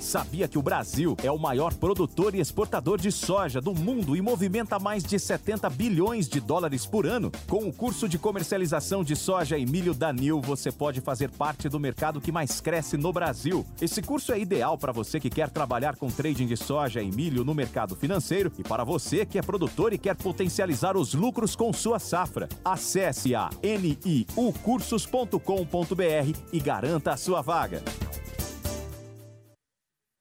Sabia 0.00 0.48
que 0.48 0.58
o 0.58 0.62
Brasil 0.62 1.16
é 1.22 1.30
o 1.30 1.38
maior 1.38 1.74
produtor 1.74 2.34
e 2.34 2.40
exportador 2.40 2.98
de 2.98 3.10
soja 3.10 3.60
do 3.60 3.74
mundo 3.74 4.16
e 4.16 4.20
movimenta 4.20 4.78
mais 4.78 5.02
de 5.02 5.18
70 5.18 5.68
bilhões 5.70 6.28
de 6.28 6.40
dólares 6.40 6.86
por 6.86 7.06
ano? 7.06 7.30
Com 7.48 7.68
o 7.68 7.72
curso 7.72 8.08
de 8.08 8.18
comercialização 8.18 9.04
de 9.04 9.16
soja 9.16 9.58
e 9.58 9.66
milho 9.66 9.94
da 9.94 10.12
Nil, 10.12 10.40
você 10.40 10.70
pode 10.70 11.00
fazer 11.00 11.30
parte 11.30 11.68
do 11.68 11.80
mercado 11.80 12.20
que 12.20 12.32
mais 12.32 12.60
cresce 12.60 12.96
no 12.96 13.12
Brasil. 13.12 13.64
Esse 13.80 14.02
curso 14.02 14.32
é 14.32 14.38
ideal 14.38 14.76
para 14.76 14.92
você 14.92 15.18
que 15.18 15.30
quer 15.30 15.50
trabalhar 15.50 15.96
com 15.96 16.08
trading 16.08 16.46
de 16.46 16.56
soja 16.56 17.02
e 17.02 17.10
milho 17.10 17.44
no 17.44 17.54
mercado 17.54 17.96
financeiro 17.96 18.52
e 18.58 18.62
para 18.62 18.84
você 18.84 19.26
que 19.26 19.38
é 19.38 19.42
produtor 19.42 19.92
e 19.92 19.98
quer 19.98 20.16
potencializar 20.16 20.96
os 20.96 21.14
lucros 21.14 21.56
com 21.56 21.72
sua 21.72 21.98
safra. 21.98 22.48
Acesse 22.64 23.34
a 23.34 23.50
niucursos.com.br 23.62 26.38
e 26.52 26.60
garanta 26.60 27.12
a 27.12 27.16
sua 27.16 27.42
vaga 27.42 27.82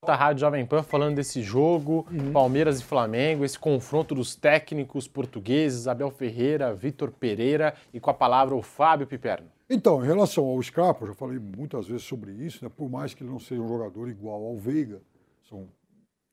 da 0.04 0.16
Rádio 0.16 0.42
Jovem 0.42 0.66
Pan 0.66 0.82
falando 0.82 1.18
desse 1.18 1.44
jogo, 1.44 2.08
uhum. 2.10 2.32
Palmeiras 2.32 2.80
e 2.80 2.84
Flamengo, 2.84 3.46
esse 3.46 3.60
confronto 3.60 4.16
dos 4.16 4.36
técnicos 4.36 5.08
portugueses, 5.08 5.88
Abel 5.88 6.10
Ferreira, 6.10 6.74
Vitor 6.74 7.12
Pereira 7.12 7.76
e 7.94 8.00
com 8.00 8.10
a 8.10 8.14
palavra 8.14 8.56
o 8.56 8.64
Fábio 8.64 9.06
Piperno. 9.06 9.48
Então, 9.70 10.04
em 10.04 10.08
relação 10.08 10.46
ao 10.46 10.60
Scarpa, 10.64 11.04
eu 11.04 11.10
já 11.10 11.14
falei 11.14 11.38
muitas 11.38 11.86
vezes 11.88 12.02
sobre 12.02 12.32
isso, 12.32 12.66
né? 12.66 12.72
por 12.76 12.90
mais 12.90 13.14
que 13.14 13.22
ele 13.22 13.30
não 13.30 13.40
seja 13.40 13.62
um 13.62 13.68
jogador 13.68 14.10
igual 14.10 14.44
ao 14.44 14.58
Veiga, 14.58 15.04
são 15.48 15.70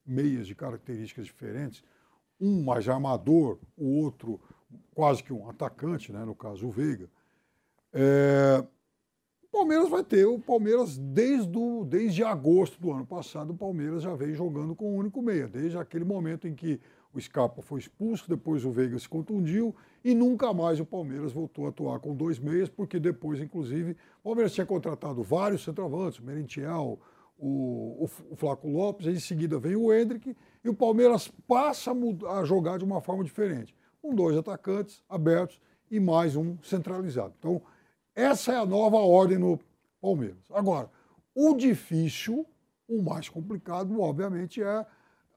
meias 0.06 0.46
de 0.46 0.54
características 0.54 1.26
diferentes, 1.26 1.84
um 2.40 2.64
mais 2.64 2.88
armador, 2.88 3.58
o 3.76 4.02
outro 4.02 4.40
quase 4.94 5.22
que 5.22 5.30
um 5.30 5.46
atacante, 5.46 6.10
né? 6.10 6.24
no 6.24 6.34
caso 6.34 6.66
o 6.66 6.70
Veiga. 6.70 7.10
É, 7.92 8.64
o 9.50 9.58
Palmeiras 9.58 9.88
vai 9.88 10.04
ter, 10.04 10.26
o 10.26 10.38
Palmeiras 10.38 10.98
desde, 10.98 11.56
o, 11.56 11.84
desde 11.84 12.22
agosto 12.22 12.80
do 12.80 12.92
ano 12.92 13.06
passado, 13.06 13.52
o 13.52 13.56
Palmeiras 13.56 14.02
já 14.02 14.14
vem 14.14 14.34
jogando 14.34 14.74
com 14.74 14.84
o 14.84 14.94
um 14.94 14.96
único 14.96 15.22
meia, 15.22 15.48
desde 15.48 15.78
aquele 15.78 16.04
momento 16.04 16.46
em 16.46 16.54
que 16.54 16.78
o 17.14 17.20
Scarpa 17.20 17.62
foi 17.62 17.80
expulso, 17.80 18.28
depois 18.28 18.64
o 18.64 18.70
Veiga 18.70 18.98
se 18.98 19.08
contundiu 19.08 19.74
e 20.04 20.14
nunca 20.14 20.52
mais 20.52 20.78
o 20.78 20.84
Palmeiras 20.84 21.32
voltou 21.32 21.64
a 21.64 21.70
atuar 21.70 21.98
com 21.98 22.14
dois 22.14 22.38
meias, 22.38 22.68
porque 22.68 23.00
depois, 23.00 23.40
inclusive, 23.40 23.96
o 24.20 24.24
Palmeiras 24.24 24.52
tinha 24.52 24.66
contratado 24.66 25.22
vários 25.22 25.64
centroavantes, 25.64 26.18
o 26.18 26.24
Merentiel, 26.24 27.00
o, 27.38 28.04
o, 28.04 28.10
o 28.30 28.36
Flaco 28.36 28.68
Lopes, 28.68 29.06
em 29.06 29.18
seguida 29.18 29.58
vem 29.58 29.74
o 29.74 29.92
Hendrick, 29.92 30.36
e 30.62 30.68
o 30.68 30.74
Palmeiras 30.74 31.32
passa 31.46 31.90
a, 31.90 32.40
a 32.40 32.44
jogar 32.44 32.78
de 32.78 32.84
uma 32.84 33.00
forma 33.00 33.24
diferente, 33.24 33.74
com 34.02 34.14
dois 34.14 34.36
atacantes 34.36 35.02
abertos 35.08 35.58
e 35.90 35.98
mais 35.98 36.36
um 36.36 36.58
centralizado. 36.62 37.32
Então, 37.38 37.62
essa 38.18 38.52
é 38.52 38.56
a 38.56 38.66
nova 38.66 38.96
ordem 38.96 39.38
no 39.38 39.60
Palmeiras. 40.00 40.42
Agora, 40.50 40.90
o 41.34 41.54
difícil, 41.54 42.44
o 42.88 43.00
mais 43.00 43.28
complicado, 43.28 44.00
obviamente, 44.00 44.60
é 44.60 44.84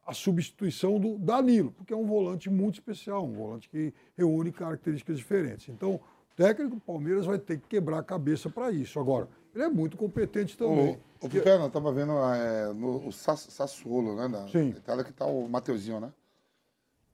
a 0.03 0.13
substituição 0.15 0.99
do 0.99 1.19
Danilo, 1.19 1.71
porque 1.71 1.93
é 1.93 1.95
um 1.95 2.07
volante 2.07 2.49
muito 2.49 2.75
especial, 2.75 3.23
um 3.23 3.33
volante 3.33 3.69
que 3.69 3.93
reúne 4.17 4.51
características 4.51 5.17
diferentes. 5.17 5.69
Então, 5.69 5.95
o 5.95 6.01
técnico 6.35 6.75
do 6.75 6.81
Palmeiras 6.81 7.27
vai 7.27 7.37
ter 7.37 7.59
que 7.59 7.67
quebrar 7.67 7.99
a 7.99 8.03
cabeça 8.03 8.49
para 8.49 8.71
isso. 8.71 8.99
Agora, 8.99 9.29
ele 9.53 9.63
é 9.63 9.69
muito 9.69 9.95
competente 9.95 10.57
também. 10.57 10.97
O, 11.21 11.27
o 11.27 11.29
eu 11.37 11.67
estava 11.67 11.91
vendo 11.91 12.13
é, 12.13 12.73
no, 12.73 13.07
o 13.07 13.11
Sassuolo, 13.11 14.15
né? 14.15 14.27
Na 14.27 14.47
Sim. 14.47 14.69
Itália, 14.69 15.03
que 15.03 15.11
está 15.11 15.25
o 15.25 15.47
Mateuzinho, 15.47 15.99
né? 15.99 16.11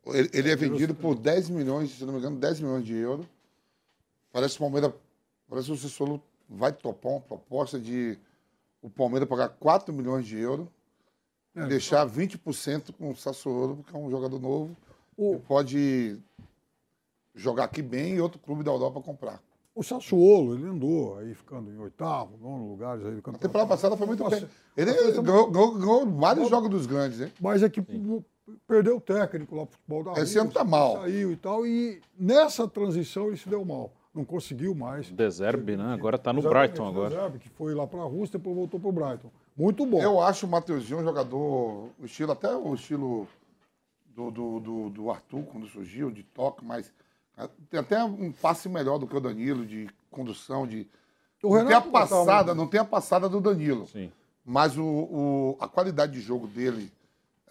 Ele, 0.06 0.30
ele 0.32 0.50
é 0.50 0.56
vendido 0.56 0.96
por 0.96 1.14
10 1.14 1.50
milhões, 1.50 1.92
se 1.92 2.06
não 2.06 2.14
me 2.14 2.20
engano, 2.20 2.38
10 2.38 2.62
milhões 2.62 2.86
de 2.86 2.96
euros. 2.96 3.26
Parece 4.32 4.54
que 4.54 4.64
o 4.64 4.66
Palmeiras 4.66 4.94
Parece 5.50 5.68
que 5.68 5.74
o 5.74 5.78
Sassuolo 5.78 6.22
vai 6.50 6.72
topar 6.72 7.14
uma 7.14 7.22
proposta 7.22 7.80
de 7.80 8.18
o 8.82 8.90
Palmeiras 8.90 9.28
pagar 9.28 9.50
4 9.50 9.94
milhões 9.94 10.26
de 10.26 10.38
euros 10.38 10.68
é, 11.56 11.62
e 11.62 11.68
deixar 11.68 12.08
20% 12.08 12.94
com 12.94 13.12
o 13.12 13.16
Sassuolo, 13.16 13.78
porque 13.78 13.96
é 13.96 14.00
um 14.00 14.10
jogador 14.10 14.40
novo 14.40 14.76
o... 15.16 15.40
pode 15.40 16.18
jogar 17.34 17.66
aqui 17.66 17.82
bem 17.82 18.16
e 18.16 18.22
outro 18.22 18.40
clube 18.40 18.64
da 18.64 18.72
Europa 18.72 19.02
comprar. 19.02 19.42
O 19.74 19.84
Sassuolo, 19.84 20.56
ele 20.56 20.68
andou 20.68 21.18
aí 21.20 21.36
ficando 21.36 21.72
em 21.72 21.78
oitavo, 21.78 22.36
nono 22.42 22.68
lugares 22.68 23.06
aí 23.06 23.12
do 23.12 23.22
campeonato. 23.22 23.46
A 23.46 23.48
temporada 23.48 23.70
passada 23.70 23.96
foi 23.96 24.08
muito 24.08 24.24
Nossa, 24.24 24.40
bem. 24.40 24.50
Ele 24.76 24.92
ganhou, 25.22 25.52
ganhou, 25.52 25.74
ganhou 25.76 26.12
vários 26.12 26.50
jogos 26.50 26.70
dos 26.70 26.86
grandes, 26.88 27.22
hein? 27.22 27.32
Mas 27.40 27.62
é 27.62 27.70
que 27.70 27.82
Sim. 27.84 28.24
perdeu 28.68 28.98
o 28.98 29.02
técnico 29.02 29.56
lá 29.56 29.68
pro 29.68 29.76
futebol 29.76 30.04
da 30.04 30.22
Esse 30.22 30.40
ano 30.40 30.52
tá 30.52 30.64
mal. 30.64 30.98
Saiu 31.02 31.32
e 31.32 31.36
tal, 31.36 31.66
e 31.66 32.02
nessa 32.18 32.68
transição 32.68 33.28
ele 33.28 33.38
se 33.38 33.48
deu 33.48 33.64
mal 33.64 33.92
não 34.18 34.26
conseguiu 34.26 34.74
mais. 34.74 35.10
Deserbe, 35.10 35.78
né? 35.78 35.94
Agora 35.94 36.16
está 36.16 36.34
no 36.34 36.42
Brighton 36.42 36.88
agora. 36.88 37.10
Deserbe, 37.10 37.40
que 37.40 37.50
foi 37.50 37.74
lá 37.74 37.86
para 37.86 38.02
a 38.02 38.06
Rússia, 38.06 38.38
depois 38.38 38.56
voltou 38.56 38.80
para 38.80 38.90
o 38.90 38.92
Brighton. 38.92 39.30
Muito 39.56 39.86
bom. 39.86 40.02
Eu 40.02 40.22
acho 40.22 40.46
o 40.46 40.50
Mateuzinho 40.50 41.00
um 41.00 41.04
jogador, 41.04 41.90
o 42.00 42.06
estilo, 42.06 42.32
até 42.32 42.56
o 42.56 42.74
estilo 42.74 43.28
do, 44.16 44.32
do, 44.32 44.60
do, 44.60 44.90
do 44.90 45.12
Arthur, 45.12 45.44
quando 45.44 45.68
surgiu, 45.68 46.12
de 46.12 46.24
toque, 46.24 46.66
mas 46.66 46.92
ah, 47.38 47.50
tem 47.70 47.80
até 47.80 48.04
um 48.04 48.32
passe 48.32 48.68
melhor 48.68 48.98
do 48.98 49.08
que 49.08 49.16
o 49.16 49.20
Danilo, 49.20 49.66
de 49.66 49.90
condução, 50.10 50.66
de. 50.66 50.88
O 51.44 51.56
não 51.56 51.68
tem 51.68 51.76
a 51.76 51.82
passada, 51.82 52.56
não 52.56 52.68
tem 52.68 52.80
a 52.80 52.86
passada 52.86 53.30
do 53.30 53.40
Danilo. 53.40 53.86
Sim. 53.88 54.12
Mas 54.44 54.78
o, 54.78 54.84
o, 54.84 55.58
a 55.60 55.68
qualidade 55.68 56.14
de 56.14 56.22
jogo 56.22 56.48
dele, 56.48 56.92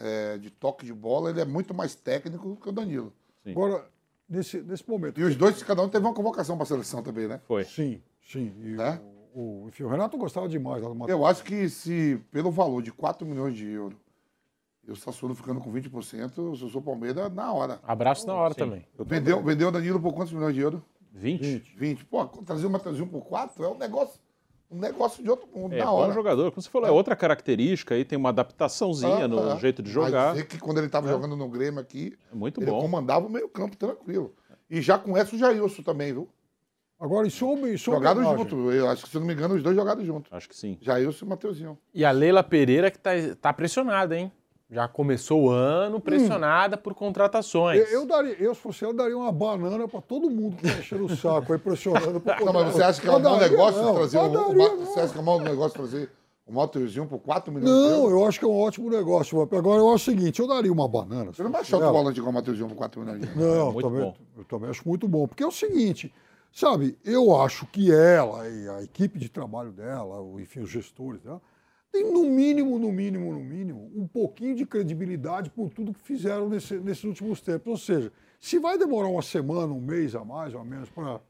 é, 0.00 0.38
de 0.38 0.50
toque 0.50 0.84
de 0.84 0.92
bola, 0.92 1.30
ele 1.30 1.40
é 1.40 1.44
muito 1.44 1.72
mais 1.72 1.94
técnico 1.94 2.48
do 2.48 2.56
que 2.56 2.68
o 2.68 2.72
Danilo. 2.72 3.12
Sim. 3.44 3.52
Agora, 3.52 3.84
nesse, 4.28 4.60
nesse 4.62 4.88
momento. 4.88 5.20
E 5.20 5.24
os 5.24 5.36
dois, 5.36 5.62
cada 5.62 5.82
um 5.82 5.88
teve 5.88 6.04
uma 6.04 6.14
convocação 6.14 6.56
para 6.56 6.64
a 6.64 6.66
seleção 6.66 7.02
também, 7.02 7.28
né? 7.28 7.40
Foi. 7.46 7.64
Sim, 7.64 8.00
sim. 8.22 8.52
E 8.62 8.80
é? 8.80 9.00
o, 9.34 9.64
o, 9.64 9.68
enfim, 9.68 9.84
o 9.84 9.88
Renato 9.88 10.16
gostava 10.16 10.48
demais 10.48 10.82
lá 10.82 10.88
do 10.88 11.08
Eu 11.08 11.24
acho 11.24 11.42
que 11.44 11.68
se, 11.68 12.20
pelo 12.30 12.50
valor 12.50 12.82
de 12.82 12.92
4 12.92 13.26
milhões 13.26 13.56
de 13.56 13.66
euros, 13.66 13.98
e 14.86 14.92
o 14.92 14.96
Sassuolo 14.96 15.34
ficando 15.34 15.60
com 15.60 15.72
20%, 15.72 16.56
se 16.56 16.62
eu 16.62 16.68
sou 16.68 16.80
Palmeiras, 16.80 17.32
na 17.32 17.52
hora. 17.52 17.80
Abraço 17.82 18.26
na 18.26 18.34
hora 18.34 18.54
sim. 18.54 18.60
também. 18.60 18.86
Vendeu, 18.98 19.42
vendeu 19.42 19.68
o 19.68 19.72
Danilo 19.72 20.00
por 20.00 20.12
quantos 20.12 20.32
milhões 20.32 20.54
de 20.54 20.60
euros? 20.60 20.80
20. 21.12 21.42
20. 21.42 21.76
20. 21.76 22.04
Pô, 22.04 22.24
trazer 22.26 22.68
trazer 22.78 23.02
um 23.02 23.08
por 23.08 23.24
4 23.24 23.64
é 23.64 23.68
um 23.68 23.78
negócio 23.78 24.20
um 24.70 24.78
negócio 24.78 25.22
de 25.22 25.30
outro 25.30 25.48
mundo, 25.54 25.74
é, 25.74 25.78
na 25.78 25.90
hora. 25.90 26.08
Bom 26.08 26.14
jogador, 26.14 26.50
como 26.50 26.62
você 26.62 26.68
falou, 26.68 26.88
é, 26.88 26.90
é 26.90 26.92
outra 26.92 27.14
característica 27.14 27.94
aí, 27.94 28.04
tem 28.04 28.18
uma 28.18 28.30
adaptaçãozinha 28.30 29.24
ah, 29.24 29.28
no 29.28 29.58
jeito 29.58 29.82
de 29.82 29.90
jogar. 29.90 30.34
Mas 30.34 30.44
que 30.44 30.58
quando 30.58 30.78
ele 30.78 30.86
estava 30.86 31.08
é. 31.08 31.12
jogando 31.12 31.36
no 31.36 31.48
Grêmio 31.48 31.80
aqui, 31.80 32.16
muito 32.32 32.60
ele 32.60 32.70
bom. 32.70 32.80
comandava 32.80 33.26
o 33.26 33.30
meio 33.30 33.48
campo 33.48 33.76
tranquilo. 33.76 34.34
E 34.68 34.80
já 34.80 34.98
conhece 34.98 35.36
o 35.36 35.38
Jailson 35.38 35.82
também, 35.82 36.12
viu? 36.12 36.28
Agora, 36.98 37.26
isso 37.26 37.44
é 37.44 37.70
isso 37.70 37.90
é 37.90 37.94
Jogaram 37.94 38.36
junto. 38.36 38.72
Eu 38.72 38.88
acho 38.88 39.04
que, 39.04 39.10
se 39.10 39.16
eu 39.16 39.20
não 39.20 39.28
me 39.28 39.34
engano, 39.34 39.54
os 39.54 39.62
dois 39.62 39.76
jogaram 39.76 40.04
junto. 40.04 40.34
Acho 40.34 40.48
que 40.48 40.56
sim. 40.56 40.78
Jailson 40.80 41.26
e 41.26 41.28
Mateuzinho. 41.28 41.78
E 41.94 42.04
a 42.04 42.10
Leila 42.10 42.42
Pereira 42.42 42.90
que 42.90 42.98
tá, 42.98 43.10
tá 43.40 43.52
pressionada, 43.52 44.16
hein? 44.16 44.32
Já 44.68 44.88
começou 44.88 45.44
o 45.44 45.50
ano 45.50 46.00
pressionada 46.00 46.76
por 46.76 46.92
contratações. 46.92 47.78
Eu, 47.78 48.00
eu 48.00 48.06
daria, 48.06 48.34
eu, 48.40 48.52
se 48.52 48.60
fosse 48.60 48.84
eu, 48.84 48.92
daria 48.92 49.16
uma 49.16 49.30
banana 49.30 49.86
pra 49.86 50.00
todo 50.00 50.28
mundo 50.28 50.56
que 50.56 50.62
tá 50.68 50.78
enchendo 50.80 51.04
o 51.04 51.16
saco 51.16 51.52
aí, 51.52 51.58
pressionando. 51.58 52.20
pra 52.20 52.40
Não, 52.40 52.52
mas 52.52 52.72
você 52.72 52.82
acha 52.82 53.00
que 53.00 53.06
é 53.06 53.12
um 53.12 53.20
mau 53.20 53.38
negócio 53.38 53.80
não, 53.80 53.94
trazer 53.94 54.18
o, 54.18 54.24
o, 54.24 54.28
daria, 54.28 54.54
não. 54.54 54.76
Você 54.86 55.00
acha 55.00 55.12
que 55.12 55.18
é 55.18 55.22
um 55.22 55.24
mau 55.24 55.38
negócio 55.40 55.72
trazer 55.78 56.10
o 56.44 56.52
Mateuzinho 56.52 57.06
por 57.06 57.20
4 57.20 57.52
milhões 57.52 57.70
de 57.72 57.90
Não, 57.90 58.10
eu 58.10 58.26
acho 58.26 58.40
que 58.40 58.44
é 58.44 58.48
um 58.48 58.60
ótimo 58.60 58.90
negócio. 58.90 59.40
Agora, 59.40 59.78
eu 59.80 59.86
acho 59.94 60.10
o 60.10 60.14
seguinte, 60.16 60.40
eu 60.40 60.48
daria 60.48 60.72
uma 60.72 60.88
banana. 60.88 61.32
Você 61.32 61.44
não 61.44 61.50
vai 61.52 61.60
achar 61.60 61.76
É. 61.76 61.78
outro 61.80 61.92
volante 61.92 62.18
igual 62.18 62.32
o 62.32 62.34
Mateuzinho 62.34 62.68
por 62.68 62.74
4 62.74 63.00
milhões 63.00 63.20
de 63.20 63.26
euros. 63.28 63.44
Não, 63.56 63.72
muito 63.72 63.88
também, 63.88 64.04
bom. 64.04 64.14
eu 64.36 64.44
também 64.44 64.70
acho 64.70 64.82
muito 64.88 65.06
bom. 65.06 65.28
Porque 65.28 65.44
é 65.44 65.46
o 65.46 65.52
seguinte, 65.52 66.12
sabe, 66.52 66.98
eu 67.04 67.40
acho 67.40 67.66
que 67.66 67.92
ela 67.92 68.48
e 68.48 68.68
a 68.68 68.82
equipe 68.82 69.16
de 69.16 69.28
trabalho 69.28 69.70
dela, 69.70 70.20
o- 70.20 70.40
enfim, 70.40 70.58
os 70.60 70.70
gestores 70.70 71.20
dela, 71.20 71.40
tem 71.92 72.12
no 72.12 72.24
mínimo, 72.24 72.78
no 72.78 72.92
mínimo, 72.92 73.32
no 73.32 73.40
mínimo, 73.40 73.90
um 73.94 74.06
pouquinho 74.06 74.54
de 74.54 74.66
credibilidade 74.66 75.50
por 75.50 75.70
tudo 75.70 75.94
que 75.94 76.00
fizeram 76.02 76.48
nesse- 76.48 76.78
nesses 76.78 77.04
últimos 77.04 77.40
tempos. 77.40 77.66
Ou 77.68 77.78
seja, 77.78 78.12
se 78.38 78.58
vai 78.58 78.76
demorar 78.76 79.08
uma 79.08 79.22
semana, 79.22 79.72
um 79.72 79.80
mês 79.80 80.14
a 80.14 80.24
mais 80.24 80.54
ou 80.54 80.60
a 80.60 80.64
menos 80.64 80.90
para 80.90 81.20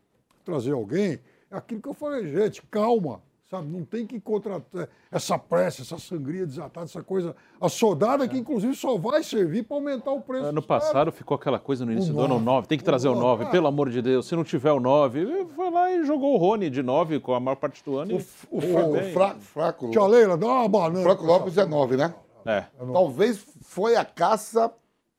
trazer 0.44 0.72
alguém, 0.72 1.20
é 1.50 1.56
aquilo 1.56 1.80
que 1.80 1.88
eu 1.88 1.94
falei, 1.94 2.26
gente, 2.26 2.62
calma. 2.70 3.22
Sabe, 3.48 3.68
não 3.68 3.84
tem 3.84 4.04
que 4.04 4.18
contratar 4.18 4.88
essa 5.08 5.38
pressa, 5.38 5.82
essa 5.82 5.96
sangria 6.00 6.44
desatada, 6.44 6.84
essa 6.84 7.00
coisa 7.00 7.34
assodada 7.60 8.26
que, 8.26 8.36
inclusive, 8.36 8.74
só 8.74 8.98
vai 8.98 9.22
servir 9.22 9.62
para 9.62 9.76
aumentar 9.76 10.10
o 10.10 10.20
preço. 10.20 10.46
Ano 10.46 10.60
passado 10.60 11.12
ficou 11.12 11.36
aquela 11.36 11.58
coisa 11.60 11.84
no 11.86 11.92
início 11.92 12.10
O 12.12 12.16
do 12.16 12.20
ano 12.22 12.34
nove. 12.40 12.44
9, 12.44 12.66
tem 12.66 12.76
que 12.76 12.82
trazer 12.82 13.06
o 13.06 13.12
O 13.12 13.14
9, 13.14 13.44
nove, 13.44 13.50
pelo 13.52 13.68
amor 13.68 13.88
de 13.88 14.02
Deus. 14.02 14.26
Se 14.26 14.34
não 14.34 14.42
tiver 14.42 14.72
o 14.72 14.80
9, 14.80 15.46
foi 15.54 15.70
lá 15.70 15.92
e 15.92 16.04
jogou 16.04 16.34
o 16.34 16.36
Rony 16.38 16.68
de 16.68 16.82
9 16.82 17.20
com 17.20 17.34
a 17.34 17.38
maior 17.38 17.54
parte 17.54 17.84
do 17.84 17.96
ano. 17.98 18.18
O, 18.50 18.56
o, 18.56 18.58
o 18.58 18.92
bem. 18.94 19.12
fra- 19.12 19.36
fraco. 19.36 19.90
Tia 19.92 20.04
Leila, 20.06 20.36
dá 20.36 20.46
uma 20.46 20.68
banana. 20.68 21.04
Franco 21.04 21.24
Lopes 21.24 21.56
é 21.56 21.64
9, 21.64 21.96
né? 21.96 22.12
É. 22.44 22.64
Talvez 22.92 23.44
foi 23.62 23.94
a 23.94 24.04
caça 24.04 24.72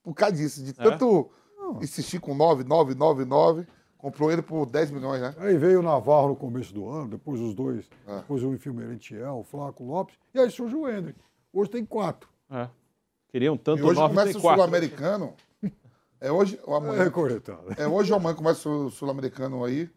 por 0.04 0.14
causa 0.14 0.36
disso, 0.36 0.62
de 0.62 0.74
tanto 0.74 1.30
insistir 1.82 2.20
com 2.20 2.36
9, 2.36 2.66
9, 2.66 2.94
9, 2.94 3.24
9. 3.24 3.68
Comprou 3.98 4.32
ele 4.32 4.42
por 4.44 4.66
10 4.68 4.92
milhões, 4.92 5.22
né? 5.22 5.34
Aí 5.40 5.58
veio 5.58 5.80
o 5.80 5.84
Navarro 5.84 6.30
no 6.30 6.36
começo 6.36 6.74
do 6.74 6.88
ano, 6.90 7.08
depois 7.10 7.40
os 7.42 7.54
dois, 7.56 7.90
É. 8.08 8.18
depois 8.18 8.44
o 8.44 8.54
Enfim 8.54 8.70
Merentiel, 8.70 9.40
o 9.40 9.44
Flaco 9.44 9.84
Lopes, 9.84 10.16
e 10.34 10.40
aí 10.40 10.50
surgiu 10.52 10.82
o 10.82 10.90
Hendrick. 10.90 11.20
Hoje 11.52 11.70
tem 11.72 11.84
quatro. 11.86 12.30
É. 12.52 12.68
Queriam 13.30 13.56
E 13.56 13.58
tanto 13.58 13.84
hoje 13.86 14.00
9 14.00 14.14
começa 14.14 14.32
tem 14.32 14.40
o 14.40 14.42
4. 14.42 14.62
Sul-Americano. 14.62 15.34
É 16.22 16.32
hoje 16.32 16.60
ou 16.64 16.76
amanhã? 16.78 17.04
É, 17.04 17.10
corretado. 17.10 17.64
É 17.78 17.88
hoje 17.88 18.12
ou 18.14 18.20
amanhã 18.20 18.36
começa 18.36 18.70
o 18.70 18.90
Sul-Americano 18.92 19.64
aí. 19.66 19.90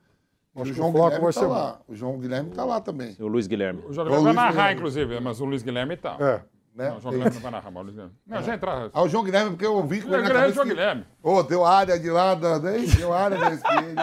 E 0.57 0.61
Acho 0.61 0.63
o 0.63 0.65
que 0.65 0.73
João 0.75 0.89
o 0.89 0.93
Flaco 0.93 1.05
Guilherme 1.11 1.25
vai 1.25 1.33
tá 1.33 1.41
ser 1.41 1.47
lá. 1.47 1.81
O 1.87 1.95
João 1.95 2.19
Guilherme 2.19 2.51
tá 2.51 2.65
lá 2.65 2.81
também. 2.81 3.17
O 3.21 3.27
Luiz 3.29 3.47
Guilherme. 3.47 3.85
O 3.87 3.93
jogador 3.93 4.19
O 4.19 4.23
vai 4.35 4.49
Guilherme. 4.51 4.75
inclusive, 4.75 5.21
mas 5.21 5.41
o 5.41 5.45
Luiz 5.45 5.63
Guilherme 5.63 5.97
tá. 5.97 6.17
É. 6.21 6.43
Né? 6.81 6.89
Não, 6.89 6.97
o 6.97 7.01
João 7.01 7.13
Guilherme 7.13 7.35
não 7.35 7.43
vai 7.43 7.51
narrar, 7.51 7.69
o 7.69 7.85
Guilherme. 7.85 8.13
Não, 8.27 8.43
já 8.43 8.55
entra. 8.55 8.91
Ah, 8.93 9.03
o 9.03 9.09
João 9.09 9.23
Guilherme, 9.25 9.51
porque 9.51 9.67
eu 9.67 9.83
vi 9.87 10.01
com 10.01 10.09
João 10.09 10.19
ele 10.21 10.23
na 10.23 10.29
Guilherme, 10.29 10.41
cabeça 10.41 10.55
João 10.55 10.67
que- 10.67 10.73
Guilherme. 10.75 11.07
Ô, 11.23 11.43
deu 11.43 11.65
área 11.67 11.99
de 11.99 12.11
lá, 12.11 12.35
da, 12.35 12.59
né? 12.59 12.79
deu 12.97 13.13
área 13.13 13.37
da 13.39 13.51
esquerda. 13.51 14.03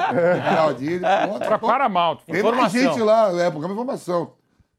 Geraldinho. 0.49 1.01
Pra 1.47 1.57
Paramount. 1.57 2.17
Tem 2.27 2.43
mais 2.43 2.71
gente 2.71 2.99
lá, 3.01 3.29
é, 3.31 3.49
programa 3.49 3.73
de 3.73 3.81
informação. 3.81 4.36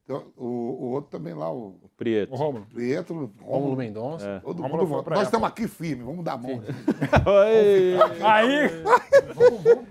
O, 0.08 0.44
o 0.46 0.90
outro 0.92 1.10
também 1.10 1.34
lá, 1.34 1.52
o 1.52 1.74
Prieto. 1.98 2.32
O 2.32 2.36
Rômulo. 2.36 2.66
Pietro, 2.74 3.30
Rômulo 3.42 3.76
Mendonça. 3.76 4.40
Todo 4.42 4.62
Rômulo 4.62 4.82
mundo, 4.84 4.94
foi 4.94 5.02
pra 5.02 5.16
nós 5.16 5.24
estamos 5.26 5.46
aqui 5.48 5.68
firme, 5.68 6.02
vamos 6.02 6.24
dar 6.24 6.34
a 6.34 6.38
mão. 6.38 6.62
Aí, 8.24 8.70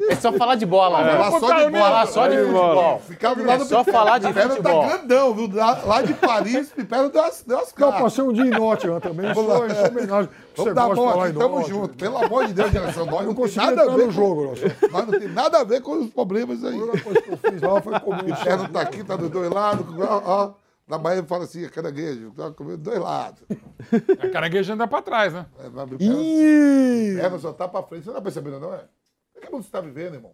É 0.10 0.16
só 0.16 0.32
falar 0.34 0.56
de 0.56 0.66
bola, 0.66 1.04
né? 1.04 1.12
Falar 1.12 1.40
só 1.40 1.52
de 1.60 1.66
o 1.66 1.70
bola, 1.70 1.84
Falar 1.84 2.08
só 2.08 2.28
de 2.28 2.38
futebol. 2.38 3.00
Ficar 3.00 3.34
do 3.36 3.46
lado 3.46 3.62
É 3.62 3.66
só 3.66 3.84
do 3.84 3.92
falar 3.92 4.18
de 4.18 4.28
Pipero 4.28 4.50
futebol. 4.50 4.82
tá 4.82 4.88
grandão, 4.88 5.34
viu? 5.36 5.50
Lá, 5.54 6.02
de 6.02 6.14
Paris, 6.14 6.70
Pipero 6.72 7.10
deu 7.10 7.24
as, 7.24 7.44
deu 7.44 7.60
as 7.60 7.72
caras. 7.72 8.02
passei 8.02 8.24
um 8.24 8.34
dia 8.34 8.46
em 8.46 8.50
Nottingham 8.50 9.00
também, 9.00 9.30
isso 9.32 9.40
é 9.40 9.68
isso 9.68 10.30
é 10.58 10.62
homenagem. 10.62 10.66
Você 10.66 10.74
dar 10.74 10.84
a 10.84 10.88
gosta 10.88 11.02
de 11.02 11.12
falar 11.12 11.26
aqui, 11.28 11.38
tamo 11.38 11.64
junto. 11.64 11.96
Pelo 11.98 12.18
amor 12.18 12.48
de 12.48 12.54
Deus, 12.54 12.72
geração. 12.72 13.06
Não 13.06 13.24
não 13.24 13.36
consegui 13.36 13.66
nada 13.66 13.82
a 13.84 13.96
ver 13.96 14.06
no 14.06 14.12
jogo, 14.12 14.44
nossa. 14.46 14.62
Nós 14.92 15.08
não 15.08 15.20
tem 15.20 15.28
nada 15.30 15.60
a 15.60 15.64
ver 15.64 15.82
com 15.82 16.00
os 16.00 16.10
problemas 16.12 16.64
aí. 16.64 16.74
A 16.80 16.84
única 16.84 17.02
coisa 17.04 17.22
que 17.22 17.30
eu 17.32 17.38
fiz 17.38 17.62
lá 17.62 17.82
foi 17.82 18.00
comer 18.00 18.24
Pipero 18.24 18.68
tá 18.70 18.82
aqui, 18.82 19.04
tá 19.04 19.16
dos 19.16 19.30
dois 19.30 19.50
lados. 19.50 19.86
Ó. 20.00 20.54
Na 20.88 20.98
Bahia 20.98 21.22
fala 21.24 21.44
assim, 21.44 21.66
é 21.66 21.70
caranguejo, 21.70 22.32
tá 22.32 22.50
comendo 22.52 22.78
dois 22.78 22.98
lados. 23.00 23.42
a 24.24 24.30
carangueja 24.30 24.74
anda 24.74 24.88
pra 24.88 25.02
trás, 25.02 25.34
né? 25.34 25.46
É, 25.60 25.68
mas! 25.68 25.90
Pipero 25.90 27.40
só 27.40 27.52
tá 27.52 27.68
pra 27.68 27.84
frente. 27.84 28.04
Você 28.04 28.10
não 28.10 28.16
tá 28.16 28.22
percebendo, 28.22 28.60
não 28.60 28.74
é? 28.74 28.86
O 29.36 29.42
que 29.42 29.52
mundo 29.52 29.64
você 29.64 29.70
tá 29.70 29.82
vivendo, 29.82 30.14
irmão? 30.16 30.32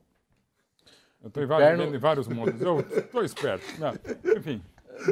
Eu 1.24 1.30
tô 1.30 1.42
em 1.42 1.46
vários, 1.46 1.70
Perno- 1.70 1.96
em 1.96 1.98
vários 2.00 2.28
mundos. 2.28 2.62
Eu 2.62 2.84
tô 3.12 3.22
esperto. 3.24 3.64
Não, 3.80 3.94
enfim. 4.38 4.62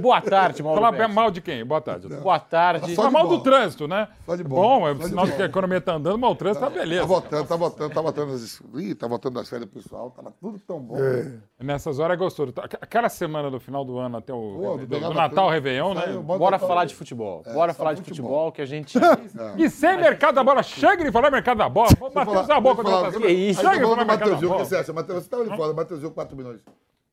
Boa 0.02 0.22
tarde, 0.22 0.62
Mauro. 0.64 0.80
Falar 0.82 1.08
mal 1.08 1.32
de 1.32 1.42
quem? 1.42 1.66
Boa 1.66 1.82
tarde. 1.82 2.08
Boa 2.08 2.40
tarde. 2.40 2.90
Só 2.94 2.96
Falar 2.96 3.08
de 3.10 3.14
mal 3.14 3.24
bola. 3.28 3.38
do 3.38 3.44
trânsito, 3.44 3.88
né? 3.88 4.08
Só 4.26 4.36
de 4.36 4.44
bola. 4.44 4.62
Bom, 4.62 4.88
é 5.04 5.08
sinal 5.08 5.26
de 5.26 5.32
que 5.34 5.42
a 5.42 5.46
economia 5.46 5.82
tá 5.82 5.94
andando, 5.94 6.18
mas 6.18 6.32
o 6.32 6.36
trânsito 6.36 6.64
tá 6.66 6.70
beleza. 6.70 7.02
Tá 7.02 7.08
votando, 7.08 7.48
tá 7.48 7.56
votando, 7.56 7.94
tá 7.94 8.02
votando. 8.02 8.34
As... 8.34 8.62
Ih, 8.76 8.96
tá 8.96 9.08
votando 9.08 9.40
as 9.40 9.50
férias 9.50 9.68
do 9.70 9.74
pessoal. 9.74 10.12
Tava 10.12 10.32
tudo 10.40 10.60
tão 10.60 10.80
bom. 10.80 10.96
Nessas 11.60 12.00
horas 12.00 12.16
é 12.16 12.18
gostoso. 12.18 12.52
Tá- 12.52 12.68
Aquela 12.80 13.10
semana 13.10 13.50
do 13.52 13.60
final 13.60 13.84
do 13.84 13.98
ano 13.98 14.18
até 14.18 14.34
o 14.34 14.38
Pô, 14.62 14.78
do, 14.78 14.86
do 14.88 15.00
Natal, 15.14 15.46
tudo. 15.46 15.54
Réveillon, 15.54 15.94
né? 15.94 16.08
Bora 16.38 16.58
falar 16.60 16.86
de 16.86 16.96
futebol. 16.96 17.42
É, 17.46 17.54
Bora 17.54 17.74
falar 17.74 17.94
de 17.94 18.02
futebol. 18.02 18.30
futebol 18.30 18.52
que 18.52 18.62
a 18.62 18.66
gente. 18.66 18.98
E 19.58 19.70
sem 19.70 19.98
mercado 19.98 20.36
da 20.36 20.44
bola, 20.44 20.64
chega 20.64 21.04
de 21.04 21.12
falar 21.12 21.30
mercado 21.32 21.58
da 21.58 21.68
bola. 21.70 21.90
Vamos 22.00 22.14
bater 22.14 22.32
falar- 22.34 22.56
a 22.58 22.62
boca 22.62 22.84
do 22.84 23.20
Que 23.20 23.28
isso? 23.30 23.60
Chega 23.62 23.72
tá 23.74 23.78
de 23.78 23.82
falar 23.84 23.96
do 23.96 23.98
mercado 24.06 24.20
da 24.20 24.26
Matheusinho, 24.26 24.38
o 24.38 24.40
que 24.40 24.48
bola. 24.58 24.66
você 24.66 24.76
acha? 24.78 24.94
Matheus, 24.94 25.24
você 25.24 25.30
tava 25.30 25.44
ali 25.44 25.56
fora, 25.58 25.74
Matheusinho, 25.74 26.12
4 26.12 26.38
milhões. 26.38 26.62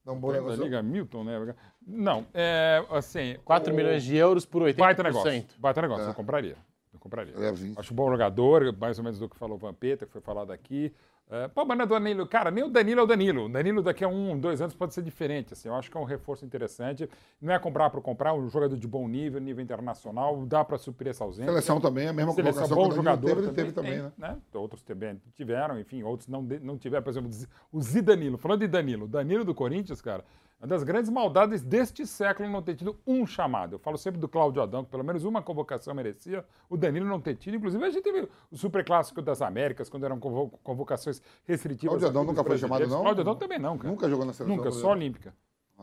Dá 0.09 0.13
um 0.15 0.19
bom 0.19 0.29
Da 0.29 0.39
negócio. 0.39 0.65
Liga 0.65 0.83
Milton, 0.83 1.23
né? 1.23 1.55
Não, 1.87 2.25
é 2.33 2.83
assim. 2.91 3.37
4 3.45 3.71
o- 3.71 3.77
milhões 3.77 4.03
de 4.03 4.17
euros 4.17 4.47
por 4.47 4.63
80%. 4.63 4.79
Baita 4.79 5.03
negócio. 5.03 5.45
Baita 5.59 5.83
negócio, 5.83 6.07
eu 6.07 6.15
compraria. 6.15 6.57
Eu 6.95 6.99
compraria. 6.99 7.35
É, 7.37 7.53
20. 7.53 7.79
Acho 7.79 7.93
um 7.93 7.97
bom 7.97 8.11
jogador, 8.11 8.75
mais 8.79 8.97
ou 8.97 9.05
menos 9.05 9.19
do 9.19 9.29
que 9.29 9.37
falou 9.37 9.57
o 9.57 9.59
Vampeta, 9.61 10.07
que 10.07 10.13
foi 10.13 10.23
falado 10.23 10.51
aqui. 10.51 10.91
É, 11.31 11.47
pô, 11.47 11.65
mas 11.65 11.77
não 11.77 11.85
é 11.85 11.87
do 11.87 11.95
Danilo. 11.95 12.27
Cara, 12.27 12.51
nem 12.51 12.65
o 12.65 12.69
Danilo 12.69 13.01
é 13.01 13.05
o 13.05 13.07
Danilo. 13.07 13.45
O 13.45 13.49
Danilo 13.49 13.83
daqui 13.83 14.03
a 14.03 14.09
um, 14.09 14.39
dois 14.39 14.63
anos 14.63 14.75
pode 14.75 14.95
ser 14.95 15.03
diferente. 15.03 15.53
Assim, 15.53 15.69
eu 15.69 15.75
acho 15.75 15.91
que 15.91 15.97
é 15.97 16.01
um 16.01 16.05
reforço 16.05 16.45
interessante. 16.45 17.09
Não 17.41 17.53
é 17.53 17.59
comprar 17.59 17.91
por 17.91 18.01
comprar, 18.01 18.33
um 18.33 18.49
jogador 18.49 18.77
de 18.77 18.89
bom 18.89 19.07
nível, 19.07 19.39
nível 19.41 19.63
internacional, 19.63 20.47
dá 20.47 20.65
para 20.65 20.79
suprir 20.79 21.11
essa 21.11 21.25
ausência. 21.25 21.51
Seleção 21.51 21.81
também, 21.81 22.09
a 22.09 22.13
mesma 22.13 22.33
Seleção, 22.33 22.63
colocação 22.63 22.89
bom 22.89 22.91
jogador 22.95 23.29
teve, 23.29 23.43
ele 23.43 23.53
teve 23.53 23.73
também, 23.73 24.01
tem, 24.01 24.13
né? 24.17 24.39
Outros 24.55 24.83
também 24.83 25.21
tiveram, 25.35 25.79
enfim, 25.79 26.03
outros 26.03 26.29
não, 26.29 26.41
não 26.41 26.79
tiveram. 26.79 27.03
Por 27.03 27.11
exemplo, 27.11 27.31
o 27.71 27.83
Zidanilo. 27.83 28.39
Falando 28.39 28.61
de 28.61 28.69
Danilo, 28.69 29.05
o 29.05 29.09
Danilo 29.09 29.45
do 29.45 29.55
Corinthians, 29.55 30.01
cara, 30.01 30.25
uma 30.61 30.67
das 30.67 30.83
grandes 30.83 31.09
maldades 31.11 31.63
deste 31.63 32.05
século 32.07 32.49
não 32.49 32.61
ter 32.61 32.75
tido 32.75 32.97
um 33.07 33.25
chamado. 33.25 33.75
Eu 33.77 33.79
falo 33.79 33.97
sempre 33.97 34.21
do 34.21 34.29
Cláudio 34.29 34.61
Adão, 34.61 34.85
que 34.85 34.91
pelo 34.91 35.05
menos 35.05 35.25
uma 35.25 35.41
convocação 35.41 35.95
merecia, 35.95 36.45
o 36.69 36.77
Danilo 36.77 37.07
não 37.07 37.21
ter 37.21 37.37
tido. 37.37 37.57
Inclusive, 37.57 37.85
a 37.85 37.91
gente 37.91 38.03
teve 38.03 38.29
o 38.51 38.57
Super 38.57 38.85
Clássico 38.85 39.23
das 39.23 39.41
Américas, 39.41 39.89
quando 39.89 40.05
eram 40.05 40.19
convo- 40.19 40.59
convocações 40.65 41.23
restritivas. 41.47 41.99
Cláudio 42.01 42.09
Adão 42.09 42.25
nunca 42.25 42.43
foi 42.43 42.59
chamado, 42.59 42.87
não? 42.89 43.03
Cláudio 43.03 43.21
Adão 43.23 43.37
também 43.37 43.59
não, 43.59 43.79
cara. 43.79 43.89
Nunca 43.91 44.09
jogou 44.09 44.27
na 44.27 44.33
seleção 44.33 44.57
Nunca, 44.57 44.73
só. 44.73 44.91
Olímpica. 44.91 45.33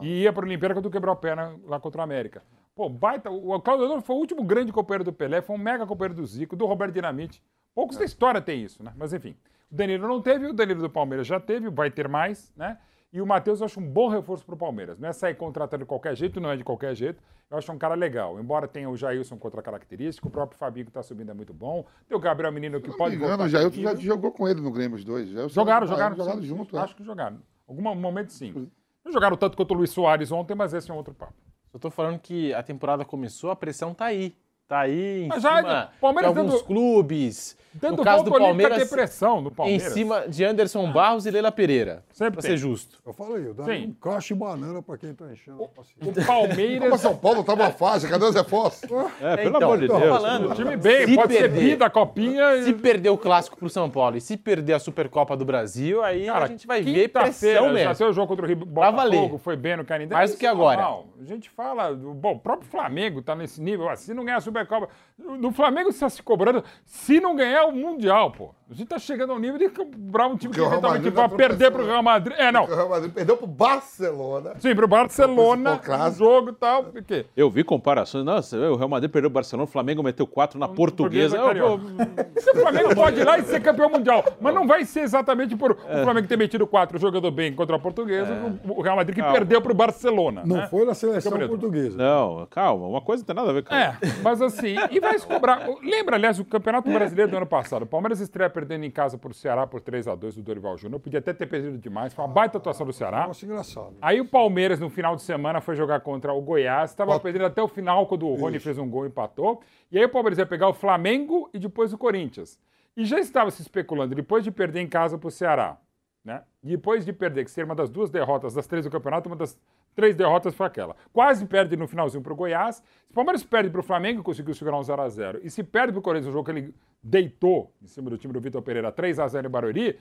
E 0.01 0.23
ia 0.23 0.33
para 0.33 0.43
a 0.43 0.47
Olimpíada 0.47 0.73
quando 0.75 0.89
quebrou 0.89 1.13
a 1.13 1.15
perna 1.15 1.55
lá 1.65 1.79
contra 1.79 2.01
o 2.01 2.03
América. 2.03 2.43
Pô, 2.75 2.89
baita. 2.89 3.31
O 3.31 3.57
Claudio 3.61 3.85
Adão 3.85 4.01
foi 4.01 4.13
o 4.17 4.19
último 4.19 4.43
grande 4.43 4.73
companheiro 4.73 5.05
do 5.05 5.13
Pelé, 5.13 5.41
foi 5.41 5.55
um 5.55 5.59
mega 5.59 5.87
companheiro 5.87 6.15
do 6.15 6.25
Zico, 6.27 6.53
do 6.53 6.65
Roberto 6.65 6.93
Dinamite. 6.93 7.41
Poucos 7.73 7.95
da 7.95 8.03
história 8.03 8.41
tem 8.41 8.61
isso, 8.61 8.83
né? 8.83 8.91
Mas 8.97 9.13
enfim. 9.13 9.37
O 9.71 9.75
Danilo 9.75 10.05
não 10.05 10.21
teve, 10.21 10.47
o 10.47 10.53
Danilo 10.53 10.81
do 10.81 10.89
Palmeiras 10.89 11.25
já 11.25 11.39
teve, 11.39 11.69
vai 11.69 11.89
ter 11.89 12.09
mais, 12.09 12.51
né? 12.57 12.77
E 13.13 13.21
o 13.21 13.25
Matheus 13.25 13.61
eu 13.61 13.65
acho 13.65 13.79
um 13.79 13.87
bom 13.87 14.09
reforço 14.09 14.45
para 14.45 14.55
o 14.55 14.57
Palmeiras. 14.57 14.99
Não 14.99 15.07
é 15.07 15.13
sair 15.13 15.35
contratando 15.35 15.83
de 15.83 15.87
qualquer 15.87 16.15
jeito, 16.15 16.39
não 16.41 16.49
é 16.51 16.57
de 16.57 16.63
qualquer 16.63 16.93
jeito. 16.95 17.21
Eu 17.49 17.57
acho 17.57 17.71
um 17.71 17.77
cara 17.77 17.95
legal. 17.95 18.37
Embora 18.39 18.67
tenha 18.67 18.89
o 18.89 18.97
Jailson 18.97 19.37
contra 19.37 19.61
característica, 19.61 20.27
o 20.27 20.31
próprio 20.31 20.57
Fabinho 20.57 20.85
que 20.85 20.89
está 20.89 21.01
subindo 21.01 21.31
é 21.31 21.33
muito 21.33 21.53
bom. 21.53 21.85
Tem 22.09 22.17
o 22.17 22.19
Gabriel 22.19 22.51
Menino 22.51 22.81
que 22.81 22.89
não 22.89 22.97
pode 22.97 23.15
voltar 23.15 23.45
o 23.45 23.47
Jailton 23.49 23.77
nível. 23.77 23.95
já 23.95 24.01
jogou 24.01 24.31
com 24.31 24.47
ele 24.47 24.59
no 24.59 24.71
Grêmio, 24.71 24.97
os 24.97 25.05
dois. 25.05 25.29
Jailson- 25.29 25.53
Jogaram, 25.53 25.85
ah, 25.85 25.89
jogaram. 25.89 26.15
Jogaram 26.17 26.41
sim, 26.41 26.47
junto, 26.47 26.77
é. 26.77 26.81
Acho 26.81 26.95
que 26.95 27.03
jogaram. 27.03 27.37
Algum 27.67 27.81
momento 27.95 28.33
sim. 28.33 28.69
Não 29.03 29.11
jogaram 29.11 29.37
tanto 29.37 29.55
quanto 29.55 29.71
o 29.71 29.77
Luiz 29.77 29.91
Soares 29.91 30.31
ontem, 30.31 30.55
mas 30.55 30.73
esse 30.73 30.89
é 30.91 30.93
um 30.93 30.97
outro 30.97 31.13
papo. 31.13 31.33
Eu 31.73 31.79
tô 31.79 31.89
falando 31.91 32.19
que 32.19 32.53
a 32.53 32.63
temporada 32.63 33.05
começou, 33.05 33.49
a 33.51 33.55
pressão 33.55 33.93
tá 33.93 34.05
aí. 34.05 34.35
Tá 34.67 34.79
aí 34.79 35.23
em 35.25 35.27
Mas 35.27 35.43
já, 35.43 35.57
cima 35.57 35.91
Palmeiras 36.01 36.33
de 36.33 36.39
alguns 36.39 36.53
dando- 36.55 36.65
clubes. 36.65 37.55
Dando 37.79 37.97
no 37.97 38.03
caso 38.03 38.23
do 38.23 38.31
Palmeiras, 38.31 38.77
depressão 38.77 39.39
em 39.45 39.49
Palmeiras. 39.49 39.93
cima 39.93 40.27
de 40.27 40.43
Anderson 40.43 40.91
Barros 40.91 41.25
e 41.25 41.31
Leila 41.31 41.51
Pereira. 41.51 42.03
Sempre 42.13 42.33
pra 42.33 42.41
tem. 42.41 42.51
ser 42.51 42.57
justo. 42.57 42.97
Eu 43.05 43.13
falei, 43.13 43.47
eu 43.47 43.55
Sim. 43.65 43.87
um 43.87 43.93
caixa 43.93 44.33
e 44.33 44.37
banana 44.37 44.81
pra 44.81 44.97
quem 44.97 45.13
tá 45.13 45.25
enchendo. 45.31 45.63
a 45.63 45.67
paciência. 45.67 45.95
O 46.01 46.13
Como 46.13 46.25
Palmeiras. 46.25 47.01
São 47.01 47.15
Paulo 47.17 47.43
tava 47.43 47.63
uma 47.63 47.71
faixa, 47.71 48.07
cadê 48.07 48.23
os 48.25 48.33
reforços? 48.35 48.83
É, 49.21 49.35
pelo 49.37 49.49
Então, 49.57 49.63
amor 49.63 49.79
de 49.79 49.87
tô 49.87 49.99
Deus. 49.99 50.09
falando. 50.09 50.51
O 50.51 50.55
time 50.55 50.77
bem, 50.77 51.07
Se 51.07 51.15
pode 51.15 51.33
ser 51.33 51.39
perder- 51.41 51.59
bi 51.69 51.75
da 51.75 51.89
copinha. 51.89 52.63
Se 52.63 52.73
perder 52.73 53.09
o 53.09 53.17
clássico 53.17 53.57
pro 53.57 53.69
São 53.69 53.89
Paulo 53.89 54.15
e 54.17 54.21
se 54.21 54.37
perder 54.37 54.73
a 54.73 54.79
Supercopa 54.79 55.35
do 55.35 55.43
Brasil, 55.45 56.03
aí 56.03 56.29
a 56.29 56.47
gente 56.47 56.65
vai 56.65 56.81
ver 56.81 57.09
pressão 57.09 57.65
mesmo. 57.73 57.79
Já 57.89 57.93
seu 57.95 58.13
jogo 58.13 58.27
contra 58.27 58.45
o 58.45 58.47
Rio. 58.47 58.55
Botafogo, 58.65 59.37
foi 59.37 59.55
bem 59.55 59.75
no 59.77 59.85
Canindé. 59.85 60.15
Mais 60.15 60.31
do 60.31 60.37
que 60.37 60.45
é 60.45 60.49
agora. 60.49 60.77
normal. 60.81 61.05
A 61.21 61.23
gente 61.25 61.49
fala, 61.49 61.93
bom, 61.93 62.33
o 62.33 62.39
próprio 62.39 62.69
Flamengo 62.69 63.21
tá 63.21 63.35
nesse 63.35 63.61
nível, 63.61 63.93
se 63.95 64.13
não 64.13 64.23
ganhar 64.23 64.37
a 64.37 64.41
Supercopa. 64.41 64.87
No 65.17 65.51
Flamengo 65.51 65.91
você 65.91 65.97
está 65.97 66.09
se 66.09 66.21
cobrando, 66.23 66.63
se 66.85 67.19
não 67.19 67.35
ganhar 67.35 67.64
o 67.64 67.64
Mundial, 67.71 68.31
pô. 68.31 68.53
A 68.67 68.73
gente 68.73 68.87
tá 68.87 68.97
chegando 68.97 69.31
ao 69.31 69.37
nível 69.37 69.59
de 69.59 69.69
comprar 69.69 70.25
um 70.25 70.35
time 70.35 70.51
que 70.51 70.59
Porque 70.59 70.61
o 70.61 70.63
Real 70.63 70.73
eventualmente 70.79 71.09
vai 71.11 71.29
tá 71.29 71.35
perder 71.35 71.71
pro. 71.71 71.85
Real 71.85 72.01
Madrid. 72.01 72.35
É, 72.39 72.51
não. 72.51 72.63
O 72.63 72.65
Real 72.65 72.89
Madrid 72.89 73.13
perdeu 73.13 73.37
pro 73.37 73.45
Barcelona. 73.45 74.53
Sim, 74.57 74.73
pro 74.73 74.87
Barcelona, 74.87 75.79
um 75.87 76.11
jogo 76.11 76.49
e 76.49 76.53
tal. 76.53 76.83
Por 76.85 77.03
quê? 77.03 77.27
Eu 77.37 77.47
vi 77.47 77.63
comparações. 77.63 78.25
Nossa, 78.25 78.57
o 78.57 78.75
Real 78.75 78.89
Madrid 78.89 79.11
perdeu 79.11 79.29
o 79.29 79.31
Barcelona, 79.31 79.65
o 79.65 79.71
Flamengo 79.71 80.01
meteu 80.01 80.25
4 80.25 80.59
na 80.59 80.67
portuguesa. 80.67 81.37
Portuguesa. 81.37 82.19
Se 82.39 82.49
o 82.49 82.55
Flamengo 82.55 82.95
pode 82.95 83.19
ir 83.19 83.23
lá 83.23 83.37
e 83.37 83.43
ser 83.43 83.61
campeão 83.61 83.87
mundial, 83.87 84.23
mas 84.41 84.55
não 84.55 84.65
vai 84.65 84.83
ser 84.83 85.01
exatamente 85.01 85.55
por 85.55 85.77
É. 85.87 86.01
o 86.01 86.03
Flamengo 86.03 86.27
ter 86.27 86.37
metido 86.37 86.65
quatro 86.65 86.97
jogando 86.97 87.29
bem 87.29 87.53
contra 87.53 87.75
a 87.75 87.79
portuguesa, 87.79 88.33
o 88.67 88.81
Real 88.81 88.95
Madrid 88.95 89.13
que 89.13 89.21
Calma. 89.21 89.37
perdeu 89.37 89.61
pro 89.61 89.75
Barcelona. 89.75 90.41
Não 90.43 90.57
né? 90.57 90.67
foi 90.71 90.85
na 90.85 90.95
seleção 90.95 91.37
portuguesa. 91.47 91.95
Não, 91.95 92.47
calma, 92.49 92.87
uma 92.87 93.01
coisa 93.01 93.21
não 93.21 93.27
tem 93.27 93.35
nada 93.35 93.51
a 93.51 93.53
ver 93.53 93.63
com 93.63 93.75
É, 93.75 93.95
mas 94.23 94.41
assim, 94.41 94.75
e 94.89 94.99
vai 94.99 95.19
se 95.19 95.27
cobrar. 95.27 95.67
Lembra, 95.83 96.15
aliás, 96.15 96.39
o 96.39 96.45
Campeonato 96.45 96.89
Brasileiro 96.89 97.29
do 97.29 97.37
ano 97.37 97.45
passado. 97.45 97.83
O 97.83 97.85
Palmeiras 97.85 98.19
estreia 98.19 98.54
perdendo 98.55 98.85
em 98.85 98.91
casa 98.91 99.17
pro 99.17 99.33
Ceará 99.33 99.67
por 99.67 99.81
3x2 99.81 100.35
do 100.35 100.41
Dorival 100.41 100.77
Júnior. 100.77 101.01
Podia 101.01 101.19
até 101.19 101.33
ter 101.33 101.45
perdido 101.45 101.77
demais. 101.77 102.13
Foi 102.13 102.23
uma 102.23 102.33
baita 102.33 102.57
atuação 102.57 102.85
do 102.85 102.93
Ceará. 102.93 103.21
Negócio 103.23 103.45
engraçado. 103.45 103.93
Aí 104.01 104.21
o 104.21 104.25
Palmeiras, 104.25 104.79
no 104.79 104.89
final 104.89 105.17
de 105.17 105.21
semana, 105.21 105.59
foi 105.59 105.75
jogar 105.75 105.99
contra 105.99 106.31
o 106.31 106.41
Goiás. 106.41 106.91
Estava 106.91 107.19
perdendo 107.19 107.45
até 107.45 107.61
o 107.61 107.67
final, 107.67 108.07
quando 108.07 108.25
o 108.25 108.33
Rony 108.35 108.59
fez 108.59 108.77
um 108.77 108.89
gol 108.89 109.03
e 109.05 109.09
empatou. 109.09 109.61
E 109.91 109.97
aí 109.97 110.05
o 110.05 110.09
Palmeiras 110.09 110.39
ia 110.39 110.45
pegar 110.45 110.69
o 110.69 110.73
Flamengo 110.73 111.49
e 111.53 111.59
depois 111.59 111.91
o 111.91 111.97
Corinthians. 111.97 112.57
E 112.95 113.03
já 113.03 113.19
estava 113.19 113.51
se 113.51 113.61
especulando, 113.61 114.15
depois 114.15 114.43
de 114.43 114.51
perder 114.51 114.79
em 114.79 114.87
casa 114.87 115.17
para 115.17 115.27
o 115.27 115.31
Ceará, 115.31 115.77
né? 116.23 116.43
Depois 116.63 117.03
de 117.05 117.11
perder, 117.11 117.43
que 117.43 117.51
seria 117.51 117.65
uma 117.65 117.75
das 117.75 117.89
duas 117.89 118.09
derrotas 118.09 118.53
das 118.53 118.65
três 118.65 118.85
do 118.85 118.89
campeonato, 118.89 119.27
uma 119.27 119.35
das 119.35 119.59
três 119.95 120.15
derrotas 120.15 120.53
foi 120.53 120.67
aquela. 120.67 120.95
Quase 121.13 121.45
perde 121.45 121.75
no 121.77 121.87
finalzinho 121.87 122.21
para 122.21 122.33
o 122.33 122.35
Goiás. 122.35 122.75
Se 122.75 123.11
o 123.11 123.13
Palmeiras 123.13 123.43
perde 123.43 123.69
para 123.69 123.79
o 123.79 123.83
Flamengo, 123.83 124.21
conseguiu 124.21 124.53
segurar 124.53 124.77
um 124.77 124.81
0x0. 124.81 125.39
E 125.43 125.49
se 125.49 125.63
perde 125.63 125.93
para 125.93 125.99
o 125.99 126.01
Corinthians, 126.01 126.29
o 126.29 126.33
jogo 126.33 126.45
que 126.45 126.51
ele 126.51 126.75
deitou 127.01 127.71
em 127.81 127.87
cima 127.87 128.09
do 128.09 128.17
time 128.17 128.33
do 128.33 128.41
Vitor 128.41 128.61
Pereira, 128.61 128.91
3x0 128.91 129.45
em 129.45 129.49
Barueri, 129.49 129.99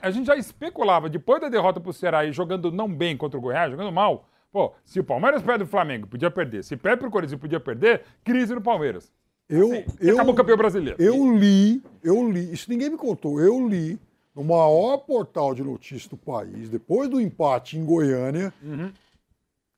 a 0.00 0.10
gente 0.10 0.26
já 0.26 0.36
especulava, 0.36 1.08
depois 1.08 1.40
da 1.40 1.48
derrota 1.48 1.78
para 1.78 1.90
o 1.90 1.92
Ceará 1.92 2.24
e 2.24 2.32
jogando 2.32 2.72
não 2.72 2.92
bem 2.92 3.16
contra 3.16 3.38
o 3.38 3.40
Goiás, 3.40 3.70
jogando 3.70 3.92
mal, 3.92 4.26
pô, 4.50 4.72
se 4.82 4.98
o 4.98 5.04
Palmeiras 5.04 5.42
perde 5.42 5.64
o 5.64 5.66
Flamengo, 5.66 6.06
podia 6.06 6.30
perder. 6.30 6.64
Se 6.64 6.76
perde 6.76 7.00
para 7.00 7.08
o 7.08 7.10
Corinthians, 7.10 7.40
podia 7.40 7.60
perder, 7.60 8.02
crise 8.24 8.54
no 8.54 8.62
Palmeiras. 8.62 9.12
Eu, 9.48 9.84
eu, 10.00 10.14
acabou 10.14 10.34
campeão 10.34 10.56
brasileiro. 10.56 11.00
Eu 11.00 11.36
li, 11.36 11.82
eu 12.02 12.28
li, 12.28 12.52
isso 12.52 12.68
ninguém 12.68 12.90
me 12.90 12.96
contou, 12.96 13.40
eu 13.40 13.68
li 13.68 13.98
no 14.34 14.42
maior 14.42 14.98
portal 14.98 15.54
de 15.54 15.62
notícias 15.62 16.08
do 16.08 16.16
país, 16.16 16.68
depois 16.68 17.08
do 17.08 17.20
empate 17.20 17.78
em 17.78 17.84
Goiânia, 17.84 18.52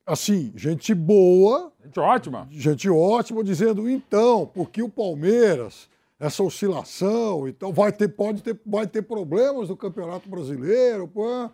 assim, 0.08 0.52
gente 0.56 0.94
boa, 0.94 1.72
Gente 1.84 2.00
ótima. 2.00 2.48
gente 2.50 2.88
ótima, 2.90 3.44
dizendo, 3.44 3.88
então, 3.88 4.46
porque 4.46 4.82
o 4.82 4.88
Palmeiras, 4.88 5.88
essa 6.18 6.42
oscilação 6.42 7.46
e 7.46 7.52
tal, 7.52 7.72
vai 7.72 7.92
ter, 7.92 8.08
pode 8.08 8.42
ter, 8.42 8.58
vai 8.66 8.86
ter 8.86 9.02
problemas 9.02 9.68
no 9.68 9.76
Campeonato 9.76 10.28
Brasileiro, 10.28 11.06
pô. 11.06 11.50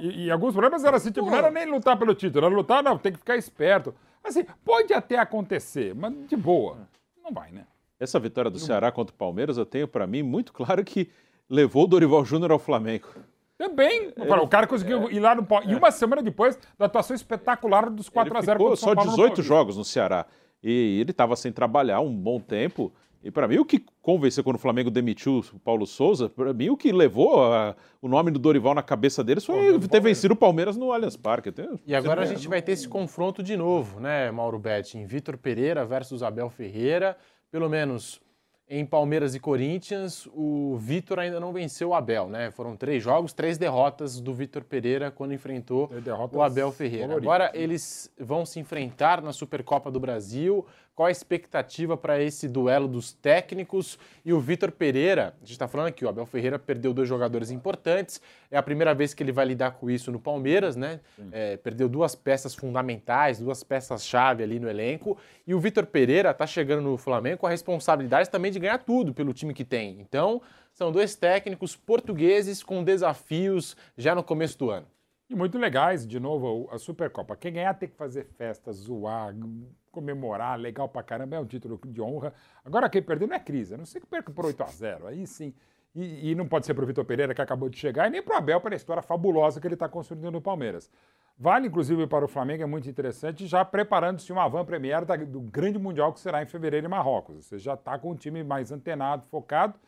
E, 0.00 0.24
e 0.26 0.30
alguns 0.30 0.52
problemas 0.52 0.84
eram 0.84 0.96
assim, 0.96 1.10
tipo, 1.10 1.26
não 1.26 1.36
era 1.36 1.50
nem 1.50 1.66
lutar 1.66 1.98
pelo 1.98 2.14
título, 2.14 2.46
era 2.46 2.54
lutar, 2.54 2.82
não, 2.82 2.96
tem 2.96 3.12
que 3.12 3.18
ficar 3.18 3.36
esperto. 3.36 3.94
Assim, 4.24 4.44
pode 4.64 4.92
até 4.94 5.18
acontecer, 5.18 5.94
mas 5.94 6.14
de 6.26 6.36
boa. 6.36 6.78
Não 7.22 7.30
vai, 7.30 7.50
né? 7.52 7.66
Essa 8.00 8.18
vitória 8.18 8.50
do 8.50 8.58
Ceará 8.58 8.90
contra 8.90 9.14
o 9.14 9.18
Palmeiras, 9.18 9.56
eu 9.58 9.66
tenho 9.66 9.86
pra 9.86 10.06
mim 10.06 10.22
muito 10.22 10.52
claro 10.52 10.82
que 10.84 11.10
levou 11.48 11.84
o 11.84 11.86
Dorival 11.86 12.24
Júnior 12.24 12.52
ao 12.52 12.58
Flamengo. 12.58 13.06
Também. 13.58 14.12
Ele- 14.16 14.32
o 14.42 14.48
cara 14.48 14.66
conseguiu 14.66 15.10
ir 15.10 15.18
lá 15.20 15.34
no 15.34 15.44
pau. 15.44 15.62
E 15.64 15.74
uma 15.74 15.90
semana 15.90 16.22
depois 16.22 16.58
da 16.78 16.86
atuação 16.86 17.14
espetacular 17.16 17.88
dos 17.90 18.08
4x0 18.10 18.54
Ele 18.54 18.58
ficou 18.58 18.68
contra 18.68 18.74
o 18.74 18.76
só 18.76 18.86
Paulo 18.94 19.10
no 19.10 19.16
18 19.16 19.28
Paulista. 19.36 19.42
jogos 19.42 19.76
no 19.76 19.84
Ceará. 19.84 20.26
E 20.62 20.98
ele 21.00 21.10
estava 21.10 21.34
sem 21.36 21.52
trabalhar 21.52 22.00
um 22.00 22.14
bom 22.14 22.38
tempo. 22.40 22.92
E 23.22 23.30
para 23.30 23.48
mim, 23.48 23.58
o 23.58 23.64
que 23.64 23.84
convenceu 24.00 24.44
quando 24.44 24.56
o 24.56 24.58
Flamengo 24.58 24.88
demitiu 24.90 25.42
o 25.52 25.58
Paulo 25.58 25.84
Souza, 25.86 26.28
para 26.28 26.52
mim, 26.52 26.68
o 26.70 26.76
que 26.76 26.92
levou 26.92 27.42
a- 27.52 27.74
o 28.00 28.06
nome 28.08 28.30
do 28.30 28.38
Dorival 28.38 28.72
na 28.74 28.82
cabeça 28.82 29.24
deles 29.24 29.44
foi 29.44 29.78
ter 29.80 30.00
vencido 30.00 30.34
o 30.34 30.36
Palmeiras 30.36 30.76
no 30.76 30.92
Allianz 30.92 31.16
Parque. 31.16 31.52
E 31.86 31.94
agora 31.94 32.22
a 32.22 32.24
gente 32.26 32.46
vai 32.46 32.62
ter 32.62 32.72
esse 32.72 32.86
confronto 32.86 33.42
de 33.42 33.56
novo, 33.56 33.98
né, 34.00 34.30
Mauro 34.30 34.58
Betti? 34.60 34.96
Em 34.98 35.06
Vitor 35.06 35.36
Pereira 35.38 35.84
versus 35.84 36.22
Abel 36.22 36.48
Ferreira. 36.50 37.16
Pelo 37.50 37.68
menos 37.68 38.20
em 38.68 38.84
Palmeiras 38.84 39.34
e 39.34 39.40
Corinthians, 39.40 40.26
o 40.34 40.76
Vitor 40.76 41.20
ainda 41.20 41.38
não 41.38 41.52
venceu 41.52 41.90
o 41.90 41.94
Abel, 41.94 42.28
né? 42.28 42.50
Foram 42.50 42.76
três 42.76 43.02
jogos, 43.02 43.32
três 43.32 43.56
derrotas 43.56 44.20
do 44.20 44.34
Vitor 44.34 44.64
Pereira 44.64 45.10
quando 45.10 45.32
enfrentou 45.32 45.88
o 46.32 46.42
Abel 46.42 46.72
Ferreira. 46.72 47.16
Agora 47.16 47.50
eles 47.54 48.12
vão 48.18 48.44
se 48.44 48.58
enfrentar 48.58 49.22
na 49.22 49.32
Supercopa 49.32 49.90
do 49.90 50.00
Brasil. 50.00 50.66
Qual 50.96 51.08
a 51.08 51.10
expectativa 51.10 51.94
para 51.94 52.22
esse 52.22 52.48
duelo 52.48 52.88
dos 52.88 53.12
técnicos? 53.12 53.98
E 54.24 54.32
o 54.32 54.40
Vitor 54.40 54.72
Pereira, 54.72 55.34
a 55.36 55.40
gente 55.40 55.52
está 55.52 55.68
falando 55.68 55.88
aqui, 55.88 56.06
o 56.06 56.08
Abel 56.08 56.24
Ferreira 56.24 56.58
perdeu 56.58 56.94
dois 56.94 57.06
jogadores 57.06 57.50
importantes. 57.50 58.18
É 58.50 58.56
a 58.56 58.62
primeira 58.62 58.94
vez 58.94 59.12
que 59.12 59.22
ele 59.22 59.30
vai 59.30 59.44
lidar 59.44 59.72
com 59.72 59.90
isso 59.90 60.10
no 60.10 60.18
Palmeiras, 60.18 60.74
né? 60.74 61.00
É, 61.32 61.58
perdeu 61.58 61.86
duas 61.86 62.14
peças 62.14 62.54
fundamentais, 62.54 63.38
duas 63.38 63.62
peças-chave 63.62 64.42
ali 64.42 64.58
no 64.58 64.70
elenco. 64.70 65.18
E 65.46 65.54
o 65.54 65.60
Vitor 65.60 65.84
Pereira 65.84 66.30
está 66.30 66.46
chegando 66.46 66.80
no 66.80 66.96
Flamengo 66.96 67.40
com 67.40 67.46
a 67.46 67.50
responsabilidade 67.50 68.30
também 68.30 68.50
de 68.50 68.58
ganhar 68.58 68.78
tudo 68.78 69.12
pelo 69.12 69.34
time 69.34 69.52
que 69.52 69.66
tem. 69.66 70.00
Então, 70.00 70.40
são 70.72 70.90
dois 70.90 71.14
técnicos 71.14 71.76
portugueses 71.76 72.62
com 72.62 72.82
desafios 72.82 73.76
já 73.98 74.14
no 74.14 74.22
começo 74.22 74.58
do 74.58 74.70
ano. 74.70 74.86
E 75.28 75.34
muito 75.34 75.58
legais, 75.58 76.06
de 76.06 76.20
novo, 76.20 76.68
a 76.70 76.78
Supercopa. 76.78 77.36
Quem 77.36 77.52
ganhar 77.52 77.74
tem 77.74 77.88
que 77.88 77.96
fazer 77.96 78.24
festa, 78.38 78.72
zoar, 78.72 79.34
comemorar, 80.00 80.58
legal 80.58 80.88
pra 80.88 81.02
caramba, 81.02 81.36
é 81.36 81.40
um 81.40 81.46
título 81.46 81.80
de 81.86 82.00
honra. 82.02 82.34
Agora, 82.64 82.88
quem 82.90 83.00
perder 83.02 83.26
não 83.26 83.34
é 83.34 83.38
crise, 83.40 83.74
a 83.74 83.78
não 83.78 83.86
sei 83.86 84.00
que 84.00 84.06
perca 84.06 84.30
por 84.30 84.44
8 84.44 84.62
a 84.62 84.66
0 84.66 85.06
aí 85.06 85.26
sim. 85.26 85.54
E, 85.94 86.30
e 86.32 86.34
não 86.34 86.46
pode 86.46 86.66
ser 86.66 86.74
pro 86.74 86.84
Vitor 86.84 87.06
Pereira, 87.06 87.34
que 87.34 87.40
acabou 87.40 87.70
de 87.70 87.78
chegar, 87.78 88.06
e 88.06 88.10
nem 88.10 88.22
pro 88.22 88.36
Abel, 88.36 88.60
pela 88.60 88.74
história 88.74 89.02
fabulosa 89.02 89.58
que 89.58 89.66
ele 89.66 89.72
está 89.74 89.88
construindo 89.88 90.30
no 90.30 90.42
Palmeiras. 90.42 90.90
Vale, 91.38 91.68
inclusive, 91.68 92.06
para 92.06 92.22
o 92.24 92.28
Flamengo, 92.28 92.62
é 92.62 92.66
muito 92.66 92.86
interessante, 92.88 93.46
já 93.46 93.64
preparando-se 93.64 94.30
uma 94.30 94.46
van 94.46 94.64
premier 94.64 95.06
da- 95.06 95.16
do 95.16 95.40
grande 95.40 95.78
Mundial 95.78 96.12
que 96.12 96.20
será 96.20 96.42
em 96.42 96.46
fevereiro 96.46 96.86
em 96.86 96.90
Marrocos. 96.90 97.46
Você 97.46 97.58
já 97.58 97.72
está 97.74 97.98
com 97.98 98.10
um 98.10 98.14
time 98.14 98.44
mais 98.44 98.70
antenado, 98.70 99.24
focado, 99.30 99.78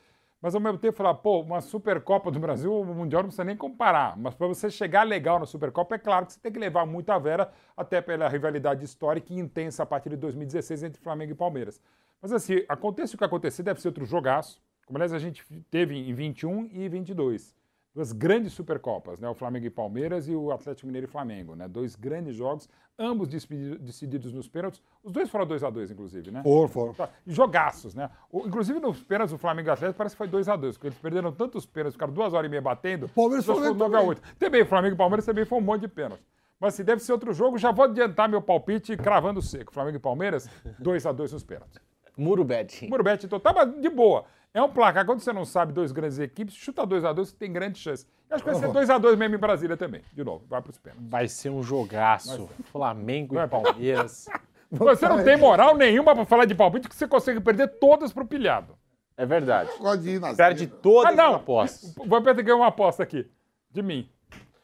mas 0.40 0.54
ao 0.54 0.60
mesmo 0.60 0.78
tempo 0.78 0.96
falar, 0.96 1.14
pô, 1.14 1.40
uma 1.40 1.60
Supercopa 1.60 2.30
do 2.30 2.38
Brasil, 2.38 2.72
o 2.72 2.84
Mundial 2.84 3.22
não 3.22 3.28
precisa 3.28 3.44
nem 3.44 3.56
comparar. 3.56 4.16
Mas 4.16 4.34
para 4.34 4.46
você 4.46 4.70
chegar 4.70 5.02
legal 5.02 5.38
na 5.38 5.46
Supercopa, 5.46 5.96
é 5.96 5.98
claro 5.98 6.26
que 6.26 6.32
você 6.32 6.40
tem 6.40 6.52
que 6.52 6.58
levar 6.58 6.86
muita 6.86 7.18
vera, 7.18 7.52
até 7.76 8.00
pela 8.00 8.28
rivalidade 8.28 8.84
histórica 8.84 9.32
e 9.32 9.38
intensa 9.38 9.82
a 9.82 9.86
partir 9.86 10.10
de 10.10 10.16
2016 10.16 10.84
entre 10.84 11.02
Flamengo 11.02 11.32
e 11.32 11.34
Palmeiras. 11.34 11.80
Mas 12.22 12.32
assim, 12.32 12.64
aconteça 12.68 13.16
o 13.16 13.18
que 13.18 13.24
acontecer, 13.24 13.62
deve 13.62 13.80
ser 13.80 13.88
outro 13.88 14.04
jogaço. 14.04 14.62
Como 14.86 14.96
aliás 14.96 15.12
a 15.12 15.18
gente 15.18 15.44
teve 15.70 15.96
em 15.96 16.14
21 16.14 16.68
e 16.72 16.88
22. 16.88 17.57
Duas 17.98 18.12
grandes 18.12 18.52
Supercopas, 18.52 19.18
né? 19.18 19.28
O 19.28 19.34
Flamengo 19.34 19.66
e 19.66 19.70
Palmeiras 19.70 20.28
e 20.28 20.32
o 20.32 20.52
Atlético 20.52 20.86
Mineiro 20.86 21.08
e 21.08 21.10
Flamengo, 21.10 21.56
né? 21.56 21.66
Dois 21.66 21.96
grandes 21.96 22.36
jogos, 22.36 22.68
ambos 22.96 23.26
decididos 23.26 24.32
nos 24.32 24.48
pênaltis. 24.48 24.80
Os 25.02 25.10
dois 25.10 25.28
foram 25.28 25.44
2 25.44 25.64
a 25.64 25.68
2 25.68 25.90
inclusive, 25.90 26.30
né? 26.30 26.40
Foram, 26.44 26.68
foram. 26.68 26.94
Tá, 26.94 27.08
e 27.26 27.32
Jogaços, 27.32 27.96
né? 27.96 28.08
O- 28.30 28.46
inclusive 28.46 28.78
nos 28.78 29.02
pênaltis 29.02 29.32
do 29.32 29.38
Flamengo 29.38 29.68
e 29.68 29.72
Atlético 29.72 29.98
parece 29.98 30.14
que 30.14 30.18
foi 30.18 30.28
2x2, 30.28 30.74
porque 30.74 30.86
eles 30.86 30.98
perderam 30.98 31.32
tantos 31.32 31.66
pênaltis, 31.66 31.94
ficaram 31.96 32.12
duas 32.12 32.32
horas 32.34 32.46
e 32.46 32.48
meia 32.48 32.62
batendo. 32.62 33.06
O 33.06 33.08
Palmeiras 33.08 33.44
e 33.44 33.46
Flamengo 33.52 33.74
9x8. 34.14 34.18
Também, 34.38 34.64
Flamengo 34.64 34.94
e 34.94 34.96
Palmeiras 34.98 35.26
também 35.26 35.44
foi 35.44 35.58
um 35.58 35.62
monte 35.62 35.80
de 35.80 35.88
pênaltis. 35.88 36.24
Mas 36.60 36.74
se 36.74 36.84
deve 36.84 37.02
ser 37.02 37.10
outro 37.10 37.32
jogo, 37.32 37.58
já 37.58 37.72
vou 37.72 37.84
adiantar 37.84 38.28
meu 38.28 38.40
palpite 38.40 38.96
cravando 38.96 39.42
seco. 39.42 39.72
Flamengo 39.74 39.96
e 39.96 40.00
Palmeiras, 40.00 40.48
2x2 40.80 41.32
nos 41.32 41.42
pênaltis. 41.42 41.80
Muro 42.16 42.44
Bet. 42.44 42.88
Muro 42.88 43.02
Bet, 43.02 43.26
então 43.26 43.40
tá 43.40 43.52
mas 43.52 43.80
de 43.80 43.88
boa. 43.88 44.24
É 44.54 44.62
um 44.62 44.68
placar, 44.68 45.04
quando 45.04 45.20
você 45.20 45.32
não 45.32 45.44
sabe 45.44 45.72
duas 45.72 45.92
grandes 45.92 46.18
equipes, 46.18 46.54
chuta 46.54 46.86
2x2 46.86 47.26
que 47.32 47.34
tem 47.36 47.52
grande 47.52 47.78
chance. 47.78 48.06
Eu 48.28 48.36
acho 48.36 48.44
que 48.44 48.50
vai 48.50 48.60
ser 48.60 48.68
2x2 48.68 49.16
mesmo 49.16 49.34
em 49.36 49.38
Brasília 49.38 49.76
também. 49.76 50.02
De 50.12 50.24
novo, 50.24 50.44
vai 50.48 50.60
pros 50.62 50.78
pênaltis. 50.78 51.08
Vai 51.08 51.28
ser 51.28 51.50
um 51.50 51.62
jogaço. 51.62 52.48
Flamengo 52.72 53.38
e 53.38 53.46
Palmeiras. 53.46 54.26
Você 54.70 55.08
não 55.08 55.24
tem 55.24 55.36
moral 55.38 55.74
nenhuma 55.76 56.14
pra 56.14 56.26
falar 56.26 56.44
de 56.44 56.54
palpite 56.54 56.90
que 56.90 56.94
você 56.94 57.08
consegue 57.08 57.40
perder 57.40 57.68
todas 57.78 58.12
pro 58.12 58.26
pilhado. 58.26 58.74
É 59.16 59.24
verdade. 59.24 59.70
Pode 59.78 60.06
ir 60.08 60.20
na 60.20 60.34
Perde 60.34 60.66
todas 60.66 61.10
Ah, 61.12 61.16
não. 61.16 61.30
as 61.30 61.34
apostas. 61.36 61.96
O 61.96 62.06
Vampeta 62.06 62.42
ganhou 62.42 62.60
uma 62.60 62.66
aposta 62.66 63.02
aqui. 63.02 63.26
De 63.70 63.82
mim. 63.82 64.06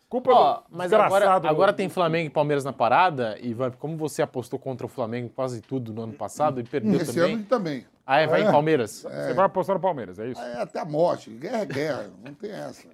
Culpa 0.06 0.30
Ó, 0.32 0.54
do 0.58 0.64
mas 0.68 0.92
agora, 0.92 1.08
desgraçado. 1.08 1.48
agora 1.48 1.72
tem 1.72 1.88
Flamengo 1.88 2.26
e 2.26 2.30
Palmeiras 2.30 2.64
na 2.64 2.72
parada, 2.72 3.36
e 3.40 3.56
como 3.78 3.96
você 3.96 4.20
apostou 4.20 4.58
contra 4.58 4.86
o 4.86 4.88
Flamengo 4.90 5.30
quase 5.34 5.62
tudo 5.62 5.92
no 5.92 6.02
ano 6.02 6.12
passado 6.12 6.60
e 6.60 6.64
perdeu 6.64 7.00
Esse 7.00 7.14
também. 7.14 7.34
ano 7.34 7.44
também. 7.44 7.86
Ah, 8.06 8.20
é, 8.20 8.26
vai 8.26 8.42
em 8.42 8.46
É. 8.46 8.52
Palmeiras. 8.52 9.02
Você 9.02 9.32
vai 9.32 9.46
apostar 9.46 9.74
no 9.76 9.80
Palmeiras, 9.80 10.18
é 10.18 10.28
isso? 10.28 10.40
É 10.40 10.60
até 10.60 10.80
a 10.80 10.84
morte. 10.84 11.30
Guerra 11.30 11.58
é 11.58 11.66
guerra. 11.66 12.10
Não 12.24 12.34
tem 12.34 12.50
essa. 12.50 12.86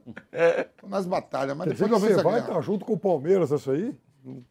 Tô 0.81 0.87
nas 0.87 1.07
batalhas, 1.07 1.57
mas 1.57 1.67
Quer 1.69 1.73
dizer 1.75 1.85
depois 1.87 2.01
que 2.03 2.07
eu 2.07 2.09
venço 2.15 2.23
você 2.23 2.31
vai 2.31 2.41
estar 2.41 2.61
junto 2.61 2.85
com 2.85 2.93
o 2.93 2.99
Palmeiras, 2.99 3.51
essa 3.51 3.73
aí? 3.73 3.95
Ele 4.25 4.45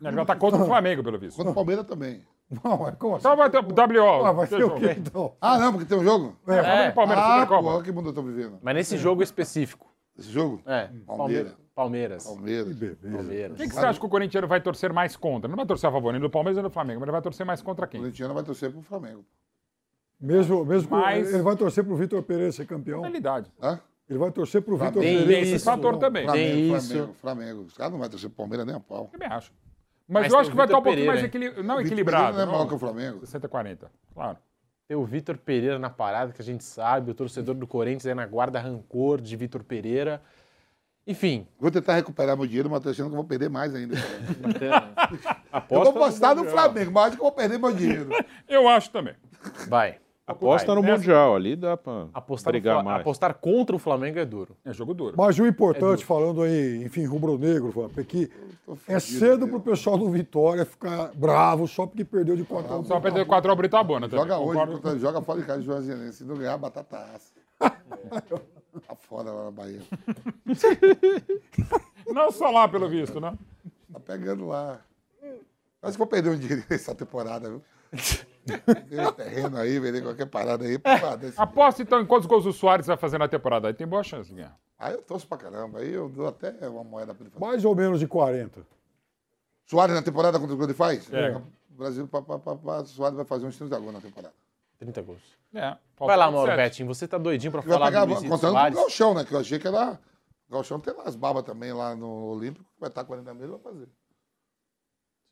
vai 0.00 0.22
estar 0.22 0.36
contra 0.36 0.62
o 0.62 0.66
Flamengo, 0.66 1.02
pelo 1.02 1.18
visto. 1.18 1.36
Contra 1.36 1.50
o 1.50 1.54
Palmeiras 1.54 1.84
também. 1.86 2.22
Não, 2.62 2.78
mas 2.78 2.94
como 2.96 3.16
assim? 3.16 3.26
Então 3.26 3.36
vai 3.36 3.50
ter 3.50 3.58
o 3.58 3.62
WO. 3.62 4.24
Ah, 4.24 4.32
vai 4.32 4.46
ter 4.46 4.62
o 4.62 4.74
quê, 4.76 4.94
então? 4.98 5.34
Ah, 5.40 5.58
não, 5.58 5.72
porque 5.72 5.86
tem 5.86 5.98
um 5.98 6.04
jogo? 6.04 6.36
É, 6.46 6.62
Flamengo 6.62 6.88
e 6.88 6.92
Palmeiras, 6.92 7.24
ah, 7.24 7.40
Supercopa. 7.40 7.76
pô, 7.78 7.82
que 7.82 7.92
mundo 7.92 8.08
eu 8.10 8.12
tô 8.12 8.22
vivendo. 8.22 8.58
Mas 8.62 8.74
nesse 8.74 8.96
jogo 8.98 9.22
específico. 9.22 9.92
Esse 10.16 10.30
jogo? 10.30 10.60
É, 10.66 10.88
Palmeiras. 11.06 11.54
Palmeiras. 11.74 12.24
Palmeiras. 12.24 12.76
Palmeiras. 13.02 13.56
Quem 13.56 13.68
que 13.68 13.74
você 13.74 13.84
acha 13.84 13.98
que 13.98 14.06
o 14.06 14.08
corintiano 14.08 14.46
vai 14.46 14.60
torcer 14.60 14.92
mais 14.92 15.16
contra? 15.16 15.48
Não 15.48 15.56
vai 15.56 15.66
torcer 15.66 15.88
a 15.90 15.92
favor 15.92 16.12
nem 16.12 16.20
do 16.20 16.30
Palmeiras 16.30 16.56
nem 16.56 16.62
do 16.62 16.70
Flamengo, 16.70 17.00
mas 17.00 17.06
ele 17.08 17.12
vai 17.12 17.22
torcer 17.22 17.44
mais 17.44 17.60
contra 17.60 17.86
O 17.86 17.88
quem? 17.88 18.00
Corintiano 18.00 18.32
vai 18.32 18.44
torcer 18.44 18.70
pro 18.70 18.80
Flamengo. 18.82 19.24
Mesmo, 20.20 20.64
mesmo 20.64 20.88
Mas- 20.90 21.32
ele 21.32 21.42
vai 21.42 21.56
torcer 21.56 21.84
pro 21.84 21.96
Vitor 21.96 22.22
Pereira 22.22 22.50
ser 22.52 22.66
campeão. 22.66 23.00
Realidade. 23.02 23.50
Hã? 23.62 23.78
Ele 24.08 24.18
vai 24.18 24.30
torcer 24.30 24.62
pro 24.62 24.76
Vitor 24.76 24.92
Flamengo. 24.92 25.12
Pereira. 25.18 25.32
Tem 25.34 25.44
ser 25.46 25.54
esse 25.56 25.64
fator 25.64 25.96
também. 25.98 26.24
Flamengo, 26.24 26.48
Tem 26.54 26.76
isso. 26.76 26.86
Flamengo, 26.88 27.14
Flamengo. 27.20 27.60
Os 27.62 27.74
caras 27.76 27.92
não 27.92 27.98
vão 27.98 28.08
torcer 28.08 28.28
pro 28.30 28.36
Palmeiras 28.36 28.66
nem 28.66 28.74
a 28.76 28.80
pau. 28.80 29.08
Também 29.12 29.28
acho. 29.28 29.52
Mas, 30.06 30.24
Mas 30.24 30.32
eu 30.32 30.38
acho 30.38 30.48
o 30.48 30.50
que 30.52 30.56
vai 30.56 30.66
estar 30.66 30.78
um 30.78 30.82
Vitor 30.82 30.92
pouquinho 30.92 31.06
mais 31.06 31.20
Pereira, 31.22 31.50
equili... 31.50 31.66
não 31.66 31.76
Vitor 31.76 31.86
equilibrado. 31.86 32.24
Pereira 32.26 32.36
não 32.36 32.42
é 32.42 32.46
maior 32.52 32.60
não. 32.62 32.68
que 32.68 32.74
o 32.74 32.78
Flamengo. 32.78 33.20
60 33.20 33.48
40, 33.48 33.90
claro. 34.12 34.38
Tem 34.86 34.96
o 34.96 35.04
Vitor 35.04 35.38
Pereira 35.38 35.78
na 35.78 35.88
parada, 35.88 36.32
que 36.32 36.42
a 36.42 36.44
gente 36.44 36.62
sabe, 36.62 37.10
o 37.10 37.14
torcedor 37.14 37.54
do 37.54 37.66
Corinthians 37.66 38.04
aí 38.06 38.14
na 38.14 38.26
guarda 38.26 38.60
rancor 38.60 39.20
de 39.20 39.34
Vitor 39.34 39.64
Pereira. 39.64 40.20
Enfim, 41.06 41.46
Vou 41.58 41.70
tentar 41.70 41.94
recuperar 41.94 42.36
meu 42.36 42.46
dinheiro, 42.46 42.68
mas 42.70 42.82
tô 42.82 42.88
achando 42.90 43.06
que 43.08 43.12
eu 43.12 43.16
vou 43.16 43.24
perder 43.24 43.48
mais 43.50 43.74
ainda. 43.74 43.94
Aposta 45.52 45.74
eu 45.74 45.84
vou 45.84 45.84
no 45.84 45.92
postar 45.92 46.34
no. 46.34 46.44
Flamengo, 46.44 46.90
mas 46.92 47.06
acho 47.08 47.16
que 47.16 47.20
eu 47.22 47.24
vou 47.24 47.32
perder 47.32 47.58
meu 47.58 47.72
dinheiro. 47.72 48.08
Eu 48.48 48.68
acho 48.68 48.90
também. 48.90 49.14
vai. 49.68 49.98
Aposta 50.26 50.74
no 50.74 50.80
Nessa- 50.80 50.96
Mundial, 50.96 51.36
ali 51.36 51.54
dá 51.54 51.76
pra 51.76 52.06
Apostar, 52.14 52.50
no 52.50 52.58
brigar 52.58 52.82
mais. 52.82 53.00
apostar 53.02 53.34
contra 53.34 53.76
o 53.76 53.78
Flamengo 53.78 54.18
é 54.18 54.24
duro. 54.24 54.56
É 54.64 54.72
jogo 54.72 54.94
duro. 54.94 55.14
Mas 55.18 55.38
o 55.38 55.44
É 55.44 55.48
importante, 55.48 55.96
duro. 55.96 56.06
falando 56.06 56.40
aí, 56.42 56.82
enfim, 56.82 57.04
rubro-negro, 57.04 57.90
é 57.94 58.02
que 58.02 58.30
é 58.88 58.98
cedo 58.98 59.46
pro 59.46 59.60
pessoal 59.60 59.98
do 59.98 60.08
Vitória 60.08 60.64
ficar 60.64 61.10
bravo 61.14 61.68
só 61.68 61.86
porque 61.86 62.04
perdeu 62.06 62.36
de 62.36 62.44
4 62.44 62.72
a 62.72 62.78
1. 62.78 62.84
Só 62.84 62.98
perder 63.00 63.26
4 63.26 63.50
ao 63.50 63.56
Britabona 63.56 64.08
também. 64.08 64.24
Joga 64.24 64.38
hoje, 64.38 64.58
concordo. 64.72 64.98
joga 64.98 65.20
fora 65.20 65.40
de 65.42 65.46
casa 65.46 65.60
de 65.60 65.66
Juazenense. 65.66 66.18
Se 66.18 66.24
não 66.24 66.36
ganhar, 66.36 66.56
batataça. 66.56 67.32
Tá 68.88 68.96
foda 68.96 69.30
lá 69.30 69.44
na 69.44 69.50
Bahia. 69.52 69.80
Não 72.12 72.32
só 72.32 72.50
lá, 72.50 72.66
pelo 72.68 72.88
visto, 72.88 73.20
né? 73.20 73.32
Tá 73.92 74.00
pegando 74.00 74.48
lá. 74.48 74.80
Acho 75.80 75.92
que 75.92 75.98
vou 75.98 76.06
perder 76.08 76.30
um 76.30 76.36
dinheiro 76.38 76.64
essa 76.70 76.92
temporada, 76.92 77.48
viu? 77.50 77.62
Vender 78.46 79.12
terreno 79.12 79.56
aí, 79.56 79.78
vender 79.78 80.02
qualquer 80.02 80.26
parada 80.26 80.64
aí. 80.64 80.78
pá, 80.78 81.16
desse- 81.16 81.40
Aposta 81.40 81.82
então 81.82 82.00
em 82.00 82.06
quantos 82.06 82.26
gols 82.26 82.44
o 82.46 82.52
Soares 82.52 82.86
vai 82.86 82.96
fazer 82.96 83.18
na 83.18 83.28
temporada. 83.28 83.68
Aí 83.68 83.74
tem 83.74 83.86
boa 83.86 84.02
chance 84.02 84.28
de 84.30 84.36
ganhar. 84.36 84.58
Aí 84.78 84.92
eu 84.94 85.02
torço 85.02 85.26
pra 85.26 85.38
caramba. 85.38 85.78
Aí 85.78 85.92
eu 85.92 86.08
dou 86.08 86.26
até 86.28 86.50
uma 86.68 86.84
moeda 86.84 87.14
pra 87.14 87.22
ele 87.24 87.30
fazer. 87.30 87.44
Mais 87.44 87.64
ou 87.64 87.74
menos 87.74 88.00
de 88.00 88.06
40. 88.06 88.66
Soares 89.66 89.94
na 89.94 90.02
temporada 90.02 90.38
contra 90.38 90.54
o 90.54 90.58
que 90.58 90.64
ele 90.64 90.74
faz? 90.74 91.10
É. 91.12 91.36
O 91.36 91.42
Brasil, 91.70 92.06
pá, 92.06 92.20
pá, 92.22 92.38
pá, 92.38 92.54
pá, 92.56 92.84
Soares 92.84 93.16
vai 93.16 93.24
fazer 93.24 93.46
uns 93.46 93.56
30 93.56 93.78
gols 93.78 93.92
na 93.94 94.00
temporada. 94.00 94.34
30 94.78 95.00
gols. 95.02 95.22
É, 95.54 95.76
falta 95.94 96.06
Vai 96.06 96.16
lá, 96.16 96.30
Mauro 96.30 96.50
27. 96.50 96.56
Betinho, 96.70 96.88
você 96.88 97.08
tá 97.08 97.16
doidinho 97.16 97.52
pra 97.52 97.62
E 97.62 97.64
vai 97.64 97.72
falar 97.74 97.86
pegar 97.86 98.04
do 98.04 98.10
Luizito 98.10 98.28
contando 98.30 98.50
com 98.50 98.56
o 98.56 98.60
Soares. 98.60 98.76
Galchão, 98.78 99.14
né? 99.14 99.24
Que 99.24 99.32
eu 99.34 99.38
achei 99.40 99.58
que 99.58 99.66
era. 99.68 99.98
O 100.48 100.52
Galchão 100.52 100.78
tem 100.80 100.92
lá 100.94 101.04
as 101.06 101.16
babas 101.16 101.42
também 101.44 101.72
lá 101.72 101.94
no 101.94 102.08
Olímpico, 102.32 102.64
que 102.64 102.80
vai 102.80 102.88
estar 102.90 103.04
40 103.04 103.32
meses, 103.32 103.50
vai 103.50 103.58
fazer. 103.60 103.88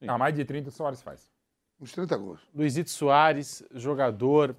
Ah, 0.08 0.16
mais 0.18 0.34
de 0.34 0.44
30 0.44 0.68
o 0.68 0.72
Soares 0.72 1.02
faz. 1.02 1.30
Uns 1.80 1.92
30 1.92 2.16
gols. 2.16 2.40
Luizito 2.54 2.90
Soares, 2.90 3.64
jogador 3.74 4.56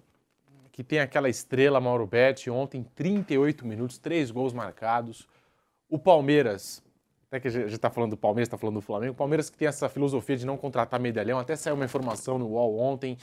que 0.72 0.84
tem 0.84 0.99
aquela 0.99 1.30
estrela, 1.30 1.80
Mauro 1.80 2.07
Betti, 2.07 2.49
ontem 2.49 2.84
38 2.95 3.65
minutos, 3.65 3.99
três 3.99 4.31
gols 4.31 4.53
marcados. 4.53 5.27
O 5.88 5.99
Palmeiras, 5.99 6.84
até 7.27 7.40
que 7.40 7.48
a 7.48 7.52
gente 7.52 7.73
está 7.73 7.91
falando 7.91 8.11
do 8.11 8.18
Palmeiras, 8.18 8.48
está 8.48 8.57
falando 8.57 8.76
do 8.76 8.81
Flamengo, 8.81 9.14
o 9.14 9.15
Palmeiras 9.15 9.52
que 9.52 9.57
tem 9.57 9.68
essa 9.68 9.88
filosofia 9.88 10.35
de 10.35 10.45
não 10.45 10.57
contratar 10.57 10.99
medalhão, 10.99 11.38
até 11.38 11.56
saiu 11.56 11.76
uma 11.76 11.85
informação 11.85 12.40
no 12.40 12.48
UOL 12.48 12.80
ontem 12.80 13.18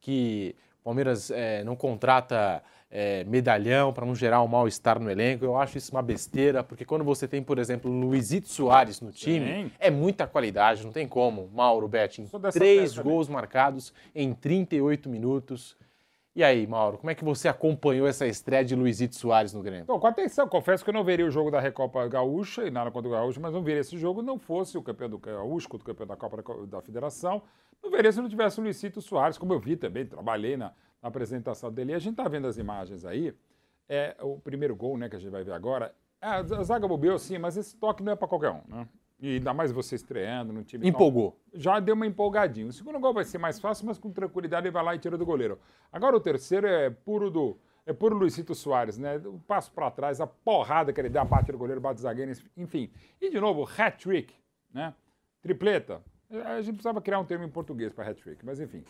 que 0.00 0.54
o 0.80 0.84
Palmeiras 0.84 1.30
eh, 1.32 1.64
não 1.64 1.74
contrata 1.74 2.62
eh, 2.94 3.24
medalhão 3.24 3.90
para 3.92 4.04
não 4.04 4.14
gerar 4.14 4.42
um 4.42 4.46
mal-estar 4.46 5.00
no 5.00 5.10
elenco. 5.10 5.42
Eu 5.44 5.56
acho 5.56 5.78
isso 5.78 5.90
uma 5.92 6.02
besteira, 6.02 6.62
porque 6.62 6.84
quando 6.84 7.02
você 7.04 7.26
tem, 7.26 7.42
por 7.42 7.58
exemplo, 7.58 7.90
Luizito 7.90 8.48
Soares 8.48 9.00
no 9.00 9.10
time, 9.10 9.46
Sim. 9.64 9.70
é 9.80 9.90
muita 9.90 10.26
qualidade, 10.26 10.84
não 10.84 10.92
tem 10.92 11.08
como. 11.08 11.48
Mauro 11.54 11.88
Betting, 11.88 12.26
três 12.52 12.92
também. 12.94 13.10
gols 13.12 13.28
marcados 13.28 13.92
em 14.14 14.32
38 14.34 15.08
minutos. 15.08 15.74
E 16.34 16.42
aí, 16.42 16.66
Mauro, 16.66 16.96
como 16.96 17.10
é 17.10 17.14
que 17.14 17.24
você 17.24 17.46
acompanhou 17.46 18.06
essa 18.06 18.26
estreia 18.26 18.64
de 18.64 18.74
Luizito 18.74 19.14
Soares 19.16 19.52
no 19.52 19.62
Grêmio? 19.62 19.82
Então, 19.82 19.98
com 20.00 20.06
atenção, 20.06 20.48
confesso 20.48 20.82
que 20.82 20.88
eu 20.88 20.94
não 20.94 21.04
veria 21.04 21.26
o 21.26 21.30
jogo 21.30 21.50
da 21.50 21.60
Recopa 21.60 22.06
Gaúcha 22.08 22.66
e 22.66 22.70
nada 22.70 22.90
contra 22.90 23.08
o 23.08 23.12
Gaúcho, 23.12 23.38
mas 23.40 23.52
não 23.52 23.62
veria 23.62 23.80
esse 23.82 23.98
jogo 23.98 24.22
não 24.22 24.38
fosse 24.38 24.78
o 24.78 24.82
campeão 24.82 25.10
do 25.10 25.18
Gaúcho 25.18 25.68
contra 25.68 25.82
o 25.84 25.86
campeão 25.86 26.06
da 26.06 26.16
Copa 26.16 26.42
da- 26.66 26.80
Federação. 26.80 27.42
Não 27.82 27.90
veria 27.90 28.10
se 28.10 28.18
não 28.20 28.28
tivesse 28.30 28.58
o 28.60 28.62
Luicito 28.62 29.02
Soares, 29.02 29.36
como 29.36 29.52
eu 29.52 29.58
vi 29.60 29.76
também, 29.76 30.06
trabalhei 30.06 30.56
na, 30.56 30.72
na 31.02 31.08
apresentação 31.08 31.70
dele. 31.72 31.92
E 31.92 31.94
a 31.94 31.98
gente 31.98 32.16
tá 32.16 32.28
vendo 32.28 32.46
as 32.46 32.56
imagens 32.56 33.04
aí. 33.04 33.34
É, 33.88 34.16
o 34.20 34.38
primeiro 34.38 34.74
gol, 34.76 34.96
né, 34.96 35.08
que 35.08 35.16
a 35.16 35.18
gente 35.18 35.30
vai 35.32 35.42
ver 35.42 35.52
agora. 35.52 35.94
é, 36.20 36.26
A 36.26 36.42
zaga 36.62 36.86
bobeou, 36.86 37.18
sim, 37.18 37.36
mas 37.38 37.56
esse 37.56 37.76
toque 37.76 38.02
não 38.02 38.12
é 38.12 38.16
para 38.16 38.28
qualquer 38.28 38.50
um, 38.50 38.62
né? 38.68 38.88
E 39.20 39.34
ainda 39.36 39.54
mais 39.54 39.70
você 39.70 39.94
estreando 39.94 40.52
no 40.52 40.64
time. 40.64 40.88
Empolgou. 40.88 41.38
Já 41.54 41.78
deu 41.78 41.94
uma 41.94 42.06
empolgadinha. 42.06 42.66
O 42.66 42.72
segundo 42.72 42.98
gol 42.98 43.14
vai 43.14 43.24
ser 43.24 43.38
mais 43.38 43.60
fácil, 43.60 43.86
mas 43.86 43.96
com 43.96 44.10
tranquilidade 44.10 44.66
ele 44.66 44.72
vai 44.72 44.82
lá 44.82 44.94
e 44.96 44.98
tira 44.98 45.16
do 45.16 45.24
goleiro. 45.24 45.60
Agora 45.92 46.16
o 46.16 46.20
terceiro 46.20 46.66
é 46.66 46.90
puro 46.90 47.30
do. 47.30 47.56
É 47.86 47.92
puro 47.92 48.16
Luizito 48.16 48.52
Soares, 48.54 48.98
né? 48.98 49.18
O 49.18 49.38
passo 49.40 49.70
para 49.72 49.90
trás, 49.92 50.20
a 50.20 50.26
porrada 50.26 50.92
que 50.92 51.00
ele 51.00 51.08
dá, 51.08 51.24
bate 51.24 51.52
no 51.52 51.58
goleiro, 51.58 51.80
bate 51.80 51.98
o 51.98 52.02
zagueiro, 52.02 52.32
enfim. 52.56 52.90
E 53.20 53.30
de 53.30 53.38
novo, 53.40 53.68
hat-trick, 53.78 54.34
né? 54.72 54.92
Tripleta. 55.40 56.00
A 56.44 56.60
gente 56.60 56.74
precisava 56.74 57.00
criar 57.00 57.18
um 57.20 57.24
termo 57.24 57.44
em 57.44 57.48
português 57.48 57.92
para 57.92 58.08
hat-trick, 58.08 58.44
mas 58.44 58.58
enfim. 58.58 58.84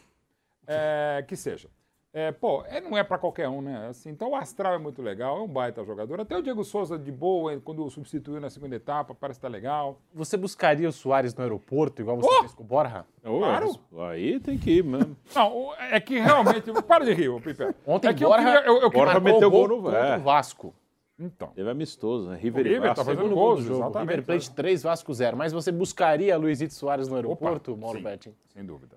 É, 0.66 1.22
que 1.26 1.36
seja. 1.36 1.68
É, 2.14 2.30
pô, 2.30 2.62
é, 2.68 2.78
não 2.78 2.96
é 2.96 3.02
para 3.02 3.16
qualquer 3.16 3.48
um, 3.48 3.62
né? 3.62 3.86
Assim, 3.88 4.10
então 4.10 4.30
o 4.32 4.36
Astral 4.36 4.74
é 4.74 4.78
muito 4.78 5.00
legal, 5.00 5.38
é 5.38 5.40
um 5.40 5.48
baita 5.48 5.82
jogador. 5.82 6.20
Até 6.20 6.36
o 6.36 6.42
Diego 6.42 6.62
Souza, 6.62 6.98
de 6.98 7.10
boa, 7.10 7.58
quando 7.64 7.88
substituiu 7.88 8.38
na 8.38 8.50
segunda 8.50 8.76
etapa, 8.76 9.14
parece 9.14 9.38
estar 9.38 9.48
legal. 9.48 9.98
Você 10.12 10.36
buscaria 10.36 10.86
o 10.86 10.92
Soares 10.92 11.34
no 11.34 11.42
aeroporto, 11.42 12.02
igual 12.02 12.18
você 12.18 12.28
Oh! 12.28 12.40
fez 12.40 12.54
com 12.54 12.62
o 12.62 12.66
Borja? 12.66 13.06
Ô, 13.24 13.38
Claro. 13.38 13.70
Aí 14.10 14.38
tem 14.40 14.58
que 14.58 14.72
ir 14.78 14.84
mesmo. 14.84 15.16
Não, 15.34 15.56
o- 15.56 15.74
é 15.74 15.98
que 16.00 16.18
realmente. 16.18 16.70
para 16.86 17.02
de 17.06 17.14
rir, 17.14 17.30
Pipe. 17.40 17.74
Ontem 17.86 18.08
é 18.08 18.14
que 18.14 18.24
eu 18.24 18.28
Borja, 18.28 18.44
queria- 18.44 18.66
eu- 18.68 18.80
eu 18.82 18.90
queria- 18.90 19.04
Borja 19.06 19.20
meteu 19.20 19.50
gol 19.50 19.68
gol 19.68 19.76
no 19.78 19.82
contra 19.84 19.98
é. 20.08 20.16
o 20.18 20.20
Vasco. 20.20 20.74
Então. 21.18 21.48
Teve 21.54 21.70
amistoso, 21.70 22.28
né? 22.28 22.36
River, 22.36 22.66
O 22.66 22.68
River 22.68 22.94
tá 22.94 23.04
fazendo 23.04 23.34
gols, 23.34 23.62
jogo. 23.64 23.76
exatamente. 23.80 24.10
River 24.10 24.24
Plate 24.26 24.50
3, 24.50 24.82
Vasco 24.82 25.14
0. 25.14 25.36
Mas 25.36 25.52
você 25.52 25.70
buscaria 25.72 26.36
Luizito 26.36 26.74
Soares 26.74 27.08
no 27.08 27.14
aeroporto, 27.16 27.74
Mauro 27.76 27.98
sim. 27.98 28.04
Betting? 28.04 28.34
Sem 28.48 28.64
dúvida. 28.66 28.96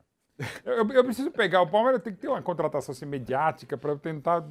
Eu, 0.65 0.87
eu 0.91 1.03
preciso 1.03 1.31
pegar. 1.31 1.61
O 1.61 1.67
Palmeiras 1.67 2.01
tem 2.01 2.13
que 2.13 2.19
ter 2.19 2.27
uma 2.27 2.41
contratação 2.41 2.91
assim, 2.91 3.05
mediática 3.05 3.77
para 3.77 3.95
tentar. 3.95 4.43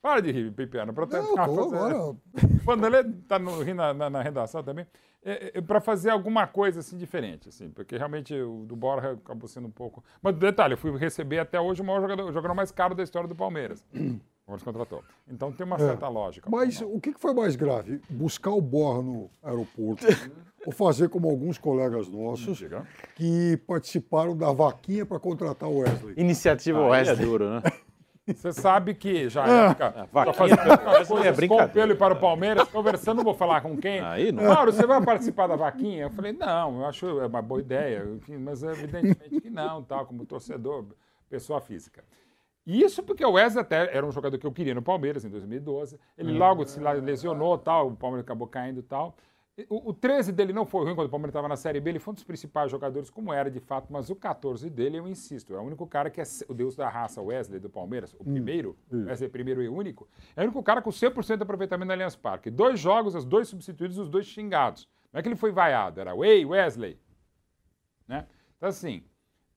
Para 0.00 0.20
de 0.20 0.30
rir, 0.30 0.52
Pipiano. 0.52 0.92
Para 0.92 1.06
tentar 1.06 1.46
fazer. 1.46 1.60
agora. 1.76 1.94
O 2.62 2.64
Vanderlei 2.64 3.00
está 3.00 3.36
rindo 3.38 3.74
na, 3.74 3.94
na- 3.94 4.10
na 4.10 4.22
redação 4.22 4.62
também. 4.62 4.86
É, 5.24 5.60
para 5.60 5.80
fazer 5.80 6.10
alguma 6.10 6.46
coisa 6.46 6.80
assim 6.80 6.96
diferente, 6.96 7.48
assim, 7.48 7.68
porque 7.70 7.96
realmente 7.96 8.32
o 8.40 8.64
do 8.66 8.76
Borja 8.76 9.12
acabou 9.12 9.48
sendo 9.48 9.66
um 9.66 9.70
pouco. 9.70 10.04
Mas 10.22 10.36
detalhe, 10.36 10.74
eu 10.74 10.78
fui 10.78 10.96
receber 10.96 11.38
até 11.40 11.58
hoje 11.60 11.82
o 11.82 11.84
maior 11.84 12.00
jogador, 12.00 12.24
o 12.28 12.32
jogador 12.32 12.54
mais 12.54 12.70
caro 12.70 12.94
da 12.94 13.02
história 13.02 13.28
do 13.28 13.34
Palmeiras. 13.34 13.84
Palmeiras 14.48 14.62
contratou. 14.64 15.04
Então 15.30 15.52
tem 15.52 15.66
uma 15.66 15.78
certa 15.78 16.08
lógica. 16.08 16.48
Mas 16.50 16.80
o 16.80 16.98
que 16.98 17.12
foi 17.18 17.34
mais 17.34 17.54
grave? 17.54 18.00
Buscar 18.08 18.50
o 18.50 18.62
Borra 18.62 19.02
no 19.02 19.30
aeroporto 19.42 20.06
ou 20.64 20.72
fazer 20.72 21.10
como 21.10 21.28
alguns 21.28 21.58
colegas 21.58 22.08
nossos 22.08 22.56
Diga. 22.56 22.86
que 23.14 23.58
participaram 23.66 24.34
da 24.34 24.50
vaquinha 24.50 25.04
para 25.04 25.18
contratar 25.20 25.68
o 25.68 25.80
Wesley? 25.80 26.14
Iniciativa 26.16 26.78
é 26.78 26.88
Wesley. 26.88 27.26
duro, 27.26 27.50
né? 27.50 27.62
Você 28.26 28.52
sabe 28.52 28.94
que 28.94 29.28
já 29.30 29.44
Ah, 29.44 29.48
é 29.48 29.66
época. 29.70 30.08
vaquinha 30.12 30.34
Só 30.34 30.38
fazendo 30.38 30.60
é 30.60 31.48
com 31.48 31.62
o 31.62 31.68
pelo 31.68 31.92
e 31.92 31.94
para 31.94 32.12
o 32.14 32.20
Palmeiras, 32.20 32.68
conversando, 32.68 33.18
não 33.18 33.24
vou 33.24 33.32
falar 33.34 33.62
com 33.62 33.74
quem. 33.76 34.00
Aí 34.00 34.30
não. 34.32 34.44
Mauro, 34.44 34.70
você 34.70 34.86
vai 34.86 35.02
participar 35.02 35.46
da 35.46 35.56
vaquinha? 35.56 36.02
Eu 36.04 36.10
falei, 36.10 36.32
não, 36.32 36.80
eu 36.80 36.86
acho 36.86 37.06
é 37.20 37.26
uma 37.26 37.40
boa 37.40 37.60
ideia, 37.60 38.04
enfim, 38.16 38.36
mas 38.36 38.62
evidentemente 38.62 39.40
que 39.40 39.48
não, 39.48 39.82
tal, 39.82 40.04
como 40.04 40.26
torcedor, 40.26 40.84
pessoa 41.30 41.58
física. 41.60 42.04
Isso 42.68 43.02
porque 43.02 43.24
o 43.24 43.32
Wesley 43.32 43.62
até 43.62 43.96
era 43.96 44.04
um 44.04 44.12
jogador 44.12 44.36
que 44.36 44.46
eu 44.46 44.52
queria 44.52 44.74
no 44.74 44.82
Palmeiras 44.82 45.24
em 45.24 45.30
2012. 45.30 45.98
Ele 46.18 46.36
logo 46.36 46.66
se 46.66 46.78
lesionou, 46.78 47.56
tal, 47.56 47.88
o 47.88 47.96
Palmeiras 47.96 48.26
acabou 48.26 48.46
caindo 48.46 48.82
tal. 48.82 49.16
O, 49.70 49.88
o 49.88 49.94
13 49.94 50.32
dele 50.32 50.52
não 50.52 50.66
foi 50.66 50.84
ruim 50.84 50.94
quando 50.94 51.08
o 51.08 51.10
Palmeiras 51.10 51.30
estava 51.30 51.48
na 51.48 51.56
Série 51.56 51.80
B, 51.80 51.90
ele 51.90 51.98
foi 51.98 52.12
um 52.12 52.14
dos 52.14 52.22
principais 52.22 52.70
jogadores, 52.70 53.10
como 53.10 53.32
era 53.32 53.50
de 53.50 53.58
fato, 53.58 53.90
mas 53.90 54.08
o 54.08 54.14
14 54.14 54.68
dele, 54.70 54.98
eu 54.98 55.08
insisto, 55.08 55.52
é 55.52 55.58
o 55.58 55.62
único 55.62 55.84
cara 55.86 56.10
que 56.10 56.20
é 56.20 56.24
o 56.46 56.54
deus 56.54 56.76
da 56.76 56.88
raça, 56.88 57.20
Wesley 57.20 57.58
do 57.58 57.68
Palmeiras, 57.68 58.14
o 58.20 58.22
primeiro, 58.22 58.76
Wesley 58.92 59.28
primeiro 59.28 59.60
e 59.60 59.68
único, 59.68 60.06
é 60.36 60.42
o 60.42 60.44
único 60.44 60.62
cara 60.62 60.80
com 60.80 60.90
100% 60.90 61.38
de 61.38 61.42
aproveitamento 61.42 61.88
na 61.88 61.94
Allianz 61.94 62.14
Parque. 62.14 62.50
Dois 62.50 62.78
jogos, 62.78 63.16
os 63.16 63.24
dois 63.24 63.48
substituídos, 63.48 63.98
os 63.98 64.08
dois 64.08 64.26
xingados. 64.26 64.88
Não 65.12 65.18
é 65.18 65.22
que 65.22 65.28
ele 65.28 65.34
foi 65.34 65.50
vaiado, 65.50 66.00
era, 66.00 66.14
ei, 66.24 66.44
Wesley. 66.44 66.96
Né? 68.06 68.28
Então, 68.56 68.68
assim, 68.68 69.02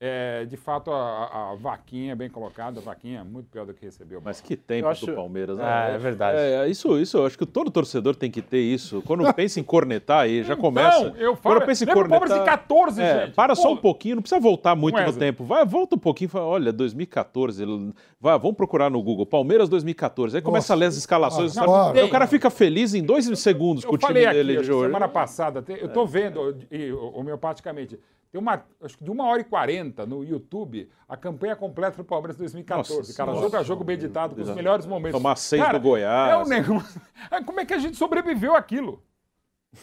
é, 0.04 0.46
de 0.46 0.58
fato, 0.58 0.90
a, 0.92 1.52
a- 1.52 1.56
vaquinha 1.56 2.16
bem 2.16 2.28
colocada, 2.28 2.80
a 2.80 2.84
vaquinha 2.84 3.20
é 3.20 3.24
muito 3.24 3.48
pior 3.52 3.68
do 3.68 3.74
que 3.76 3.86
recebeu. 3.86 4.20
Mas 4.26 4.42
que 4.42 4.56
tempo 4.58 4.88
acho- 4.88 5.06
do 5.06 5.14
Palmeiras, 5.14 5.60
né? 5.60 5.64
Ah, 5.64 5.90
é 5.94 5.98
verdade. 6.00 6.40
É, 6.40 6.68
isso, 6.68 6.98
isso, 6.98 7.18
eu 7.20 7.26
acho 7.28 7.38
que 7.38 7.46
todo 7.46 7.70
torcedor 7.70 8.16
tem 8.16 8.32
que 8.32 8.42
ter 8.42 8.62
isso. 8.62 9.04
Quando 9.04 9.32
pensa 9.36 9.60
em 9.60 9.64
cornetar 9.64 10.22
aí, 10.22 10.44
já 10.44 10.56
começa. 10.56 10.98
Não, 11.04 11.16
eu 11.18 11.36
falo- 11.36 11.56
Quando 11.58 11.68
pensa 11.68 11.84
em 11.86 11.88
o 11.88 11.94
cornetar. 11.94 12.20
Palmeiras 12.20 12.44
de 12.44 12.50
14, 12.50 13.00
é, 13.02 13.26
gente. 13.28 13.36
Para 13.36 13.54
só 13.54 13.68
Pô. 13.68 13.74
um 13.74 13.78
pouquinho, 13.78 14.16
não 14.16 14.22
precisa 14.24 14.42
voltar 14.42 14.76
muito 14.76 14.96
no 14.96 15.02
Wesley. 15.02 15.20
tempo. 15.20 15.44
Vai, 15.44 15.64
volta 15.66 15.96
um 15.96 16.00
pouquinho 16.00 16.26
e 16.28 16.32
fala: 16.32 16.46
olha, 16.48 16.74
2014. 16.74 17.62
ele- 17.62 17.94
Vai, 18.20 18.38
vamos 18.40 18.58
procurar 18.58 18.90
no 18.90 19.02
Google. 19.04 19.26
Palmeiras 19.28 19.70
2014. 19.70 20.36
Aí 20.36 20.42
começa 20.42 20.74
a 20.74 20.76
ler 20.76 20.88
as 20.88 20.96
escalações. 20.98 21.52
Ah, 21.52 21.54
sabe? 21.56 21.68
claro. 21.68 22.00
Aí 22.00 22.04
o 22.06 22.10
cara 22.10 22.26
fica 22.26 22.50
feliz 22.50 22.96
em 22.96 23.04
dois 23.04 23.26
segundos 23.40 23.86
com 23.86 23.92
Eu 23.92 23.96
o 23.96 23.98
time 24.00 24.08
falei 24.08 24.26
aqui, 24.26 24.34
dele 24.36 24.54
acho 24.58 24.64
de 24.66 24.72
hoje. 24.74 24.88
semana 24.88 25.08
passada, 25.08 25.64
eu 25.80 25.90
tô 25.90 26.08
vendo 26.08 26.58
e, 26.72 26.92
homeopaticamente, 26.92 28.00
Tem 28.32 28.40
uma, 28.40 28.64
acho 28.82 28.98
que 28.98 29.04
de 29.04 29.12
uma 29.12 29.26
hora 29.26 29.42
e 29.42 29.44
quarenta 29.44 30.06
no 30.06 30.24
YouTube, 30.24 30.90
a 31.08 31.18
campanha 31.18 31.54
completa 31.56 31.98
do 31.98 32.04
Palmeiras 32.06 32.38
2014. 32.38 32.98
Nossa 33.00 33.14
cara, 33.18 33.32
Senhora. 33.32 33.46
jogo 33.46 33.58
a 33.58 33.64
jogo 33.64 33.84
bem 33.84 33.96
editado, 33.96 34.36
com 34.36 34.42
os 34.42 34.50
melhores 34.52 34.86
momentos. 34.86 35.20
Tomar 35.20 35.36
seis 35.36 35.62
Cara, 35.62 35.78
do 35.78 35.84
Goiás. 35.84 36.32
É 36.32 36.38
um 36.38 36.48
negócio. 36.48 37.02
Como 37.46 37.60
é 37.60 37.66
que 37.66 37.74
a 37.74 37.78
gente 37.78 37.98
sobreviveu 37.98 38.56
àquilo? 38.56 39.04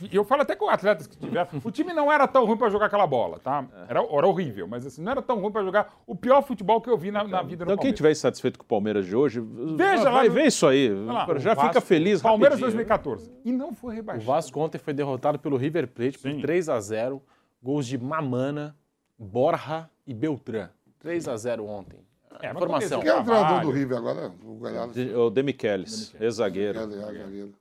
E 0.02 0.14
eu 0.16 0.22
falo 0.22 0.42
até 0.42 0.54
com 0.54 0.68
atletas 0.68 1.06
que 1.06 1.16
tiveram. 1.16 1.48
O 1.64 1.70
time 1.70 1.94
não 1.94 2.12
era 2.12 2.26
tão 2.28 2.44
ruim 2.44 2.58
para 2.58 2.68
jogar 2.68 2.86
aquela 2.86 3.06
bola, 3.06 3.38
tá? 3.38 3.66
Era, 3.88 4.00
era 4.02 4.26
horrível, 4.26 4.66
mas 4.68 4.84
assim, 4.86 5.02
não 5.02 5.12
era 5.12 5.22
tão 5.22 5.40
ruim 5.40 5.50
para 5.50 5.62
jogar 5.64 5.94
o 6.06 6.14
pior 6.14 6.42
futebol 6.42 6.78
que 6.80 6.90
eu 6.90 6.96
vi 6.98 7.10
na, 7.10 7.24
na 7.24 7.40
vida 7.42 7.64
do 7.64 7.72
Então, 7.72 7.82
quem 7.82 7.90
estiver 7.90 8.10
insatisfeito 8.10 8.58
com 8.58 8.64
o 8.64 8.68
Palmeiras 8.68 9.06
de 9.06 9.16
hoje, 9.16 9.40
Veja 9.40 10.10
vai 10.10 10.28
lá. 10.28 10.34
ver 10.34 10.46
isso 10.46 10.66
aí. 10.66 10.90
Lá, 10.90 11.26
Já 11.38 11.52
o 11.52 11.56
fica 11.56 11.72
Vasco- 11.72 11.80
feliz 11.82 12.20
Palmeiras 12.20 12.60
rapidinho. 12.60 12.86
2014. 12.86 13.30
E 13.46 13.50
não 13.52 13.72
foi 13.74 13.92
O 13.92 13.96
rebaixado. 13.96 14.26
Vasco 14.26 14.60
ontem 14.60 14.76
foi 14.78 14.92
derrotado 14.92 15.38
pelo 15.38 15.56
River 15.56 15.88
Plate 15.88 16.18
por 16.18 16.34
3 16.38 16.68
a 16.68 16.78
0 16.80 17.22
Gols 17.62 17.86
de 17.86 17.98
Mamana, 17.98 18.76
Borja 19.18 19.89
e 20.06 20.14
Beltrán. 20.14 20.68
3 21.01 21.28
a 21.28 21.36
0 21.36 21.64
ontem. 21.66 21.98
É, 22.40 22.48
mas 22.52 22.56
Informação. 22.56 23.01
Quem 23.01 23.10
é 23.10 23.14
o 23.20 23.24
treinador 23.24 23.60
do 23.62 23.70
River 23.70 23.98
agora? 23.98 24.32
O 24.44 24.59
Galhardo. 24.59 24.93
De- 24.93 25.14
O 25.14 25.28
Demichelis, 25.30 26.14
ex-zagueiro. 26.20 26.78
Zagueiro. 26.90 27.52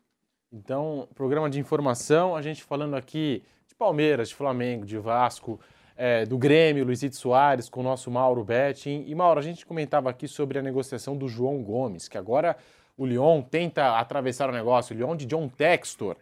Então, 0.51 1.07
programa 1.15 1.49
de 1.49 1.59
informação, 1.59 2.35
a 2.35 2.41
gente 2.41 2.63
falando 2.63 2.95
aqui 2.95 3.43
de 3.67 3.75
Palmeiras, 3.75 4.29
de 4.29 4.35
Flamengo, 4.35 4.85
de 4.85 4.97
Vasco, 4.97 5.59
é, 5.95 6.25
do 6.25 6.37
Grêmio, 6.37 6.85
Luizito 6.85 7.15
Soares, 7.15 7.67
com 7.69 7.79
o 7.79 7.83
nosso 7.83 8.09
Mauro 8.11 8.43
Betting. 8.43 9.03
E, 9.07 9.15
Mauro, 9.15 9.39
a 9.39 9.43
gente 9.43 9.65
comentava 9.65 10.09
aqui 10.09 10.27
sobre 10.27 10.59
a 10.59 10.61
negociação 10.61 11.17
do 11.17 11.27
João 11.27 11.61
Gomes, 11.63 12.07
que 12.07 12.17
agora 12.17 12.55
o 12.95 13.05
Lyon 13.05 13.41
tenta 13.41 13.97
atravessar 13.99 14.47
o 14.49 14.53
negócio, 14.53 14.95
o 14.95 14.97
Lyon 14.97 15.15
de 15.15 15.25
John 15.25 15.47
Textor. 15.49 16.15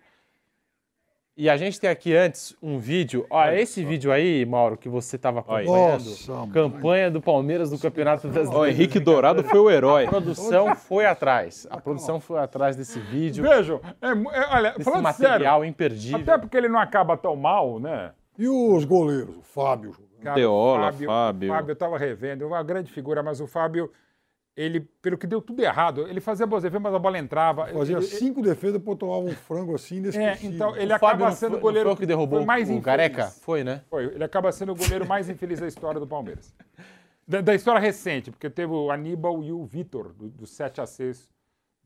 E 1.37 1.49
a 1.49 1.57
gente 1.57 1.81
tem 1.81 1.89
aqui 1.89 2.15
antes 2.15 2.55
um 2.63 2.79
vídeo. 2.79 3.25
Ó, 3.29 3.45
esse 3.49 3.83
vídeo 3.83 4.09
aí, 4.09 4.45
Mauro, 4.45 4.77
que 4.77 4.87
você 4.87 5.17
estava 5.17 5.41
acompanhando. 5.41 6.05
Nossa, 6.05 6.47
campanha 6.53 7.11
do 7.11 7.19
Palmeiras 7.19 7.69
do 7.69 7.77
Campeonato 7.77 8.29
Brasileiro. 8.29 8.57
Ó, 8.61 8.65
Henrique 8.65 9.01
Dourado 9.01 9.43
foi 9.43 9.59
o 9.59 9.69
herói. 9.69 10.05
A 10.05 10.09
produção 10.09 10.73
foi 10.77 11.05
atrás. 11.05 11.67
A 11.69 11.81
produção 11.81 12.21
foi 12.21 12.39
atrás 12.39 12.77
desse 12.77 12.99
vídeo, 12.99 13.43
Vejam, 13.43 13.81
é 14.01 14.07
é, 14.07 14.55
olha, 14.55 14.71
desse 14.71 14.85
falando 14.85 15.03
material 15.03 15.59
sério, 15.59 15.69
imperdível. 15.69 16.19
até 16.21 16.37
porque 16.37 16.55
ele 16.55 16.69
não 16.69 16.79
acaba 16.79 17.17
tão 17.17 17.35
mal, 17.35 17.81
né? 17.81 18.11
E 18.39 18.47
os 18.47 18.85
goleiros? 18.85 19.35
O 19.35 19.41
Fábio. 19.41 19.93
Cara, 20.21 20.35
Deola, 20.35 20.79
o 20.79 20.83
Fábio. 20.83 21.07
Fábio. 21.07 21.51
O 21.51 21.53
Fábio, 21.53 21.71
eu 21.71 21.73
estava 21.73 21.97
revendo, 21.97 22.47
uma 22.47 22.63
grande 22.63 22.89
figura, 22.93 23.21
mas 23.21 23.41
o 23.41 23.47
Fábio, 23.47 23.91
ele, 24.55 24.79
pelo 25.01 25.17
que 25.17 25.27
deu 25.27 25.41
tudo 25.41 25.61
errado, 25.61 26.07
ele 26.07 26.21
fazia 26.21 26.45
boas 26.47 26.63
defesas, 26.63 26.81
mas 26.81 26.93
a 26.93 26.99
bola 26.99 27.17
entrava. 27.19 27.67
Fazia 27.67 27.97
ele, 27.97 28.05
cinco 28.05 28.41
defesas 28.41 28.81
para 28.81 28.95
tomar 28.95 29.17
um 29.17 29.31
frango 29.31 29.75
assim 29.75 29.95
É, 29.95 29.97
inesquecível. 29.99 30.51
então 30.55 30.75
ele 30.77 30.93
O 30.93 30.99
Fábio 30.99 31.07
acaba 31.07 31.25
não 31.29 31.35
sendo 31.35 31.57
o 31.57 31.59
goleiro 31.59 31.89
foi 31.89 31.97
que 31.97 32.05
derrubou 32.05 32.39
foi 32.39 32.45
mais 32.45 32.69
o 32.69 32.71
infeliz. 32.71 32.85
Careca? 32.85 33.27
Foi, 33.27 33.63
né? 33.63 33.81
Foi, 33.89 34.05
ele 34.05 34.23
acaba 34.23 34.51
sendo 34.51 34.71
o 34.71 34.75
goleiro 34.75 35.05
mais 35.07 35.29
infeliz 35.29 35.59
da 35.59 35.67
história 35.67 35.99
do 35.99 36.07
Palmeiras. 36.07 36.55
Da, 37.27 37.41
da 37.41 37.53
história 37.55 37.81
recente, 37.81 38.31
porque 38.31 38.49
teve 38.49 38.71
o 38.71 38.91
Aníbal 38.91 39.43
e 39.43 39.51
o 39.51 39.65
Vitor, 39.65 40.13
do, 40.13 40.29
do 40.29 40.45
7 40.47 40.79
a 40.79 40.85
6 40.85 41.29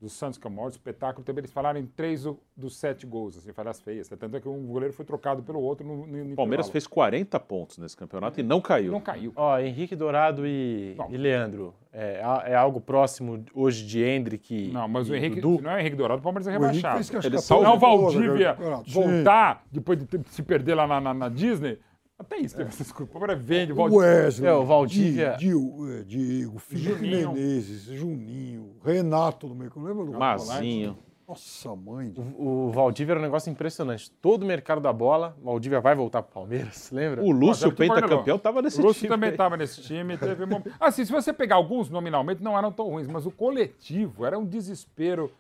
do 0.01 0.07
Santos, 0.09 0.37
que 0.37 0.47
é 0.47 0.49
o 0.49 0.53
maior 0.53 0.69
espetáculo. 0.69 1.25
Também 1.25 1.41
eles 1.41 1.51
falaram 1.51 1.79
em 1.79 1.85
três 1.85 2.23
do- 2.23 2.39
dos 2.55 2.77
sete 2.77 3.05
gols, 3.05 3.37
assim, 3.37 3.51
falhas 3.51 3.81
feias. 3.81 4.07
Tanto 4.07 4.35
é 4.37 4.39
que 4.39 4.47
um 4.47 4.65
goleiro 4.65 4.93
foi 4.93 5.03
trocado 5.03 5.43
pelo 5.43 5.59
outro 5.61 5.85
no, 5.85 5.97
no, 5.97 6.35
Palmeiras 6.35 6.67
intervalo. 6.67 6.71
fez 6.71 6.87
40 6.87 7.39
pontos 7.39 7.77
nesse 7.77 7.97
campeonato 7.97 8.39
e 8.39 8.43
não 8.43 8.61
caiu. 8.61 8.91
Não 8.93 9.01
caiu. 9.01 9.33
Ó, 9.35 9.59
Henrique 9.59 9.95
Dourado 9.95 10.47
e, 10.47 10.95
e 11.09 11.17
Leandro, 11.17 11.73
é, 11.91 12.21
é 12.45 12.55
algo 12.55 12.79
próximo 12.79 13.43
hoje 13.53 13.85
de 13.85 14.01
Hendrick 14.01 14.71
Não, 14.71 14.87
mas 14.87 15.09
o 15.09 15.15
Henrique, 15.15 15.41
Dudu? 15.41 15.63
não 15.63 15.71
é 15.71 15.75
o 15.75 15.79
Henrique 15.79 15.95
Dourado, 15.97 16.19
o 16.19 16.23
Palmeiras 16.23 16.47
é 16.47 16.51
O 16.51 16.53
Henrique 16.53 16.65
rebaixado. 16.77 16.95
fez 16.95 17.09
que 17.09 17.17
acho 17.17 17.27
Ele 17.27 17.63
Não, 17.63 17.75
o 17.75 17.79
Valdívia 17.79 18.57
voltar, 18.87 19.65
depois 19.71 19.99
de 19.99 20.07
se 20.29 20.41
perder 20.43 20.75
lá 20.75 20.87
na, 20.87 21.01
na- 21.01 21.13
na 21.13 21.29
Disney, 21.29 21.77
até 22.19 22.37
isso 22.37 22.55
teve 22.55 22.69
essas 22.69 22.91
coisas. 22.91 23.09
O 23.09 23.17
Palmeiras 23.19 23.43
vende, 23.43 23.71
o 23.71 23.75
O 23.75 23.77
Valdívia. 23.77 23.99
Wesley, 24.05 24.49
É, 24.49 24.53
o 24.53 24.65
Valdívia- 24.65 25.27
é, 25.29 26.03
Diego, 26.03 26.59
Felipe 26.59 26.89
Juninho. 26.89 27.31
Menezes, 27.33 27.81
Juninho, 27.83 28.75
Renato 28.83 29.47
do 29.47 29.55
meio. 29.55 29.71
Lembra 29.77 30.05
do 30.05 30.11
Mazinho. 30.13 30.97
Nossa, 31.27 31.75
mãe. 31.75 32.11
O, 32.17 32.67
o 32.67 32.71
Valdívia 32.71 33.13
era 33.13 33.19
um 33.19 33.23
negócio 33.23 33.51
impressionante. 33.51 34.09
Todo 34.19 34.41
o 34.41 34.45
mercado 34.47 34.81
da 34.81 34.91
bola, 34.91 35.37
o 35.39 35.45
Valdívia 35.45 35.79
vai 35.79 35.93
voltar 35.93 36.23
pro 36.23 36.33
Palmeiras, 36.33 36.89
lembra? 36.91 37.23
O 37.23 37.29
Lúcio, 37.31 37.65
é 37.65 37.67
o 37.67 37.71
pentacampeão, 37.71 38.35
estava 38.37 38.63
nesse 38.63 38.79
O 38.81 38.83
Lúcio 38.83 39.01
time. 39.01 39.09
também 39.09 39.29
estava 39.29 39.55
nesse 39.55 39.79
time. 39.83 40.17
Teve 40.17 40.43
Assim, 40.79 41.05
se 41.05 41.11
você 41.11 41.31
pegar 41.31 41.55
alguns 41.57 41.87
nominalmente, 41.87 42.41
não 42.43 42.57
eram 42.57 42.71
tão 42.71 42.87
ruins, 42.89 43.07
mas 43.07 43.27
o 43.27 43.31
coletivo 43.31 44.25
era 44.25 44.39
um 44.39 44.45
desespero. 44.45 45.31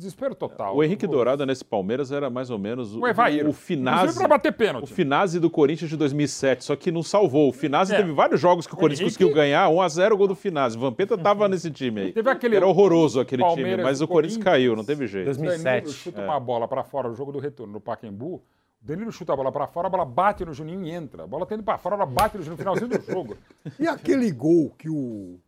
Desespero 0.00 0.34
total. 0.34 0.74
O 0.74 0.82
Henrique 0.82 1.06
Dourado 1.06 1.44
nesse 1.44 1.62
Palmeiras 1.62 2.10
era 2.10 2.30
mais 2.30 2.48
ou 2.48 2.58
menos 2.58 2.94
o, 2.96 3.00
O 3.00 3.06
Evair. 3.06 3.46
o 3.46 3.52
Finazzi, 3.52 4.18
pra 4.18 4.26
bater 4.26 4.50
pênalti. 4.52 4.84
o 4.84 4.94
Finazzi 4.94 5.38
do 5.38 5.50
Corinthians 5.50 5.90
de 5.90 5.96
2007, 5.98 6.64
só 6.64 6.74
que 6.74 6.90
não 6.90 7.02
salvou. 7.02 7.50
O 7.50 7.52
Finazzi 7.52 7.92
É. 7.92 7.98
teve 7.98 8.10
vários 8.12 8.40
jogos 8.40 8.66
que 8.66 8.72
o 8.72 8.76
Corinthians 8.78 9.00
Henrique- 9.12 9.18
conseguiu 9.18 9.34
ganhar, 9.34 9.68
1x0 9.68 10.14
o 10.14 10.16
gol 10.16 10.26
do 10.28 10.34
Finazzi. 10.34 10.76
O 10.78 10.80
Vampeta 10.80 11.18
tava 11.18 11.46
nesse 11.48 11.70
time 11.70 12.00
aí. 12.00 12.12
Teve 12.12 12.30
aquele 12.30 12.56
Era 12.56 12.66
horroroso 12.66 13.20
aquele 13.20 13.42
time, 13.42 13.54
Palmeiras 13.56 13.84
mas 13.84 14.00
e 14.00 14.04
o 14.04 14.08
Corinthians 14.08 14.42
caiu, 14.42 14.74
não 14.74 14.84
teve 14.84 15.06
jeito. 15.06 15.28
O 15.28 15.34
Danilo 15.34 15.48
2007. 15.54 15.90
chuta 15.92 16.22
É. 16.22 16.24
uma 16.24 16.40
bola 16.40 16.66
pra 16.66 16.82
fora 16.82 17.08
no 17.10 17.14
jogo 17.14 17.30
do 17.30 17.38
retorno 17.38 17.74
no 17.74 17.80
Pacaembu. 17.80 18.36
O 18.36 18.42
Danilo 18.80 19.12
chuta 19.12 19.34
a 19.34 19.36
bola 19.36 19.52
pra 19.52 19.66
fora, 19.66 19.86
a 19.86 19.90
bola 19.90 20.06
bate 20.06 20.46
no 20.46 20.54
Juninho 20.54 20.82
e 20.86 20.90
entra. 20.90 21.24
A 21.24 21.26
bola 21.26 21.44
tá 21.44 21.54
indo 21.54 21.62
pra 21.62 21.76
fora, 21.76 21.94
ela 21.96 22.06
bate 22.06 22.38
no 22.38 22.42
Juninho 22.42 22.56
no 22.56 22.74
finalzinho 22.74 22.88
do 22.88 23.04
jogo. 23.12 23.36
E 23.78 23.86
aquele 23.86 24.30
gol 24.32 24.72
que 24.78 24.88
o 24.88 25.38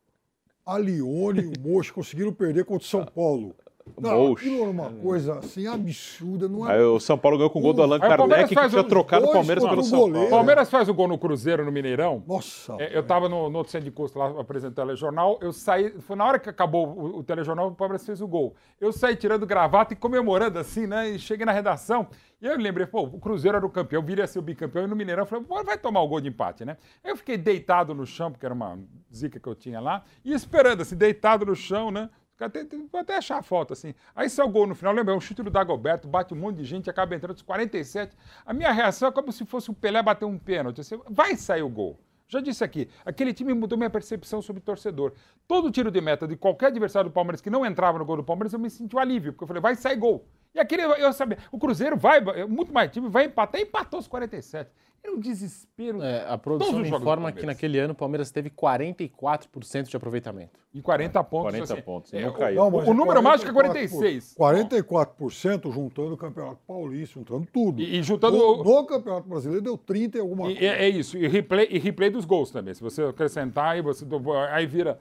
Alione 0.66 1.40
e 1.40 1.46
o 1.46 1.52
Mocho 1.60 1.92
conseguiram 1.94 2.32
perder 2.32 2.64
contra 2.66 2.84
o 2.84 2.88
São 2.88 3.04
Paulo? 3.04 3.54
Não, 3.98 4.32
aquilo 4.32 4.62
era 4.62 4.70
uma 4.70 4.90
coisa 4.90 5.38
assim 5.38 5.66
absurda. 5.66 6.48
Não 6.48 6.68
é 6.68 6.74
Aí 6.74 6.82
o 6.82 6.98
São 7.00 7.18
Paulo 7.18 7.36
ganhou 7.36 7.50
com 7.50 7.58
o 7.58 7.62
gol 7.62 7.72
do 7.72 7.82
Allan 7.82 7.98
Kardec, 7.98 8.54
que 8.54 8.68
tinha 8.68 8.84
trocado 8.84 9.26
o 9.26 9.32
Palmeiras 9.32 9.64
pelo 9.64 9.80
o 9.80 9.84
São 9.84 9.98
goleiro. 10.00 10.18
O 10.26 10.30
Paulo. 10.30 10.36
Palmeiras 10.36 10.70
faz 10.70 10.88
o 10.88 10.94
gol 10.94 11.08
no 11.08 11.18
Cruzeiro, 11.18 11.64
no 11.64 11.72
Mineirão. 11.72 12.22
Nossa. 12.26 12.76
É, 12.78 12.96
Eu 12.96 13.00
estava 13.00 13.28
no, 13.28 13.50
no 13.50 13.58
outro 13.58 13.70
centro 13.70 13.84
de 13.84 13.90
custo 13.90 14.18
lá 14.18 14.40
apresentando 14.40 14.72
o 14.72 14.86
telejornal. 14.86 15.38
Eu 15.40 15.52
saí, 15.52 15.90
foi 16.00 16.16
na 16.16 16.24
hora 16.24 16.38
que 16.38 16.48
acabou 16.48 16.88
o, 16.88 17.18
o 17.18 17.22
telejornal, 17.22 17.68
o 17.68 17.74
Palmeiras 17.74 18.04
fez 18.06 18.20
o 18.20 18.26
gol. 18.28 18.54
Eu 18.80 18.92
saí 18.92 19.16
tirando 19.16 19.46
gravata 19.46 19.92
e 19.92 19.96
comemorando 19.96 20.58
assim, 20.58 20.86
né? 20.86 21.10
E 21.10 21.18
cheguei 21.18 21.46
na 21.46 21.52
redação. 21.52 22.08
E 22.40 22.46
eu 22.46 22.56
lembrei, 22.56 22.86
pô, 22.86 23.02
o 23.02 23.20
Cruzeiro 23.20 23.56
era 23.56 23.64
o 23.64 23.70
campeão, 23.70 24.02
viria 24.02 24.24
a 24.24 24.26
ser 24.26 24.40
o 24.40 24.42
bicampeão. 24.42 24.84
E 24.84 24.88
no 24.88 24.96
Mineirão 24.96 25.22
eu 25.22 25.26
falei, 25.26 25.44
pô, 25.44 25.62
vai 25.62 25.78
tomar 25.78 26.02
o 26.02 26.08
gol 26.08 26.20
de 26.20 26.28
empate, 26.28 26.64
né? 26.64 26.76
Aí 27.04 27.12
eu 27.12 27.16
fiquei 27.16 27.38
deitado 27.38 27.94
no 27.94 28.04
chão, 28.04 28.32
porque 28.32 28.44
era 28.44 28.54
uma 28.54 28.78
zica 29.14 29.38
que 29.38 29.46
eu 29.48 29.54
tinha 29.54 29.78
lá, 29.80 30.02
e 30.24 30.32
esperando, 30.32 30.80
assim, 30.80 30.96
deitado 30.96 31.46
no 31.46 31.54
chão, 31.54 31.90
né? 31.92 32.10
Até, 32.40 32.64
vou 32.64 33.00
até 33.00 33.16
achar 33.16 33.38
a 33.38 33.42
foto, 33.42 33.72
assim. 33.72 33.94
Aí 34.14 34.28
saiu 34.28 34.48
o 34.48 34.50
gol 34.50 34.66
no 34.66 34.74
final, 34.74 34.92
lembra? 34.92 35.14
É 35.14 35.16
um 35.16 35.20
chute 35.20 35.42
do 35.42 35.50
Dagoberto, 35.50 36.08
bate 36.08 36.34
um 36.34 36.36
monte 36.36 36.56
de 36.56 36.64
gente, 36.64 36.90
acaba 36.90 37.14
entrando 37.14 37.36
os 37.36 37.42
47. 37.42 38.16
A 38.44 38.52
minha 38.52 38.72
reação 38.72 39.08
é 39.08 39.12
como 39.12 39.30
se 39.30 39.44
fosse 39.44 39.70
o 39.70 39.74
Pelé 39.74 40.02
bater 40.02 40.24
um 40.24 40.38
pênalti. 40.38 40.80
Assim, 40.80 41.00
vai 41.08 41.36
sair 41.36 41.62
o 41.62 41.68
gol. 41.68 42.00
Já 42.32 42.40
disse 42.40 42.64
aqui, 42.64 42.88
aquele 43.04 43.34
time 43.34 43.52
mudou 43.52 43.76
minha 43.76 43.90
percepção 43.90 44.40
sobre 44.40 44.62
torcedor. 44.62 45.12
Todo 45.46 45.70
tiro 45.70 45.90
de 45.90 46.00
meta 46.00 46.26
de 46.26 46.34
qualquer 46.34 46.68
adversário 46.68 47.10
do 47.10 47.12
Palmeiras 47.12 47.42
que 47.42 47.50
não 47.50 47.64
entrava 47.64 47.98
no 47.98 48.06
gol 48.06 48.16
do 48.16 48.24
Palmeiras, 48.24 48.54
eu 48.54 48.58
me 48.58 48.70
senti 48.70 48.96
um 48.96 48.98
alívio, 48.98 49.32
porque 49.32 49.44
eu 49.44 49.48
falei, 49.48 49.60
vai 49.60 49.74
sair 49.74 49.96
gol. 49.96 50.26
E 50.54 50.58
aquele, 50.58 50.82
eu 50.82 51.12
sabia, 51.12 51.36
o 51.50 51.58
Cruzeiro 51.58 51.94
vai, 51.94 52.20
muito 52.46 52.72
mais 52.72 52.90
time, 52.90 53.08
vai 53.08 53.26
empatar, 53.26 53.60
empatou 53.60 54.00
os 54.00 54.08
47. 54.08 54.70
Era 55.04 55.12
um 55.14 55.18
desespero. 55.18 56.00
É, 56.02 56.20
a 56.20 56.38
Todos 56.38 56.42
produção 56.42 56.68
os 56.68 56.74
jogos 56.74 56.90
do 56.90 56.96
informa 57.02 57.32
que 57.32 57.44
naquele 57.44 57.78
ano 57.78 57.92
o 57.92 57.96
Palmeiras 57.96 58.30
teve 58.30 58.48
44% 58.50 59.88
de 59.88 59.96
aproveitamento. 59.96 60.60
E 60.72 60.80
40 60.80 61.24
pontos. 61.24 61.50
40 61.50 61.72
assim. 61.74 61.82
pontos, 61.82 62.12
e 62.12 62.16
É, 62.18 62.22
não 62.22 62.28
o- 62.30 62.32
caiu. 62.34 62.56
Não, 62.56 62.68
o 62.68 62.94
número 62.94 63.20
mágico 63.22 63.50
é 63.50 63.52
44 63.52 63.98
46. 63.98 64.34
44% 64.38 65.72
juntando 65.72 66.14
o 66.14 66.16
Campeonato 66.16 66.60
Paulista, 66.66 67.14
juntando 67.18 67.46
tudo. 67.52 67.82
E, 67.82 67.98
e 67.98 68.02
juntando. 68.02 68.38
No, 68.38 68.60
o- 68.60 68.64
no 68.64 68.86
Campeonato 68.86 69.28
Brasileiro 69.28 69.62
deu 69.62 69.76
30 69.76 70.18
e 70.18 70.20
alguma 70.20 70.50
e- 70.50 70.54
coisa. 70.56 70.72
é, 70.72 70.84
é 70.84 70.88
isso. 70.88 71.18
E 71.18 71.26
replay, 71.26 71.66
e 71.70 71.78
replay 71.78 72.08
dos 72.08 72.24
gols 72.24 72.50
também. 72.52 72.72
Se 72.72 72.80
você 72.82 73.02
acrescentar, 73.02 73.70
aí, 73.72 73.82
você, 73.82 74.06
aí 74.50 74.66
vira. 74.66 74.98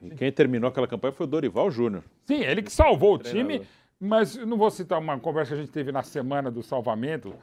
E 0.00 0.10
quem 0.10 0.30
terminou 0.30 0.68
aquela 0.68 0.86
campanha 0.86 1.12
foi 1.12 1.26
o 1.26 1.28
Dorival 1.28 1.68
Júnior. 1.70 2.04
Sim, 2.24 2.42
ele 2.44 2.62
que 2.62 2.70
salvou 2.70 3.14
o 3.14 3.18
time, 3.18 3.62
mas 3.98 4.36
não 4.36 4.56
vou 4.56 4.70
citar 4.70 5.00
uma 5.00 5.18
conversa 5.18 5.54
que 5.54 5.60
a 5.60 5.64
gente 5.64 5.72
teve 5.72 5.90
na 5.90 6.04
semana 6.04 6.48
do 6.50 6.62
salvamento. 6.62 7.34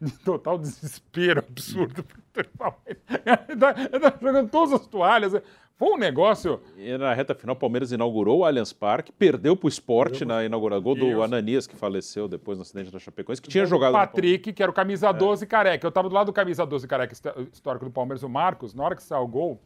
De 0.00 0.12
total 0.18 0.58
desespero 0.58 1.40
absurdo. 1.48 2.04
Ele 2.36 2.48
tá, 3.58 3.74
ele 3.92 4.00
tá 4.00 4.18
jogando 4.20 4.50
todas 4.50 4.72
as 4.74 4.86
toalhas. 4.86 5.32
Foi 5.76 5.88
um 5.92 5.96
negócio. 5.98 6.60
E 6.76 6.96
na 6.96 7.12
reta 7.12 7.34
final, 7.34 7.56
o 7.56 7.58
Palmeiras 7.58 7.90
inaugurou 7.90 8.38
o 8.38 8.44
Allianz 8.44 8.72
Parque, 8.72 9.10
perdeu 9.10 9.56
pro 9.56 9.68
esporte 9.68 10.24
na 10.24 10.44
inauguração. 10.44 10.82
Gol 10.82 10.94
do. 10.94 11.22
Ananias, 11.22 11.66
que 11.66 11.74
faleceu 11.74 12.28
depois 12.28 12.56
no 12.56 12.62
acidente 12.62 12.92
da 12.92 12.98
Chapecoense, 13.00 13.42
que 13.42 13.48
tinha 13.48 13.66
jogado. 13.66 13.92
Patrick, 13.92 14.52
que 14.52 14.62
era 14.62 14.70
o 14.70 14.74
camisa 14.74 15.10
12 15.10 15.44
careca. 15.46 15.84
Eu 15.86 15.90
tava 15.90 16.08
do 16.08 16.14
lado 16.14 16.26
do 16.26 16.32
camisa 16.32 16.64
12 16.64 16.86
careca 16.86 17.12
histó- 17.12 17.34
histórico 17.52 17.84
do 17.84 17.90
Palmeiras, 17.90 18.22
o 18.22 18.28
Marcos, 18.28 18.72
na 18.72 18.84
hora 18.84 18.94
que 18.94 19.02
saiu 19.02 19.22
o 19.24 19.26
gol, 19.26 19.60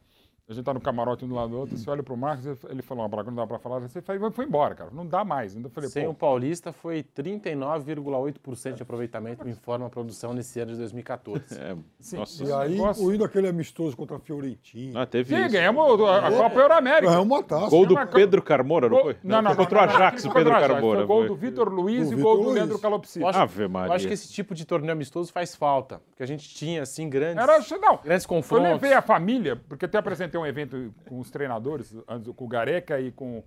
A 0.51 0.55
gente 0.55 0.65
tá 0.65 0.73
no 0.73 0.81
camarote 0.81 1.27
um 1.27 1.29
do 1.29 1.35
lado 1.35 1.51
do 1.51 1.59
outro, 1.59 1.77
você 1.77 1.91
olha 1.91 2.03
pro 2.03 2.17
Marcos, 2.17 2.47
ele- 2.47 2.59
ele 2.71 2.81
falou 2.83 3.05
uma 3.05 3.11
palavra 3.11 3.31
que 3.31 3.37
não 3.37 3.43
dá 3.45 3.47
pra 3.47 3.59
falar, 3.59 3.81
você 3.81 4.01
foi, 4.01 4.19
foi 4.31 4.45
embora, 4.47 4.75
cara. 4.75 4.91
Não 4.91 5.07
dá 5.07 5.23
mais. 5.23 5.55
Então 5.55 5.69
eu 5.69 5.75
falei, 5.75 5.91
Sem 5.91 6.05
pô, 6.07 6.11
o 6.11 6.15
Paulista 6.15 6.73
foi 6.73 7.03
39,8% 7.03 8.77
de 8.77 8.83
aproveitamento, 8.83 9.45
me 9.45 9.51
informa 9.51 9.87
a 9.87 9.91
produção 9.91 10.33
nesse 10.33 10.59
ano 10.61 10.73
de 10.73 10.79
2014. 10.79 11.43
É, 11.59 11.77
Sim, 12.01 12.17
nossa, 12.17 12.45
E 12.45 12.53
aí, 12.53 12.71
negócio- 12.73 13.03
incluindo 13.03 13.25
aquele 13.25 13.49
amistoso 13.49 13.95
contra 13.97 14.17
a 14.17 14.21
Fiorentina. 14.21 15.03
Ah, 15.03 15.07
teve 15.07 15.35
Sim, 15.37 15.43
isso. 15.43 15.53
ganhamos 15.53 16.01
a, 16.01 16.29
a 16.29 16.33
Copa 16.33 16.61
Euroamérica. 16.61 17.13
É 17.13 17.19
uma 17.19 17.43
taça. 17.43 17.69
Gol 17.69 17.85
do 17.87 18.07
Pedro 18.07 18.41
Carmona, 18.43 18.89
não 18.89 19.03
foi? 19.03 19.17
Não, 19.23 19.43
não, 19.43 19.55
contra 19.55 19.79
o 19.79 19.83
Ajax, 19.83 20.25
o 20.25 20.33
Pedro 20.33 20.51
Carmona. 20.53 20.99
Foi 21.01 21.07
gol 21.07 21.27
do 21.27 21.35
Vitor 21.37 21.69
Luiz 21.69 22.11
e 22.11 22.17
gol 22.17 22.43
do 22.43 22.51
Leandro. 22.51 22.81
Eu 23.17 23.29
acho, 23.29 23.39
Ave 23.39 23.65
eu 23.65 23.69
Maria. 23.69 23.95
acho 23.95 24.07
que 24.07 24.15
esse 24.15 24.33
tipo 24.33 24.55
de 24.55 24.65
torneio 24.65 24.93
amistoso 24.93 25.31
faz 25.33 25.55
falta, 25.55 26.01
porque 26.09 26.23
a 26.23 26.27
gente 26.27 26.49
tinha, 26.49 26.83
assim, 26.83 27.09
grandes, 27.09 27.43
Era, 27.43 27.59
não, 27.79 27.99
grandes 28.03 28.25
eu 28.25 28.29
confrontos. 28.29 28.67
levei 28.69 28.93
a 28.95 29.03
família, 29.03 29.57
porque 29.69 29.85
até 29.85 29.99
apresentei 29.99 30.38
um 30.39 30.47
evento 30.47 30.95
com 31.09 31.19
os 31.21 31.31
treinadores, 31.31 31.95
com 32.37 32.45
o 32.45 32.49
Gareca 32.49 33.01
e 33.01 33.11
com, 33.13 33.43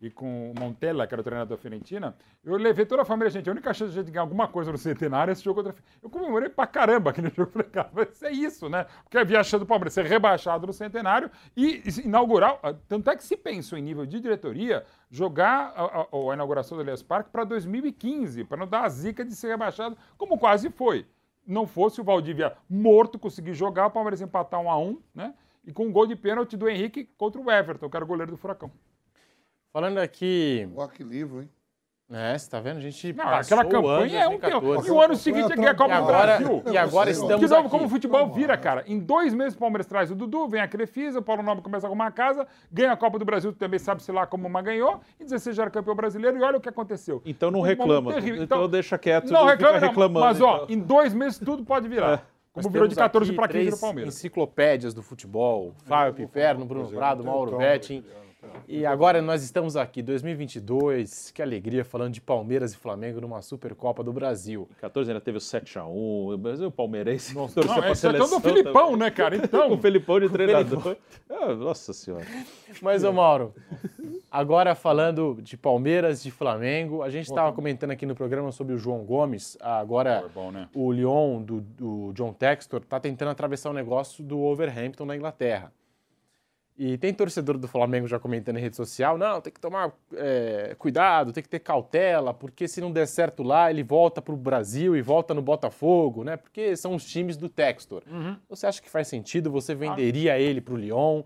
e 0.00 0.10
com 0.10 0.50
o 0.52 0.54
Montella, 0.60 1.06
que 1.06 1.14
era 1.14 1.20
o 1.20 1.24
treinador 1.24 1.56
da 1.56 1.60
Fiorentina. 1.60 2.14
Eu 2.44 2.56
levei 2.56 2.84
toda 2.86 3.02
a 3.02 3.04
família, 3.04 3.30
gente. 3.30 3.48
A 3.48 3.52
única 3.52 3.72
chance 3.74 3.92
de 3.92 3.98
a 3.98 4.02
gente 4.02 4.12
ganhar 4.12 4.22
alguma 4.22 4.46
coisa 4.46 4.70
no 4.70 4.78
centenário 4.78 5.30
é 5.30 5.32
esse 5.32 5.42
jogo 5.42 5.62
contra 5.64 5.72
a. 5.78 5.84
Eu 6.02 6.08
comemorei 6.10 6.48
pra 6.48 6.66
caramba 6.66 7.10
aquele 7.10 7.30
jogo. 7.34 7.50
Falei, 7.50 7.68
cara, 7.68 7.90
vai 7.92 8.06
ser 8.12 8.30
isso, 8.30 8.68
né? 8.68 8.86
Porque 9.04 9.18
havia 9.18 9.40
a 9.40 9.42
chance 9.42 9.58
do 9.60 9.66
Palmeiras 9.66 9.94
ser 9.94 10.04
rebaixado 10.04 10.66
no 10.66 10.72
centenário 10.72 11.30
e 11.56 11.82
inaugurar. 12.04 12.58
Tanto 12.88 13.10
é 13.10 13.16
que 13.16 13.24
se 13.24 13.36
pensou 13.36 13.78
em 13.78 13.82
nível 13.82 14.06
de 14.06 14.20
diretoria 14.20 14.84
jogar 15.10 15.72
a, 15.76 15.84
a- 16.02 16.30
a 16.30 16.34
inauguração 16.34 16.76
do 16.76 16.82
Elias 16.84 17.02
Parque 17.02 17.30
para 17.30 17.44
2015, 17.44 18.44
para 18.44 18.58
não 18.58 18.66
dar 18.68 18.84
a 18.84 18.88
zica 18.88 19.24
de 19.24 19.34
ser 19.34 19.48
rebaixado, 19.48 19.96
como 20.18 20.38
quase 20.38 20.70
foi. 20.70 21.06
Não 21.46 21.64
fosse 21.66 22.00
o 22.00 22.04
Valdívia 22.04 22.52
morto 22.68 23.18
conseguir 23.20 23.54
jogar, 23.54 23.86
o 23.86 23.90
Palmeiras 23.90 24.20
empatar 24.20 24.60
um 24.60 24.68
a 24.70 24.76
um, 24.78 25.00
né? 25.14 25.32
E 25.66 25.72
com 25.72 25.86
um 25.86 25.92
gol 25.92 26.06
de 26.06 26.14
pênalti 26.14 26.56
do 26.56 26.68
Henrique 26.68 27.08
contra 27.18 27.40
o 27.40 27.50
Everton, 27.50 27.90
que 27.90 27.96
era 27.96 28.04
o 28.04 28.08
goleiro 28.08 28.30
do 28.30 28.36
Furacão. 28.38 28.70
Falando 29.72 29.98
aqui... 29.98 30.68
Ó, 30.76 30.86
que 30.86 31.02
livro, 31.02 31.42
hein? 31.42 31.50
É, 32.08 32.38
você 32.38 32.48
tá 32.48 32.60
vendo? 32.60 32.76
A 32.76 32.80
gente 32.80 33.12
Não, 33.14 33.24
passou 33.24 33.58
aquela 33.58 33.64
campanha 33.64 34.20
é 34.22 34.28
um 34.28 34.38
tempo. 34.38 34.60
2014. 34.60 34.88
E 34.88 34.90
o 34.92 35.00
ano 35.02 35.16
seguinte 35.16 35.52
é 35.52 35.56
que 35.56 35.64
é 35.64 35.68
a 35.70 35.74
Copa 35.74 36.00
do 36.00 36.06
Brasil. 36.06 36.62
e 36.72 36.78
agora 36.78 37.10
estamos 37.10 37.40
De 37.40 37.48
novo, 37.48 37.60
aqui. 37.62 37.68
como 37.70 37.86
o 37.86 37.88
futebol 37.88 38.32
vira, 38.32 38.56
cara. 38.56 38.84
Em 38.86 39.00
dois 39.00 39.34
meses 39.34 39.54
o 39.56 39.58
Palmeiras 39.58 39.88
traz 39.88 40.08
o 40.08 40.14
Dudu, 40.14 40.46
vem 40.46 40.60
a 40.60 40.68
Crefisa, 40.68 41.18
o 41.18 41.22
Paulo 41.22 41.42
Nobre 41.42 41.64
começa 41.64 41.84
a 41.84 41.88
arrumar 41.88 42.06
a 42.06 42.12
casa, 42.12 42.46
ganha 42.70 42.92
a 42.92 42.96
Copa 42.96 43.18
do 43.18 43.24
Brasil, 43.24 43.52
também 43.52 43.80
sabe-se 43.80 44.12
lá 44.12 44.24
como 44.24 44.46
uma 44.46 44.62
ganhou, 44.62 45.00
e 45.18 45.24
16 45.24 45.56
já 45.56 45.62
era 45.64 45.70
campeão 45.72 45.96
brasileiro, 45.96 46.38
e 46.38 46.42
olha 46.42 46.58
o 46.58 46.60
que 46.60 46.68
aconteceu. 46.68 47.20
Então 47.26 47.50
não 47.50 47.60
reclama. 47.60 48.12
terrível. 48.12 48.40
Então 48.44 48.68
deixa 48.68 48.96
quieto, 48.96 49.28
Não 49.32 49.40
não 49.40 49.46
reclama, 49.48 49.74
fica 49.74 49.80
não, 49.80 49.88
reclamando, 49.88 50.26
Mas, 50.26 50.40
ó, 50.40 50.62
então. 50.62 50.76
em 50.76 50.78
dois 50.78 51.12
meses 51.12 51.40
tudo 51.40 51.64
pode 51.64 51.88
virar. 51.88 52.08
Nós 52.08 52.20
Como 52.62 52.70
virou 52.70 52.88
de 52.88 52.94
temos 52.94 53.06
14 53.06 53.30
aqui 53.30 53.36
para 53.36 53.48
15 53.48 53.70
no 53.70 53.78
Palmeiras. 53.78 54.14
enciclopédias 54.14 54.94
do 54.94 55.02
futebol. 55.02 55.74
Fábio 55.84 56.14
Piperno, 56.14 56.64
Bruno 56.64 56.88
Prado, 56.88 57.22
Mauro 57.22 57.58
Betting. 57.58 58.02
E 58.68 58.84
agora 58.84 59.22
nós 59.22 59.42
estamos 59.42 59.76
aqui, 59.76 60.02
2022, 60.02 61.30
que 61.30 61.40
alegria, 61.40 61.84
falando 61.84 62.12
de 62.12 62.20
Palmeiras 62.20 62.72
e 62.72 62.76
Flamengo 62.76 63.20
numa 63.20 63.40
Supercopa 63.42 64.02
do 64.02 64.12
Brasil. 64.12 64.68
Em 64.76 64.80
14 64.80 65.10
ainda 65.10 65.20
teve 65.20 65.38
o 65.38 65.40
7x1, 65.40 66.38
mas 66.40 66.60
o 66.60 66.70
palmeirense 66.70 67.34
Não, 67.34 67.48
torceu 67.48 67.74
é 67.74 67.86
todo 67.88 67.94
seleção 67.94 68.40
do 68.40 68.48
Filipão, 68.48 68.90
também. 68.90 68.96
né, 68.98 69.10
cara? 69.10 69.36
Então, 69.36 69.72
O 69.76 69.78
Felipão 69.78 70.20
de 70.20 70.28
treinador. 70.28 70.96
Ah, 71.30 71.54
nossa 71.54 71.92
senhora. 71.92 72.26
Mas, 72.82 73.04
ô 73.04 73.12
Mauro, 73.12 73.54
agora 74.30 74.74
falando 74.74 75.38
de 75.42 75.56
Palmeiras, 75.56 76.22
de 76.22 76.30
Flamengo, 76.30 77.02
a 77.02 77.10
gente 77.10 77.26
estava 77.26 77.52
comentando 77.52 77.90
aqui 77.90 78.06
no 78.06 78.14
programa 78.14 78.50
sobre 78.52 78.74
o 78.74 78.78
João 78.78 79.04
Gomes, 79.04 79.56
agora 79.60 80.24
é 80.24 80.28
bom, 80.28 80.50
né? 80.50 80.68
o 80.74 80.92
Lyon 80.92 81.42
do, 81.42 81.60
do 81.60 82.12
John 82.14 82.32
Textor 82.32 82.80
está 82.80 82.98
tentando 82.98 83.30
atravessar 83.30 83.70
o 83.70 83.74
negócio 83.74 84.24
do 84.24 84.40
Overhampton 84.40 85.04
na 85.04 85.16
Inglaterra. 85.16 85.72
E 86.78 86.98
tem 86.98 87.14
torcedor 87.14 87.56
do 87.56 87.66
Flamengo 87.66 88.06
já 88.06 88.18
comentando 88.18 88.58
em 88.58 88.60
rede 88.60 88.76
social, 88.76 89.16
não, 89.16 89.40
tem 89.40 89.50
que 89.50 89.58
tomar 89.58 89.92
é, 90.14 90.74
cuidado, 90.78 91.32
tem 91.32 91.42
que 91.42 91.48
ter 91.48 91.60
cautela, 91.60 92.34
porque 92.34 92.68
se 92.68 92.82
não 92.82 92.92
der 92.92 93.06
certo 93.08 93.42
lá, 93.42 93.70
ele 93.70 93.82
volta 93.82 94.20
para 94.20 94.34
o 94.34 94.36
Brasil 94.36 94.94
e 94.94 95.00
volta 95.00 95.32
no 95.32 95.40
Botafogo, 95.40 96.22
né? 96.22 96.36
Porque 96.36 96.76
são 96.76 96.94
os 96.94 97.06
times 97.06 97.36
do 97.38 97.48
Textor. 97.48 98.02
Você 98.48 98.66
acha 98.66 98.82
que 98.82 98.90
faz 98.90 99.08
sentido? 99.08 99.50
Você 99.50 99.74
venderia 99.74 100.38
ele 100.38 100.60
para 100.60 100.74
o 100.74 100.76
Lyon? 100.76 101.22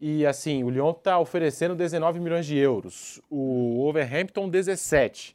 E 0.00 0.24
assim, 0.26 0.62
o 0.62 0.70
Lyon 0.70 0.90
está 0.90 1.18
oferecendo 1.18 1.74
19 1.74 2.20
milhões 2.20 2.46
de 2.46 2.56
euros, 2.56 3.20
o 3.28 3.84
Overhampton 3.88 4.48
17. 4.48 5.34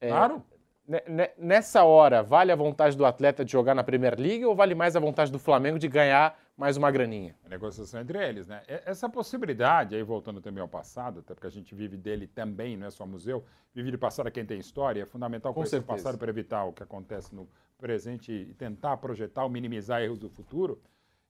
É, 0.00 0.08
claro. 0.08 0.42
Ne- 0.86 1.02
ne- 1.06 1.30
Nessa 1.38 1.84
hora, 1.84 2.22
vale 2.22 2.50
a 2.52 2.56
vontade 2.56 2.96
do 2.96 3.06
atleta 3.06 3.44
de 3.44 3.52
jogar 3.52 3.74
na 3.74 3.84
Premier 3.84 4.18
League 4.18 4.44
ou 4.44 4.54
vale 4.54 4.74
mais 4.74 4.94
a 4.96 5.00
vontade 5.00 5.30
do 5.32 5.38
Flamengo 5.38 5.78
de 5.78 5.86
ganhar 5.88 6.36
mais 6.56 6.76
uma 6.76 6.90
graninha? 6.90 7.36
A 7.44 7.48
negociação 7.48 8.00
entre 8.00 8.18
eles, 8.26 8.46
né? 8.46 8.62
Essa 8.66 9.08
possibilidade, 9.08 9.94
aí 9.94 10.02
voltando 10.02 10.40
também 10.40 10.60
ao 10.60 10.68
passado, 10.68 11.20
até 11.20 11.34
porque 11.34 11.46
a 11.46 11.50
gente 11.50 11.74
vive 11.74 11.96
dele 11.96 12.26
também, 12.26 12.76
não 12.76 12.86
é 12.86 12.90
só 12.90 13.06
museu, 13.06 13.44
vive 13.74 13.90
de 13.90 13.98
passado 13.98 14.26
a 14.26 14.30
quem 14.30 14.44
tem 14.44 14.58
história, 14.58 15.02
é 15.02 15.06
fundamental 15.06 15.52
conhecer 15.52 15.78
o 15.78 15.82
passado 15.82 16.18
para 16.18 16.30
evitar 16.30 16.64
o 16.64 16.72
que 16.72 16.82
acontece 16.82 17.34
no 17.34 17.48
presente 17.78 18.32
e 18.32 18.54
tentar 18.54 18.96
projetar 18.98 19.44
ou 19.44 19.50
minimizar 19.50 20.02
erros 20.02 20.18
do 20.18 20.28
futuro. 20.28 20.80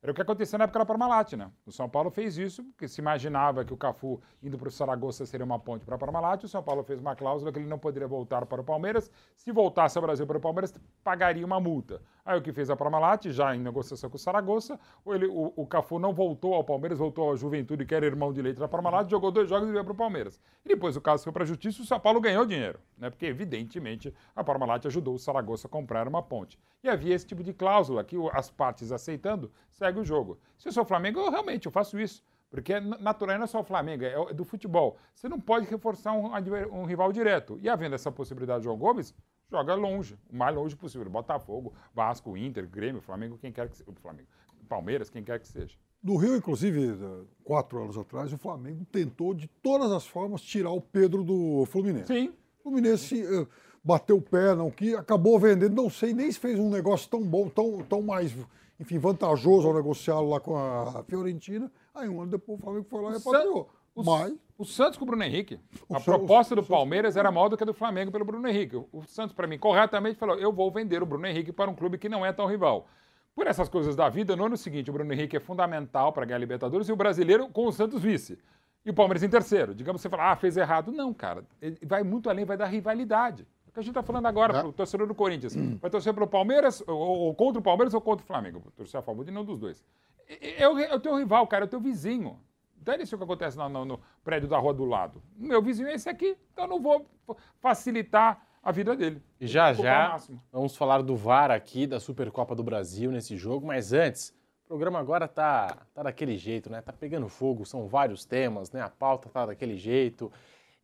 Era 0.03 0.11
o 0.11 0.15
que 0.17 0.21
acontecia 0.21 0.59
na 0.59 0.65
época 0.65 0.81
da 0.81 0.85
Parmalat, 0.85 1.35
né? 1.35 1.49
O 1.65 1.71
São 1.71 1.89
Paulo 1.89 2.11
fez 2.11 2.37
isso, 2.37 2.65
porque 2.65 2.89
se 2.89 3.01
imaginava 3.01 3.65
que 3.65 3.73
o 3.73 3.77
Cafu 3.77 4.21
indo 4.43 4.59
para 4.59 4.67
o 4.67 4.71
Saragossa 4.71 5.25
seria 5.25 5.47
uma 5.47 5.61
ponte 5.61 5.85
para 5.85 5.95
a 5.95 5.99
Parmalat, 5.99 6.43
o 6.43 6.49
São 6.49 6.61
Paulo 6.61 6.83
fez 6.83 6.99
uma 6.99 7.15
cláusula 7.15 7.53
que 7.53 7.61
ele 7.61 7.69
não 7.69 7.79
poderia 7.79 8.09
voltar 8.09 8.45
para 8.45 8.61
o 8.61 8.65
Palmeiras. 8.65 9.09
Se 9.37 9.53
voltasse 9.53 9.97
ao 9.97 10.03
Brasil 10.03 10.27
para 10.27 10.39
o 10.39 10.41
Palmeiras, 10.41 10.75
pagaria 11.05 11.47
uma 11.47 11.61
multa. 11.61 12.03
Aí 12.25 12.37
o 12.37 12.43
que 12.43 12.53
fez 12.53 12.69
a 12.69 12.75
Parmalat, 12.75 13.31
já 13.31 13.55
em 13.55 13.61
negociação 13.61 14.11
com 14.11 14.17
o 14.17 14.19
Saragossa, 14.19 14.77
ele, 15.07 15.27
o, 15.27 15.53
o 15.55 15.65
Cafu 15.69 16.01
não 16.01 16.13
voltou 16.13 16.55
ao 16.55 16.65
Palmeiras, 16.65 16.99
voltou 16.99 17.33
à 17.33 17.37
Juventude, 17.37 17.87
que 17.87 17.95
era 17.95 18.05
irmão 18.05 18.33
de 18.33 18.43
leite 18.43 18.59
da 18.59 18.67
Parmalat, 18.67 19.09
jogou 19.09 19.31
dois 19.31 19.49
jogos 19.49 19.69
e 19.69 19.73
veio 19.73 19.85
para 19.85 19.93
o 19.93 19.97
Palmeiras. 19.97 20.41
E 20.65 20.69
depois 20.69 20.97
o 20.97 21.01
caso 21.01 21.23
foi 21.23 21.33
para 21.33 21.45
a 21.45 21.47
Justiça 21.47 21.81
e 21.81 21.85
o 21.85 21.87
São 21.87 22.01
Paulo 22.01 22.21
ganhou 22.21 22.45
dinheiro, 22.45 22.81
né? 22.99 23.09
Porque, 23.09 23.27
evidentemente, 23.27 24.13
a 24.35 24.43
Parmalat 24.43 24.85
ajudou 24.87 25.15
o 25.15 25.19
Saragossa 25.19 25.69
a 25.69 25.71
comprar 25.71 26.09
uma 26.09 26.23
ponte. 26.23 26.59
E 26.83 26.89
havia 26.89 27.15
esse 27.15 27.25
tipo 27.25 27.45
de 27.45 27.53
cláusula 27.53 28.03
que 28.03 28.17
as 28.33 28.51
partes 28.51 28.91
aceitando, 28.91 29.49
segue 29.71 29.92
o 30.01 30.05
jogo. 30.05 30.39
Se 30.59 30.69
eu 30.69 30.73
sou 30.73 30.85
Flamengo, 30.85 31.21
eu 31.21 31.31
realmente 31.31 31.67
eu 31.67 31.73
faço 31.73 31.99
isso. 31.99 32.23
Porque 32.51 32.75
é 32.75 32.81
na- 32.81 32.99
natural, 32.99 33.39
não 33.39 33.45
é 33.45 33.47
só 33.47 33.61
o 33.61 33.65
Flamengo, 33.65 34.05
é 34.05 34.13
é 34.13 34.35
do 34.35 34.45
futebol. 34.45 34.99
Você 35.15 35.27
não 35.29 35.41
pode 35.41 35.67
reforçar 35.67 36.13
um, 36.13 36.31
um 36.73 36.85
rival 36.85 37.11
direto. 37.13 37.59
E 37.63 37.69
havendo 37.69 37.95
essa 37.95 38.13
possibilidade 38.13 38.59
de 38.61 38.65
João 38.65 38.77
Gomes, 38.77 39.15
joga 39.51 39.75
longe, 39.75 40.19
o 40.31 40.37
mais 40.37 40.55
longe 40.55 40.77
possível. 40.77 41.09
Botafogo, 41.09 41.73
Vasco, 41.95 42.37
Inter, 42.37 42.69
Grêmio, 42.69 43.01
Flamengo, 43.01 43.39
quem 43.39 43.51
quer 43.51 43.69
que 43.71 43.77
seja. 43.79 43.91
Flamengo, 44.03 44.29
Palmeiras, 44.69 45.09
quem 45.09 45.23
quer 45.25 45.39
que 45.41 45.49
seja. 45.49 45.77
No 46.03 46.17
Rio, 46.17 46.37
inclusive, 46.37 46.91
eh, 46.91 47.25
quatro 47.45 47.81
anos 47.83 47.97
atrás, 47.97 48.33
o 48.33 48.37
Flamengo 48.37 48.85
tentou 48.91 49.33
de 49.33 49.47
todas 49.63 49.91
as 49.93 50.07
formas 50.07 50.43
tirar 50.43 50.71
o 50.73 50.81
Pedro 50.81 51.23
do 51.23 51.65
Fluminense. 51.67 52.07
Sim. 52.09 52.35
O 52.59 52.63
Fluminense 52.65 53.23
eh, 53.25 53.47
bateu 53.85 54.17
o 54.17 54.23
pé, 54.23 54.55
não 54.55 54.71
que 54.71 54.95
acabou 54.95 55.39
vendendo, 55.39 55.75
não 55.75 55.89
sei 55.89 56.13
nem 56.13 56.31
se 56.31 56.39
fez 56.39 56.59
um 56.59 56.69
negócio 56.69 57.09
tão 57.09 57.23
bom, 57.23 57.49
tão, 57.49 57.79
tão 57.85 58.03
mais, 58.03 58.35
enfim, 58.81 58.99
vantajoso 58.99 59.69
ao 59.69 59.75
negociá-lo 59.75 60.29
lá 60.29 60.41
com 60.41 60.57
a 60.57 61.03
Fiorentina. 61.05 61.71
Aí 61.95 62.09
um 62.09 62.21
ano 62.21 62.31
depois 62.31 62.59
o 62.59 62.63
Flamengo 62.63 62.87
foi 62.89 63.03
lá 63.03 63.11
e 63.11 63.13
repatriou. 63.15 63.69
O, 63.95 64.03
Mas 64.03 64.35
o 64.57 64.65
Santos 64.65 64.99
com 64.99 65.05
o 65.05 65.07
Bruno 65.07 65.23
Henrique. 65.23 65.61
O 65.89 65.97
a 65.97 66.01
proposta 66.01 66.57
do 66.57 66.63
Palmeiras 66.63 67.17
era 67.17 67.31
maior 67.31 67.49
do 67.49 67.57
que 67.57 67.63
a 67.63 67.67
do 67.67 67.75
Flamengo 67.75 68.11
pelo 68.11 68.25
Bruno 68.25 68.49
Henrique. 68.49 68.77
O, 68.77 69.03
Santos, 69.07 69.35
para 69.35 69.47
mim, 69.47 69.59
corretamente 69.59 70.19
falou: 70.19 70.39
eu 70.39 70.53
vou 70.53 70.71
vender 70.71 71.03
o 71.03 71.07
Bruno 71.07 71.27
Henrique 71.27 71.53
para 71.53 71.71
um 71.71 71.75
clube 71.75 71.99
que 71.99 72.09
não 72.09 72.25
é 72.25 72.33
tão 72.33 72.47
rival. 72.47 72.87
Por 73.35 73.47
essas 73.47 73.69
coisas 73.69 73.97
da 73.97 74.09
vida, 74.09 74.37
no 74.37 74.45
ano 74.45 74.57
seguinte, 74.57 74.91
o 74.91 74.93
Bruno 74.93 75.13
Henrique 75.13 75.37
é 75.37 75.41
fundamental 75.41 76.13
para 76.13 76.25
ganhar 76.25 76.37
a 76.37 76.41
Libertadores 76.41 76.89
e 76.89 76.93
o 76.93 76.97
brasileiro 76.97 77.49
com 77.49 77.67
o 77.67 77.73
Santos 77.73 78.03
vice. 78.03 78.39
E 78.85 78.91
o 78.91 78.95
Palmeiras 78.95 79.23
em 79.23 79.29
terceiro. 79.29 79.75
Digamos, 79.75 80.03
você 80.03 80.09
fala, 80.09 80.33
ah, 80.33 80.37
fez 80.37 80.57
errado. 80.57 80.91
Não, 80.91 81.15
cara. 81.15 81.45
Ele 81.61 81.79
vai 81.83 82.03
muito 82.03 82.29
além, 82.29 82.45
vai 82.45 82.57
dar 82.57 82.67
rivalidade. 82.67 83.47
É 83.75 83.75
o 83.75 83.75
que 83.75 83.81
a 83.81 83.83
gente 83.83 83.91
está 83.93 84.03
falando 84.03 84.27
agora, 84.27 84.53
para 84.53 84.69
o 84.69 84.73
torcedor 84.73 85.07
do 85.07 85.15
Corinthians. 85.15 85.55
Vai 85.81 85.91
torcer 85.91 86.13
pelo 86.13 86.27
Palmeiras, 86.27 86.83
ou, 86.87 86.95
ou 86.97 87.35
contra 87.35 87.59
o 87.59 87.63
Palmeiras 87.63 87.95
ou 87.95 88.01
contra 88.01 88.23
o 88.23 88.27
Flamengo. 88.27 88.63
Torcer 88.77 88.99
a 89.01 89.03
favor 89.03 89.25
de 89.25 89.31
nenhum 89.31 89.45
dos 89.45 89.59
dois. 89.59 89.83
É 90.29 90.69
o, 90.69 90.79
é 90.79 90.95
o 90.95 91.01
teu 91.01 91.17
rival, 91.17 91.47
cara, 91.47 91.65
é 91.65 91.67
o 91.67 91.69
teu 91.69 91.81
vizinho. 91.81 92.39
Dane-se 92.77 93.15
o 93.15 93.19
que 93.19 93.25
acontece 93.25 93.57
no, 93.57 93.69
no- 93.69 93.85
no 93.85 94.01
prédio 94.25 94.49
da 94.49 94.59
rua 94.59 94.75
do 94.75 94.85
lado. 94.85 95.23
Meu 95.37 95.63
vizinho 95.63 95.89
é 95.89 95.95
esse 95.95 96.09
aqui, 96.09 96.37
então 96.53 96.65
eu 96.65 96.69
não 96.69 96.81
vou 96.81 97.07
facilitar 97.61 98.45
a 98.63 98.71
vida 98.73 98.95
dele. 98.97 99.23
E 99.41 99.47
já 99.47 99.71
o 99.71 99.75
já 99.75 100.17
vamos 100.53 100.77
falar 100.77 101.03
do 101.03 101.17
VAR 101.17 101.51
aqui, 101.51 101.87
da 101.87 101.99
Supercopa 102.01 102.55
do 102.55 102.63
Brasil 102.63 103.11
nesse 103.11 103.37
jogo, 103.37 103.67
mas 103.67 103.93
antes, 103.93 104.35
o 104.65 104.69
programa 104.69 104.99
agora 104.99 105.27
tá, 105.29 105.87
tá 105.95 106.03
daquele 106.03 106.37
jeito, 106.37 106.71
né? 106.71 106.81
Tá 106.81 106.93
pegando 106.93 107.29
fogo, 107.29 107.65
são 107.65 107.87
vários 107.87 108.25
temas, 108.25 108.71
né? 108.71 108.81
A 108.83 108.89
pauta 108.91 109.29
tá 109.29 109.47
daquele 109.47 109.77
jeito. 109.77 110.31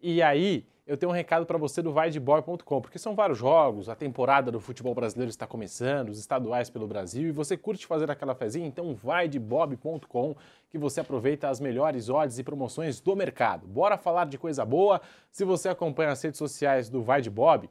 E 0.01 0.23
aí, 0.23 0.66
eu 0.89 0.97
tenho 0.97 1.12
um 1.12 1.15
recado 1.15 1.44
para 1.44 1.59
você 1.59 1.82
do 1.82 1.93
vaideboy.com, 1.93 2.81
porque 2.81 2.98
são 2.98 3.15
vários 3.15 3.36
jogos, 3.36 3.90
a 3.90 3.94
temporada 3.94 4.51
do 4.51 4.59
futebol 4.59 4.94
brasileiro 4.94 5.28
está 5.28 5.47
começando, 5.47 6.09
os 6.09 6.19
estaduais 6.19 6.70
pelo 6.70 6.86
Brasil, 6.86 7.28
e 7.28 7.31
você 7.31 7.59
curte 7.59 7.86
fazer 7.86 8.10
aquela 8.10 8.35
fezinha, 8.35 8.66
então 8.66 8.94
vaidebob.com, 8.94 10.35
que 10.70 10.78
você 10.78 11.01
aproveita 11.01 11.51
as 11.51 11.60
melhores 11.60 12.09
odds 12.09 12.39
e 12.39 12.43
promoções 12.43 13.02
do 13.02 13.15
mercado. 13.15 13.66
Bora 13.66 13.98
falar 13.98 14.24
de 14.24 14.39
coisa 14.39 14.65
boa. 14.65 14.98
Se 15.31 15.44
você 15.44 15.69
acompanha 15.69 16.10
as 16.10 16.23
redes 16.23 16.39
sociais 16.39 16.89
do 16.89 17.02
Vai 17.02 17.20
de 17.20 17.28
Bob, 17.28 17.69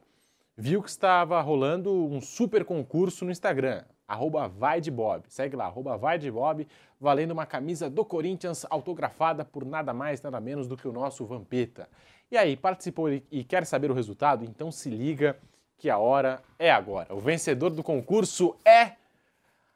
viu 0.56 0.80
que 0.80 0.88
estava 0.88 1.40
rolando 1.40 1.92
um 1.92 2.20
super 2.20 2.64
concurso 2.64 3.24
no 3.24 3.32
Instagram. 3.32 3.82
Arroba 4.08 4.48
vai 4.48 4.80
de 4.80 4.90
Bob. 4.90 5.22
Segue 5.28 5.54
lá, 5.54 5.66
arroba 5.66 5.98
vai 5.98 6.18
de 6.18 6.30
Bob, 6.30 6.66
valendo 6.98 7.32
uma 7.32 7.44
camisa 7.44 7.90
do 7.90 8.04
Corinthians 8.04 8.64
autografada 8.70 9.44
por 9.44 9.66
nada 9.66 9.92
mais, 9.92 10.22
nada 10.22 10.40
menos 10.40 10.66
do 10.66 10.76
que 10.76 10.88
o 10.88 10.92
nosso 10.92 11.26
Vampeta. 11.26 11.86
E 12.30 12.36
aí, 12.36 12.56
participou 12.56 13.10
e 13.10 13.44
quer 13.44 13.66
saber 13.66 13.90
o 13.90 13.94
resultado? 13.94 14.44
Então 14.44 14.72
se 14.72 14.88
liga 14.88 15.36
que 15.76 15.88
a 15.88 15.98
hora 15.98 16.42
é 16.58 16.70
agora. 16.70 17.14
O 17.14 17.20
vencedor 17.20 17.70
do 17.70 17.82
concurso 17.82 18.56
é 18.64 18.92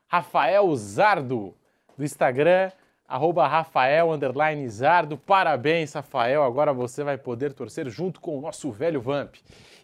Rafael 0.09 0.75
Zardo, 0.75 1.55
do 1.97 2.05
Instagram, 2.05 2.71
arroba 3.07 3.47
Rafael 3.47 4.09
Zardo. 4.69 5.17
Parabéns, 5.17 5.93
Rafael. 5.93 6.43
Agora 6.43 6.73
você 6.73 7.05
vai 7.05 7.17
poder 7.17 7.53
torcer 7.53 7.89
junto 7.89 8.21
com 8.21 8.37
o 8.37 8.41
nosso 8.41 8.71
velho 8.71 9.01
Vamp. 9.01 9.37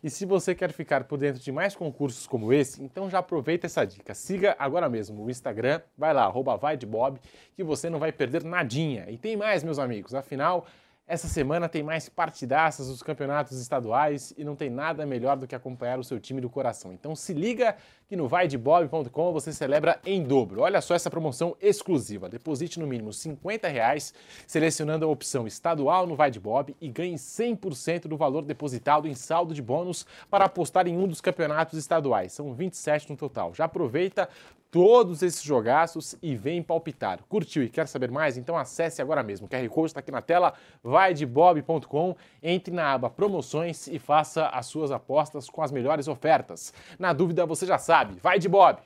E 0.02 0.10
se 0.10 0.24
você 0.24 0.54
quer 0.54 0.72
ficar 0.72 1.04
por 1.04 1.18
dentro 1.18 1.42
de 1.42 1.50
mais 1.50 1.74
concursos 1.74 2.26
como 2.26 2.52
esse, 2.52 2.82
então 2.82 3.10
já 3.10 3.18
aproveita 3.18 3.66
essa 3.66 3.84
dica. 3.84 4.14
Siga 4.14 4.54
agora 4.58 4.88
mesmo 4.88 5.24
o 5.24 5.30
Instagram, 5.30 5.80
vai 5.96 6.14
lá, 6.14 6.24
arroba 6.24 6.56
vai 6.56 6.76
de 6.76 6.86
Bob, 6.86 7.20
que 7.54 7.64
você 7.64 7.90
não 7.90 7.98
vai 7.98 8.12
perder 8.12 8.44
nadinha. 8.44 9.10
E 9.10 9.16
tem 9.16 9.36
mais, 9.36 9.64
meus 9.64 9.78
amigos, 9.78 10.14
afinal 10.14 10.66
essa 11.08 11.26
semana 11.26 11.70
tem 11.70 11.82
mais 11.82 12.06
partidaças 12.06 12.88
dos 12.88 13.02
campeonatos 13.02 13.58
estaduais 13.58 14.34
e 14.36 14.44
não 14.44 14.54
tem 14.54 14.68
nada 14.68 15.06
melhor 15.06 15.38
do 15.38 15.46
que 15.46 15.54
acompanhar 15.54 15.98
o 15.98 16.04
seu 16.04 16.20
time 16.20 16.38
do 16.38 16.50
coração. 16.50 16.92
Então 16.92 17.16
se 17.16 17.32
liga 17.32 17.74
que 18.06 18.14
no 18.14 18.28
vaidebob.com 18.28 19.32
você 19.32 19.50
celebra 19.50 19.98
em 20.04 20.22
dobro. 20.22 20.60
Olha 20.60 20.82
só 20.82 20.94
essa 20.94 21.08
promoção 21.08 21.56
exclusiva. 21.62 22.28
Deposite 22.28 22.78
no 22.78 22.86
mínimo 22.86 23.10
50 23.10 23.68
reais, 23.68 24.12
selecionando 24.46 25.06
a 25.06 25.08
opção 25.08 25.46
estadual 25.46 26.06
no 26.06 26.14
Vai 26.14 26.30
de 26.30 26.38
Bob 26.38 26.76
e 26.78 26.88
ganhe 26.88 27.16
100% 27.16 28.02
do 28.02 28.16
valor 28.16 28.44
depositado 28.44 29.08
em 29.08 29.14
saldo 29.14 29.54
de 29.54 29.62
bônus 29.62 30.06
para 30.30 30.44
apostar 30.44 30.86
em 30.86 30.96
um 30.96 31.08
dos 31.08 31.22
campeonatos 31.22 31.78
estaduais. 31.78 32.34
São 32.34 32.52
27 32.52 33.08
no 33.08 33.16
total. 33.16 33.54
Já 33.54 33.64
aproveita 33.64 34.28
todos 34.70 35.22
esses 35.22 35.42
jogaços 35.42 36.14
e 36.22 36.36
vem 36.36 36.62
palpitar. 36.62 37.20
Curtiu 37.28 37.62
e 37.62 37.68
quer 37.68 37.88
saber 37.88 38.10
mais? 38.10 38.36
Então 38.36 38.56
acesse 38.56 39.00
agora 39.00 39.22
mesmo. 39.22 39.46
O 39.46 39.50
QR 39.50 39.68
Code 39.68 39.86
está 39.88 40.00
aqui 40.00 40.10
na 40.10 40.22
tela, 40.22 40.54
vai 40.82 41.14
de 41.14 41.24
bob.com, 41.24 42.16
entre 42.42 42.74
na 42.74 42.92
aba 42.92 43.10
promoções 43.10 43.86
e 43.86 43.98
faça 43.98 44.46
as 44.48 44.66
suas 44.66 44.90
apostas 44.90 45.48
com 45.48 45.62
as 45.62 45.72
melhores 45.72 46.08
ofertas. 46.08 46.72
Na 46.98 47.12
dúvida, 47.12 47.46
você 47.46 47.66
já 47.66 47.78
sabe, 47.78 48.18
vai 48.20 48.38
de 48.38 48.48
Bob! 48.48 48.78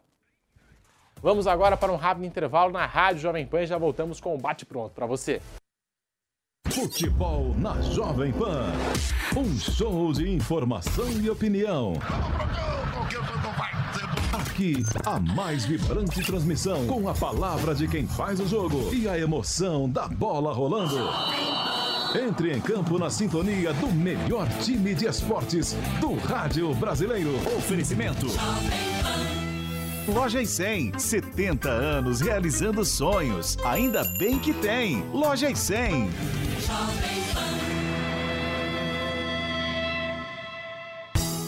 Vamos 1.23 1.47
agora 1.47 1.77
para 1.77 1.93
um 1.93 1.97
rápido 1.97 2.27
intervalo 2.27 2.73
na 2.73 2.85
Rádio 2.85 3.23
Jovem 3.23 3.47
Pan 3.47 3.63
e 3.63 3.67
já 3.67 3.79
voltamos 3.79 4.21
com 4.21 4.35
o 4.35 4.39
Bate 4.39 4.67
Pronto 4.67 4.93
para 4.93 5.07
você. 5.07 5.41
Futebol 6.69 7.55
na 7.57 7.81
Jovem 7.83 8.33
Pan. 8.33 8.73
Um 9.37 9.57
show 9.59 10.13
de 10.13 10.29
informação 10.29 11.09
e 11.21 11.31
opinião. 11.31 11.93
Aqui, 14.63 14.85
a 15.05 15.19
mais 15.19 15.65
vibrante 15.65 16.23
transmissão, 16.23 16.87
com 16.87 17.09
a 17.09 17.15
palavra 17.15 17.75
de 17.75 17.89
quem 17.89 18.07
faz 18.07 18.39
o 18.39 18.47
jogo 18.47 18.95
e 18.95 19.09
a 19.09 19.19
emoção 19.19 19.89
da 19.89 20.07
bola 20.07 20.55
rolando. 20.55 20.97
Entre 22.15 22.57
em 22.57 22.61
campo 22.61 22.97
na 22.97 23.11
sintonia 23.11 23.73
do 23.73 23.89
melhor 23.89 24.49
time 24.61 24.95
de 24.95 25.07
esportes 25.07 25.73
do 26.01 26.15
rádio 26.15 26.73
brasileiro. 26.75 27.35
Oferecimento. 27.57 28.29
Loja 30.07 30.41
e 30.41 30.47
100, 30.47 30.97
70 30.97 31.69
anos 31.69 32.21
realizando 32.21 32.85
sonhos. 32.85 33.59
Ainda 33.65 34.05
bem 34.17 34.39
que 34.39 34.53
tem. 34.53 35.03
Loja 35.13 35.51
e 35.51 35.57
100. 35.57 36.09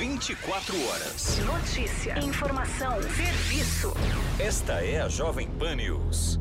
24 0.00 0.88
horas. 0.88 1.38
Notícia, 1.40 2.18
informação, 2.20 3.02
serviço. 3.02 3.92
Esta 4.38 4.82
é 4.82 5.02
a 5.02 5.10
Jovem 5.10 5.46
Pan 5.50 5.74
News. 5.74 6.40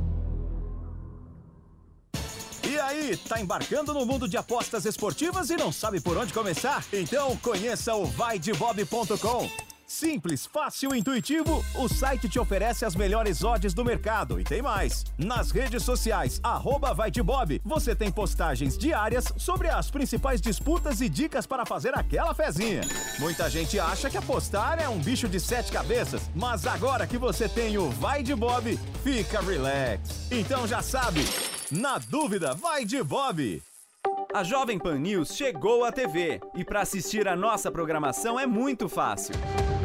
E 2.66 2.80
aí, 2.80 3.18
tá 3.18 3.42
embarcando 3.42 3.94
no 3.94 4.06
mundo 4.06 4.30
de 4.30 4.38
apostas 4.38 4.86
esportivas 4.86 5.50
e 5.50 5.58
não 5.58 5.74
sabe 5.74 6.00
por 6.00 6.16
onde 6.16 6.32
começar? 6.32 6.86
Então 6.94 7.36
conheça 7.36 7.94
o 7.94 8.06
vaidebob.com. 8.06 9.69
Simples, 9.90 10.46
fácil 10.46 10.94
e 10.94 11.00
intuitivo, 11.00 11.66
o 11.74 11.90
site 11.90 12.30
te 12.30 12.38
oferece 12.38 12.86
as 12.86 12.96
melhores 12.96 13.44
odds 13.44 13.74
do 13.74 13.84
mercado 13.84 14.40
e 14.40 14.44
tem 14.44 14.62
mais. 14.62 15.04
Nas 15.18 15.50
redes 15.50 15.82
sociais, 15.82 16.40
arroba 16.44 16.94
vai 16.94 17.10
de 17.10 17.24
Bob, 17.24 17.60
você 17.66 17.96
tem 17.96 18.12
postagens 18.12 18.78
diárias 18.78 19.34
sobre 19.36 19.68
as 19.68 19.90
principais 19.90 20.40
disputas 20.40 21.02
e 21.02 21.10
dicas 21.10 21.48
para 21.48 21.66
fazer 21.66 21.98
aquela 21.98 22.36
fezinha. 22.36 22.82
Muita 23.18 23.50
gente 23.50 23.80
acha 23.80 24.12
que 24.12 24.18
apostar 24.18 24.80
é 24.80 24.88
um 24.88 25.00
bicho 25.00 25.28
de 25.28 25.40
sete 25.40 25.72
cabeças, 25.72 26.30
mas 26.36 26.68
agora 26.68 27.08
que 27.08 27.18
você 27.18 27.50
tem 27.50 27.80
o 27.80 27.90
Vai 27.90 28.22
de 28.22 28.36
Bob, 28.36 28.80
fica 29.04 29.42
relax. 29.42 30.32
Então 30.32 30.68
já 30.68 30.84
sabe, 30.84 31.26
na 31.72 31.98
dúvida, 31.98 32.54
vai 32.54 32.86
de 32.86 33.02
Bob. 33.02 33.60
A 34.32 34.44
Jovem 34.44 34.78
Pan 34.78 35.00
News 35.00 35.36
chegou 35.36 35.84
à 35.84 35.92
TV 35.92 36.40
e 36.54 36.64
para 36.64 36.82
assistir 36.82 37.28
a 37.28 37.36
nossa 37.36 37.72
programação 37.72 38.40
é 38.40 38.46
muito 38.46 38.88
fácil. 38.88 39.34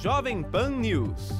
Jovem 0.00 0.42
Pan 0.42 0.70
News. 0.70 1.30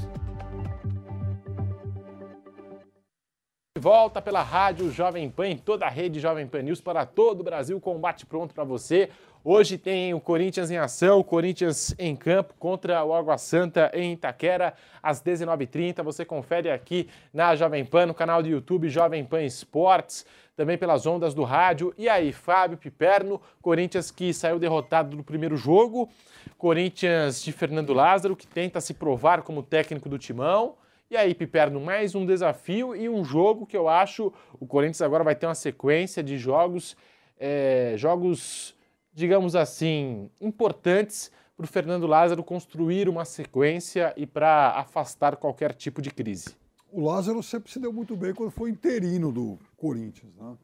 Volta 3.78 4.22
pela 4.22 4.42
rádio 4.42 4.90
Jovem 4.90 5.28
Pan, 5.28 5.48
em 5.48 5.58
toda 5.58 5.84
a 5.84 5.90
rede 5.90 6.18
Jovem 6.18 6.46
Pan 6.46 6.62
News 6.62 6.80
para 6.80 7.04
todo 7.04 7.40
o 7.40 7.44
Brasil, 7.44 7.78
combate 7.78 8.24
pronto 8.24 8.54
para 8.54 8.64
você. 8.64 9.10
Hoje 9.46 9.76
tem 9.76 10.14
o 10.14 10.20
Corinthians 10.20 10.70
em 10.70 10.78
ação, 10.78 11.18
o 11.18 11.24
Corinthians 11.24 11.94
em 11.98 12.16
campo 12.16 12.54
contra 12.58 13.04
o 13.04 13.12
Água 13.12 13.36
Santa 13.36 13.90
em 13.92 14.14
Itaquera, 14.14 14.72
às 15.02 15.22
19h30. 15.22 16.02
Você 16.02 16.24
confere 16.24 16.70
aqui 16.70 17.10
na 17.30 17.54
Jovem 17.54 17.84
Pan, 17.84 18.06
no 18.06 18.14
canal 18.14 18.42
do 18.42 18.48
YouTube 18.48 18.88
Jovem 18.88 19.22
Pan 19.22 19.42
Esportes, 19.42 20.24
também 20.56 20.78
pelas 20.78 21.06
ondas 21.06 21.34
do 21.34 21.42
rádio. 21.42 21.92
E 21.96 22.08
aí, 22.08 22.32
Fábio 22.32 22.78
Piperno, 22.78 23.40
Corinthians 23.60 24.10
que 24.10 24.32
saiu 24.32 24.58
derrotado 24.58 25.16
no 25.16 25.24
primeiro 25.24 25.56
jogo, 25.56 26.08
Corinthians 26.56 27.42
de 27.42 27.52
Fernando 27.52 27.92
Lázaro, 27.92 28.36
que 28.36 28.46
tenta 28.46 28.80
se 28.80 28.94
provar 28.94 29.42
como 29.42 29.62
técnico 29.62 30.08
do 30.08 30.18
timão. 30.18 30.76
E 31.10 31.16
aí, 31.16 31.34
Piperno, 31.34 31.80
mais 31.80 32.14
um 32.14 32.24
desafio 32.24 32.96
e 32.96 33.08
um 33.08 33.24
jogo 33.24 33.66
que 33.66 33.76
eu 33.76 33.88
acho 33.88 34.32
o 34.58 34.66
Corinthians 34.66 35.02
agora 35.02 35.22
vai 35.22 35.34
ter 35.34 35.46
uma 35.46 35.54
sequência 35.54 36.22
de 36.22 36.38
jogos, 36.38 36.96
é, 37.38 37.94
jogos, 37.96 38.74
digamos 39.12 39.54
assim, 39.54 40.30
importantes 40.40 41.30
para 41.56 41.64
o 41.64 41.68
Fernando 41.68 42.06
Lázaro 42.06 42.42
construir 42.42 43.08
uma 43.08 43.24
sequência 43.24 44.12
e 44.16 44.26
para 44.26 44.70
afastar 44.70 45.36
qualquer 45.36 45.72
tipo 45.72 46.02
de 46.02 46.10
crise? 46.10 46.56
O 46.90 47.00
Lázaro 47.00 47.42
sempre 47.42 47.70
se 47.70 47.78
deu 47.78 47.92
muito 47.92 48.16
bem 48.16 48.32
quando 48.32 48.50
foi 48.50 48.70
interino 48.70 49.32
do 49.32 49.58
Corinthians. 49.84 50.34
Né? 50.34 50.56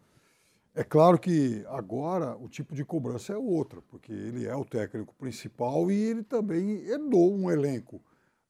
É 0.74 0.82
claro 0.82 1.18
que 1.18 1.62
agora 1.68 2.34
o 2.38 2.48
tipo 2.48 2.74
de 2.74 2.82
cobrança 2.86 3.34
é 3.34 3.36
outro, 3.36 3.84
porque 3.90 4.10
ele 4.10 4.46
é 4.46 4.56
o 4.56 4.64
técnico 4.64 5.14
principal 5.14 5.90
e 5.90 5.94
ele 5.94 6.22
também 6.22 6.86
herdou 6.86 7.34
um 7.34 7.50
elenco 7.50 8.00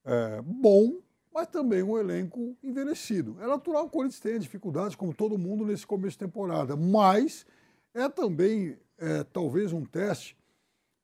é, 0.04 0.40
bom, 0.42 1.00
mas 1.34 1.48
também 1.48 1.82
um 1.82 1.98
elenco 1.98 2.56
envelhecido. 2.62 3.36
É 3.40 3.48
natural 3.48 3.82
que 3.82 3.88
o 3.88 3.92
Corinthians 3.92 4.20
tenha 4.20 4.38
dificuldades, 4.38 4.94
como 4.94 5.12
todo 5.12 5.36
mundo, 5.36 5.66
nesse 5.66 5.84
começo 5.84 6.12
de 6.12 6.24
temporada, 6.24 6.76
mas 6.76 7.44
é 7.92 8.08
também, 8.08 8.78
é, 8.96 9.24
talvez, 9.24 9.72
um 9.72 9.84
teste, 9.84 10.36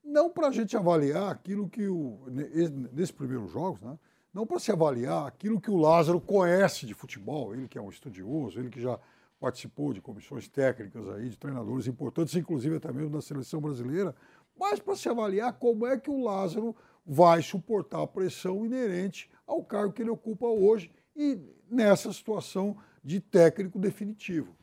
não 0.01 0.29
para 0.29 0.47
a 0.47 0.51
gente 0.51 0.77
avaliar 0.77 1.29
aquilo 1.29 1.67
que 1.67 1.87
o. 1.87 2.21
nesses 2.93 3.11
primeiros 3.11 3.51
jogos, 3.51 3.81
né? 3.81 3.99
não 4.33 4.47
para 4.47 4.59
se 4.59 4.71
avaliar 4.71 5.27
aquilo 5.27 5.59
que 5.59 5.69
o 5.69 5.75
Lázaro 5.75 6.21
conhece 6.21 6.85
de 6.85 6.93
futebol, 6.93 7.53
ele 7.53 7.67
que 7.67 7.77
é 7.77 7.81
um 7.81 7.89
estudioso, 7.89 8.59
ele 8.59 8.69
que 8.69 8.79
já 8.79 8.97
participou 9.39 9.93
de 9.93 10.01
comissões 10.01 10.47
técnicas 10.47 11.07
aí, 11.09 11.29
de 11.29 11.37
treinadores 11.37 11.87
importantes, 11.87 12.35
inclusive 12.35 12.77
até 12.77 12.91
mesmo 12.91 13.11
da 13.11 13.21
seleção 13.21 13.61
brasileira, 13.61 14.15
mas 14.59 14.79
para 14.79 14.95
se 14.95 15.07
avaliar 15.07 15.53
como 15.53 15.85
é 15.85 15.97
que 15.97 16.09
o 16.09 16.23
Lázaro 16.23 16.75
vai 17.05 17.41
suportar 17.41 18.01
a 18.01 18.07
pressão 18.07 18.65
inerente 18.65 19.29
ao 19.45 19.63
cargo 19.63 19.93
que 19.93 20.01
ele 20.01 20.09
ocupa 20.09 20.45
hoje 20.45 20.91
e 21.15 21.39
nessa 21.69 22.11
situação 22.11 22.77
de 23.03 23.19
técnico 23.19 23.79
definitivo. 23.79 24.55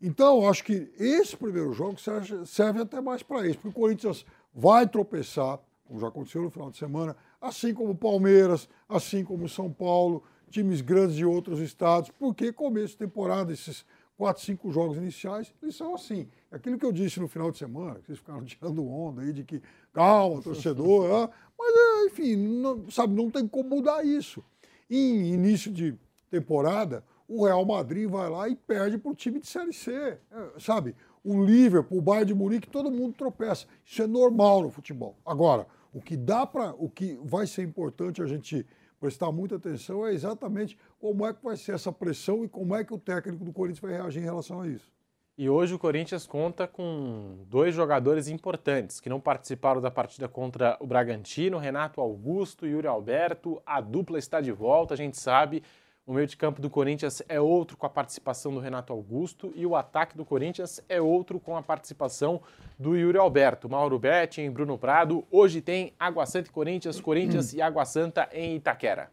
Então, 0.00 0.48
acho 0.48 0.64
que 0.64 0.92
esse 0.98 1.36
primeiro 1.36 1.72
jogo 1.72 1.98
serve, 1.98 2.46
serve 2.46 2.80
até 2.82 3.00
mais 3.00 3.22
para 3.22 3.46
isso, 3.46 3.58
porque 3.58 3.68
o 3.68 3.82
Corinthians 3.82 4.24
vai 4.54 4.86
tropeçar, 4.86 5.58
como 5.84 5.98
já 5.98 6.08
aconteceu 6.08 6.42
no 6.42 6.50
final 6.50 6.70
de 6.70 6.76
semana, 6.76 7.16
assim 7.40 7.72
como 7.72 7.92
o 7.92 7.96
Palmeiras, 7.96 8.68
assim 8.88 9.24
como 9.24 9.44
o 9.44 9.48
São 9.48 9.72
Paulo, 9.72 10.22
times 10.50 10.80
grandes 10.80 11.16
de 11.16 11.24
outros 11.24 11.58
estados, 11.60 12.10
porque 12.10 12.52
começo 12.52 12.88
de 12.88 12.98
temporada, 12.98 13.52
esses 13.52 13.84
quatro, 14.18 14.42
cinco 14.42 14.70
jogos 14.72 14.96
iniciais, 14.96 15.54
eles 15.62 15.76
são 15.76 15.94
assim. 15.94 16.28
Aquilo 16.50 16.76
que 16.76 16.84
eu 16.84 16.90
disse 16.90 17.20
no 17.20 17.28
final 17.28 17.52
de 17.52 17.58
semana, 17.58 18.00
que 18.00 18.06
vocês 18.06 18.18
ficaram 18.18 18.42
tirando 18.44 18.84
onda 18.84 19.22
aí 19.22 19.32
de 19.32 19.44
que 19.44 19.62
calma, 19.92 20.42
torcedor, 20.42 21.06
é, 21.06 21.30
mas 21.56 21.74
é, 21.76 22.06
enfim, 22.06 22.36
não, 22.36 22.90
sabe, 22.90 23.14
não 23.14 23.30
tem 23.30 23.46
como 23.46 23.76
mudar 23.76 24.04
isso. 24.04 24.44
Em 24.90 25.32
início 25.32 25.72
de 25.72 25.96
temporada, 26.28 27.04
o 27.28 27.46
Real 27.46 27.64
Madrid 27.64 28.08
vai 28.08 28.28
lá 28.28 28.48
e 28.48 28.56
perde 28.56 28.98
para 28.98 29.12
o 29.12 29.14
time 29.14 29.38
de 29.38 29.46
Série 29.46 29.72
C, 29.72 29.92
é, 29.92 30.18
sabe? 30.58 30.96
O 31.22 31.44
Liverpool, 31.44 31.98
o 31.98 32.02
Bayern 32.02 32.26
de 32.26 32.34
Munique, 32.34 32.68
todo 32.68 32.90
mundo 32.90 33.14
tropeça. 33.16 33.66
Isso 33.84 34.02
é 34.02 34.06
normal 34.06 34.62
no 34.62 34.70
futebol. 34.70 35.16
Agora, 35.24 35.66
o 35.92 36.00
que 36.00 36.16
dá 36.16 36.44
para, 36.44 36.74
o 36.76 36.88
que 36.88 37.18
vai 37.22 37.46
ser 37.46 37.62
importante 37.62 38.20
a 38.20 38.26
gente 38.26 38.66
prestar 38.98 39.30
muita 39.30 39.56
atenção 39.56 40.06
é 40.06 40.12
exatamente 40.12 40.76
como 40.98 41.26
é 41.26 41.32
que 41.32 41.42
vai 41.42 41.56
ser 41.56 41.74
essa 41.74 41.92
pressão 41.92 42.44
e 42.44 42.48
como 42.48 42.74
é 42.74 42.84
que 42.84 42.92
o 42.92 42.98
técnico 42.98 43.44
do 43.44 43.52
Corinthians 43.52 43.80
vai 43.80 43.92
reagir 43.92 44.20
em 44.20 44.24
relação 44.24 44.60
a 44.60 44.68
isso. 44.68 44.92
E 45.36 45.48
hoje 45.48 45.72
o 45.72 45.78
Corinthians 45.78 46.26
conta 46.26 46.66
com 46.66 47.44
dois 47.46 47.72
jogadores 47.72 48.26
importantes 48.26 48.98
que 48.98 49.08
não 49.08 49.20
participaram 49.20 49.80
da 49.80 49.88
partida 49.88 50.26
contra 50.26 50.76
o 50.80 50.86
Bragantino, 50.86 51.58
Renato 51.58 52.00
Augusto 52.00 52.66
e 52.66 52.70
Yuri 52.70 52.88
Alberto. 52.88 53.62
A 53.64 53.80
dupla 53.80 54.18
está 54.18 54.40
de 54.40 54.50
volta, 54.50 54.94
a 54.94 54.96
gente 54.96 55.16
sabe. 55.16 55.62
O 56.04 56.12
meio 56.12 56.26
de 56.26 56.36
campo 56.36 56.60
do 56.60 56.68
Corinthians 56.68 57.22
é 57.28 57.40
outro 57.40 57.76
com 57.76 57.86
a 57.86 57.90
participação 57.90 58.52
do 58.52 58.58
Renato 58.58 58.92
Augusto 58.92 59.52
e 59.54 59.64
o 59.64 59.76
ataque 59.76 60.16
do 60.16 60.24
Corinthians 60.24 60.82
é 60.88 61.00
outro 61.00 61.38
com 61.38 61.56
a 61.56 61.62
participação 61.62 62.40
do 62.76 62.96
Yuri 62.96 63.18
Alberto. 63.18 63.68
Mauro 63.68 63.96
Betti 63.96 64.40
em 64.40 64.50
Bruno 64.50 64.76
Prado. 64.76 65.24
Hoje 65.30 65.60
tem 65.60 65.92
Água 66.00 66.26
Santa 66.26 66.48
e 66.48 66.52
Corinthians, 66.52 67.00
Corinthians 67.00 67.52
e 67.52 67.62
Água 67.62 67.84
Santa 67.84 68.28
em 68.32 68.56
Itaquera. 68.56 69.08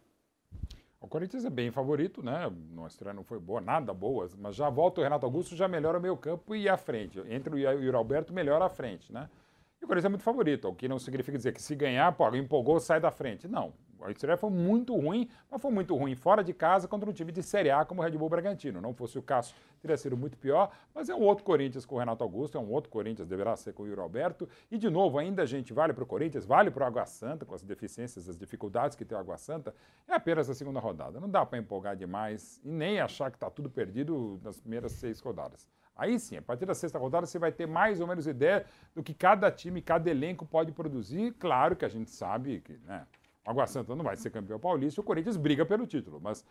O 1.06 1.08
Corinthians 1.08 1.46
é 1.46 1.52
bem 1.52 1.70
favorito, 1.70 2.24
né? 2.24 2.52
Nossa 2.74 2.96
estreia 2.96 3.14
não 3.14 3.24
foi 3.24 3.38
boa, 3.38 3.62
nada 3.62 3.94
boa, 3.94 4.28
mas 4.40 4.56
já 4.56 4.72
volta 4.72 5.02
o 5.02 5.04
Renato 5.04 5.24
Augusto, 5.24 5.56
já 5.56 5.68
melhora 5.68 6.00
o 6.00 6.02
meio 6.02 6.18
campo 6.18 6.56
e 6.56 6.68
a 6.68 6.76
frente. 6.76 7.20
Entre 7.30 7.54
o 7.54 7.60
Yuri 7.60 7.96
Alberto, 7.96 8.34
melhora 8.34 8.66
a 8.66 8.70
frente, 8.70 9.14
né? 9.14 9.30
E 9.80 9.86
o 9.86 9.88
Corinthians 9.88 10.06
é 10.06 10.10
muito 10.10 10.24
favorito, 10.24 10.68
o 10.68 10.74
que 10.74 10.88
não 10.88 10.98
significa 10.98 11.38
dizer 11.38 11.54
que 11.54 11.62
se 11.62 11.76
ganhar, 11.76 12.12
pô, 12.14 12.28
empolgou, 12.36 12.80
sai 12.80 13.00
da 13.00 13.12
frente. 13.12 13.48
Não. 13.48 13.72
A 14.02 14.12
estreia 14.12 14.38
foi 14.38 14.50
muito 14.50 14.96
ruim, 14.96 15.30
mas 15.50 15.62
foi 15.62 15.72
muito 15.72 15.96
ruim 15.96 16.16
fora 16.16 16.44
de 16.44 16.54
casa 16.54 16.88
contra 16.88 17.10
um 17.10 17.14
time 17.14 17.32
de 17.32 17.42
Série 17.42 17.72
A 17.72 17.84
como 17.86 18.02
o 18.02 18.04
Red 18.04 18.12
Bull 18.12 18.30
Bragantino. 18.30 18.82
Não 18.82 18.94
fosse 18.94 19.18
o 19.18 19.22
Cássio, 19.22 19.56
teria 19.82 19.98
sido 19.98 20.16
muito 20.16 20.38
pior, 20.38 20.72
mas 20.94 21.10
é 21.10 21.16
um 21.16 21.22
outro 21.22 21.44
Corinthians 21.44 21.86
com 21.86 21.96
o 21.96 22.00
Renato 22.00 22.24
Augusto, 22.24 22.58
é 22.58 22.62
um 22.62 22.70
outro 22.70 22.90
Corinthians, 22.90 23.28
deverá 23.28 23.56
ser 23.56 23.74
com 23.74 23.84
o 23.84 23.88
Yuri 23.88 24.02
Alberto. 24.02 24.48
E, 24.70 24.78
de 24.78 24.90
novo, 24.90 25.18
ainda 25.18 25.44
a 25.44 25.46
gente 25.46 25.74
vale 25.74 25.94
para 25.94 26.04
o 26.04 26.08
Corinthians, 26.08 26.46
vale 26.46 26.70
para 26.70 26.84
o 26.84 26.88
Água 26.88 27.06
Santa, 27.06 27.46
com 27.46 27.56
as 27.56 27.64
deficiências, 27.64 28.30
as 28.30 28.38
dificuldades 28.38 28.96
que 28.96 29.06
tem 29.06 29.18
o 29.18 29.22
Água 29.22 29.38
Santa. 29.38 29.74
É 30.08 30.14
apenas 30.14 30.50
a 30.50 30.54
segunda 30.54 30.80
rodada. 30.80 31.20
Não 31.20 31.30
dá 31.30 31.46
para 31.46 31.58
empolgar 31.58 31.96
demais 31.96 32.62
e 32.64 32.70
nem 32.70 33.00
achar 33.00 33.32
que 33.32 33.38
está 33.38 33.50
tudo 33.50 33.70
perdido 33.70 34.40
nas 34.44 34.60
primeiras 34.60 34.92
seis 34.92 35.20
rodadas. 35.20 35.68
Aí 35.96 36.20
sim, 36.20 36.36
a 36.36 36.42
partir 36.42 36.66
da 36.66 36.76
sexta 36.76 37.00
rodada 37.00 37.26
você 37.26 37.40
vai 37.40 37.54
ter 37.54 37.66
mais 37.66 38.02
ou 38.02 38.08
menos 38.08 38.28
ideia 38.28 38.66
do 38.94 39.02
que 39.02 39.14
cada 39.14 39.50
time, 39.50 39.82
cada 39.82 40.10
elenco 40.10 40.46
pode 40.46 40.74
produzir. 40.74 41.34
Claro 41.40 41.76
que 41.76 41.86
a 41.86 41.90
gente 41.90 42.12
sabe 42.12 42.60
que, 42.60 42.74
né? 42.86 43.08
Água 43.46 43.68
Santa 43.68 43.96
não 43.96 44.04
vai 44.04 44.16
ser 44.16 44.32
campeão 44.32 44.60
paulista, 44.60 45.00
o 45.00 45.04
Corinthians 45.04 45.38
briga 45.38 45.66
pelo 45.66 45.86
título, 45.86 46.20
mas 46.20 46.44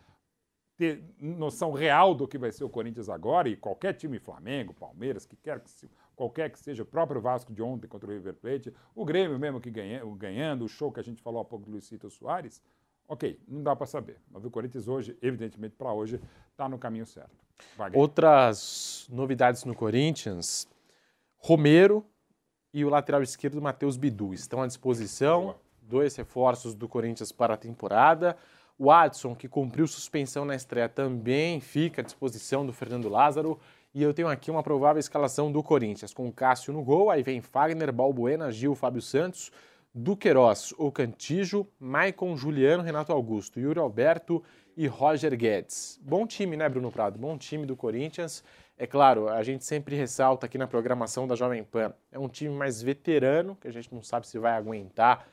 ter 0.77 1.03
noção 1.19 1.71
real 1.71 2.13
do 2.13 2.27
que 2.27 2.37
vai 2.37 2.51
ser 2.51 2.63
o 2.63 2.69
Corinthians 2.69 3.09
agora 3.09 3.49
e 3.49 3.55
qualquer 3.55 3.93
time, 3.93 4.19
Flamengo, 4.19 4.73
Palmeiras, 4.73 5.25
que 5.25 5.35
quer 5.35 5.59
que 5.59 5.69
se, 5.69 5.89
qualquer 6.15 6.49
que 6.49 6.59
seja, 6.59 6.83
o 6.83 6.85
próprio 6.85 7.21
Vasco 7.21 7.53
de 7.53 7.61
ontem 7.61 7.87
contra 7.87 8.09
o 8.09 8.13
River 8.13 8.33
Plate, 8.35 8.73
o 8.93 9.05
Grêmio 9.05 9.37
mesmo 9.37 9.59
que 9.59 9.69
ganha, 9.69 10.01
ganhando, 10.17 10.65
o 10.65 10.67
show 10.67 10.91
que 10.91 10.99
a 10.99 11.03
gente 11.03 11.21
falou 11.21 11.41
há 11.41 11.45
pouco 11.45 11.65
do 11.65 11.71
Luizito 11.71 12.09
Soares, 12.09 12.61
ok, 13.07 13.39
não 13.47 13.63
dá 13.63 13.75
para 13.75 13.85
saber. 13.85 14.19
Mas 14.29 14.43
o 14.43 14.51
Corinthians 14.51 14.87
hoje, 14.87 15.17
evidentemente 15.21 15.75
para 15.75 15.91
hoje, 15.93 16.19
está 16.51 16.67
no 16.67 16.77
caminho 16.77 17.05
certo. 17.05 17.45
Outras 17.93 19.07
novidades 19.09 19.63
no 19.63 19.73
Corinthians, 19.73 20.67
Romero 21.37 22.05
e 22.73 22.83
o 22.83 22.89
lateral 22.89 23.21
esquerdo 23.21 23.61
Matheus 23.61 23.95
Bidu 23.95 24.33
estão 24.33 24.61
à 24.61 24.67
disposição. 24.67 25.43
Boa 25.43 25.64
dois 25.87 26.15
reforços 26.15 26.73
do 26.73 26.87
Corinthians 26.87 27.31
para 27.31 27.53
a 27.53 27.57
temporada. 27.57 28.35
O 28.77 28.91
Adson, 28.91 29.33
que 29.33 29.47
cumpriu 29.47 29.87
suspensão 29.87 30.43
na 30.43 30.55
estreia, 30.55 30.89
também 30.89 31.61
fica 31.61 32.01
à 32.01 32.03
disposição 32.03 32.65
do 32.65 32.73
Fernando 32.73 33.07
Lázaro. 33.07 33.57
E 33.93 34.03
eu 34.03 34.13
tenho 34.13 34.27
aqui 34.27 34.51
uma 34.51 34.61
provável 34.61 34.99
escalação 34.99 35.49
do 35.49 35.63
Corinthians, 35.63 36.13
com 36.13 36.27
o 36.27 36.31
Cássio 36.31 36.73
no 36.73 36.83
gol, 36.83 37.09
aí 37.09 37.23
vem 37.23 37.39
Fagner, 37.39 37.93
Balbuena, 37.93 38.51
Gil, 38.51 38.75
Fábio 38.75 39.01
Santos, 39.01 39.49
Duqueiroz, 39.93 40.73
o 40.77 40.91
Cantijo, 40.91 41.65
Maicon, 41.79 42.35
Juliano, 42.35 42.83
Renato 42.83 43.13
Augusto, 43.13 43.57
Yuri 43.57 43.79
Alberto 43.79 44.43
e 44.75 44.87
Roger 44.87 45.37
Guedes. 45.37 45.97
Bom 46.03 46.27
time, 46.27 46.57
né, 46.57 46.67
Bruno 46.67 46.91
Prado? 46.91 47.17
Bom 47.17 47.37
time 47.37 47.65
do 47.65 47.77
Corinthians. 47.77 48.43
É 48.77 48.85
claro, 48.85 49.29
a 49.29 49.41
gente 49.41 49.63
sempre 49.63 49.95
ressalta 49.95 50.45
aqui 50.45 50.57
na 50.57 50.67
programação 50.67 51.25
da 51.25 51.33
Jovem 51.33 51.63
Pan, 51.63 51.93
é 52.11 52.19
um 52.19 52.27
time 52.27 52.53
mais 52.53 52.81
veterano, 52.81 53.55
que 53.55 53.69
a 53.69 53.71
gente 53.71 53.93
não 53.93 54.03
sabe 54.03 54.27
se 54.27 54.37
vai 54.37 54.51
aguentar 54.51 55.25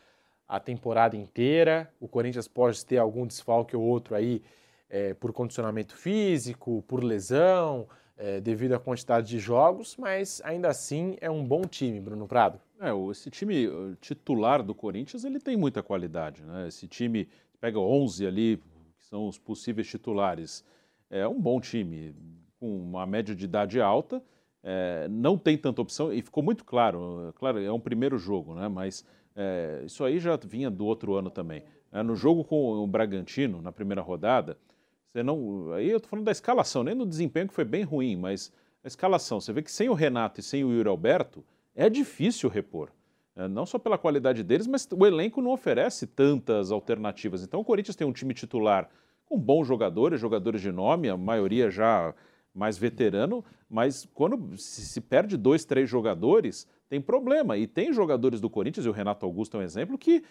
a 0.52 0.60
temporada 0.60 1.16
inteira. 1.16 1.90
O 1.98 2.06
Corinthians 2.06 2.46
pode 2.46 2.84
ter 2.84 2.98
algum 2.98 3.26
desfalque 3.26 3.74
ou 3.74 3.82
outro 3.82 4.14
aí 4.14 4.42
é, 4.90 5.14
por 5.14 5.32
condicionamento 5.32 5.96
físico, 5.96 6.84
por 6.86 7.02
lesão, 7.02 7.88
é, 8.18 8.38
devido 8.38 8.74
à 8.74 8.78
quantidade 8.78 9.28
de 9.28 9.38
jogos, 9.38 9.96
mas 9.96 10.42
ainda 10.44 10.68
assim 10.68 11.16
é 11.22 11.30
um 11.30 11.42
bom 11.42 11.62
time, 11.62 11.98
Bruno 11.98 12.28
Prado. 12.28 12.60
É, 12.78 12.90
esse 13.10 13.30
time 13.30 13.66
titular 13.98 14.62
do 14.62 14.74
Corinthians 14.74 15.24
ele 15.24 15.40
tem 15.40 15.56
muita 15.56 15.82
qualidade. 15.82 16.42
Né? 16.42 16.68
Esse 16.68 16.86
time 16.86 17.30
pega 17.58 17.78
11 17.78 18.26
ali, 18.26 18.62
que 18.98 19.06
são 19.06 19.26
os 19.28 19.38
possíveis 19.38 19.88
titulares. 19.88 20.62
É 21.08 21.26
um 21.26 21.40
bom 21.40 21.62
time, 21.62 22.14
com 22.60 22.76
uma 22.76 23.06
média 23.06 23.34
de 23.34 23.46
idade 23.46 23.80
alta. 23.80 24.22
É, 24.62 25.08
não 25.08 25.38
tem 25.38 25.56
tanta 25.56 25.80
opção, 25.80 26.12
e 26.12 26.20
ficou 26.20 26.42
muito 26.42 26.62
claro, 26.62 27.32
claro, 27.36 27.58
é 27.58 27.72
um 27.72 27.80
primeiro 27.80 28.18
jogo, 28.18 28.54
né? 28.54 28.68
mas 28.68 29.02
é, 29.34 29.82
isso 29.84 30.04
aí 30.04 30.18
já 30.18 30.36
vinha 30.36 30.70
do 30.70 30.84
outro 30.84 31.14
ano 31.14 31.30
também. 31.30 31.64
É, 31.90 32.02
no 32.02 32.14
jogo 32.16 32.44
com 32.44 32.82
o 32.82 32.86
Bragantino, 32.86 33.60
na 33.60 33.72
primeira 33.72 34.00
rodada, 34.00 34.58
você 35.12 35.22
não. 35.22 35.72
Aí 35.72 35.90
eu 35.90 35.98
estou 35.98 36.10
falando 36.10 36.24
da 36.24 36.32
escalação, 36.32 36.82
nem 36.82 36.94
no 36.94 37.06
desempenho 37.06 37.48
que 37.48 37.54
foi 37.54 37.64
bem 37.64 37.82
ruim, 37.82 38.16
mas 38.16 38.52
a 38.82 38.88
escalação. 38.88 39.40
Você 39.40 39.52
vê 39.52 39.62
que 39.62 39.70
sem 39.70 39.88
o 39.88 39.94
Renato 39.94 40.40
e 40.40 40.42
sem 40.42 40.64
o 40.64 40.72
Yuri 40.72 40.88
Alberto, 40.88 41.44
é 41.74 41.88
difícil 41.88 42.48
repor. 42.48 42.90
É, 43.34 43.48
não 43.48 43.64
só 43.64 43.78
pela 43.78 43.98
qualidade 43.98 44.42
deles, 44.42 44.66
mas 44.66 44.88
o 44.90 45.06
elenco 45.06 45.40
não 45.40 45.52
oferece 45.52 46.06
tantas 46.06 46.70
alternativas. 46.70 47.42
Então 47.42 47.60
o 47.60 47.64
Corinthians 47.64 47.96
tem 47.96 48.06
um 48.06 48.12
time 48.12 48.34
titular 48.34 48.88
com 49.24 49.38
bons 49.38 49.66
jogadores, 49.66 50.20
jogadores 50.20 50.60
de 50.60 50.70
nome, 50.70 51.08
a 51.08 51.16
maioria 51.16 51.70
já 51.70 52.14
mais 52.54 52.76
veterano, 52.76 53.42
mas 53.68 54.06
quando 54.12 54.58
se 54.58 55.00
perde 55.00 55.38
dois, 55.38 55.64
três 55.64 55.88
jogadores, 55.88 56.68
tem 56.92 57.00
problema. 57.00 57.56
E 57.56 57.66
tem 57.66 57.90
jogadores 57.90 58.38
do 58.38 58.50
Corinthians, 58.50 58.84
e 58.84 58.88
o 58.90 58.92
Renato 58.92 59.24
Augusto 59.24 59.56
é 59.56 59.60
um 59.60 59.62
exemplo, 59.62 59.96
que, 59.96 60.22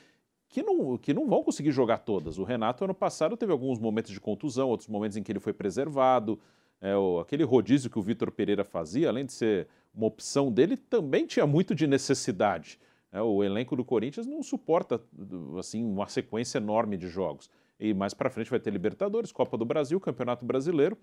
que, 0.47 0.61
não, 0.61 0.95
que 0.95 1.11
não 1.11 1.27
vão 1.27 1.43
conseguir 1.43 1.71
jogar 1.71 1.97
todas. 1.97 2.37
O 2.37 2.43
Renato, 2.43 2.83
ano 2.83 2.93
passado, 2.93 3.35
teve 3.35 3.51
alguns 3.51 3.79
momentos 3.79 4.11
de 4.11 4.19
contusão, 4.19 4.69
outros 4.69 4.87
momentos 4.87 5.17
em 5.17 5.23
que 5.23 5.31
ele 5.31 5.39
foi 5.39 5.53
preservado. 5.53 6.39
É, 6.79 6.95
o, 6.95 7.19
aquele 7.19 7.43
rodízio 7.43 7.89
que 7.89 7.97
o 7.97 8.01
Vitor 8.03 8.29
Pereira 8.31 8.63
fazia, 8.63 9.09
além 9.09 9.25
de 9.25 9.33
ser 9.33 9.69
uma 9.91 10.05
opção 10.05 10.51
dele, 10.51 10.77
também 10.77 11.25
tinha 11.25 11.47
muito 11.47 11.73
de 11.73 11.87
necessidade. 11.87 12.79
É, 13.11 13.19
o 13.19 13.43
elenco 13.43 13.75
do 13.75 13.83
Corinthians 13.83 14.27
não 14.27 14.43
suporta 14.43 15.01
assim 15.57 15.83
uma 15.83 16.07
sequência 16.07 16.59
enorme 16.59 16.95
de 16.95 17.07
jogos. 17.07 17.49
E 17.79 17.91
mais 17.91 18.13
para 18.13 18.29
frente 18.29 18.51
vai 18.51 18.59
ter 18.59 18.69
Libertadores, 18.69 19.31
Copa 19.31 19.57
do 19.57 19.65
Brasil, 19.65 19.99
Campeonato 19.99 20.45
Brasileiro. 20.45 20.95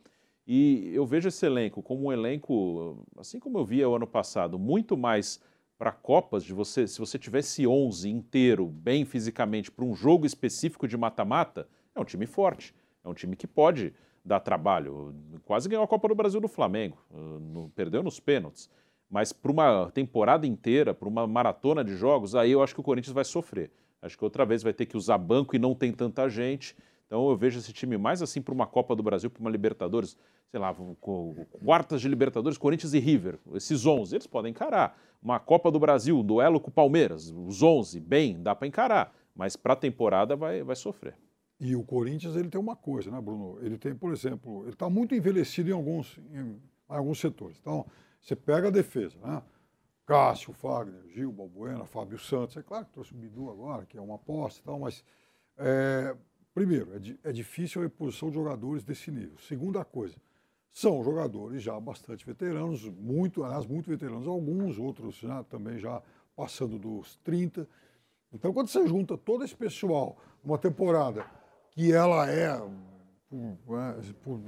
E 0.50 0.90
eu 0.94 1.04
vejo 1.04 1.28
esse 1.28 1.44
elenco 1.44 1.82
como 1.82 2.06
um 2.06 2.12
elenco, 2.12 3.04
assim 3.18 3.38
como 3.38 3.58
eu 3.58 3.66
via 3.66 3.86
o 3.86 3.94
ano 3.94 4.06
passado, 4.06 4.58
muito 4.58 4.96
mais 4.96 5.38
para 5.76 5.92
Copas, 5.92 6.42
de 6.42 6.54
você, 6.54 6.88
se 6.88 6.98
você 6.98 7.18
tivesse 7.18 7.66
11 7.66 8.08
inteiro, 8.08 8.66
bem 8.66 9.04
fisicamente, 9.04 9.70
para 9.70 9.84
um 9.84 9.94
jogo 9.94 10.24
específico 10.24 10.88
de 10.88 10.96
mata-mata, 10.96 11.68
é 11.94 12.00
um 12.00 12.04
time 12.04 12.24
forte. 12.24 12.74
É 13.04 13.08
um 13.08 13.12
time 13.12 13.36
que 13.36 13.46
pode 13.46 13.92
dar 14.24 14.40
trabalho. 14.40 15.14
Quase 15.44 15.68
ganhou 15.68 15.84
a 15.84 15.88
Copa 15.88 16.08
do 16.08 16.14
Brasil 16.14 16.40
do 16.40 16.48
Flamengo, 16.48 16.96
uh, 17.10 17.70
perdeu 17.76 18.02
nos 18.02 18.18
pênaltis. 18.18 18.70
Mas 19.10 19.34
para 19.34 19.52
uma 19.52 19.90
temporada 19.90 20.46
inteira, 20.46 20.94
para 20.94 21.08
uma 21.08 21.26
maratona 21.26 21.84
de 21.84 21.94
jogos, 21.94 22.34
aí 22.34 22.52
eu 22.52 22.62
acho 22.62 22.74
que 22.74 22.80
o 22.80 22.84
Corinthians 22.84 23.14
vai 23.14 23.24
sofrer. 23.24 23.70
Acho 24.00 24.16
que 24.16 24.24
outra 24.24 24.46
vez 24.46 24.62
vai 24.62 24.72
ter 24.72 24.86
que 24.86 24.96
usar 24.96 25.18
banco 25.18 25.54
e 25.54 25.58
não 25.58 25.74
tem 25.74 25.92
tanta 25.92 26.26
gente. 26.28 26.74
Então 27.08 27.30
eu 27.30 27.36
vejo 27.36 27.58
esse 27.58 27.72
time 27.72 27.96
mais 27.96 28.20
assim 28.20 28.42
para 28.42 28.52
uma 28.52 28.66
Copa 28.66 28.94
do 28.94 29.02
Brasil, 29.02 29.30
para 29.30 29.40
uma 29.40 29.48
Libertadores, 29.48 30.14
sei 30.50 30.60
lá, 30.60 30.76
quartas 31.64 32.02
de 32.02 32.08
Libertadores, 32.08 32.58
Corinthians 32.58 32.92
e 32.92 32.98
River, 32.98 33.38
esses 33.54 33.86
11, 33.86 34.14
eles 34.14 34.26
podem 34.26 34.50
encarar. 34.50 34.96
Uma 35.22 35.40
Copa 35.40 35.70
do 35.70 35.80
Brasil, 35.80 36.22
duelo 36.22 36.60
com 36.60 36.68
o 36.68 36.72
Palmeiras, 36.72 37.30
os 37.30 37.62
11, 37.62 37.98
bem, 37.98 38.40
dá 38.42 38.54
para 38.54 38.68
encarar. 38.68 39.14
Mas 39.34 39.56
para 39.56 39.72
a 39.72 39.76
temporada 39.76 40.36
vai, 40.36 40.62
vai 40.62 40.76
sofrer. 40.76 41.16
E 41.58 41.74
o 41.74 41.82
Corinthians 41.82 42.36
ele 42.36 42.50
tem 42.50 42.60
uma 42.60 42.76
coisa, 42.76 43.10
né, 43.10 43.20
Bruno? 43.20 43.58
Ele 43.62 43.78
tem, 43.78 43.94
por 43.94 44.12
exemplo, 44.12 44.64
ele 44.64 44.74
está 44.74 44.90
muito 44.90 45.14
envelhecido 45.14 45.70
em 45.70 45.72
alguns, 45.72 46.18
em 46.30 46.60
alguns 46.86 47.18
setores. 47.18 47.56
Então, 47.58 47.86
você 48.20 48.36
pega 48.36 48.68
a 48.68 48.70
defesa, 48.70 49.16
né? 49.20 49.42
Cássio, 50.06 50.52
Fagner, 50.52 51.02
Gil, 51.08 51.32
Balbuena, 51.32 51.84
Fábio 51.84 52.18
Santos. 52.18 52.56
É 52.56 52.62
claro 52.62 52.84
que 52.84 52.92
trouxe 52.92 53.12
o 53.12 53.16
Bidu 53.16 53.50
agora, 53.50 53.86
que 53.86 53.98
é 53.98 54.00
uma 54.00 54.14
aposta 54.14 54.60
e 54.60 54.64
tal, 54.64 54.78
mas, 54.78 55.04
é, 55.56 56.16
primeiro, 56.58 56.88
é, 56.92 57.28
é 57.30 57.32
difícil 57.32 57.80
a 57.80 57.84
reposição 57.84 58.30
de 58.30 58.34
jogadores 58.34 58.82
desse 58.82 59.12
nível. 59.12 59.38
Segunda 59.38 59.84
coisa, 59.84 60.16
são 60.68 61.04
jogadores 61.04 61.62
já 61.62 61.78
bastante 61.78 62.26
veteranos, 62.26 62.84
muito, 62.88 63.44
aliás, 63.44 63.64
muito 63.64 63.88
veteranos, 63.88 64.26
alguns 64.26 64.76
outros 64.76 65.14
já, 65.14 65.44
também 65.44 65.78
já 65.78 66.02
passando 66.34 66.76
dos 66.76 67.14
30. 67.22 67.68
Então, 68.32 68.52
quando 68.52 68.66
você 68.66 68.84
junta 68.88 69.16
todo 69.16 69.44
esse 69.44 69.54
pessoal 69.54 70.18
numa 70.42 70.58
temporada 70.58 71.24
que 71.70 71.92
ela 71.92 72.28
é, 72.28 72.58
por, 73.28 73.78
né, 73.78 73.96
por 74.24 74.40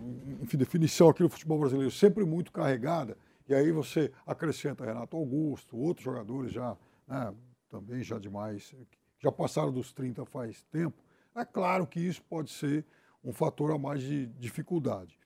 enfim, 0.43 0.59
definição 0.59 1.11
aqui 1.11 1.23
no 1.23 1.29
futebol 1.29 1.61
brasileiro, 1.61 1.93
sempre 1.93 2.25
muito 2.25 2.51
carregada, 2.51 3.17
e 3.49 3.55
aí 3.55 3.71
você 3.71 4.11
acrescenta 4.27 4.85
Renato 4.85 5.17
Augusto, 5.17 5.77
outros 5.77 6.05
jogadores 6.05 6.53
já, 6.53 6.77
né, 7.07 7.33
também 7.71 8.03
já 8.03 8.19
demais, 8.19 8.75
já 9.21 9.31
passaram 9.31 9.73
dos 9.73 9.93
30 9.93 10.25
faz 10.25 10.65
tempo, 10.73 11.01
é 11.35 11.45
claro 11.45 11.87
que 11.87 12.01
isso 12.01 12.23
pode 12.23 12.51
ser 12.51 12.85
um 13.23 13.33
fator 13.33 13.73
a 13.73 13.79
mais 13.79 14.01
de 14.03 14.27
dificuldade. 14.27 15.19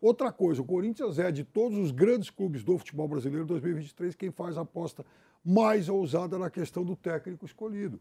Outra 0.00 0.30
coisa, 0.30 0.60
o 0.60 0.64
Corinthians 0.64 1.18
é 1.18 1.32
de 1.32 1.42
todos 1.42 1.78
os 1.78 1.90
grandes 1.90 2.28
clubes 2.30 2.62
do 2.62 2.76
futebol 2.76 3.08
brasileiro 3.08 3.46
2023 3.46 4.14
quem 4.14 4.30
faz 4.30 4.58
a 4.58 4.60
aposta 4.60 5.04
mais 5.44 5.88
ousada 5.88 6.38
na 6.38 6.50
questão 6.50 6.84
do 6.84 6.94
técnico 6.94 7.46
escolhido. 7.46 8.00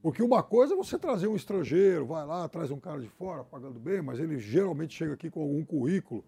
Porque 0.00 0.22
uma 0.22 0.42
coisa 0.42 0.74
é 0.74 0.76
você 0.76 0.98
trazer 0.98 1.26
um 1.26 1.34
estrangeiro, 1.34 2.04
vai 2.04 2.26
lá, 2.26 2.46
traz 2.46 2.70
um 2.70 2.78
cara 2.78 3.00
de 3.00 3.08
fora, 3.08 3.42
pagando 3.42 3.80
bem, 3.80 4.02
mas 4.02 4.20
ele 4.20 4.38
geralmente 4.38 4.94
chega 4.94 5.14
aqui 5.14 5.30
com 5.30 5.40
algum 5.40 5.64
currículo. 5.64 6.22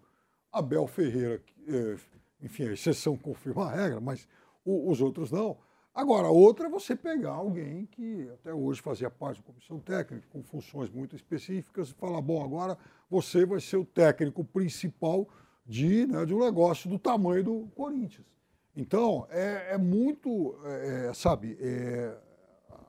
Abel 0.51 0.87
Ferreira, 0.87 1.41
é, 1.67 1.95
enfim, 2.41 2.63
a 2.63 2.73
exceção 2.73 3.15
confirma 3.15 3.67
a 3.67 3.71
regra, 3.71 4.01
mas 4.01 4.27
os 4.65 4.99
outros 4.99 5.31
não. 5.31 5.57
Agora, 5.97 6.29
outra 6.29 6.67
é 6.67 6.69
você 6.69 6.95
pegar 6.95 7.31
alguém 7.31 7.87
que 7.87 8.29
até 8.31 8.53
hoje 8.53 8.79
fazia 8.79 9.09
parte 9.09 9.41
da 9.41 9.47
comissão 9.47 9.79
técnica, 9.79 10.27
com 10.31 10.43
funções 10.43 10.91
muito 10.91 11.15
específicas, 11.15 11.89
e 11.89 11.93
falar: 11.95 12.21
bom, 12.21 12.45
agora 12.45 12.77
você 13.09 13.47
vai 13.47 13.59
ser 13.59 13.77
o 13.77 13.83
técnico 13.83 14.43
principal 14.43 15.27
de, 15.65 16.05
né, 16.05 16.23
de 16.23 16.35
um 16.35 16.39
negócio 16.39 16.87
do 16.87 16.99
tamanho 16.99 17.43
do 17.43 17.67
Corinthians. 17.75 18.27
Então, 18.75 19.25
é, 19.31 19.69
é 19.71 19.77
muito, 19.79 20.55
é, 20.65 21.11
sabe, 21.15 21.57
é, 21.59 22.15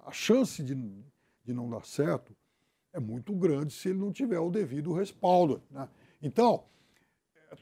a 0.05 0.13
chance 0.13 0.63
de, 0.63 0.75
de 0.75 1.55
não 1.55 1.71
dar 1.71 1.87
certo 1.87 2.37
é 2.93 3.01
muito 3.01 3.33
grande 3.33 3.73
se 3.73 3.89
ele 3.89 4.01
não 4.01 4.13
tiver 4.13 4.39
o 4.39 4.51
devido 4.51 4.93
respaldo. 4.93 5.63
Né? 5.71 5.89
Então, 6.21 6.65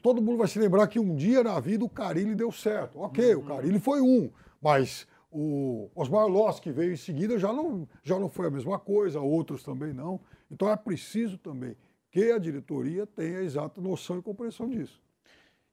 todo 0.03 0.21
mundo 0.21 0.39
vai 0.39 0.49
se 0.49 0.59
lembrar 0.59 0.87
que 0.87 0.99
um 0.99 1.15
dia 1.15 1.41
na 1.41 1.57
vida 1.61 1.85
o 1.85 1.89
Carilli 1.89 2.35
deu 2.35 2.51
certo. 2.51 2.99
Ok, 2.99 3.33
uhum. 3.33 3.43
o 3.43 3.47
Carilli 3.47 3.79
foi 3.79 4.01
um, 4.01 4.29
mas 4.61 5.07
o 5.31 5.89
Osmar 5.95 6.27
Loss, 6.27 6.59
que 6.59 6.71
veio 6.71 6.93
em 6.93 6.97
seguida, 6.97 7.37
já 7.37 7.51
não, 7.51 7.87
já 8.03 8.17
não 8.17 8.29
foi 8.29 8.47
a 8.47 8.51
mesma 8.51 8.79
coisa, 8.79 9.19
outros 9.19 9.63
também 9.63 9.93
não. 9.93 10.19
Então 10.49 10.69
é 10.69 10.75
preciso 10.75 11.37
também 11.37 11.75
que 12.11 12.31
a 12.31 12.37
diretoria 12.37 13.05
tenha 13.05 13.39
a 13.39 13.43
exata 13.43 13.81
noção 13.81 14.19
e 14.19 14.21
compreensão 14.21 14.69
disso. 14.69 15.01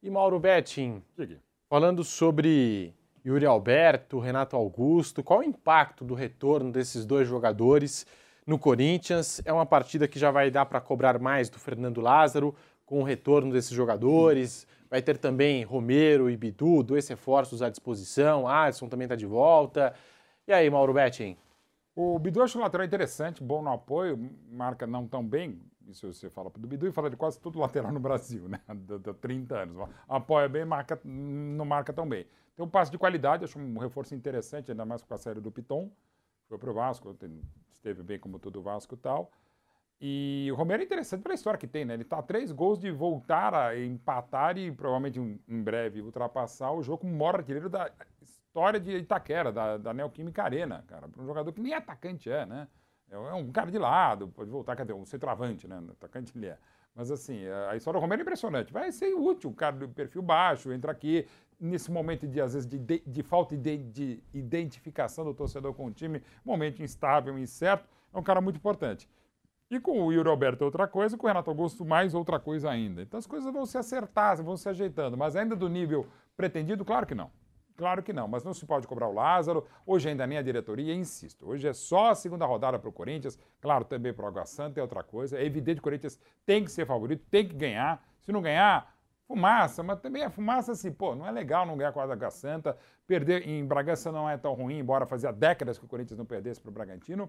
E 0.03 0.11
Mauro 0.11 0.39
Betting, 0.39 1.03
falando 1.69 2.05
sobre 2.05 2.95
Yuri 3.25 3.47
Alberto, 3.47 4.19
Renato 4.19 4.55
Augusto. 4.55 5.23
Qual 5.23 5.41
o 5.41 5.45
impacto 5.45 6.05
do 6.05 6.15
retorno 6.15 6.71
desses 6.71 7.07
dois 7.07 7.27
jogadores 7.27 8.07
no 8.47 8.59
Corinthians? 8.59 9.41
É 9.47 9.53
uma 9.53 9.65
partida 9.65 10.07
que 10.07 10.19
já 10.19 10.31
vai 10.31 10.51
dar 10.51 10.67
para 10.67 10.81
cobrar 10.81 11.19
mais 11.19 11.49
do 11.49 11.59
Fernando 11.59 12.03
Lázaro 12.03 12.55
com 12.85 13.01
o 13.01 13.03
retorno 13.03 13.51
desses 13.51 13.71
jogadores. 13.71 14.67
Vai 14.95 15.03
ter 15.03 15.19
também 15.19 15.65
Romero 15.65 16.31
e 16.31 16.37
Bidu, 16.37 16.81
dois 16.81 17.09
reforços 17.09 17.61
à 17.63 17.69
disposição. 17.69 18.47
Alisson 18.47 18.89
também 18.89 19.07
está 19.07 19.17
de 19.17 19.27
volta. 19.27 19.93
E 20.47 20.53
aí, 20.53 20.71
Mauro 20.71 20.95
Betting? 20.95 21.37
O 21.97 22.17
Bidu 22.17 22.41
acho 22.41 22.57
um 22.57 22.61
lateral 22.63 22.87
interessante, 22.87 23.43
bom 23.43 23.61
no 23.61 23.73
apoio, 23.73 24.17
marca 24.53 24.87
não 24.87 25.05
tão 25.09 25.27
bem, 25.27 25.61
isso 25.89 26.13
você 26.13 26.31
fala 26.31 26.49
do 26.49 26.69
Bidu 26.69 26.87
e 26.87 26.93
fala 26.93 27.11
de 27.11 27.17
quase 27.17 27.41
todo 27.41 27.59
lateral 27.59 27.91
no 27.91 27.99
Brasil, 27.99 28.49
né? 28.49 28.61
De 29.01 29.13
30 29.15 29.63
anos. 29.63 29.89
Apoia 30.09 30.49
bem, 30.49 30.65
marca, 30.65 31.01
não 31.05 31.65
marca 31.65 31.93
tão 31.93 32.09
bem. 32.09 32.25
Tem 32.55 32.65
um 32.65 32.69
passe 32.69 32.93
de 32.93 32.97
qualidade, 32.97 33.43
acho 33.43 33.59
um 33.59 33.77
reforço 33.79 34.15
interessante, 34.15 34.71
ainda 34.71 34.85
mais 34.85 35.03
com 35.03 35.13
a 35.13 35.19
série 35.19 35.41
do 35.41 35.51
Piton. 35.51 35.91
Foi 36.49 36.57
para 36.57 36.71
o 36.71 36.73
Vasco, 36.73 37.17
esteve 37.69 38.01
bem 38.01 38.21
como 38.21 38.39
todo 38.39 38.63
Vasco 38.63 38.95
e 38.95 38.99
tal. 38.99 39.33
E 40.01 40.49
o 40.53 40.55
Romero 40.55 40.83
é 40.83 40.85
interessante 40.85 41.23
pela 41.23 41.35
história 41.35 41.59
que 41.59 41.67
tem, 41.67 41.85
né? 41.85 41.95
Ele 41.95 42.03
está 42.03 42.19
a 42.19 42.23
três 42.23 42.53
gols 42.53 42.79
de 42.79 42.91
voltar 42.91 43.55
a 43.55 43.79
empatar 43.79 44.59
e 44.59 44.71
provavelmente 44.71 45.19
um, 45.19 45.39
em 45.49 45.63
breve 45.63 46.03
ultrapassar 46.03 46.73
o 46.73 46.83
jogo 46.83 46.99
como 46.99 47.17
maior 47.17 47.37
artilheiro 47.37 47.69
da 47.71 47.91
história 48.21 48.79
de 48.79 48.97
Itaquera, 48.99 49.51
da, 49.51 49.77
da 49.79 49.95
Neoquímica 49.95 50.43
Arena, 50.43 50.85
cara. 50.87 51.09
Para 51.09 51.23
um 51.23 51.27
jogador 51.27 51.53
que 51.53 51.61
nem 51.61 51.73
atacante 51.73 52.31
é, 52.31 52.45
né? 52.45 52.69
É, 53.11 53.15
é 53.15 53.35
um 53.35 53.51
cara 53.51 53.71
de 53.71 53.79
lado, 53.79 54.29
pode 54.29 54.51
voltar, 54.51 54.77
cadê? 54.77 54.93
Um 54.93 55.05
centroavante, 55.05 55.67
né? 55.67 55.83
Atacante 55.91 56.37
ele 56.37 56.47
é. 56.47 56.59
Mas 56.95 57.11
assim, 57.11 57.45
a 57.69 57.75
história 57.75 57.99
do 57.99 58.03
Romero 58.03 58.21
é 58.21 58.23
impressionante. 58.23 58.73
Vai 58.73 58.93
ser 58.93 59.15
útil, 59.15 59.51
um 59.51 59.55
cara 59.55 59.75
do 59.75 59.89
perfil 59.89 60.23
baixo, 60.23 60.73
entra 60.73 60.93
aqui, 60.93 61.27
nesse 61.59 61.91
momento 61.91 62.27
de, 62.27 62.41
às 62.41 62.55
vezes, 62.55 62.69
de, 62.69 62.79
de, 62.79 63.03
de 63.05 63.23
falta 63.23 63.57
de, 63.57 63.79
de, 63.79 64.23
identificação 64.33 65.25
do 65.25 65.35
torcedor 65.35 65.75
com 65.75 65.87
o 65.87 65.91
time, 65.91 66.23
momento 66.45 66.83
instável, 66.83 67.39
incerto, 67.39 67.89
é 68.13 68.19
um 68.19 68.23
cara 68.23 68.41
muito 68.41 68.57
importante. 68.57 69.09
E 69.71 69.81
com 69.81 70.03
o 70.03 70.13
Yuri 70.13 70.29
Alberto 70.29 70.63
é 70.63 70.67
outra 70.67 70.87
coisa, 70.87 71.17
com 71.17 71.27
o 71.27 71.29
Renato 71.29 71.51
Augusto 71.51 71.85
mais 71.85 72.15
outra 72.15 72.39
coisa 72.39 72.71
ainda. 72.71 73.03
Então 73.03 73.19
as 73.19 73.27
coisas 73.27 73.53
vão 73.53 73.65
se 73.65 73.79
acertar, 73.79 74.43
vão 74.43 74.57
se 74.57 74.69
ajeitando, 74.69 75.17
mas 75.17 75.37
ainda 75.37 75.57
do 75.57 75.69
nível 75.69 76.07
pretendido, 76.37 76.85
claro 76.85 77.07
que 77.07 77.15
não. 77.15 77.31
Claro 77.77 78.05
que 78.05 78.13
não, 78.13 78.29
mas 78.29 78.45
não 78.45 78.55
se 78.55 78.65
pode 78.65 78.87
cobrar 78.87 79.09
o 79.09 79.13
Lázaro. 79.13 79.67
Hoje 79.85 80.09
ainda 80.09 80.27
nem 80.27 80.39
a 80.39 80.43
diretoria, 80.43 80.95
insisto. 80.95 81.49
Hoje 81.49 81.67
é 81.67 81.73
só 81.73 82.11
a 82.11 82.15
segunda 82.15 82.47
rodada 82.47 82.79
para 82.79 82.89
o 82.89 82.93
Corinthians. 82.93 83.37
Claro, 83.61 83.85
também 83.85 84.13
para 84.13 84.25
o 84.27 84.29
Água 84.29 84.47
Santa 84.47 84.79
é 84.79 84.83
outra 84.83 85.03
coisa. 85.03 85.39
É 85.39 85.45
evidente 85.45 85.77
que 85.77 85.81
o 85.81 85.83
Corinthians 85.83 86.21
tem 86.47 86.65
que 86.65 86.71
ser 86.71 86.87
favorito, 86.87 87.25
tem 87.29 87.49
que 87.49 87.55
ganhar. 87.55 88.07
Se 88.23 88.31
não 88.31 88.41
ganhar, 88.41 88.95
fumaça. 89.27 89.83
Mas 89.83 89.99
também 89.99 90.23
é 90.23 90.31
fumaça 90.31 90.71
assim, 90.71 90.93
pô, 90.93 91.17
não 91.17 91.27
é 91.27 91.33
legal 91.33 91.67
não 91.67 91.77
ganhar 91.77 91.93
com 91.93 91.99
a 91.99 92.05
Água 92.05 92.31
Santa. 92.31 92.79
Perder 93.09 93.49
em 93.49 93.67
Bragança 93.67 94.13
não 94.13 94.31
é 94.31 94.37
tão 94.37 94.55
ruim, 94.55 94.79
embora 94.79 95.05
fazia 95.05 95.33
décadas 95.33 95.77
que 95.77 95.85
o 95.85 95.89
Corinthians 95.89 96.17
não 96.17 96.25
perdesse 96.25 96.61
para 96.61 96.71
o 96.71 96.73
Bragantino. 96.73 97.29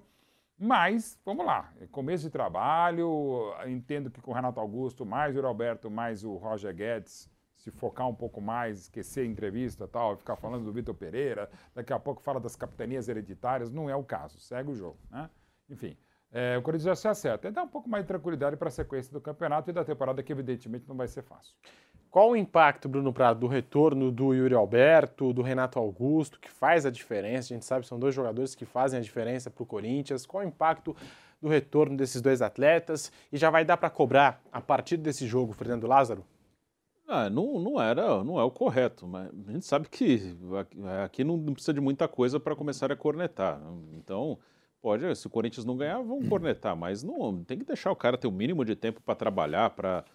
Mas, 0.57 1.19
vamos 1.25 1.45
lá, 1.45 1.73
é 1.81 1.87
começo 1.87 2.23
de 2.23 2.29
trabalho, 2.29 3.53
entendo 3.67 4.09
que 4.09 4.21
com 4.21 4.31
o 4.31 4.33
Renato 4.33 4.59
Augusto, 4.59 5.05
mais 5.05 5.35
o 5.35 5.41
Roberto, 5.41 5.91
mais 5.91 6.23
o 6.23 6.35
Roger 6.35 6.73
Guedes, 6.73 7.29
se 7.57 7.71
focar 7.71 8.07
um 8.07 8.15
pouco 8.15 8.39
mais, 8.39 8.81
esquecer 8.81 9.21
a 9.21 9.25
entrevista 9.25 9.87
tal, 9.87 10.15
ficar 10.15 10.35
falando 10.35 10.63
do 10.63 10.71
Vitor 10.71 10.95
Pereira, 10.95 11.49
daqui 11.73 11.91
a 11.91 11.99
pouco 11.99 12.21
fala 12.21 12.39
das 12.39 12.55
capitanias 12.55 13.09
hereditárias, 13.09 13.69
não 13.69 13.89
é 13.89 13.95
o 13.95 14.03
caso, 14.03 14.39
segue 14.39 14.71
o 14.71 14.75
jogo, 14.75 14.99
né? 15.09 15.29
Enfim, 15.69 15.97
é, 16.31 16.57
o 16.57 16.61
Corinthians 16.61 16.85
já 16.85 16.95
se 16.95 17.07
acerta. 17.07 17.47
E 17.47 17.51
dá 17.51 17.63
um 17.63 17.67
pouco 17.67 17.89
mais 17.89 18.03
de 18.03 18.07
tranquilidade 18.07 18.55
para 18.55 18.67
a 18.67 18.71
sequência 18.71 19.11
do 19.11 19.19
campeonato 19.19 19.69
e 19.69 19.73
da 19.73 19.83
temporada, 19.83 20.21
que 20.21 20.31
evidentemente 20.31 20.87
não 20.87 20.95
vai 20.95 21.07
ser 21.07 21.23
fácil. 21.23 21.55
Qual 22.15 22.29
o 22.29 22.35
impacto, 22.37 22.87
Bruno 22.87 23.11
Prado, 23.11 23.41
do 23.41 23.47
retorno 23.47 24.09
do 24.09 24.33
Yuri 24.33 24.55
Alberto, 24.55 25.33
do 25.33 25.41
Renato 25.41 25.77
Augusto, 25.77 26.39
que 26.39 26.49
faz 26.49 26.85
a 26.85 26.89
diferença? 26.89 27.53
A 27.53 27.55
gente 27.57 27.65
sabe 27.65 27.81
que 27.81 27.89
são 27.89 27.99
dois 27.99 28.15
jogadores 28.15 28.55
que 28.55 28.63
fazem 28.63 28.97
a 28.97 29.03
diferença 29.03 29.51
para 29.51 29.61
o 29.61 29.65
Corinthians. 29.65 30.25
Qual 30.25 30.41
o 30.41 30.47
impacto 30.47 30.95
do 31.41 31.49
retorno 31.49 31.97
desses 31.97 32.21
dois 32.21 32.41
atletas? 32.41 33.11
E 33.33 33.37
já 33.37 33.49
vai 33.49 33.65
dar 33.65 33.75
para 33.75 33.89
cobrar, 33.89 34.41
a 34.49 34.61
partir 34.61 34.95
desse 34.95 35.27
jogo, 35.27 35.51
Fernando 35.51 35.87
Lázaro? 35.87 36.23
Ah, 37.05 37.29
não, 37.29 37.59
não 37.59 37.81
era, 37.81 38.23
não 38.23 38.39
é 38.39 38.43
o 38.45 38.49
correto, 38.49 39.05
mas 39.05 39.29
a 39.49 39.51
gente 39.51 39.65
sabe 39.65 39.89
que 39.89 40.37
aqui 41.03 41.21
não 41.21 41.37
precisa 41.51 41.73
de 41.73 41.81
muita 41.81 42.07
coisa 42.07 42.39
para 42.39 42.55
começar 42.55 42.89
a 42.93 42.95
cornetar. 42.95 43.59
Então, 43.91 44.39
pode, 44.81 45.13
se 45.17 45.27
o 45.27 45.29
Corinthians 45.29 45.65
não 45.65 45.75
ganhar, 45.75 46.01
vão 46.01 46.23
cornetar, 46.29 46.77
mas 46.77 47.03
não 47.03 47.43
tem 47.43 47.57
que 47.57 47.65
deixar 47.65 47.91
o 47.91 47.95
cara 47.95 48.17
ter 48.17 48.27
o 48.27 48.31
mínimo 48.31 48.63
de 48.63 48.73
tempo 48.73 49.01
para 49.01 49.15
trabalhar, 49.15 49.71
para 49.71 50.05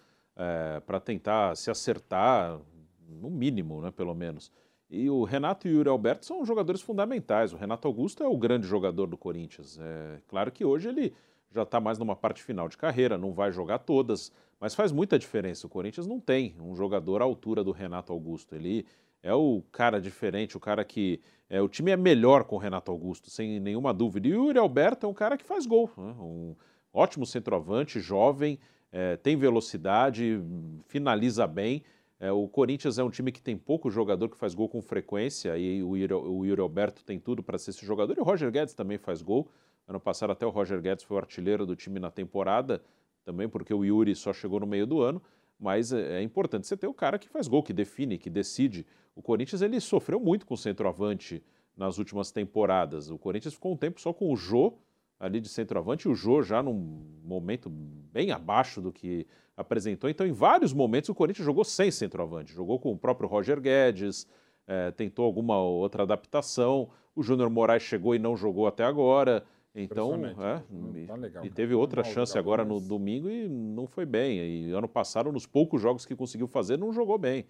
é, 0.41 0.79
para 0.79 0.99
tentar 0.99 1.55
se 1.55 1.69
acertar, 1.69 2.59
no 3.07 3.29
mínimo, 3.29 3.79
né, 3.81 3.91
pelo 3.91 4.15
menos. 4.15 4.51
E 4.89 5.09
o 5.09 5.23
Renato 5.23 5.67
e 5.67 5.71
o 5.71 5.75
Yuri 5.75 5.89
Alberto 5.89 6.25
são 6.25 6.43
jogadores 6.43 6.81
fundamentais. 6.81 7.53
O 7.53 7.57
Renato 7.57 7.87
Augusto 7.87 8.23
é 8.23 8.27
o 8.27 8.35
grande 8.35 8.67
jogador 8.67 9.07
do 9.07 9.17
Corinthians. 9.17 9.79
É 9.79 10.19
claro 10.27 10.51
que 10.51 10.65
hoje 10.65 10.89
ele 10.89 11.13
já 11.51 11.63
está 11.63 11.79
mais 11.79 11.97
numa 11.97 12.15
parte 12.15 12.41
final 12.41 12.67
de 12.67 12.77
carreira, 12.77 13.17
não 13.17 13.31
vai 13.33 13.51
jogar 13.51 13.79
todas, 13.79 14.31
mas 14.59 14.73
faz 14.73 14.91
muita 14.91 15.19
diferença. 15.19 15.67
O 15.67 15.69
Corinthians 15.69 16.07
não 16.07 16.19
tem 16.19 16.55
um 16.59 16.75
jogador 16.75 17.21
à 17.21 17.25
altura 17.25 17.63
do 17.63 17.71
Renato 17.71 18.11
Augusto. 18.11 18.55
Ele 18.55 18.85
é 19.21 19.33
o 19.33 19.61
cara 19.71 20.01
diferente, 20.01 20.57
o 20.57 20.59
cara 20.59 20.83
que. 20.83 21.21
É, 21.49 21.61
o 21.61 21.69
time 21.69 21.91
é 21.91 21.97
melhor 21.97 22.45
com 22.45 22.55
o 22.55 22.59
Renato 22.59 22.91
Augusto, 22.91 23.29
sem 23.29 23.59
nenhuma 23.59 23.93
dúvida. 23.93 24.27
E 24.27 24.33
o 24.33 24.45
Yuri 24.45 24.57
Alberto 24.57 25.05
é 25.05 25.09
um 25.09 25.13
cara 25.13 25.37
que 25.37 25.43
faz 25.45 25.65
gol. 25.65 25.89
Né? 25.97 26.15
Um 26.17 26.55
ótimo 26.93 27.25
centroavante, 27.25 27.99
jovem, 27.99 28.57
é, 28.91 29.15
tem 29.17 29.37
velocidade, 29.37 30.41
finaliza 30.87 31.47
bem. 31.47 31.83
É, 32.19 32.31
o 32.31 32.47
Corinthians 32.47 32.99
é 32.99 33.03
um 33.03 33.09
time 33.09 33.31
que 33.31 33.41
tem 33.41 33.57
pouco 33.57 33.89
jogador 33.89 34.29
que 34.29 34.37
faz 34.37 34.53
gol 34.53 34.69
com 34.69 34.81
frequência, 34.81 35.57
e 35.57 35.81
o 35.81 35.97
Yuri, 35.97 36.13
o 36.13 36.45
Yuri 36.45 36.61
Alberto 36.61 37.03
tem 37.03 37.19
tudo 37.19 37.41
para 37.41 37.57
ser 37.57 37.71
esse 37.71 37.85
jogador. 37.85 38.17
E 38.17 38.21
o 38.21 38.23
Roger 38.23 38.51
Guedes 38.51 38.73
também 38.73 38.97
faz 38.97 39.21
gol. 39.21 39.49
Ano 39.87 39.99
passado 39.99 40.31
até 40.31 40.45
o 40.45 40.49
Roger 40.49 40.79
Guedes 40.81 41.03
foi 41.03 41.17
o 41.17 41.19
artilheiro 41.19 41.65
do 41.65 41.75
time 41.75 41.99
na 41.99 42.11
temporada, 42.11 42.83
também 43.23 43.49
porque 43.49 43.73
o 43.73 43.83
Yuri 43.83 44.15
só 44.15 44.31
chegou 44.31 44.59
no 44.59 44.67
meio 44.67 44.85
do 44.85 45.01
ano. 45.01 45.21
Mas 45.59 45.93
é, 45.93 46.19
é 46.19 46.21
importante 46.21 46.67
você 46.67 46.75
ter 46.75 46.87
o 46.87 46.93
cara 46.93 47.17
que 47.17 47.29
faz 47.29 47.47
gol, 47.47 47.63
que 47.63 47.73
define, 47.73 48.17
que 48.17 48.29
decide. 48.29 48.85
O 49.15 49.21
Corinthians 49.21 49.61
ele 49.61 49.79
sofreu 49.79 50.19
muito 50.19 50.45
com 50.45 50.53
o 50.53 50.57
centroavante 50.57 51.43
nas 51.75 51.97
últimas 51.97 52.31
temporadas. 52.31 53.09
O 53.09 53.17
Corinthians 53.17 53.53
ficou 53.53 53.73
um 53.73 53.77
tempo 53.77 54.01
só 54.01 54.11
com 54.13 54.31
o 54.31 54.35
Jô 54.35 54.73
ali 55.21 55.39
de 55.39 55.47
centroavante, 55.47 56.07
e 56.07 56.11
o 56.11 56.15
Jô 56.15 56.41
já 56.41 56.63
num 56.63 57.05
momento 57.23 57.69
bem 57.69 58.31
abaixo 58.31 58.81
do 58.81 58.91
que 58.91 59.27
apresentou. 59.55 60.09
Então, 60.09 60.25
em 60.25 60.31
vários 60.31 60.73
momentos, 60.73 61.09
o 61.09 61.15
Corinthians 61.15 61.45
jogou 61.45 61.63
sem 61.63 61.91
centroavante. 61.91 62.51
Jogou 62.51 62.79
com 62.79 62.91
o 62.91 62.97
próprio 62.97 63.29
Roger 63.29 63.61
Guedes, 63.61 64.27
é, 64.65 64.89
tentou 64.89 65.23
alguma 65.23 65.61
outra 65.61 66.03
adaptação. 66.03 66.89
O 67.15 67.21
Júnior 67.21 67.51
Moraes 67.51 67.83
chegou 67.83 68.15
e 68.15 68.19
não 68.19 68.35
jogou 68.35 68.65
até 68.65 68.83
agora. 68.83 69.43
Então, 69.75 70.25
é, 70.25 71.05
tá 71.05 71.15
legal, 71.15 71.45
e 71.45 71.49
teve 71.49 71.73
outra 71.75 72.03
chance 72.03 72.37
agora 72.37 72.65
no 72.65 72.79
domingo 72.79 73.29
e 73.29 73.47
não 73.47 73.85
foi 73.85 74.05
bem. 74.05 74.39
E 74.39 74.71
ano 74.71 74.87
passado, 74.87 75.31
nos 75.31 75.45
poucos 75.45 75.79
jogos 75.79 76.05
que 76.05 76.15
conseguiu 76.15 76.47
fazer, 76.47 76.77
não 76.77 76.91
jogou 76.91 77.17
bem. 77.17 77.45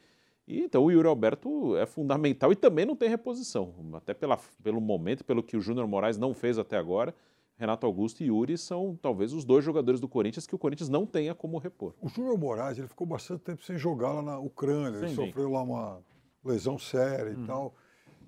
E, 0.48 0.62
então 0.62 0.84
o 0.84 0.92
Yuri 0.92 1.08
Alberto 1.08 1.78
é 1.78 1.86
fundamental 1.86 2.52
e 2.52 2.56
também 2.56 2.86
não 2.86 2.96
tem 2.96 3.10
reposição. 3.10 3.74
Até 3.94 4.14
pela, 4.14 4.38
pelo 4.62 4.82
momento, 4.82 5.24
pelo 5.24 5.42
que 5.42 5.56
o 5.56 5.62
Júnior 5.62 5.88
Moraes 5.88 6.18
não 6.18 6.34
fez 6.34 6.60
até 6.60 6.78
agora, 6.78 7.16
Renato 7.62 7.86
Augusto 7.86 8.24
e 8.24 8.26
Yuri 8.26 8.58
são 8.58 8.98
talvez 9.00 9.34
os 9.34 9.46
dois 9.46 9.64
jogadores 9.64 10.02
do 10.02 10.08
Corinthians 10.08 10.48
que 10.48 10.56
o 10.56 10.58
Corinthians 10.58 10.90
não 10.90 11.06
tenha 11.06 11.36
como 11.36 11.60
repor. 11.60 11.94
O 12.02 12.10
Júnior 12.10 12.36
Moraes 12.36 12.80
ele 12.80 12.88
ficou 12.88 13.06
bastante 13.06 13.42
tempo 13.44 13.64
sem 13.64 13.78
jogar 13.78 14.14
lá 14.14 14.22
na 14.24 14.40
Ucrânia, 14.40 14.98
ele 14.98 15.14
sofreu 15.14 15.52
lá 15.52 15.62
uma 15.62 16.02
lesão 16.44 16.80
séria 16.80 17.38
hum. 17.38 17.44
e 17.44 17.46
tal. 17.46 17.76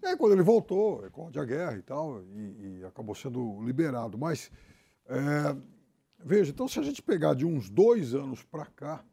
E 0.03 0.05
aí, 0.05 0.15
quando 0.15 0.34
ele 0.34 0.43
voltou, 0.43 1.01
recorde 1.01 1.39
a 1.39 1.45
guerra 1.45 1.76
e 1.77 1.81
tal, 1.81 2.22
e, 2.22 2.77
e 2.77 2.85
acabou 2.85 3.15
sendo 3.15 3.60
liberado. 3.64 4.19
Mas, 4.19 4.51
é, 5.07 5.55
veja, 6.23 6.51
então 6.51 6.68
se 6.68 6.80
a 6.80 6.84
gente 6.84 7.01
pegar 7.01 7.34
de 7.34 7.43
uns 7.43 7.72
dois 7.72 8.14
anos 8.14 8.43
para 8.43 8.68
cá, 8.68 9.03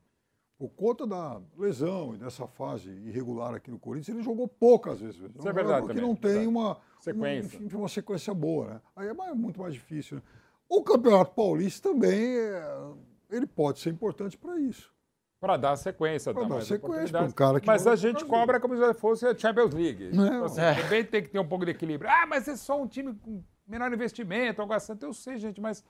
por 0.58 0.68
conta 0.68 1.06
da 1.06 1.40
lesão 1.56 2.14
e 2.14 2.18
dessa 2.18 2.46
fase 2.46 2.90
irregular 2.90 3.54
aqui 3.54 3.70
no 3.70 3.78
Corinthians, 3.78 4.14
ele 4.14 4.22
jogou 4.22 4.46
poucas 4.46 5.00
vezes. 5.00 5.16
Isso 5.16 5.48
é 5.48 5.52
verdade 5.52 5.86
Porque 5.86 5.98
não 5.98 6.14
tem 6.14 6.46
uma 6.46 6.76
sequência. 7.00 7.58
Uma, 7.58 7.78
uma, 7.78 7.88
sequência 7.88 8.34
boa, 8.34 8.66
né? 8.66 8.80
Aí 8.96 9.08
é 9.08 9.12
mais, 9.12 9.36
muito 9.36 9.60
mais 9.60 9.74
difícil. 9.74 10.16
Né? 10.16 10.22
O 10.68 10.82
Campeonato 10.82 11.34
Paulista 11.34 11.88
também, 11.88 12.36
é, 12.36 12.92
ele 13.30 13.46
pode 13.46 13.80
ser 13.80 13.90
importante 13.90 14.36
para 14.36 14.58
isso. 14.58 14.92
Para 15.40 15.56
dar 15.56 15.76
sequência, 15.76 16.34
para 16.34 16.44
dar 16.44 16.60
sequência 16.60 17.22
um 17.22 17.30
cara 17.30 17.58
que 17.60 17.66
Mas 17.66 17.86
a 17.86 17.96
gente 17.96 18.26
cobra 18.26 18.60
como 18.60 18.76
se 18.76 18.94
fosse 18.94 19.26
a 19.26 19.34
Champions 19.34 19.72
League. 19.72 20.10
Não, 20.14 20.26
então, 20.26 20.44
assim, 20.44 20.60
é. 20.60 20.74
Também 20.74 21.02
tem 21.02 21.22
que 21.22 21.30
ter 21.30 21.38
um 21.38 21.48
pouco 21.48 21.64
de 21.64 21.70
equilíbrio. 21.70 22.10
Ah, 22.10 22.26
mas 22.26 22.46
é 22.46 22.56
só 22.56 22.80
um 22.80 22.86
time 22.86 23.14
com 23.14 23.42
menor 23.66 23.90
investimento, 23.90 24.60
algo 24.60 24.74
assim. 24.74 24.92
Eu 25.00 25.14
sei, 25.14 25.38
gente, 25.38 25.58
mas 25.58 25.82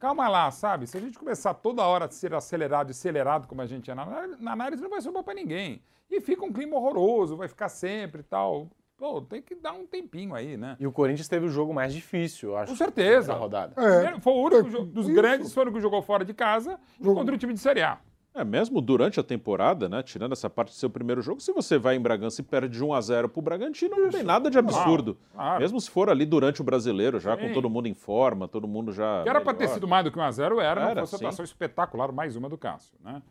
calma 0.00 0.28
lá, 0.28 0.50
sabe? 0.50 0.86
Se 0.88 0.96
a 0.96 1.00
gente 1.00 1.16
começar 1.16 1.54
toda 1.54 1.86
hora 1.86 2.06
a 2.06 2.10
ser 2.10 2.34
acelerado 2.34 2.90
e 2.90 2.92
acelerado 2.92 3.46
como 3.46 3.62
a 3.62 3.66
gente 3.66 3.88
é 3.88 3.94
na, 3.94 4.26
na 4.38 4.52
análise, 4.52 4.82
não 4.82 4.90
vai 4.90 5.00
ser 5.00 5.12
bom 5.12 5.22
para 5.22 5.34
ninguém. 5.34 5.80
E 6.10 6.20
fica 6.20 6.44
um 6.44 6.52
clima 6.52 6.76
horroroso, 6.76 7.36
vai 7.36 7.48
ficar 7.48 7.68
sempre 7.68 8.20
e 8.22 8.24
tal. 8.24 8.68
Pô, 8.98 9.22
tem 9.22 9.40
que 9.40 9.54
dar 9.54 9.72
um 9.72 9.86
tempinho 9.86 10.34
aí, 10.34 10.56
né? 10.56 10.76
E 10.80 10.86
o 10.86 10.90
Corinthians 10.90 11.28
teve 11.28 11.46
o 11.46 11.48
jogo 11.48 11.72
mais 11.72 11.94
difícil, 11.94 12.50
eu 12.50 12.56
acho. 12.56 12.72
Com 12.72 12.76
certeza. 12.76 13.32
Na 13.32 13.38
rodada. 13.38 13.72
É, 13.80 14.18
foi 14.20 14.32
o 14.32 14.42
único 14.42 14.66
é, 14.66 14.84
dos 14.84 15.06
isso. 15.06 15.14
grandes, 15.14 15.54
foi 15.54 15.68
o 15.68 15.72
que 15.72 15.80
jogou 15.80 16.02
fora 16.02 16.24
de 16.24 16.34
casa 16.34 16.80
jogo. 17.00 17.14
contra 17.14 17.32
o 17.32 17.38
time 17.38 17.54
de 17.54 17.60
Série 17.60 17.80
A. 17.80 17.98
É, 18.34 18.44
mesmo 18.44 18.80
durante 18.80 19.18
a 19.18 19.22
temporada, 19.22 19.88
né, 19.88 20.02
tirando 20.02 20.32
essa 20.32 20.50
parte 20.50 20.70
do 20.70 20.74
seu 20.74 20.90
primeiro 20.90 21.22
jogo, 21.22 21.40
se 21.40 21.52
você 21.52 21.78
vai 21.78 21.96
em 21.96 22.00
Bragança 22.00 22.40
e 22.40 22.44
perde 22.44 22.76
de 22.76 22.84
1 22.84 22.92
a 22.92 23.00
0 23.00 23.28
pro 23.28 23.40
Bragantino, 23.40 23.96
não 23.96 24.10
tem 24.10 24.22
nada 24.22 24.50
de 24.50 24.58
absurdo. 24.58 25.16
Ah, 25.36 25.58
mesmo 25.58 25.80
se 25.80 25.90
for 25.90 26.10
ali 26.10 26.26
durante 26.26 26.60
o 26.60 26.64
brasileiro, 26.64 27.18
já 27.18 27.36
sim. 27.36 27.48
com 27.48 27.52
todo 27.52 27.70
mundo 27.70 27.86
em 27.86 27.94
forma, 27.94 28.46
todo 28.46 28.68
mundo 28.68 28.92
já. 28.92 29.22
Que 29.22 29.28
era 29.28 29.40
para 29.40 29.54
ter 29.54 29.68
sido 29.68 29.88
mais 29.88 30.04
do 30.04 30.10
que 30.10 30.18
1 30.18 30.22
a 30.22 30.30
0 30.30 30.60
era, 30.60 30.80
era 30.82 30.94
não 30.94 31.06
fosse 31.06 31.16
atuação 31.16 31.44
espetacular, 31.44 32.12
mais 32.12 32.36
uma 32.36 32.48
do 32.48 32.58
Cássio, 32.58 32.94
né? 33.02 33.22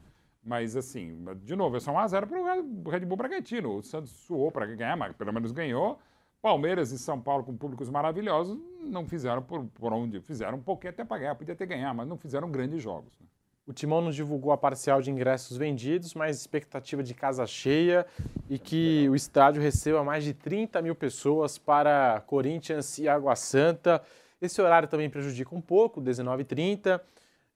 Mas 0.48 0.78
assim, 0.78 1.26
de 1.44 1.58
novo, 1.58 1.76
é 1.76 1.80
só 1.82 1.92
1 1.92 2.00
a 2.00 2.08
0 2.08 2.26
pro 2.26 2.90
Red 2.90 3.02
Bull 3.02 3.18
Bragantino. 3.18 3.76
O 3.76 3.84
Santos 3.84 4.12
suou 4.12 4.50
para 4.50 4.66
ganhar, 4.66 4.96
mas 4.96 5.14
pelo 5.14 5.34
menos 5.34 5.52
ganhou. 5.52 6.00
Palmeiras 6.42 6.94
e 6.94 6.98
São 6.98 7.20
Paulo, 7.20 7.44
com 7.44 7.58
públicos 7.58 7.90
maravilhosos, 7.90 8.58
não 8.80 9.06
fizeram 9.06 9.42
por, 9.42 9.66
por 9.66 9.92
onde 9.92 10.22
fizeram 10.22 10.58
um 10.58 10.62
pouquinho 10.62 10.92
até 10.92 11.04
para 11.04 11.18
ganhar, 11.18 11.36
podia 11.36 11.54
ter 11.54 11.66
ganhar, 11.66 11.94
mas 11.94 12.08
não 12.08 12.16
fizeram 12.16 12.50
grandes 12.50 12.82
jogos. 12.82 13.12
Né? 13.20 13.28
O 13.66 13.74
Timão 13.74 14.00
nos 14.00 14.16
divulgou 14.16 14.54
a 14.54 14.58
parcial 14.58 15.02
de 15.02 15.12
ingressos 15.12 15.58
vendidos, 15.58 16.14
mas 16.14 16.40
expectativa 16.40 17.04
de 17.04 17.14
casa 17.14 17.46
cheia 17.46 18.06
e 18.50 18.58
que 18.58 19.10
o 19.10 19.16
estádio 19.16 19.62
receba 19.62 20.02
mais 20.02 20.24
de 20.24 20.34
30 20.34 20.82
mil 20.82 20.96
pessoas 20.96 21.58
para 21.58 22.24
Corinthians 22.26 22.98
e 23.00 23.10
Água 23.10 23.36
Santa. 23.36 24.02
Esse 24.42 24.62
horário 24.62 24.88
também 24.88 25.10
prejudica 25.10 25.54
um 25.54 25.60
pouco, 25.60 26.00
19h30. 26.00 27.02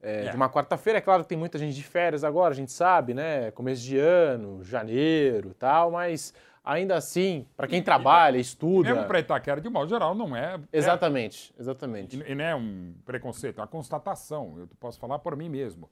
É, 0.02 0.26
é. 0.26 0.30
De 0.30 0.36
uma 0.36 0.49
quarta-feira, 0.49 0.98
é 0.98 1.02
claro 1.02 1.23
que 1.23 1.30
tem 1.30 1.38
muita 1.38 1.57
gente 1.57 1.76
de 1.76 1.84
férias 1.84 2.23
agora, 2.23 2.53
a 2.53 2.56
gente 2.56 2.72
sabe, 2.72 3.14
né? 3.14 3.52
Começo 3.52 3.82
de 3.84 3.98
ano, 3.98 4.64
janeiro 4.64 5.53
tal, 5.53 5.91
mas 5.91 6.34
ainda 6.64 6.95
assim, 6.95 7.45
para 7.56 7.68
quem 7.68 7.82
trabalha, 7.82 8.38
estuda. 8.38 8.90
Mesmo 8.90 9.07
para 9.07 9.19
Itaquera, 9.19 9.61
de 9.61 9.69
modo 9.69 9.90
geral, 9.90 10.15
não 10.15 10.36
é. 10.36 10.60
Exatamente, 10.72 11.53
é, 11.57 11.61
exatamente. 11.61 12.18
E, 12.18 12.32
e 12.32 12.36
não 12.36 12.44
é 12.44 12.56
um 12.56 12.94
preconceito, 13.06 13.60
é 13.60 13.61
uma 13.61 13.68
constatação. 13.68 14.56
Eu 14.57 14.68
posso 14.80 14.99
falar 14.99 15.19
por 15.19 15.36
mim 15.36 15.49
mesmo. 15.49 15.90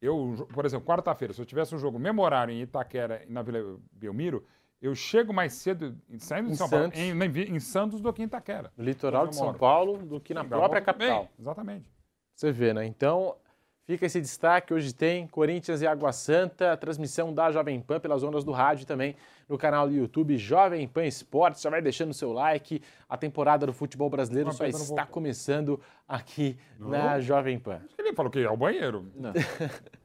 Eu, 0.00 0.48
por 0.52 0.64
exemplo, 0.64 0.84
quarta-feira, 0.84 1.32
se 1.32 1.40
eu 1.40 1.46
tivesse 1.46 1.74
um 1.74 1.78
jogo 1.78 1.98
memorável 1.98 2.52
em 2.52 2.62
Itaquera 2.62 3.22
e 3.26 3.32
na 3.32 3.40
Vila 3.42 3.78
Belmiro, 3.92 4.44
eu 4.80 4.96
chego 4.96 5.32
mais 5.32 5.52
cedo, 5.52 5.96
saindo 6.18 6.50
de 6.50 6.56
São 6.56 6.66
Santos. 6.66 6.98
Paulo, 6.98 7.24
em, 7.24 7.54
em, 7.54 7.60
Santos 7.60 8.00
do 8.00 8.12
que 8.12 8.20
em 8.20 8.24
Itaquera. 8.24 8.72
No 8.76 8.82
litoral 8.82 9.28
de 9.28 9.36
São 9.36 9.54
Paulo 9.54 9.98
do 9.98 10.20
que 10.20 10.34
na 10.34 10.42
Sim, 10.42 10.48
própria 10.48 10.80
capital. 10.80 11.20
Bem, 11.20 11.30
exatamente. 11.38 11.88
Você 12.34 12.50
vê, 12.50 12.74
né? 12.74 12.84
Então, 12.84 13.36
fica 13.84 14.06
esse 14.06 14.20
destaque. 14.20 14.72
Hoje 14.72 14.92
tem 14.94 15.26
Corinthians 15.26 15.82
e 15.82 15.86
Água 15.86 16.12
Santa, 16.12 16.72
a 16.72 16.76
transmissão 16.76 17.32
da 17.32 17.50
Jovem 17.50 17.80
Pan 17.80 18.00
pelas 18.00 18.22
ondas 18.22 18.44
do 18.44 18.52
rádio 18.52 18.86
também 18.86 19.16
no 19.48 19.58
canal 19.58 19.88
do 19.88 19.94
YouTube 19.94 20.36
Jovem 20.36 20.86
Pan 20.88 21.04
Esportes. 21.04 21.62
Já 21.62 21.70
vai 21.70 21.82
deixando 21.82 22.10
o 22.10 22.14
seu 22.14 22.32
like. 22.32 22.82
A 23.08 23.16
temporada 23.16 23.66
do 23.66 23.72
futebol 23.72 24.08
brasileiro 24.08 24.52
só 24.52 24.66
está 24.66 25.06
começando 25.06 25.80
aqui 26.08 26.56
não. 26.78 26.90
na 26.90 27.20
Jovem 27.20 27.58
Pan. 27.58 27.80
Ele 27.98 28.12
falou 28.14 28.30
que 28.30 28.38
é 28.38 28.50
o 28.50 28.56
banheiro. 28.56 29.10
Não. 29.14 29.32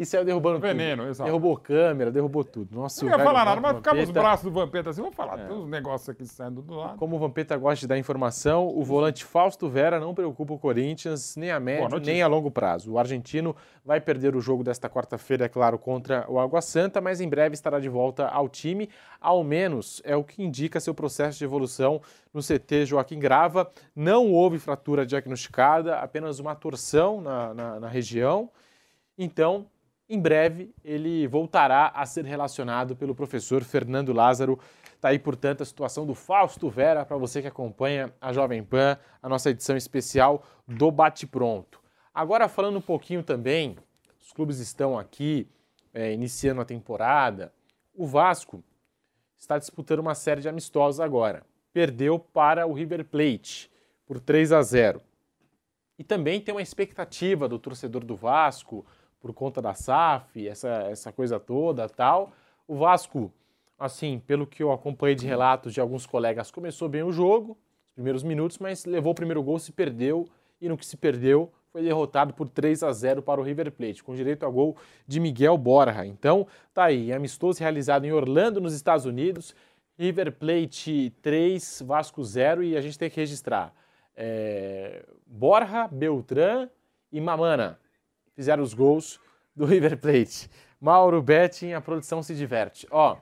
E 0.00 0.06
saiu 0.06 0.24
derrubando 0.24 0.58
Veneno, 0.58 1.02
tudo. 1.02 1.10
exato. 1.10 1.28
Derrubou 1.28 1.54
câmera, 1.58 2.10
derrubou 2.10 2.42
tudo. 2.42 2.74
Nossa, 2.74 3.04
não 3.04 3.12
ia 3.12 3.18
falar 3.22 3.44
nada, 3.44 3.60
mas 3.60 3.76
ficava 3.76 4.00
os 4.00 4.10
braços 4.10 4.44
do 4.44 4.50
Vampeta 4.50 4.88
assim, 4.88 5.02
vamos 5.02 5.14
falar, 5.14 5.38
é. 5.38 5.44
tem 5.44 5.54
uns 5.54 5.68
negócios 5.68 6.08
aqui 6.08 6.24
saindo 6.24 6.62
do 6.62 6.74
lado. 6.74 6.96
Como 6.96 7.16
o 7.16 7.18
Vampeta 7.18 7.54
gosta 7.58 7.80
de 7.80 7.86
dar 7.86 7.98
informação, 7.98 8.66
o 8.66 8.82
volante 8.82 9.26
Fausto 9.26 9.68
Vera 9.68 10.00
não 10.00 10.14
preocupa 10.14 10.54
o 10.54 10.58
Corinthians 10.58 11.36
nem 11.36 11.50
a 11.50 11.60
médio, 11.60 11.98
nem 11.98 12.22
a 12.22 12.26
longo 12.26 12.50
prazo. 12.50 12.92
O 12.92 12.98
argentino 12.98 13.54
vai 13.84 14.00
perder 14.00 14.34
o 14.34 14.40
jogo 14.40 14.64
desta 14.64 14.88
quarta-feira, 14.88 15.44
é 15.44 15.48
claro, 15.50 15.78
contra 15.78 16.24
o 16.30 16.40
Água 16.40 16.62
Santa, 16.62 16.98
mas 16.98 17.20
em 17.20 17.28
breve 17.28 17.52
estará 17.52 17.78
de 17.78 17.90
volta 17.90 18.26
ao 18.26 18.48
time, 18.48 18.88
ao 19.20 19.44
menos 19.44 20.00
é 20.02 20.16
o 20.16 20.24
que 20.24 20.42
indica 20.42 20.80
seu 20.80 20.94
processo 20.94 21.36
de 21.36 21.44
evolução 21.44 22.00
no 22.32 22.40
CT 22.40 22.86
Joaquim 22.86 23.18
Grava. 23.18 23.70
Não 23.94 24.32
houve 24.32 24.58
fratura 24.58 25.04
diagnosticada, 25.04 25.96
apenas 25.96 26.38
uma 26.38 26.54
torção 26.54 27.20
na, 27.20 27.52
na, 27.52 27.80
na 27.80 27.88
região. 27.88 28.48
Então, 29.18 29.66
em 30.10 30.18
breve, 30.20 30.74
ele 30.84 31.28
voltará 31.28 31.92
a 31.94 32.04
ser 32.04 32.24
relacionado 32.24 32.96
pelo 32.96 33.14
professor 33.14 33.62
Fernando 33.62 34.12
Lázaro. 34.12 34.58
Está 34.96 35.10
aí, 35.10 35.20
portanto, 35.20 35.62
a 35.62 35.64
situação 35.64 36.04
do 36.04 36.16
Fausto 36.16 36.68
Vera, 36.68 37.04
para 37.04 37.16
você 37.16 37.40
que 37.40 37.46
acompanha 37.46 38.12
a 38.20 38.32
Jovem 38.32 38.64
Pan, 38.64 38.98
a 39.22 39.28
nossa 39.28 39.50
edição 39.50 39.76
especial 39.76 40.42
do 40.66 40.90
Bate 40.90 41.28
Pronto. 41.28 41.80
Agora, 42.12 42.48
falando 42.48 42.78
um 42.78 42.82
pouquinho 42.82 43.22
também, 43.22 43.76
os 44.20 44.32
clubes 44.32 44.58
estão 44.58 44.98
aqui 44.98 45.48
é, 45.94 46.12
iniciando 46.12 46.60
a 46.60 46.64
temporada, 46.64 47.52
o 47.94 48.04
Vasco 48.04 48.64
está 49.38 49.58
disputando 49.58 50.00
uma 50.00 50.16
série 50.16 50.40
de 50.40 50.48
amistosos 50.48 50.98
agora. 50.98 51.44
Perdeu 51.72 52.18
para 52.18 52.66
o 52.66 52.72
River 52.72 53.04
Plate 53.04 53.70
por 54.04 54.18
3 54.18 54.50
a 54.50 54.60
0. 54.60 55.00
E 55.96 56.02
também 56.02 56.40
tem 56.40 56.52
uma 56.52 56.62
expectativa 56.62 57.48
do 57.48 57.60
torcedor 57.60 58.04
do 58.04 58.16
Vasco 58.16 58.84
por 59.20 59.32
conta 59.34 59.60
da 59.60 59.74
SAF, 59.74 60.48
essa, 60.48 60.68
essa 60.90 61.12
coisa 61.12 61.38
toda 61.38 61.88
tal. 61.88 62.32
O 62.66 62.76
Vasco, 62.76 63.32
assim, 63.78 64.18
pelo 64.26 64.46
que 64.46 64.62
eu 64.62 64.72
acompanhei 64.72 65.14
de 65.14 65.26
relatos 65.26 65.74
de 65.74 65.80
alguns 65.80 66.06
colegas, 66.06 66.50
começou 66.50 66.88
bem 66.88 67.02
o 67.02 67.12
jogo, 67.12 67.56
os 67.84 67.92
primeiros 67.92 68.22
minutos, 68.22 68.58
mas 68.58 68.84
levou 68.84 69.12
o 69.12 69.14
primeiro 69.14 69.42
gol, 69.42 69.58
se 69.58 69.72
perdeu, 69.72 70.26
e 70.60 70.68
no 70.68 70.76
que 70.76 70.86
se 70.86 70.96
perdeu, 70.96 71.52
foi 71.72 71.82
derrotado 71.82 72.34
por 72.34 72.48
3 72.48 72.82
a 72.82 72.92
0 72.92 73.22
para 73.22 73.40
o 73.40 73.44
River 73.44 73.70
Plate, 73.70 74.02
com 74.02 74.14
direito 74.14 74.44
a 74.44 74.48
gol 74.48 74.76
de 75.06 75.20
Miguel 75.20 75.56
Borja. 75.56 76.04
Então, 76.04 76.46
tá 76.74 76.84
aí, 76.84 77.12
amistoso 77.12 77.60
realizado 77.60 78.04
em 78.04 78.12
Orlando, 78.12 78.60
nos 78.60 78.74
Estados 78.74 79.04
Unidos, 79.04 79.54
River 79.98 80.32
Plate 80.32 81.12
3, 81.22 81.82
Vasco 81.86 82.24
0, 82.24 82.64
e 82.64 82.76
a 82.76 82.80
gente 82.80 82.98
tem 82.98 83.10
que 83.10 83.20
registrar. 83.20 83.72
É, 84.16 85.04
Borja, 85.26 85.86
Beltrán 85.88 86.68
e 87.12 87.20
Mamana 87.20 87.78
fizeram 88.40 88.62
os 88.62 88.72
gols 88.72 89.20
do 89.54 89.66
River 89.66 89.98
Plate. 89.98 90.50
Mauro 90.80 91.20
Betting, 91.20 91.74
a 91.74 91.80
produção 91.82 92.22
se 92.22 92.34
diverte. 92.34 92.86
Ó, 92.90 93.18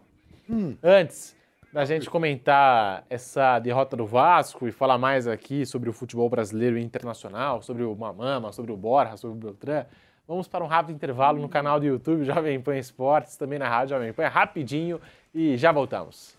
antes 0.80 1.36
da 1.72 1.84
gente 1.84 2.08
comentar 2.08 3.04
essa 3.10 3.58
derrota 3.58 3.96
do 3.96 4.06
Vasco 4.06 4.68
e 4.68 4.70
falar 4.70 4.96
mais 4.96 5.26
aqui 5.26 5.66
sobre 5.66 5.90
o 5.90 5.92
futebol 5.92 6.30
brasileiro 6.30 6.78
e 6.78 6.82
internacional, 6.84 7.60
sobre 7.62 7.82
o 7.82 7.96
Mamama, 7.96 8.52
sobre 8.52 8.70
o 8.70 8.76
Borja, 8.76 9.16
sobre 9.16 9.36
o 9.36 9.40
Beltrán, 9.40 9.86
vamos 10.24 10.46
para 10.46 10.62
um 10.62 10.68
rápido 10.68 10.94
intervalo 10.94 11.40
no 11.40 11.48
canal 11.48 11.80
do 11.80 11.86
YouTube 11.86 12.22
Jovem 12.22 12.60
Pan 12.60 12.78
Esportes, 12.78 13.36
também 13.36 13.58
na 13.58 13.68
Rádio 13.68 13.96
Jovem 13.96 14.12
Pan, 14.12 14.28
rapidinho 14.28 15.00
e 15.34 15.56
já 15.56 15.72
voltamos. 15.72 16.37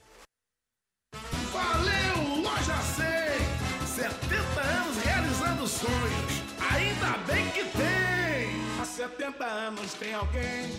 Anos 9.70 9.94
tem 9.94 10.16
alguém 10.16 10.72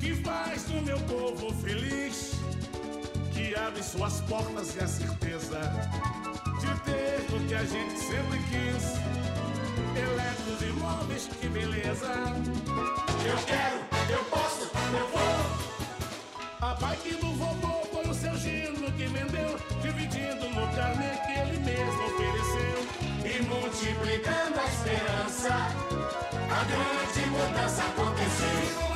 que 0.00 0.12
faz 0.16 0.68
o 0.70 0.82
meu 0.82 0.98
povo 1.00 1.54
feliz, 1.62 2.32
que 3.32 3.54
abre 3.54 3.80
suas 3.80 4.20
portas 4.22 4.74
e 4.74 4.80
a 4.80 4.88
certeza 4.88 5.60
de 6.60 6.80
ter 6.80 7.24
o 7.32 7.46
que 7.46 7.54
a 7.54 7.64
gente 7.64 7.96
sempre 7.98 8.38
quis. 8.50 8.84
Eletros 9.96 10.62
e 10.62 10.72
móveis, 10.80 11.28
que 11.40 11.48
beleza! 11.48 12.12
Eu 13.24 13.36
quero, 13.46 13.78
eu 14.10 14.24
posso, 14.24 14.62
eu 14.64 15.08
vou! 15.14 16.68
A 16.68 16.74
bike 16.74 17.14
do 17.14 17.32
vovô 17.34 17.86
foi 17.92 18.10
o 18.10 18.14
seu 18.14 18.36
Gino 18.36 18.90
que 18.92 19.06
vendeu, 19.06 19.56
dividindo 19.80 20.48
no 20.50 20.66
carnê 20.74 21.12
que 21.24 21.38
ele 21.38 21.58
mesmo 21.58 22.02
ofereceu. 22.06 22.76
E 23.24 23.42
multiplicando 23.42 24.58
a 24.58 24.64
esperança, 24.64 25.95
a 26.56 26.64
grande 26.64 27.30
mudança 27.30 27.82
aconteceu. 27.82 28.86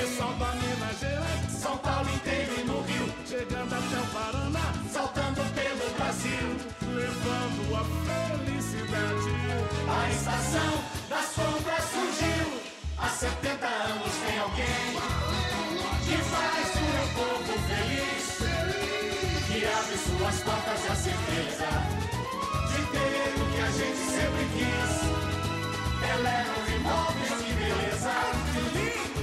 Pessoal 0.00 0.32
da 0.34 0.52
Minas 0.54 0.98
Gerais, 0.98 1.52
São 1.52 1.76
Paulo 1.78 2.08
inteiro 2.08 2.52
e 2.58 2.64
no 2.64 2.80
Rio, 2.82 3.14
chegando 3.26 3.72
até 3.74 3.98
o 4.00 4.06
Paraná, 4.06 4.72
saltando 4.90 5.42
pelo 5.52 5.90
Brasil, 5.96 6.56
levando 6.80 7.76
a 7.76 7.84
felicidade. 8.08 9.30
A 9.88 10.10
estação 10.10 10.72
das 11.08 11.26
compras 11.34 11.84
surgiu, 11.92 12.60
há 12.98 13.08
70 13.08 13.66
anos 13.66 14.12
tem 14.26 14.38
alguém 14.38 14.82
que 16.04 16.16
faz 16.32 16.74
o 16.74 16.84
meu 16.92 17.06
povo 17.14 17.52
feliz, 17.68 18.24
que 19.46 19.66
abre 19.66 19.96
suas 19.98 20.40
portas 20.42 20.90
a 20.90 20.94
certeza 20.96 21.68
de 22.68 22.80
ter 22.90 23.34
o 23.38 23.44
que 23.52 23.60
a 23.60 23.70
gente 23.70 23.98
sempre 23.98 24.44
quis. 24.56 25.21
Eletro 26.14 26.76
imóveis, 26.76 27.30
que 27.42 27.52
beleza, 27.54 28.12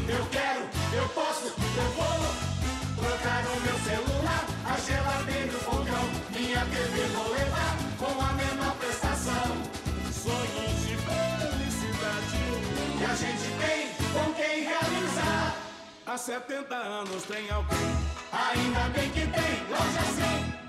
eu 0.07 0.25
quero, 0.31 0.61
eu 0.93 1.09
posso, 1.09 1.47
eu 1.47 1.89
vou. 1.95 2.49
Trocar 2.97 3.45
o 3.45 3.59
meu 3.61 3.77
celular, 3.79 4.45
a 4.65 4.77
geladeira 4.79 5.51
e 5.51 5.55
o 5.55 5.59
fogão, 5.59 6.09
minha 6.31 6.65
TV 6.65 7.07
vou 7.13 7.31
levar 7.31 7.77
com 7.99 8.21
a 8.21 8.33
menor 8.33 8.75
prestação. 8.77 9.55
Sonhos 10.11 10.81
de 10.81 10.97
felicidade 10.97 12.39
que 12.97 13.05
a 13.05 13.15
gente 13.15 13.47
tem 13.59 13.89
com 14.11 14.33
quem 14.33 14.63
realizar. 14.63 15.55
Há 16.07 16.17
70 16.17 16.75
anos 16.75 17.23
tem 17.23 17.49
alguém, 17.51 17.77
ainda 18.31 18.89
bem 18.89 19.09
que 19.11 19.27
tem, 19.27 19.67
loja 19.69 20.03
100. 20.15 20.68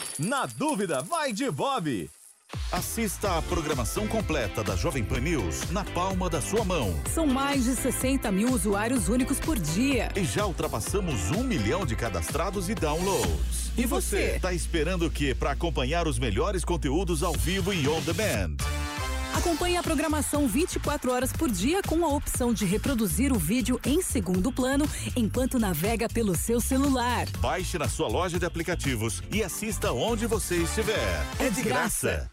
na 0.19 0.45
dúvida, 0.45 1.01
vai 1.01 1.33
de 1.33 1.49
Bob. 1.49 2.09
Assista 2.71 3.37
a 3.37 3.41
programação 3.41 4.07
completa 4.07 4.63
da 4.63 4.75
Jovem 4.75 5.03
Pan 5.03 5.21
News 5.21 5.69
na 5.71 5.85
palma 5.85 6.29
da 6.29 6.41
sua 6.41 6.65
mão. 6.65 6.93
São 7.13 7.25
mais 7.25 7.63
de 7.63 7.75
60 7.75 8.29
mil 8.31 8.49
usuários 8.49 9.07
únicos 9.07 9.39
por 9.39 9.57
dia. 9.57 10.09
E 10.15 10.25
já 10.25 10.45
ultrapassamos 10.45 11.31
um 11.31 11.43
milhão 11.43 11.85
de 11.85 11.95
cadastrados 11.95 12.69
e 12.69 12.75
downloads. 12.75 13.71
E 13.77 13.85
você? 13.85 14.37
Tá 14.41 14.53
esperando 14.53 15.05
o 15.05 15.11
que 15.11 15.33
para 15.33 15.51
acompanhar 15.51 16.07
os 16.07 16.19
melhores 16.19 16.65
conteúdos 16.65 17.23
ao 17.23 17.33
vivo 17.33 17.73
e 17.73 17.87
on 17.87 18.01
demand? 18.01 18.57
Acompanhe 19.37 19.77
a 19.77 19.83
programação 19.83 20.47
24 20.47 21.11
horas 21.11 21.31
por 21.31 21.49
dia 21.49 21.81
com 21.87 22.03
a 22.05 22.09
opção 22.09 22.53
de 22.53 22.65
reproduzir 22.65 23.31
o 23.31 23.39
vídeo 23.39 23.79
em 23.85 24.01
segundo 24.01 24.51
plano 24.51 24.85
enquanto 25.15 25.57
navega 25.57 26.07
pelo 26.09 26.35
seu 26.35 26.59
celular. 26.59 27.25
Baixe 27.39 27.77
na 27.77 27.87
sua 27.87 28.07
loja 28.07 28.37
de 28.37 28.45
aplicativos 28.45 29.21
e 29.31 29.41
assista 29.43 29.91
onde 29.93 30.27
você 30.27 30.57
estiver. 30.57 30.97
É 31.39 31.49
de 31.49 31.61
graça. 31.63 32.29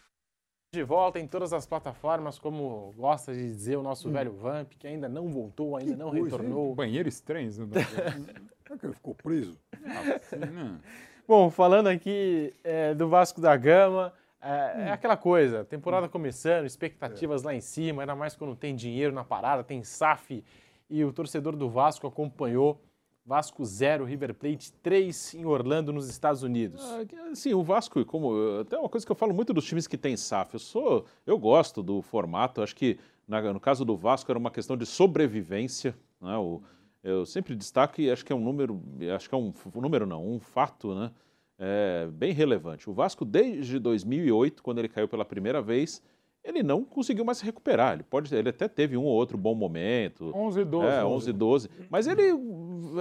De 0.73 0.83
volta 0.83 1.19
em 1.19 1.25
todas 1.25 1.51
as 1.51 1.65
plataformas, 1.65 2.37
como 2.37 2.93
gosta 2.95 3.33
de 3.33 3.41
dizer 3.41 3.77
o 3.77 3.79
Hum. 3.79 3.83
nosso 3.83 4.09
velho 4.11 4.33
Vamp, 4.33 4.73
que 4.77 4.85
ainda 4.85 5.09
não 5.09 5.29
voltou, 5.29 5.75
ainda 5.77 5.95
não 5.95 6.11
coisa, 6.11 6.25
retornou. 6.25 6.75
Banheiro 6.75 7.09
estranho. 7.09 7.49
Isso, 7.49 7.67
Será 7.71 8.77
que 8.77 8.85
ele 8.85 8.93
ficou 8.93 9.15
preso? 9.15 9.57
Bom, 11.27 11.49
falando 11.49 11.87
aqui 11.87 12.53
é, 12.63 12.93
do 12.93 13.07
Vasco 13.09 13.41
da 13.41 13.55
Gama, 13.57 14.13
é, 14.41 14.83
é 14.87 14.91
aquela 14.91 15.17
coisa, 15.17 15.63
temporada 15.65 16.07
começando, 16.09 16.65
expectativas 16.65 17.43
lá 17.43 17.53
em 17.53 17.61
cima, 17.61 18.01
ainda 18.03 18.15
mais 18.15 18.35
quando 18.35 18.55
tem 18.55 18.75
dinheiro 18.75 19.13
na 19.13 19.23
parada, 19.23 19.63
tem 19.63 19.83
SAF 19.83 20.43
e 20.89 21.03
o 21.03 21.11
torcedor 21.13 21.55
do 21.55 21.69
Vasco 21.69 22.07
acompanhou. 22.07 22.81
Vasco 23.25 23.63
0, 23.63 24.05
River 24.05 24.33
Plate 24.33 24.71
3 24.81 25.35
em 25.35 25.45
Orlando, 25.45 25.93
nos 25.93 26.09
Estados 26.09 26.41
Unidos. 26.41 26.81
Ah, 26.83 27.35
Sim, 27.35 27.53
o 27.53 27.61
Vasco, 27.61 28.03
como 28.03 28.31
até 28.61 28.75
uma 28.75 28.89
coisa 28.89 29.05
que 29.05 29.11
eu 29.11 29.15
falo 29.15 29.35
muito 29.35 29.53
dos 29.53 29.65
times 29.65 29.85
que 29.85 29.97
tem 29.97 30.17
SAF, 30.17 30.55
eu 30.55 30.59
sou, 30.59 31.05
eu 31.27 31.37
gosto 31.37 31.83
do 31.83 32.01
formato. 32.01 32.63
Acho 32.63 32.75
que 32.75 32.97
na- 33.27 33.53
no 33.53 33.59
caso 33.59 33.85
do 33.85 33.95
Vasco 33.95 34.31
era 34.31 34.39
uma 34.39 34.49
questão 34.49 34.75
de 34.75 34.83
sobrevivência. 34.87 35.95
Né? 36.19 36.35
O- 36.37 36.61
eu 37.03 37.23
sempre 37.25 37.55
destaco 37.55 38.01
e 38.01 38.09
acho 38.09 38.25
que 38.25 38.33
é 38.33 38.35
um 38.35 38.39
número, 38.43 38.81
acho 39.15 39.29
que 39.29 39.35
é 39.35 39.37
um, 39.37 39.53
um 39.75 39.81
número 39.81 40.07
não, 40.07 40.25
um 40.27 40.39
fato, 40.39 40.95
né? 40.95 41.11
É, 41.59 42.07
bem 42.13 42.31
relevante. 42.31 42.89
O 42.89 42.93
Vasco 42.93 43.25
desde 43.25 43.77
2008, 43.77 44.63
quando 44.63 44.79
ele 44.79 44.87
caiu 44.87 45.09
pela 45.09 45.25
primeira 45.25 45.61
vez, 45.61 46.01
ele 46.41 46.63
não 46.63 46.85
conseguiu 46.85 47.25
mais 47.25 47.39
se 47.39 47.45
recuperar. 47.45 47.95
Ele, 47.95 48.03
pode, 48.03 48.33
ele 48.33 48.49
até 48.49 48.67
teve 48.67 48.95
um 48.95 49.03
ou 49.03 49.13
outro 49.13 49.37
bom 49.37 49.53
momento. 49.53 50.31
11 50.33 50.61
e 50.61 50.65
12. 50.65 50.87
É, 50.87 51.03
11 51.03 51.29
e 51.29 51.33
12. 51.33 51.69
Mas 51.89 52.07
ele 52.07 52.23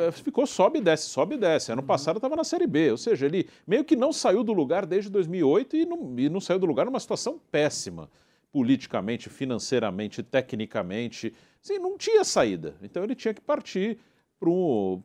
é, 0.07 0.11
ficou 0.11 0.45
sobe 0.45 0.79
e 0.79 0.83
desce, 0.83 1.09
sobe 1.09 1.37
e 1.37 1.39
desce. 1.39 1.71
Ano 1.71 1.83
passado 1.83 2.17
estava 2.17 2.35
na 2.35 2.43
Série 2.43 2.67
B. 2.67 2.91
Ou 2.91 2.97
seja, 2.97 3.27
ele 3.27 3.49
meio 3.67 3.85
que 3.85 3.95
não 3.95 4.13
saiu 4.13 4.43
do 4.43 4.53
lugar 4.53 4.85
desde 4.85 5.09
2008 5.09 5.77
e 5.77 5.87
não, 5.87 6.19
e 6.19 6.29
não 6.29 6.41
saiu 6.41 6.59
do 6.59 6.67
lugar 6.67 6.85
numa 6.85 7.01
situação 7.01 7.41
péssima. 7.51 8.11
Politicamente, 8.51 9.29
financeiramente, 9.29 10.21
tecnicamente. 10.23 11.33
Assim, 11.63 11.79
não 11.79 11.97
tinha 11.97 12.25
saída. 12.25 12.75
Então 12.83 13.05
ele 13.05 13.15
tinha 13.15 13.33
que 13.33 13.41
partir 13.41 13.99
para 14.41 14.51
um, 14.51 15.01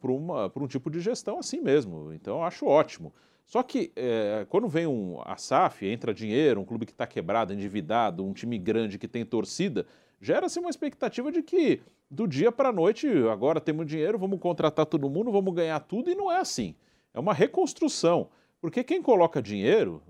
um 0.55 0.67
tipo 0.67 0.89
de 0.89 0.99
gestão 0.99 1.38
assim 1.38 1.61
mesmo. 1.61 2.11
Então 2.13 2.38
eu 2.38 2.43
acho 2.43 2.65
ótimo. 2.65 3.13
Só 3.45 3.61
que 3.61 3.91
é, 3.95 4.45
quando 4.49 4.67
vem 4.67 4.87
um, 4.87 5.19
a 5.23 5.37
SAF, 5.37 5.85
entra 5.85 6.13
dinheiro, 6.13 6.61
um 6.61 6.65
clube 6.65 6.85
que 6.85 6.91
está 6.91 7.05
quebrado, 7.05 7.53
endividado, 7.53 8.25
um 8.25 8.33
time 8.33 8.57
grande 8.57 8.97
que 8.97 9.07
tem 9.07 9.25
torcida, 9.25 9.85
gera-se 10.19 10.59
uma 10.59 10.69
expectativa 10.69 11.31
de 11.31 11.43
que 11.43 11.81
do 12.09 12.27
dia 12.27 12.51
para 12.51 12.69
a 12.69 12.73
noite, 12.73 13.07
agora 13.31 13.59
temos 13.59 13.85
dinheiro, 13.87 14.17
vamos 14.17 14.39
contratar 14.39 14.85
todo 14.85 15.09
mundo, 15.09 15.31
vamos 15.31 15.53
ganhar 15.53 15.79
tudo, 15.79 16.09
e 16.09 16.15
não 16.15 16.31
é 16.31 16.37
assim. 16.37 16.75
É 17.13 17.19
uma 17.19 17.33
reconstrução. 17.33 18.29
Porque 18.61 18.83
quem 18.83 19.01
coloca 19.01 19.41
dinheiro 19.41 20.01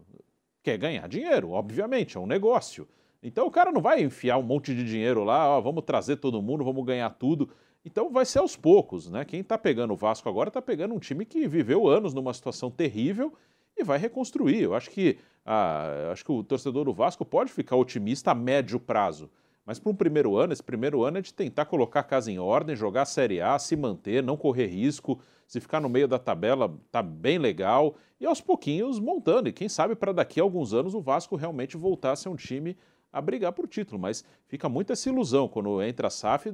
quer 0.62 0.78
ganhar 0.78 1.08
dinheiro, 1.08 1.52
obviamente, 1.52 2.18
é 2.18 2.20
um 2.20 2.28
negócio. 2.28 2.88
Então 3.22 3.48
o 3.48 3.52
cara 3.52 3.72
não 3.72 3.82
vai 3.82 4.04
enfiar 4.04 4.38
um 4.38 4.44
monte 4.44 4.76
de 4.76 4.84
dinheiro 4.84 5.24
lá, 5.24 5.48
ó, 5.48 5.62
vamos 5.62 5.84
trazer 5.86 6.18
todo 6.18 6.42
mundo, 6.42 6.64
vamos 6.64 6.86
ganhar 6.86 7.10
tudo. 7.10 7.50
Então 7.86 8.10
vai 8.10 8.26
ser 8.26 8.40
aos 8.40 8.56
poucos, 8.56 9.10
né? 9.10 9.26
Quem 9.26 9.42
está 9.42 9.58
pegando 9.58 9.94
o 9.94 9.98
Vasco 9.98 10.30
agora 10.30 10.50
está 10.50 10.62
pegando 10.62 10.94
um 10.94 11.00
time 11.00 11.26
que 11.26 11.48
viveu 11.48 11.88
anos 11.88 12.14
numa 12.14 12.34
situação 12.34 12.72
terrível 12.72 13.34
e 13.76 13.84
vai 13.84 13.98
reconstruir. 13.98 14.62
Eu 14.62 14.74
acho 14.74 14.90
que, 14.90 15.18
ah, 15.46 16.10
acho 16.12 16.24
que 16.24 16.32
o 16.32 16.44
torcedor 16.44 16.86
do 16.86 16.94
Vasco 16.94 17.26
pode 17.26 17.52
ficar 17.52 17.76
otimista 17.76 18.32
a 18.32 18.36
médio 18.36 18.80
prazo. 18.80 19.30
Mas 19.66 19.80
para 19.80 19.92
um 19.92 19.96
primeiro 19.96 20.36
ano, 20.36 20.52
esse 20.52 20.64
primeiro 20.64 21.04
ano 21.04 21.18
é 21.18 21.22
de 21.22 21.34
tentar 21.34 21.66
colocar 21.66 22.02
a 22.02 22.04
casa 22.04 22.32
em 22.32 22.38
ordem, 22.38 22.76
jogar 22.76 23.04
a 23.04 23.06
Série 23.06 23.40
A, 23.42 23.58
se 23.58 23.76
manter, 23.76 24.22
não 24.22 24.36
correr 24.36 24.68
risco. 24.68 25.20
Se 25.48 25.60
ficar 25.60 25.80
no 25.80 25.90
meio 25.90 26.08
da 26.08 26.20
tabela, 26.20 26.74
tá 26.92 27.02
bem 27.02 27.38
legal. 27.38 27.96
E 28.20 28.26
aos 28.26 28.42
pouquinhos 28.42 29.00
montando. 29.00 29.48
E 29.48 29.54
quem 29.54 29.70
sabe 29.70 29.96
para 29.96 30.12
daqui 30.12 30.40
a 30.40 30.44
alguns 30.44 30.74
anos 30.74 30.94
o 30.94 31.02
Vasco 31.02 31.36
realmente 31.36 31.78
voltar 31.78 32.12
a 32.12 32.16
ser 32.16 32.30
um 32.30 32.36
time 32.36 32.78
a 33.14 33.22
brigar 33.22 33.54
por 33.54 33.68
título, 33.68 34.02
mas 34.02 34.26
fica 34.48 34.68
muito 34.68 34.92
essa 34.92 35.08
ilusão 35.08 35.48
quando 35.48 35.82
entra 35.84 36.08
a 36.08 36.10
SAF, 36.10 36.48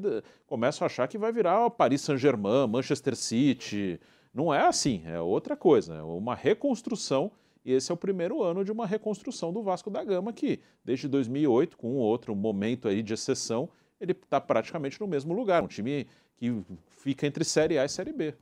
começam 0.45 0.85
a 0.85 0.87
achar 0.87 1.07
que 1.07 1.17
vai 1.17 1.31
virar 1.31 1.69
Paris 1.69 2.01
Saint-Germain, 2.01 2.67
Manchester 2.67 3.15
City. 3.15 3.97
Não 4.33 4.53
é 4.53 4.67
assim, 4.67 5.01
é 5.05 5.19
outra 5.21 5.55
coisa, 5.55 5.95
é 5.95 6.03
uma 6.03 6.35
reconstrução 6.35 7.31
e 7.63 7.71
esse 7.71 7.91
é 7.91 7.93
o 7.93 7.97
primeiro 7.97 8.43
ano 8.43 8.65
de 8.65 8.71
uma 8.71 8.85
reconstrução 8.85 9.53
do 9.53 9.63
Vasco 9.63 9.89
da 9.89 10.03
Gama 10.03 10.33
que 10.33 10.59
desde 10.83 11.07
2008, 11.07 11.77
com 11.77 11.93
um 11.93 11.97
outro 11.97 12.35
momento 12.35 12.89
aí 12.89 13.01
de 13.01 13.13
exceção, 13.13 13.69
ele 13.99 14.11
está 14.11 14.39
praticamente 14.41 14.99
no 14.99 15.07
mesmo 15.07 15.33
lugar, 15.33 15.63
um 15.63 15.67
time 15.67 16.07
que 16.37 16.63
fica 16.89 17.25
entre 17.25 17.43
Série 17.43 17.77
A 17.79 17.85
e 17.85 17.89
Série 17.89 18.11
B. 18.13 18.33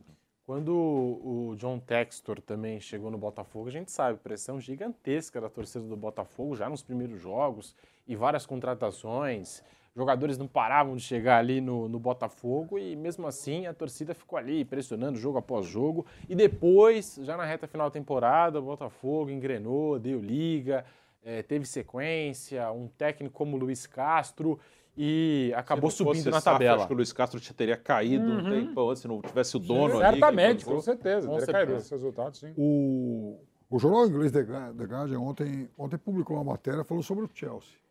Quando 0.44 0.72
o 0.72 1.54
John 1.58 1.78
Textor 1.78 2.40
também 2.40 2.80
chegou 2.80 3.10
no 3.10 3.18
Botafogo, 3.18 3.68
a 3.68 3.70
gente 3.70 3.92
sabe, 3.92 4.18
pressão 4.18 4.58
gigantesca 4.58 5.40
da 5.40 5.50
torcida 5.50 5.84
do 5.84 5.96
Botafogo 5.96 6.56
já 6.56 6.70
nos 6.70 6.82
primeiros 6.82 7.20
jogos 7.20 7.74
e 8.08 8.16
várias 8.16 8.46
contratações. 8.46 9.62
Jogadores 9.94 10.38
não 10.38 10.46
paravam 10.46 10.96
de 10.96 11.02
chegar 11.02 11.38
ali 11.38 11.60
no, 11.60 11.88
no 11.88 11.98
Botafogo 11.98 12.78
e 12.78 12.96
mesmo 12.96 13.26
assim 13.26 13.66
a 13.66 13.74
torcida 13.74 14.14
ficou 14.14 14.38
ali 14.38 14.64
pressionando 14.64 15.18
jogo 15.18 15.38
após 15.38 15.66
jogo. 15.66 16.06
E 16.28 16.34
depois, 16.34 17.18
já 17.22 17.36
na 17.36 17.44
reta 17.44 17.66
final 17.66 17.88
da 17.88 17.92
temporada, 17.92 18.60
o 18.60 18.62
Botafogo 18.62 19.28
engrenou, 19.28 19.98
deu 19.98 20.20
liga, 20.20 20.84
é, 21.24 21.42
teve 21.42 21.66
sequência, 21.66 22.70
um 22.70 22.86
técnico 22.86 23.34
como 23.34 23.56
o 23.56 23.60
Luiz 23.60 23.86
Castro 23.86 24.58
e 24.96 25.52
acabou 25.56 25.90
subindo 25.90 26.30
na 26.30 26.40
tabela. 26.40 26.78
Acho 26.78 26.86
que 26.86 26.92
o 26.92 26.96
Luiz 26.96 27.12
Castro 27.12 27.40
teria 27.54 27.76
caído 27.76 28.24
uhum. 28.24 28.38
um 28.38 28.50
tempo 28.50 28.90
antes, 28.90 29.02
se 29.02 29.08
não 29.08 29.20
tivesse 29.20 29.56
o 29.56 29.60
dono 29.60 29.96
sim, 29.96 30.02
ali. 30.02 30.20
Certamente, 30.20 30.64
com 30.64 30.80
certeza. 30.80 31.26
Com 31.26 31.38
teria 31.38 31.46
certeza. 31.46 31.66
caído 31.66 31.80
esse 31.80 31.90
resultado, 31.90 32.36
sim. 32.36 32.52
O, 32.56 33.40
o 33.70 33.78
jornal 33.78 34.06
inglês 34.06 34.32
The 34.32 34.42
Guardian 34.42 35.20
ontem, 35.20 35.68
ontem 35.76 35.98
publicou 35.98 36.36
uma 36.36 36.52
matéria 36.52 36.84
falando 36.84 37.02
sobre 37.02 37.24
o 37.24 37.30
Chelsea. 37.32 37.87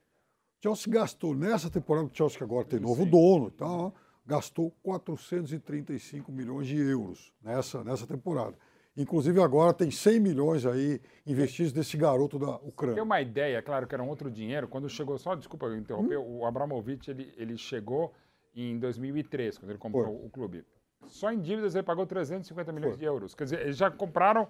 Chelsea 0.61 0.91
gastou 0.91 1.35
nessa 1.35 1.69
temporada, 1.69 2.07
o 2.07 2.11
Chelsea 2.13 2.37
que 2.37 2.43
agora 2.43 2.65
tem 2.65 2.79
novo 2.79 3.03
sim. 3.03 3.09
dono 3.09 3.47
e 3.47 3.51
tal, 3.51 3.93
gastou 4.25 4.71
435 4.83 6.31
milhões 6.31 6.67
de 6.67 6.77
euros 6.77 7.31
nessa, 7.43 7.83
nessa 7.83 8.05
temporada. 8.05 8.57
Inclusive 8.97 9.39
agora 9.39 9.73
tem 9.73 9.91
100 9.91 10.19
milhões 10.19 10.65
aí 10.65 10.99
investidos 11.25 11.71
desse 11.71 11.95
garoto 11.95 12.39
da 12.39 12.55
Ucrânia. 12.55 12.95
Tem 12.95 13.03
uma 13.03 13.21
ideia, 13.21 13.61
claro 13.61 13.85
que 13.85 13.93
era 13.93 14.03
um 14.03 14.09
outro 14.09 14.31
dinheiro, 14.31 14.67
quando 14.67 14.89
chegou, 14.89 15.17
só 15.19 15.35
desculpa 15.35 15.67
eu 15.67 15.77
interromper, 15.77 16.17
hum? 16.17 16.39
o 16.39 16.45
Abramovich 16.45 17.11
ele, 17.11 17.31
ele 17.37 17.57
chegou 17.57 18.11
em 18.55 18.79
2003, 18.79 19.59
quando 19.59 19.69
ele 19.69 19.77
comprou 19.77 20.05
Foi. 20.05 20.25
o 20.25 20.29
clube. 20.29 20.65
Só 21.05 21.31
em 21.31 21.39
dívidas 21.39 21.75
ele 21.75 21.83
pagou 21.83 22.05
350 22.05 22.71
milhões 22.71 22.91
Foi. 22.91 22.99
de 22.99 23.05
euros. 23.05 23.33
Quer 23.33 23.43
dizer, 23.45 23.61
eles 23.61 23.77
já 23.77 23.89
compraram 23.89 24.47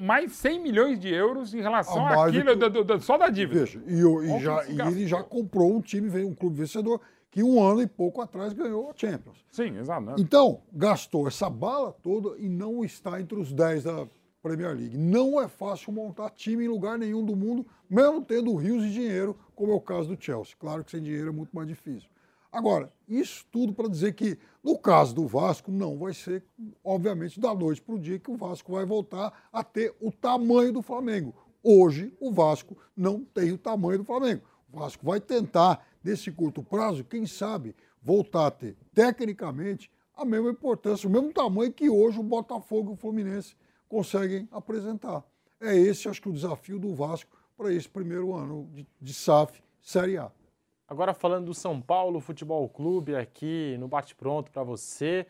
mais 0.00 0.32
100 0.32 0.60
milhões 0.60 0.98
de 0.98 1.12
euros 1.12 1.54
em 1.54 1.60
relação 1.60 2.06
àquilo, 2.06 2.56
que... 2.56 2.68
do, 2.68 2.84
do, 2.84 3.00
só 3.00 3.16
da 3.18 3.28
dívida. 3.28 3.60
Veja, 3.60 3.82
e, 3.86 4.00
e, 4.00 4.40
já, 4.40 4.64
e 4.68 4.80
ele 4.80 5.06
já 5.06 5.22
comprou 5.22 5.74
um 5.74 5.80
time, 5.80 6.08
veio 6.08 6.28
um 6.28 6.34
clube 6.34 6.56
vencedor 6.56 7.00
que 7.30 7.42
um 7.42 7.62
ano 7.62 7.82
e 7.82 7.86
pouco 7.86 8.20
atrás 8.20 8.52
ganhou 8.52 8.90
a 8.90 8.94
Champions. 8.94 9.44
Sim, 9.50 9.76
exato. 9.78 10.06
Né? 10.06 10.14
Então, 10.18 10.62
gastou 10.72 11.26
essa 11.28 11.50
bala 11.50 11.92
toda 11.92 12.38
e 12.38 12.48
não 12.48 12.84
está 12.84 13.20
entre 13.20 13.38
os 13.38 13.52
10 13.52 13.84
da 13.84 14.06
Premier 14.42 14.74
League. 14.74 14.96
Não 14.96 15.40
é 15.40 15.48
fácil 15.48 15.92
montar 15.92 16.30
time 16.30 16.64
em 16.64 16.68
lugar 16.68 16.96
nenhum 16.96 17.24
do 17.24 17.34
mundo, 17.34 17.66
mesmo 17.90 18.22
tendo 18.22 18.54
rios 18.54 18.82
de 18.84 18.92
dinheiro, 18.92 19.36
como 19.54 19.72
é 19.72 19.74
o 19.74 19.80
caso 19.80 20.14
do 20.14 20.22
Chelsea. 20.22 20.54
Claro 20.58 20.84
que 20.84 20.92
sem 20.92 21.02
dinheiro 21.02 21.28
é 21.28 21.32
muito 21.32 21.54
mais 21.54 21.66
difícil. 21.66 22.08
Agora, 22.56 22.90
isso 23.06 23.44
tudo 23.52 23.74
para 23.74 23.86
dizer 23.86 24.14
que, 24.14 24.38
no 24.64 24.78
caso 24.78 25.14
do 25.14 25.26
Vasco, 25.26 25.70
não 25.70 25.98
vai 25.98 26.14
ser, 26.14 26.42
obviamente, 26.82 27.38
da 27.38 27.54
noite 27.54 27.82
para 27.82 27.94
o 27.94 28.00
dia 28.00 28.18
que 28.18 28.30
o 28.30 28.36
Vasco 28.38 28.72
vai 28.72 28.86
voltar 28.86 29.46
a 29.52 29.62
ter 29.62 29.94
o 30.00 30.10
tamanho 30.10 30.72
do 30.72 30.80
Flamengo. 30.80 31.34
Hoje, 31.62 32.10
o 32.18 32.32
Vasco 32.32 32.74
não 32.96 33.22
tem 33.22 33.52
o 33.52 33.58
tamanho 33.58 33.98
do 33.98 34.04
Flamengo. 34.04 34.40
O 34.72 34.78
Vasco 34.78 35.04
vai 35.04 35.20
tentar 35.20 35.86
nesse 36.02 36.32
curto 36.32 36.62
prazo, 36.62 37.04
quem 37.04 37.26
sabe, 37.26 37.76
voltar 38.02 38.46
a 38.46 38.50
ter, 38.50 38.74
tecnicamente, 38.94 39.90
a 40.16 40.24
mesma 40.24 40.48
importância, 40.48 41.06
o 41.06 41.12
mesmo 41.12 41.34
tamanho 41.34 41.70
que 41.70 41.90
hoje 41.90 42.18
o 42.18 42.22
Botafogo 42.22 42.92
e 42.92 42.94
o 42.94 42.96
Fluminense 42.96 43.54
conseguem 43.86 44.48
apresentar. 44.50 45.22
É 45.60 45.76
esse, 45.76 46.08
acho 46.08 46.22
que, 46.22 46.30
o 46.30 46.32
desafio 46.32 46.78
do 46.78 46.94
Vasco 46.94 47.36
para 47.54 47.70
esse 47.70 47.86
primeiro 47.86 48.34
ano 48.34 48.66
de, 48.72 48.86
de 48.98 49.12
SAF 49.12 49.62
Série 49.82 50.16
A. 50.16 50.32
Agora 50.88 51.12
falando 51.12 51.46
do 51.46 51.54
São 51.54 51.80
Paulo 51.80 52.20
Futebol 52.20 52.68
Clube 52.68 53.16
aqui 53.16 53.76
no 53.80 53.88
Bate 53.88 54.14
Pronto 54.14 54.52
para 54.52 54.62
você. 54.62 55.26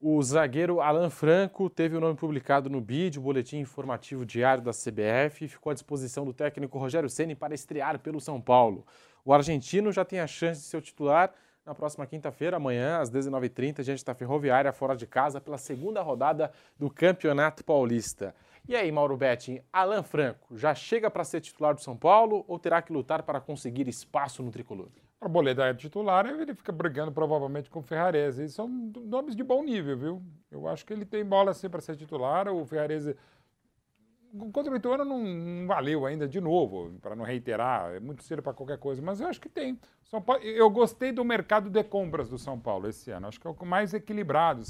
O 0.00 0.20
zagueiro 0.20 0.80
Alan 0.80 1.08
Franco 1.08 1.70
teve 1.70 1.96
o 1.96 2.00
nome 2.00 2.16
publicado 2.16 2.68
no 2.68 2.80
BID, 2.80 3.16
o 3.16 3.22
Boletim 3.22 3.58
Informativo 3.58 4.26
Diário 4.26 4.60
da 4.60 4.72
CBF, 4.72 5.44
e 5.44 5.48
ficou 5.48 5.70
à 5.70 5.74
disposição 5.74 6.24
do 6.24 6.32
técnico 6.32 6.78
Rogério 6.80 7.08
Ceni 7.08 7.36
para 7.36 7.54
estrear 7.54 8.00
pelo 8.00 8.20
São 8.20 8.40
Paulo. 8.40 8.84
O 9.24 9.32
argentino 9.32 9.92
já 9.92 10.04
tem 10.04 10.18
a 10.18 10.26
chance 10.26 10.62
de 10.62 10.66
ser 10.66 10.78
o 10.78 10.80
titular 10.80 11.32
na 11.64 11.76
próxima 11.76 12.04
quinta-feira, 12.04 12.56
amanhã, 12.56 12.98
às 12.98 13.08
19h30, 13.08 13.84
diante 13.84 14.04
da 14.04 14.14
Ferroviária, 14.14 14.72
fora 14.72 14.96
de 14.96 15.06
casa, 15.06 15.40
pela 15.40 15.58
segunda 15.58 16.02
rodada 16.02 16.50
do 16.76 16.90
Campeonato 16.90 17.64
Paulista. 17.64 18.34
E 18.68 18.76
aí, 18.76 18.92
Mauro 18.92 19.16
Betting, 19.16 19.60
Alan 19.72 20.02
Franco 20.02 20.56
já 20.56 20.74
chega 20.74 21.10
para 21.10 21.24
ser 21.24 21.40
titular 21.40 21.74
do 21.74 21.80
São 21.80 21.96
Paulo 21.96 22.44
ou 22.46 22.58
terá 22.58 22.80
que 22.80 22.92
lutar 22.92 23.22
para 23.22 23.40
conseguir 23.40 23.88
espaço 23.88 24.42
no 24.42 24.50
tricolor? 24.50 24.88
O 25.20 25.28
Boleda 25.28 25.66
é 25.66 25.74
titular, 25.74 26.26
ele 26.26 26.54
fica 26.54 26.72
brigando 26.72 27.12
provavelmente 27.12 27.70
com 27.70 27.80
o 27.80 27.82
Ferrarese. 27.82 28.48
São 28.48 28.68
nomes 28.68 29.36
de 29.36 29.42
bom 29.42 29.62
nível, 29.62 29.96
viu? 29.96 30.22
Eu 30.50 30.66
acho 30.66 30.84
que 30.84 30.92
ele 30.92 31.04
tem 31.04 31.24
bola 31.24 31.50
assim 31.50 31.68
para 31.68 31.80
ser 31.80 31.96
titular. 31.96 32.48
O 32.48 32.64
Ferrarese 32.64 33.16
contra 34.52 34.72
o 34.72 34.76
Ituano 34.76 35.04
não, 35.04 35.22
não, 35.22 35.66
valeu 35.66 36.06
ainda 36.06 36.26
de 36.26 36.40
novo, 36.40 36.92
para 37.00 37.14
não 37.14 37.24
reiterar, 37.24 37.94
é 37.94 38.00
muito 38.00 38.22
cedo 38.22 38.42
para 38.42 38.54
qualquer 38.54 38.78
coisa, 38.78 39.02
mas 39.02 39.20
eu 39.20 39.26
acho 39.26 39.40
que 39.40 39.48
tem. 39.48 39.78
São 40.04 40.22
Paulo, 40.22 40.42
eu 40.42 40.70
gostei 40.70 41.12
do 41.12 41.24
mercado 41.24 41.68
de 41.68 41.84
compras 41.84 42.28
do 42.28 42.38
São 42.38 42.58
Paulo 42.58 42.88
esse 42.88 43.10
ano, 43.10 43.28
acho 43.28 43.38
que 43.38 43.46
é 43.46 43.50
o 43.50 43.66
mais 43.66 43.92
equilibrado, 43.92 44.64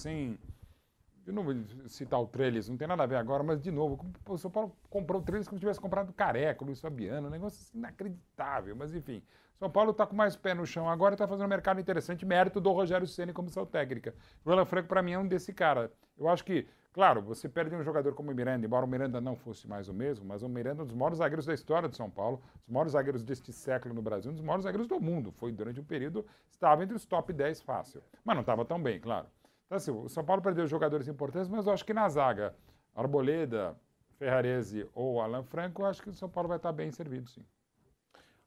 sem. 1.24 1.24
De 1.24 1.32
novo, 1.32 1.52
citar 1.88 2.20
o 2.20 2.26
Trellis, 2.26 2.68
não 2.68 2.76
tem 2.76 2.88
nada 2.88 3.02
a 3.02 3.06
ver 3.06 3.16
agora, 3.16 3.42
mas 3.42 3.60
de 3.60 3.70
novo, 3.70 4.04
o 4.28 4.38
São 4.38 4.50
Paulo 4.50 4.76
comprou 4.90 5.20
o 5.20 5.24
Trellis 5.24 5.48
como 5.48 5.58
se 5.58 5.60
tivesse 5.60 5.80
comprado 5.80 6.12
Careca, 6.12 6.64
Luiz 6.64 6.80
Fabiano, 6.80 7.28
um 7.28 7.30
negócio 7.30 7.60
assim, 7.60 7.78
inacreditável, 7.78 8.74
mas 8.76 8.94
enfim. 8.94 9.22
São 9.58 9.70
Paulo 9.70 9.92
está 9.92 10.04
com 10.04 10.16
mais 10.16 10.34
pé 10.34 10.54
no 10.54 10.66
chão 10.66 10.88
agora, 10.88 11.14
está 11.14 11.28
fazendo 11.28 11.46
um 11.46 11.48
mercado 11.48 11.80
interessante, 11.80 12.26
mérito 12.26 12.60
do 12.60 12.72
Rogério 12.72 13.06
Ceni 13.06 13.32
como 13.32 13.46
comissão 13.46 13.64
técnica. 13.64 14.14
O 14.44 14.50
Alan 14.50 14.64
Franco, 14.64 14.88
para 14.88 15.02
mim, 15.02 15.12
é 15.12 15.18
um 15.18 15.26
desse 15.26 15.52
cara. 15.52 15.92
Eu 16.18 16.28
acho 16.28 16.44
que 16.44 16.66
Claro, 16.92 17.22
você 17.22 17.48
perde 17.48 17.74
um 17.74 17.82
jogador 17.82 18.14
como 18.14 18.30
o 18.30 18.34
Miranda, 18.34 18.66
embora 18.66 18.84
o 18.84 18.88
Miranda 18.88 19.18
não 19.18 19.34
fosse 19.34 19.66
mais 19.66 19.88
o 19.88 19.94
mesmo, 19.94 20.26
mas 20.26 20.42
o 20.42 20.48
Miranda 20.48 20.82
é 20.82 20.84
um 20.84 20.86
dos 20.86 20.94
maiores 20.94 21.18
zagueiros 21.18 21.46
da 21.46 21.54
história 21.54 21.88
de 21.88 21.96
São 21.96 22.10
Paulo, 22.10 22.42
dos 22.66 22.68
maiores 22.68 22.92
zagueiros 22.92 23.22
deste 23.22 23.50
século 23.50 23.94
no 23.94 24.02
Brasil, 24.02 24.30
um 24.30 24.34
dos 24.34 24.42
maiores 24.42 24.64
zagueiros 24.64 24.86
do 24.86 25.00
mundo. 25.00 25.32
Foi 25.32 25.50
durante 25.50 25.80
um 25.80 25.84
período, 25.84 26.26
estava 26.50 26.84
entre 26.84 26.94
os 26.94 27.06
top 27.06 27.32
10 27.32 27.62
fácil. 27.62 28.02
Mas 28.22 28.36
não 28.36 28.42
estava 28.42 28.62
tão 28.62 28.82
bem, 28.82 29.00
claro. 29.00 29.26
Então, 29.72 29.78
assim, 29.78 29.90
o 29.90 30.06
São 30.06 30.22
Paulo 30.22 30.42
perdeu 30.42 30.66
jogadores 30.66 31.08
importantes, 31.08 31.48
mas 31.48 31.66
eu 31.66 31.72
acho 31.72 31.82
que 31.82 31.94
na 31.94 32.06
zaga, 32.06 32.54
Arboleda, 32.94 33.74
Ferrarese 34.18 34.86
ou 34.94 35.18
Alan 35.18 35.42
Franco, 35.44 35.80
eu 35.80 35.86
acho 35.86 36.02
que 36.02 36.10
o 36.10 36.12
São 36.12 36.28
Paulo 36.28 36.46
vai 36.46 36.58
estar 36.58 36.72
bem 36.72 36.90
servido, 36.90 37.30
sim. 37.30 37.42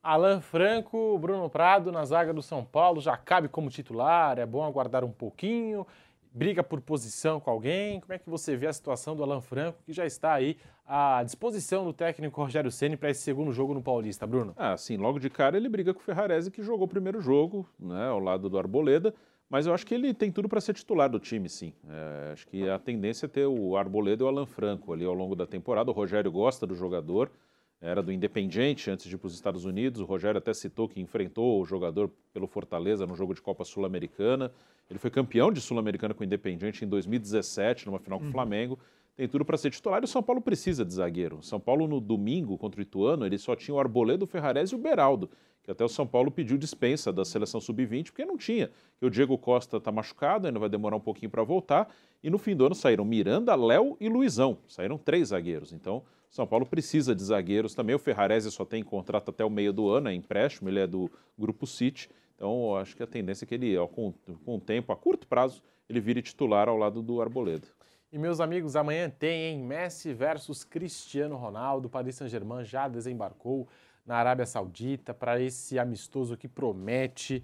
Alan 0.04 0.40
Franco, 0.40 1.18
Bruno 1.18 1.50
Prado 1.50 1.92
na 1.92 2.06
zaga 2.06 2.32
do 2.32 2.44
São 2.44 2.64
Paulo, 2.64 3.02
já 3.02 3.18
cabe 3.18 3.48
como 3.48 3.72
titular, 3.72 4.38
é 4.38 4.46
bom 4.46 4.64
aguardar 4.64 5.04
um 5.04 5.12
pouquinho, 5.12 5.88
briga 6.32 6.64
por 6.64 6.80
posição 6.80 7.40
com 7.40 7.50
alguém. 7.50 8.00
Como 8.02 8.14
é 8.14 8.20
que 8.20 8.30
você 8.30 8.56
vê 8.56 8.68
a 8.68 8.74
situação 8.74 9.16
do 9.16 9.24
Alan 9.24 9.42
Franco, 9.42 9.82
que 9.84 9.94
já 9.94 10.06
está 10.06 10.32
aí 10.32 10.60
à 10.86 11.24
disposição 11.24 11.84
do 11.84 11.92
técnico 11.92 12.40
Rogério 12.40 12.70
Ceni 12.70 12.96
para 12.96 13.10
esse 13.10 13.22
segundo 13.22 13.52
jogo 13.52 13.74
no 13.74 13.82
Paulista, 13.82 14.28
Bruno? 14.28 14.54
Ah, 14.56 14.78
sim, 14.78 14.96
logo 14.96 15.18
de 15.18 15.32
cara 15.32 15.58
ele 15.58 15.70
briga 15.70 15.92
com 15.92 16.02
o 16.02 16.04
Ferrarese, 16.04 16.52
que 16.52 16.62
jogou 16.62 16.86
o 16.86 16.88
primeiro 16.88 17.20
jogo, 17.20 17.68
né, 17.80 18.10
ao 18.10 18.20
lado 18.20 18.48
do 18.48 18.60
Arboleda. 18.60 19.12
Mas 19.50 19.68
eu 19.68 19.74
acho 19.74 19.86
que 19.86 19.94
ele 19.94 20.14
tem 20.14 20.32
tudo 20.32 20.50
para 20.50 20.60
ser 20.60 20.74
titular 20.74 21.10
do 21.10 21.20
time, 21.20 21.48
sim. 21.48 21.72
É, 21.88 22.32
acho 22.34 22.48
que 22.48 22.68
a 22.68 22.80
tendência 22.80 23.26
é 23.26 23.30
ter 23.30 23.46
o 23.46 23.78
Arboleda 23.78 24.24
e 24.24 24.26
o 24.26 24.28
Alan 24.28 24.46
Franco 24.46 24.92
ali 24.92 25.06
ao 25.06 25.14
longo 25.14 25.36
da 25.36 25.46
temporada. 25.46 25.92
O 25.92 25.94
Rogério 25.94 26.32
gosta 26.32 26.66
do 26.66 26.74
jogador, 26.74 27.32
era 27.80 28.02
do 28.02 28.12
Independiente 28.12 28.90
antes 28.90 29.08
de 29.08 29.16
ir 29.16 29.18
para 29.18 29.28
os 29.28 29.36
Estados 29.36 29.64
Unidos. 29.64 30.02
O 30.02 30.06
Rogério 30.06 30.40
até 30.40 30.54
citou 30.54 30.90
que 30.90 31.00
enfrentou 31.00 31.62
o 31.62 31.66
jogador 31.66 32.12
pelo 32.34 32.48
Fortaleza 32.48 33.06
no 33.06 33.16
jogo 33.16 33.36
de 33.36 33.42
Copa 33.42 33.64
Sul-Americana. 33.64 34.52
Ele 34.90 34.98
foi 34.98 35.12
campeão 35.12 35.52
de 35.52 35.62
Sul-Americana 35.62 36.14
com 36.14 36.24
o 36.24 36.26
Independiente 36.26 36.84
em 36.84 36.88
2017, 36.88 37.86
numa 37.86 38.00
final 38.00 38.20
com 38.20 38.26
o 38.26 38.28
uhum. 38.30 38.78
Tem 39.16 39.28
tudo 39.28 39.46
para 39.46 39.58
ser 39.58 39.70
titular 39.72 40.02
e 40.02 40.06
o 40.06 40.08
São 40.08 40.22
Paulo 40.22 40.42
precisa 40.42 40.84
de 40.84 40.94
zagueiro. 40.94 41.42
São 41.42 41.60
Paulo, 41.60 41.88
no 41.88 42.02
domingo 42.02 42.58
contra 42.58 42.80
o 42.80 42.84
Ituano, 42.84 43.26
ele 43.26 43.38
só 43.38 43.56
tinha 43.56 43.74
o 43.74 43.80
Arboleda, 43.80 44.24
o 44.24 44.28
Ferrarese 44.28 44.74
e 44.74 44.76
o 44.76 44.80
Beraldo 44.80 45.30
que 45.66 45.72
até 45.72 45.84
o 45.84 45.90
São 45.90 46.06
Paulo 46.06 46.30
pediu 46.30 46.60
dispensa 46.60 47.12
da 47.12 47.26
seleção 47.26 47.60
sub-20, 47.60 48.06
porque 48.06 48.24
não 48.24 48.38
tinha. 48.38 48.70
O 49.02 49.10
Diego 49.10 49.36
Costa 49.36 49.78
está 49.78 49.92
machucado, 49.92 50.46
ainda 50.46 50.60
vai 50.60 50.70
demorar 50.70 50.96
um 50.96 51.00
pouquinho 51.00 51.32
para 51.32 51.42
voltar. 51.42 51.90
E 52.24 52.30
no 52.30 52.38
fim 52.38 52.56
do 52.56 52.68
ano 52.68 52.76
saíram 52.76 53.04
Miranda, 53.04 53.56
Léo 53.56 53.98
e 54.00 54.08
Luizão. 54.08 54.60
Saíram 54.68 54.96
três 54.96 55.30
zagueiros. 55.30 55.74
Então, 55.74 56.04
São 56.30 56.46
Paulo 56.46 56.68
precisa 56.68 57.16
de 57.16 57.24
zagueiros 57.24 57.74
também. 57.74 57.96
O 57.96 58.00
Ferrarese 58.00 58.52
só 58.52 58.64
tem 58.64 58.84
contrato 58.84 59.30
até 59.30 59.44
o 59.44 59.50
meio 59.50 59.74
do 59.74 59.90
ano, 59.90 60.08
é 60.08 60.14
empréstimo, 60.14 60.70
ele 60.70 60.80
é 60.80 60.86
do 60.86 61.12
Grupo 61.36 61.66
City. 61.66 62.12
Então, 62.36 62.76
acho 62.76 62.96
que 62.96 63.02
a 63.02 63.08
tendência 63.08 63.44
é 63.44 63.48
que 63.48 63.56
ele, 63.56 63.76
com, 63.88 64.14
com 64.46 64.58
o 64.58 64.62
tempo, 64.62 64.92
a 64.92 64.96
curto 64.96 65.26
prazo, 65.28 65.64
ele 65.90 66.00
vire 66.00 66.22
titular 66.22 66.70
ao 66.70 66.78
lado 66.78 67.02
do 67.02 67.20
Arboleda. 67.20 67.68
E 68.16 68.18
meus 68.18 68.40
amigos, 68.40 68.78
amanhã 68.78 69.10
tem, 69.10 69.44
hein? 69.44 69.60
Messi 69.62 70.14
versus 70.14 70.64
Cristiano 70.64 71.36
Ronaldo. 71.36 71.90
Paris 71.90 72.16
Saint-Germain 72.16 72.64
já 72.64 72.88
desembarcou 72.88 73.68
na 74.06 74.16
Arábia 74.16 74.46
Saudita 74.46 75.14
para 75.14 75.38
esse 75.42 75.78
amistoso 75.78 76.38
que 76.38 76.48
promete. 76.48 77.44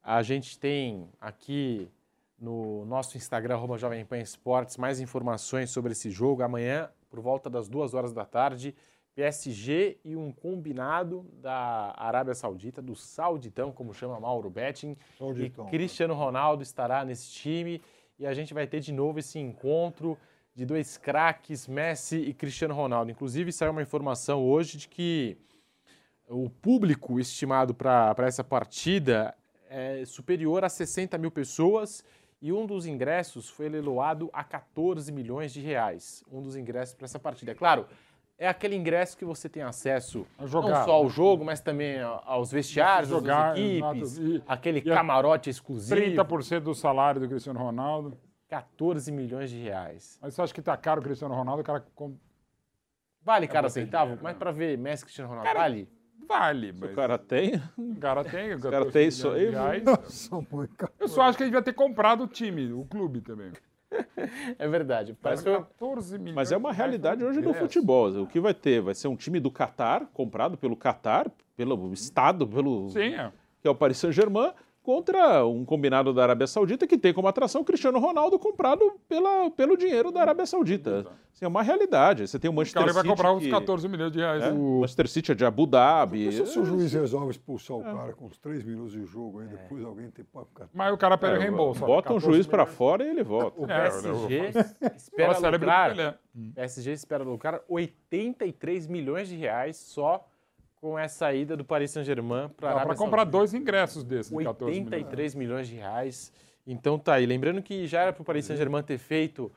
A 0.00 0.22
gente 0.22 0.56
tem 0.56 1.08
aqui 1.20 1.90
no 2.38 2.84
nosso 2.84 3.16
Instagram, 3.16 3.54
arroba 3.54 3.76
Jovem 3.76 4.04
Pan 4.04 4.20
Esportes, 4.20 4.76
mais 4.76 5.00
informações 5.00 5.70
sobre 5.70 5.90
esse 5.90 6.12
jogo. 6.12 6.44
Amanhã, 6.44 6.88
por 7.10 7.18
volta 7.18 7.50
das 7.50 7.68
duas 7.68 7.92
horas 7.92 8.12
da 8.12 8.24
tarde, 8.24 8.72
PSG 9.16 9.98
e 10.04 10.14
um 10.14 10.30
combinado 10.30 11.26
da 11.42 11.92
Arábia 11.96 12.36
Saudita, 12.36 12.80
do 12.80 12.94
Sauditão, 12.94 13.72
como 13.72 13.92
chama 13.92 14.20
Mauro 14.20 14.48
Betting. 14.48 14.96
Sauditão. 15.18 15.66
E 15.66 15.70
Cristiano 15.70 16.14
Ronaldo 16.14 16.62
estará 16.62 17.04
nesse 17.04 17.32
time 17.32 17.82
e 18.18 18.26
a 18.26 18.34
gente 18.34 18.54
vai 18.54 18.66
ter 18.66 18.80
de 18.80 18.92
novo 18.92 19.18
esse 19.18 19.38
encontro 19.38 20.18
de 20.54 20.64
dois 20.64 20.96
craques, 20.96 21.66
Messi 21.66 22.16
e 22.16 22.32
Cristiano 22.32 22.74
Ronaldo. 22.74 23.10
Inclusive, 23.10 23.50
saiu 23.52 23.72
uma 23.72 23.82
informação 23.82 24.42
hoje 24.44 24.78
de 24.78 24.88
que 24.88 25.36
o 26.28 26.48
público 26.48 27.18
estimado 27.18 27.74
para 27.74 28.14
essa 28.18 28.44
partida 28.44 29.34
é 29.68 30.04
superior 30.04 30.64
a 30.64 30.68
60 30.68 31.18
mil 31.18 31.30
pessoas 31.30 32.04
e 32.40 32.52
um 32.52 32.66
dos 32.66 32.86
ingressos 32.86 33.48
foi 33.48 33.68
leiloado 33.68 34.30
a 34.32 34.44
14 34.44 35.10
milhões 35.10 35.52
de 35.52 35.60
reais. 35.60 36.22
Um 36.30 36.40
dos 36.40 36.56
ingressos 36.56 36.94
para 36.94 37.06
essa 37.06 37.18
partida. 37.18 37.52
É 37.52 37.54
claro, 37.54 37.86
é 38.38 38.48
aquele 38.48 38.74
ingresso 38.74 39.16
que 39.16 39.24
você 39.24 39.48
tem 39.48 39.62
acesso 39.62 40.26
jogar, 40.44 40.70
não 40.70 40.84
só 40.84 40.92
ao 40.92 41.08
jogo, 41.08 41.44
mas 41.44 41.60
também 41.60 42.00
aos 42.00 42.50
vestiários, 42.50 43.08
jogar, 43.08 43.54
das 43.54 43.58
equipes, 43.58 44.18
e, 44.18 44.42
aquele 44.46 44.78
e 44.78 44.82
camarote 44.82 45.48
exclusivo. 45.50 46.00
30% 46.00 46.60
do 46.60 46.74
salário 46.74 47.20
do 47.20 47.28
Cristiano 47.28 47.58
Ronaldo. 47.58 48.18
14 48.48 49.10
milhões 49.10 49.50
de 49.50 49.58
reais. 49.58 50.18
Mas 50.20 50.34
você 50.34 50.42
acha 50.42 50.54
que 50.54 50.60
está 50.60 50.76
caro 50.76 51.00
o 51.00 51.04
Cristiano 51.04 51.34
Ronaldo? 51.34 51.62
O 51.62 51.64
cara... 51.64 51.84
Vale 53.22 53.48
cada 53.48 53.68
centavo? 53.70 54.18
Mas 54.22 54.36
para 54.36 54.50
ver 54.50 54.76
Messi 54.76 55.04
Cristiano 55.04 55.30
Ronaldo, 55.30 55.48
cara, 55.48 55.60
vale? 55.60 55.88
Vale, 56.28 56.72
mas... 56.72 56.92
O 56.92 56.94
cara 56.94 57.18
tem? 57.18 57.62
O 57.76 57.96
cara 57.96 58.24
tem. 58.24 58.54
O 58.54 58.60
cara 58.60 58.90
tem 58.90 59.08
isso 59.08 59.28
aí. 59.30 59.50
Eu 61.00 61.08
só 61.08 61.22
acho 61.22 61.38
que 61.38 61.44
a 61.44 61.46
gente 61.46 61.54
vai 61.54 61.62
ter 61.62 61.72
comprado 61.72 62.24
o 62.24 62.26
time, 62.26 62.72
o 62.72 62.84
clube 62.84 63.20
também. 63.20 63.52
É 64.58 64.68
verdade. 64.68 65.14
Parece 65.20 65.44
14 65.44 66.18
milhões 66.18 66.34
Mas 66.34 66.52
é 66.52 66.56
uma 66.56 66.72
realidade 66.72 67.24
hoje 67.24 67.40
do 67.40 67.52
futebol. 67.52 68.08
O 68.22 68.26
que 68.26 68.40
vai 68.40 68.54
ter? 68.54 68.80
Vai 68.80 68.94
ser 68.94 69.08
um 69.08 69.16
time 69.16 69.38
do 69.40 69.50
Catar, 69.50 70.06
comprado 70.12 70.56
pelo 70.56 70.76
Catar, 70.76 71.30
pelo 71.56 71.92
Estado, 71.92 72.46
pelo. 72.46 72.88
Sim, 72.90 73.14
é. 73.14 73.32
Que 73.60 73.68
é 73.68 73.70
o 73.70 73.74
Paris 73.74 73.98
Saint-Germain 73.98 74.52
contra 74.84 75.46
um 75.46 75.64
combinado 75.64 76.12
da 76.12 76.22
Arábia 76.22 76.46
Saudita 76.46 76.86
que 76.86 76.98
tem 76.98 77.12
como 77.12 77.26
atração 77.26 77.62
o 77.62 77.64
Cristiano 77.64 77.98
Ronaldo 77.98 78.38
comprado 78.38 78.92
pela, 79.08 79.50
pelo 79.50 79.78
dinheiro 79.78 80.12
da 80.12 80.20
Arábia 80.20 80.44
Saudita. 80.44 81.06
Assim, 81.32 81.46
é 81.46 81.48
uma 81.48 81.62
realidade. 81.62 82.28
Você 82.28 82.38
tem 82.38 82.50
o 82.50 82.52
Manchester 82.52 82.82
o 82.82 82.84
cara 82.84 82.92
City. 82.92 83.06
vai 83.06 83.16
comprar 83.16 83.32
uns 83.32 83.46
14 83.46 83.88
milhões 83.88 84.12
de 84.12 84.18
reais. 84.18 84.44
É, 84.44 84.52
o 84.52 84.80
Manchester 84.80 85.08
City 85.08 85.32
é 85.32 85.34
de 85.34 85.42
Abu 85.42 85.66
Dhabi. 85.66 86.26
Mas 86.26 86.50
se 86.50 86.58
o 86.58 86.66
juiz 86.66 86.92
resolve 86.92 87.30
expulsar 87.30 87.78
o 87.78 87.80
é. 87.80 87.84
cara 87.84 88.12
com 88.12 88.26
uns 88.26 88.36
3 88.36 88.62
minutos 88.62 88.92
de 88.92 89.02
jogo, 89.06 89.40
aí 89.40 89.48
depois 89.48 89.82
é. 89.82 89.86
alguém 89.86 90.10
tem 90.10 90.22
para 90.22 90.68
Mas 90.74 90.92
o 90.92 90.98
cara 90.98 91.16
pede 91.16 91.36
é, 91.36 91.38
reembolso. 91.38 91.80
Bota 91.80 92.12
um 92.12 92.20
juiz 92.20 92.46
para 92.46 92.66
fora 92.66 93.02
e 93.02 93.08
ele 93.08 93.22
volta. 93.22 93.58
O 93.58 93.66
PSG 93.66 94.52
espera 94.94 95.38
lucrar. 95.38 96.20
PSG 96.54 96.92
espera 96.92 97.24
lucrar 97.24 97.62
83 97.66 98.86
milhões 98.86 99.28
de 99.28 99.36
reais 99.36 99.78
só 99.78 100.28
com 100.84 100.98
essa 100.98 101.32
ida 101.32 101.56
do 101.56 101.64
Paris 101.64 101.92
Saint-Germain 101.92 102.50
para 102.50 102.72
a 102.72 102.84
Para 102.84 102.94
comprar 102.94 103.24
dois 103.24 103.54
ingressos 103.54 104.04
desses, 104.04 104.30
83 104.30 105.34
milhões. 105.34 105.34
milhões 105.34 105.66
de 105.66 105.76
reais. 105.76 106.30
Então 106.66 106.98
tá 106.98 107.14
aí. 107.14 107.24
Lembrando 107.24 107.62
que 107.62 107.86
já 107.86 108.02
era 108.02 108.12
para 108.12 108.20
o 108.20 108.24
Paris 108.24 108.44
Saint-Germain 108.44 108.82
ter 108.82 108.98
feito 108.98 109.50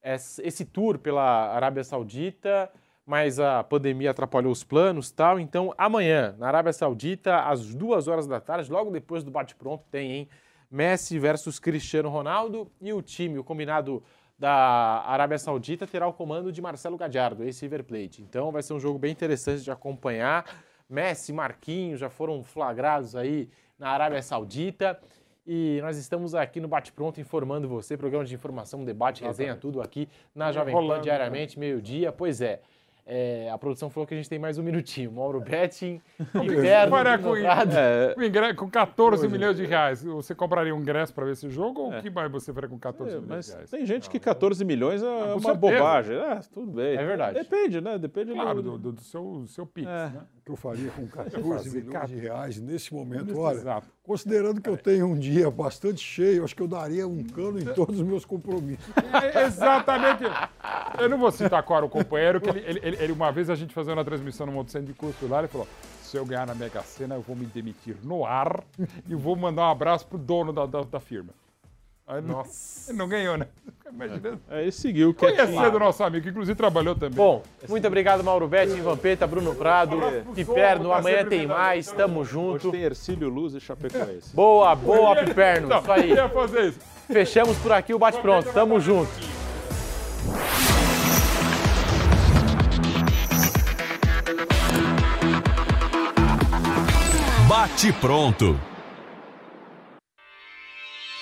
esse 0.00 0.64
tour 0.64 0.96
pela 0.96 1.52
Arábia 1.52 1.82
Saudita, 1.82 2.70
mas 3.04 3.40
a 3.40 3.64
pandemia 3.64 4.12
atrapalhou 4.12 4.52
os 4.52 4.62
planos 4.62 5.10
tal. 5.10 5.40
Então 5.40 5.74
amanhã, 5.76 6.36
na 6.38 6.46
Arábia 6.46 6.72
Saudita, 6.72 7.40
às 7.40 7.74
duas 7.74 8.06
horas 8.06 8.28
da 8.28 8.38
tarde, 8.38 8.70
logo 8.70 8.92
depois 8.92 9.24
do 9.24 9.32
bate-pronto, 9.32 9.82
tem, 9.90 10.12
hein? 10.12 10.28
Messi 10.70 11.18
versus 11.18 11.58
Cristiano 11.58 12.08
Ronaldo 12.08 12.70
e 12.80 12.92
o 12.92 13.02
time, 13.02 13.36
o 13.36 13.42
combinado 13.42 14.00
da 14.38 15.02
Arábia 15.04 15.40
Saudita 15.40 15.88
terá 15.88 16.06
o 16.06 16.12
comando 16.12 16.52
de 16.52 16.62
Marcelo 16.62 16.96
Gadiardo, 16.96 17.42
esse 17.42 17.64
River 17.64 17.82
Plate. 17.82 18.22
Então 18.22 18.52
vai 18.52 18.62
ser 18.62 18.74
um 18.74 18.78
jogo 18.78 18.96
bem 18.96 19.10
interessante 19.10 19.64
de 19.64 19.72
acompanhar. 19.72 20.44
Messi, 20.88 21.32
Marquinhos 21.32 22.00
já 22.00 22.08
foram 22.08 22.42
flagrados 22.42 23.14
aí 23.14 23.48
na 23.78 23.90
Arábia 23.90 24.22
Saudita. 24.22 24.98
E 25.46 25.78
nós 25.80 25.96
estamos 25.96 26.34
aqui 26.34 26.60
no 26.60 26.68
Bate 26.68 26.92
Pronto 26.92 27.20
informando 27.20 27.66
você, 27.66 27.96
programa 27.96 28.24
de 28.24 28.34
informação, 28.34 28.84
debate, 28.84 29.24
resenha, 29.24 29.56
tudo 29.56 29.80
aqui 29.80 30.06
na 30.34 30.52
Jovem 30.52 30.74
Pan 30.74 30.96
né? 30.96 31.00
diariamente, 31.00 31.58
meio-dia. 31.58 32.12
Pois 32.12 32.42
é. 32.42 32.60
É, 33.10 33.48
a 33.50 33.56
produção 33.56 33.88
falou 33.88 34.06
que 34.06 34.12
a 34.12 34.16
gente 34.18 34.28
tem 34.28 34.38
mais 34.38 34.58
um 34.58 34.62
minutinho. 34.62 35.10
Mauro 35.10 35.40
Betting, 35.40 35.98
inverno, 36.44 36.94
com, 37.22 37.34
é, 37.34 38.14
com, 38.14 38.22
ingresso, 38.22 38.54
com 38.56 38.68
14 38.68 39.24
Hoje. 39.24 39.32
milhões 39.32 39.56
de 39.56 39.64
reais, 39.64 40.04
você 40.04 40.34
compraria 40.34 40.74
um 40.74 40.80
ingresso 40.80 41.14
para 41.14 41.24
ver 41.24 41.32
esse 41.32 41.48
jogo 41.48 41.80
ou 41.80 41.88
o 41.88 41.94
é. 41.94 42.02
que 42.02 42.10
mais 42.10 42.30
você 42.30 42.52
faria 42.52 42.68
com 42.68 42.78
14 42.78 43.16
é, 43.16 43.18
milhões 43.18 43.46
de 43.46 43.52
reais? 43.52 43.70
Tem 43.70 43.86
gente 43.86 44.10
que 44.10 44.20
14 44.20 44.62
milhões 44.62 45.02
é 45.02 45.06
ah, 45.06 45.10
uma 45.10 45.40
certeza. 45.40 45.54
bobagem. 45.54 46.16
É, 46.18 46.40
tudo 46.52 46.70
bem. 46.70 46.98
É 46.98 47.06
verdade. 47.06 47.38
Depende, 47.38 47.80
né? 47.80 47.96
Depende 47.96 48.34
claro, 48.34 48.60
do, 48.60 48.76
do, 48.76 48.92
do 48.92 49.00
seu, 49.00 49.46
seu 49.46 49.64
Pix, 49.64 49.88
é. 49.88 50.10
né? 50.10 50.20
Que 50.48 50.52
eu 50.52 50.56
faria 50.56 50.90
com 50.90 51.06
14 51.08 51.70
milhões 51.70 52.08
de 52.08 52.16
reais 52.16 52.58
nesse 52.58 52.92
momento. 52.92 53.38
Olha, 53.38 53.82
considerando 54.02 54.60
que 54.60 54.70
eu 54.70 54.76
tenho 54.76 55.06
um 55.06 55.18
dia 55.18 55.50
bastante 55.50 56.00
cheio, 56.00 56.42
acho 56.42 56.56
que 56.56 56.62
eu 56.62 56.68
daria 56.68 57.06
um 57.06 57.22
cano 57.22 57.58
em 57.58 57.64
todos 57.74 58.00
os 58.00 58.06
meus 58.06 58.24
compromissos. 58.24 58.86
É, 59.34 59.44
exatamente. 59.44 60.24
Eu 60.98 61.08
não 61.08 61.18
vou 61.18 61.30
citar 61.30 61.62
qual 61.62 61.78
era 61.78 61.86
o 61.86 61.90
companheiro, 61.90 62.40
que 62.40 62.48
ele, 62.48 62.60
ele, 62.60 62.96
ele, 62.96 63.12
uma 63.12 63.30
vez 63.30 63.50
a 63.50 63.54
gente 63.54 63.74
fazendo 63.74 63.98
uma 63.98 64.04
transmissão 64.04 64.46
no 64.46 64.52
Monte 64.52 64.72
Centro 64.72 64.86
de 64.86 64.94
Custo 64.94 65.26
lá, 65.28 65.40
ele 65.40 65.48
falou: 65.48 65.68
se 66.02 66.16
eu 66.16 66.24
ganhar 66.24 66.46
na 66.46 66.54
Mega 66.54 66.82
Sena, 66.82 67.14
eu 67.14 67.20
vou 67.20 67.36
me 67.36 67.44
demitir 67.44 67.96
no 68.02 68.24
ar 68.24 68.64
e 69.06 69.14
vou 69.14 69.36
mandar 69.36 69.68
um 69.68 69.70
abraço 69.70 70.06
pro 70.06 70.18
dono 70.18 70.52
da, 70.52 70.64
da, 70.64 70.80
da 70.82 71.00
firma. 71.00 71.32
Aí 72.08 72.22
Nossa. 72.22 72.90
Não, 72.90 73.00
não 73.04 73.08
ganhou, 73.08 73.36
né? 73.36 73.46
Imagina. 73.92 74.40
Aí 74.48 74.72
seguiu. 74.72 75.12
Conhecer 75.12 75.70
do 75.70 75.78
nosso 75.78 76.02
amigo, 76.02 76.24
que 76.24 76.30
inclusive 76.30 76.56
trabalhou 76.56 76.94
também. 76.94 77.16
Bom, 77.16 77.42
muito 77.68 77.86
obrigado, 77.86 78.24
Mauro 78.24 78.48
Betti, 78.48 78.80
Vampeta, 78.80 79.26
Bruno 79.26 79.54
Prado, 79.54 79.98
Piperno. 80.34 80.92
Amanhã 80.92 81.24
tem 81.24 81.46
mais, 81.46 81.90
tamo 81.92 82.24
junto. 82.24 82.68
Hoje 82.68 82.70
tem 82.70 82.82
Ercílio 82.82 83.28
Luz 83.28 83.54
e 83.54 83.60
Chapecoense. 83.60 84.34
Boa, 84.34 84.74
boa, 84.74 85.16
Piperno. 85.16 85.68
Isso 85.74 85.92
aí. 85.92 86.12
Ia 86.12 86.28
fazer 86.28 86.68
isso. 86.68 86.78
Fechamos 87.06 87.56
por 87.58 87.72
aqui 87.72 87.92
o 87.92 87.98
Bate 87.98 88.20
Pronto. 88.20 88.52
Tamo 88.52 88.80
junto. 88.80 89.10
Bate 97.48 97.92
Pronto. 97.94 98.58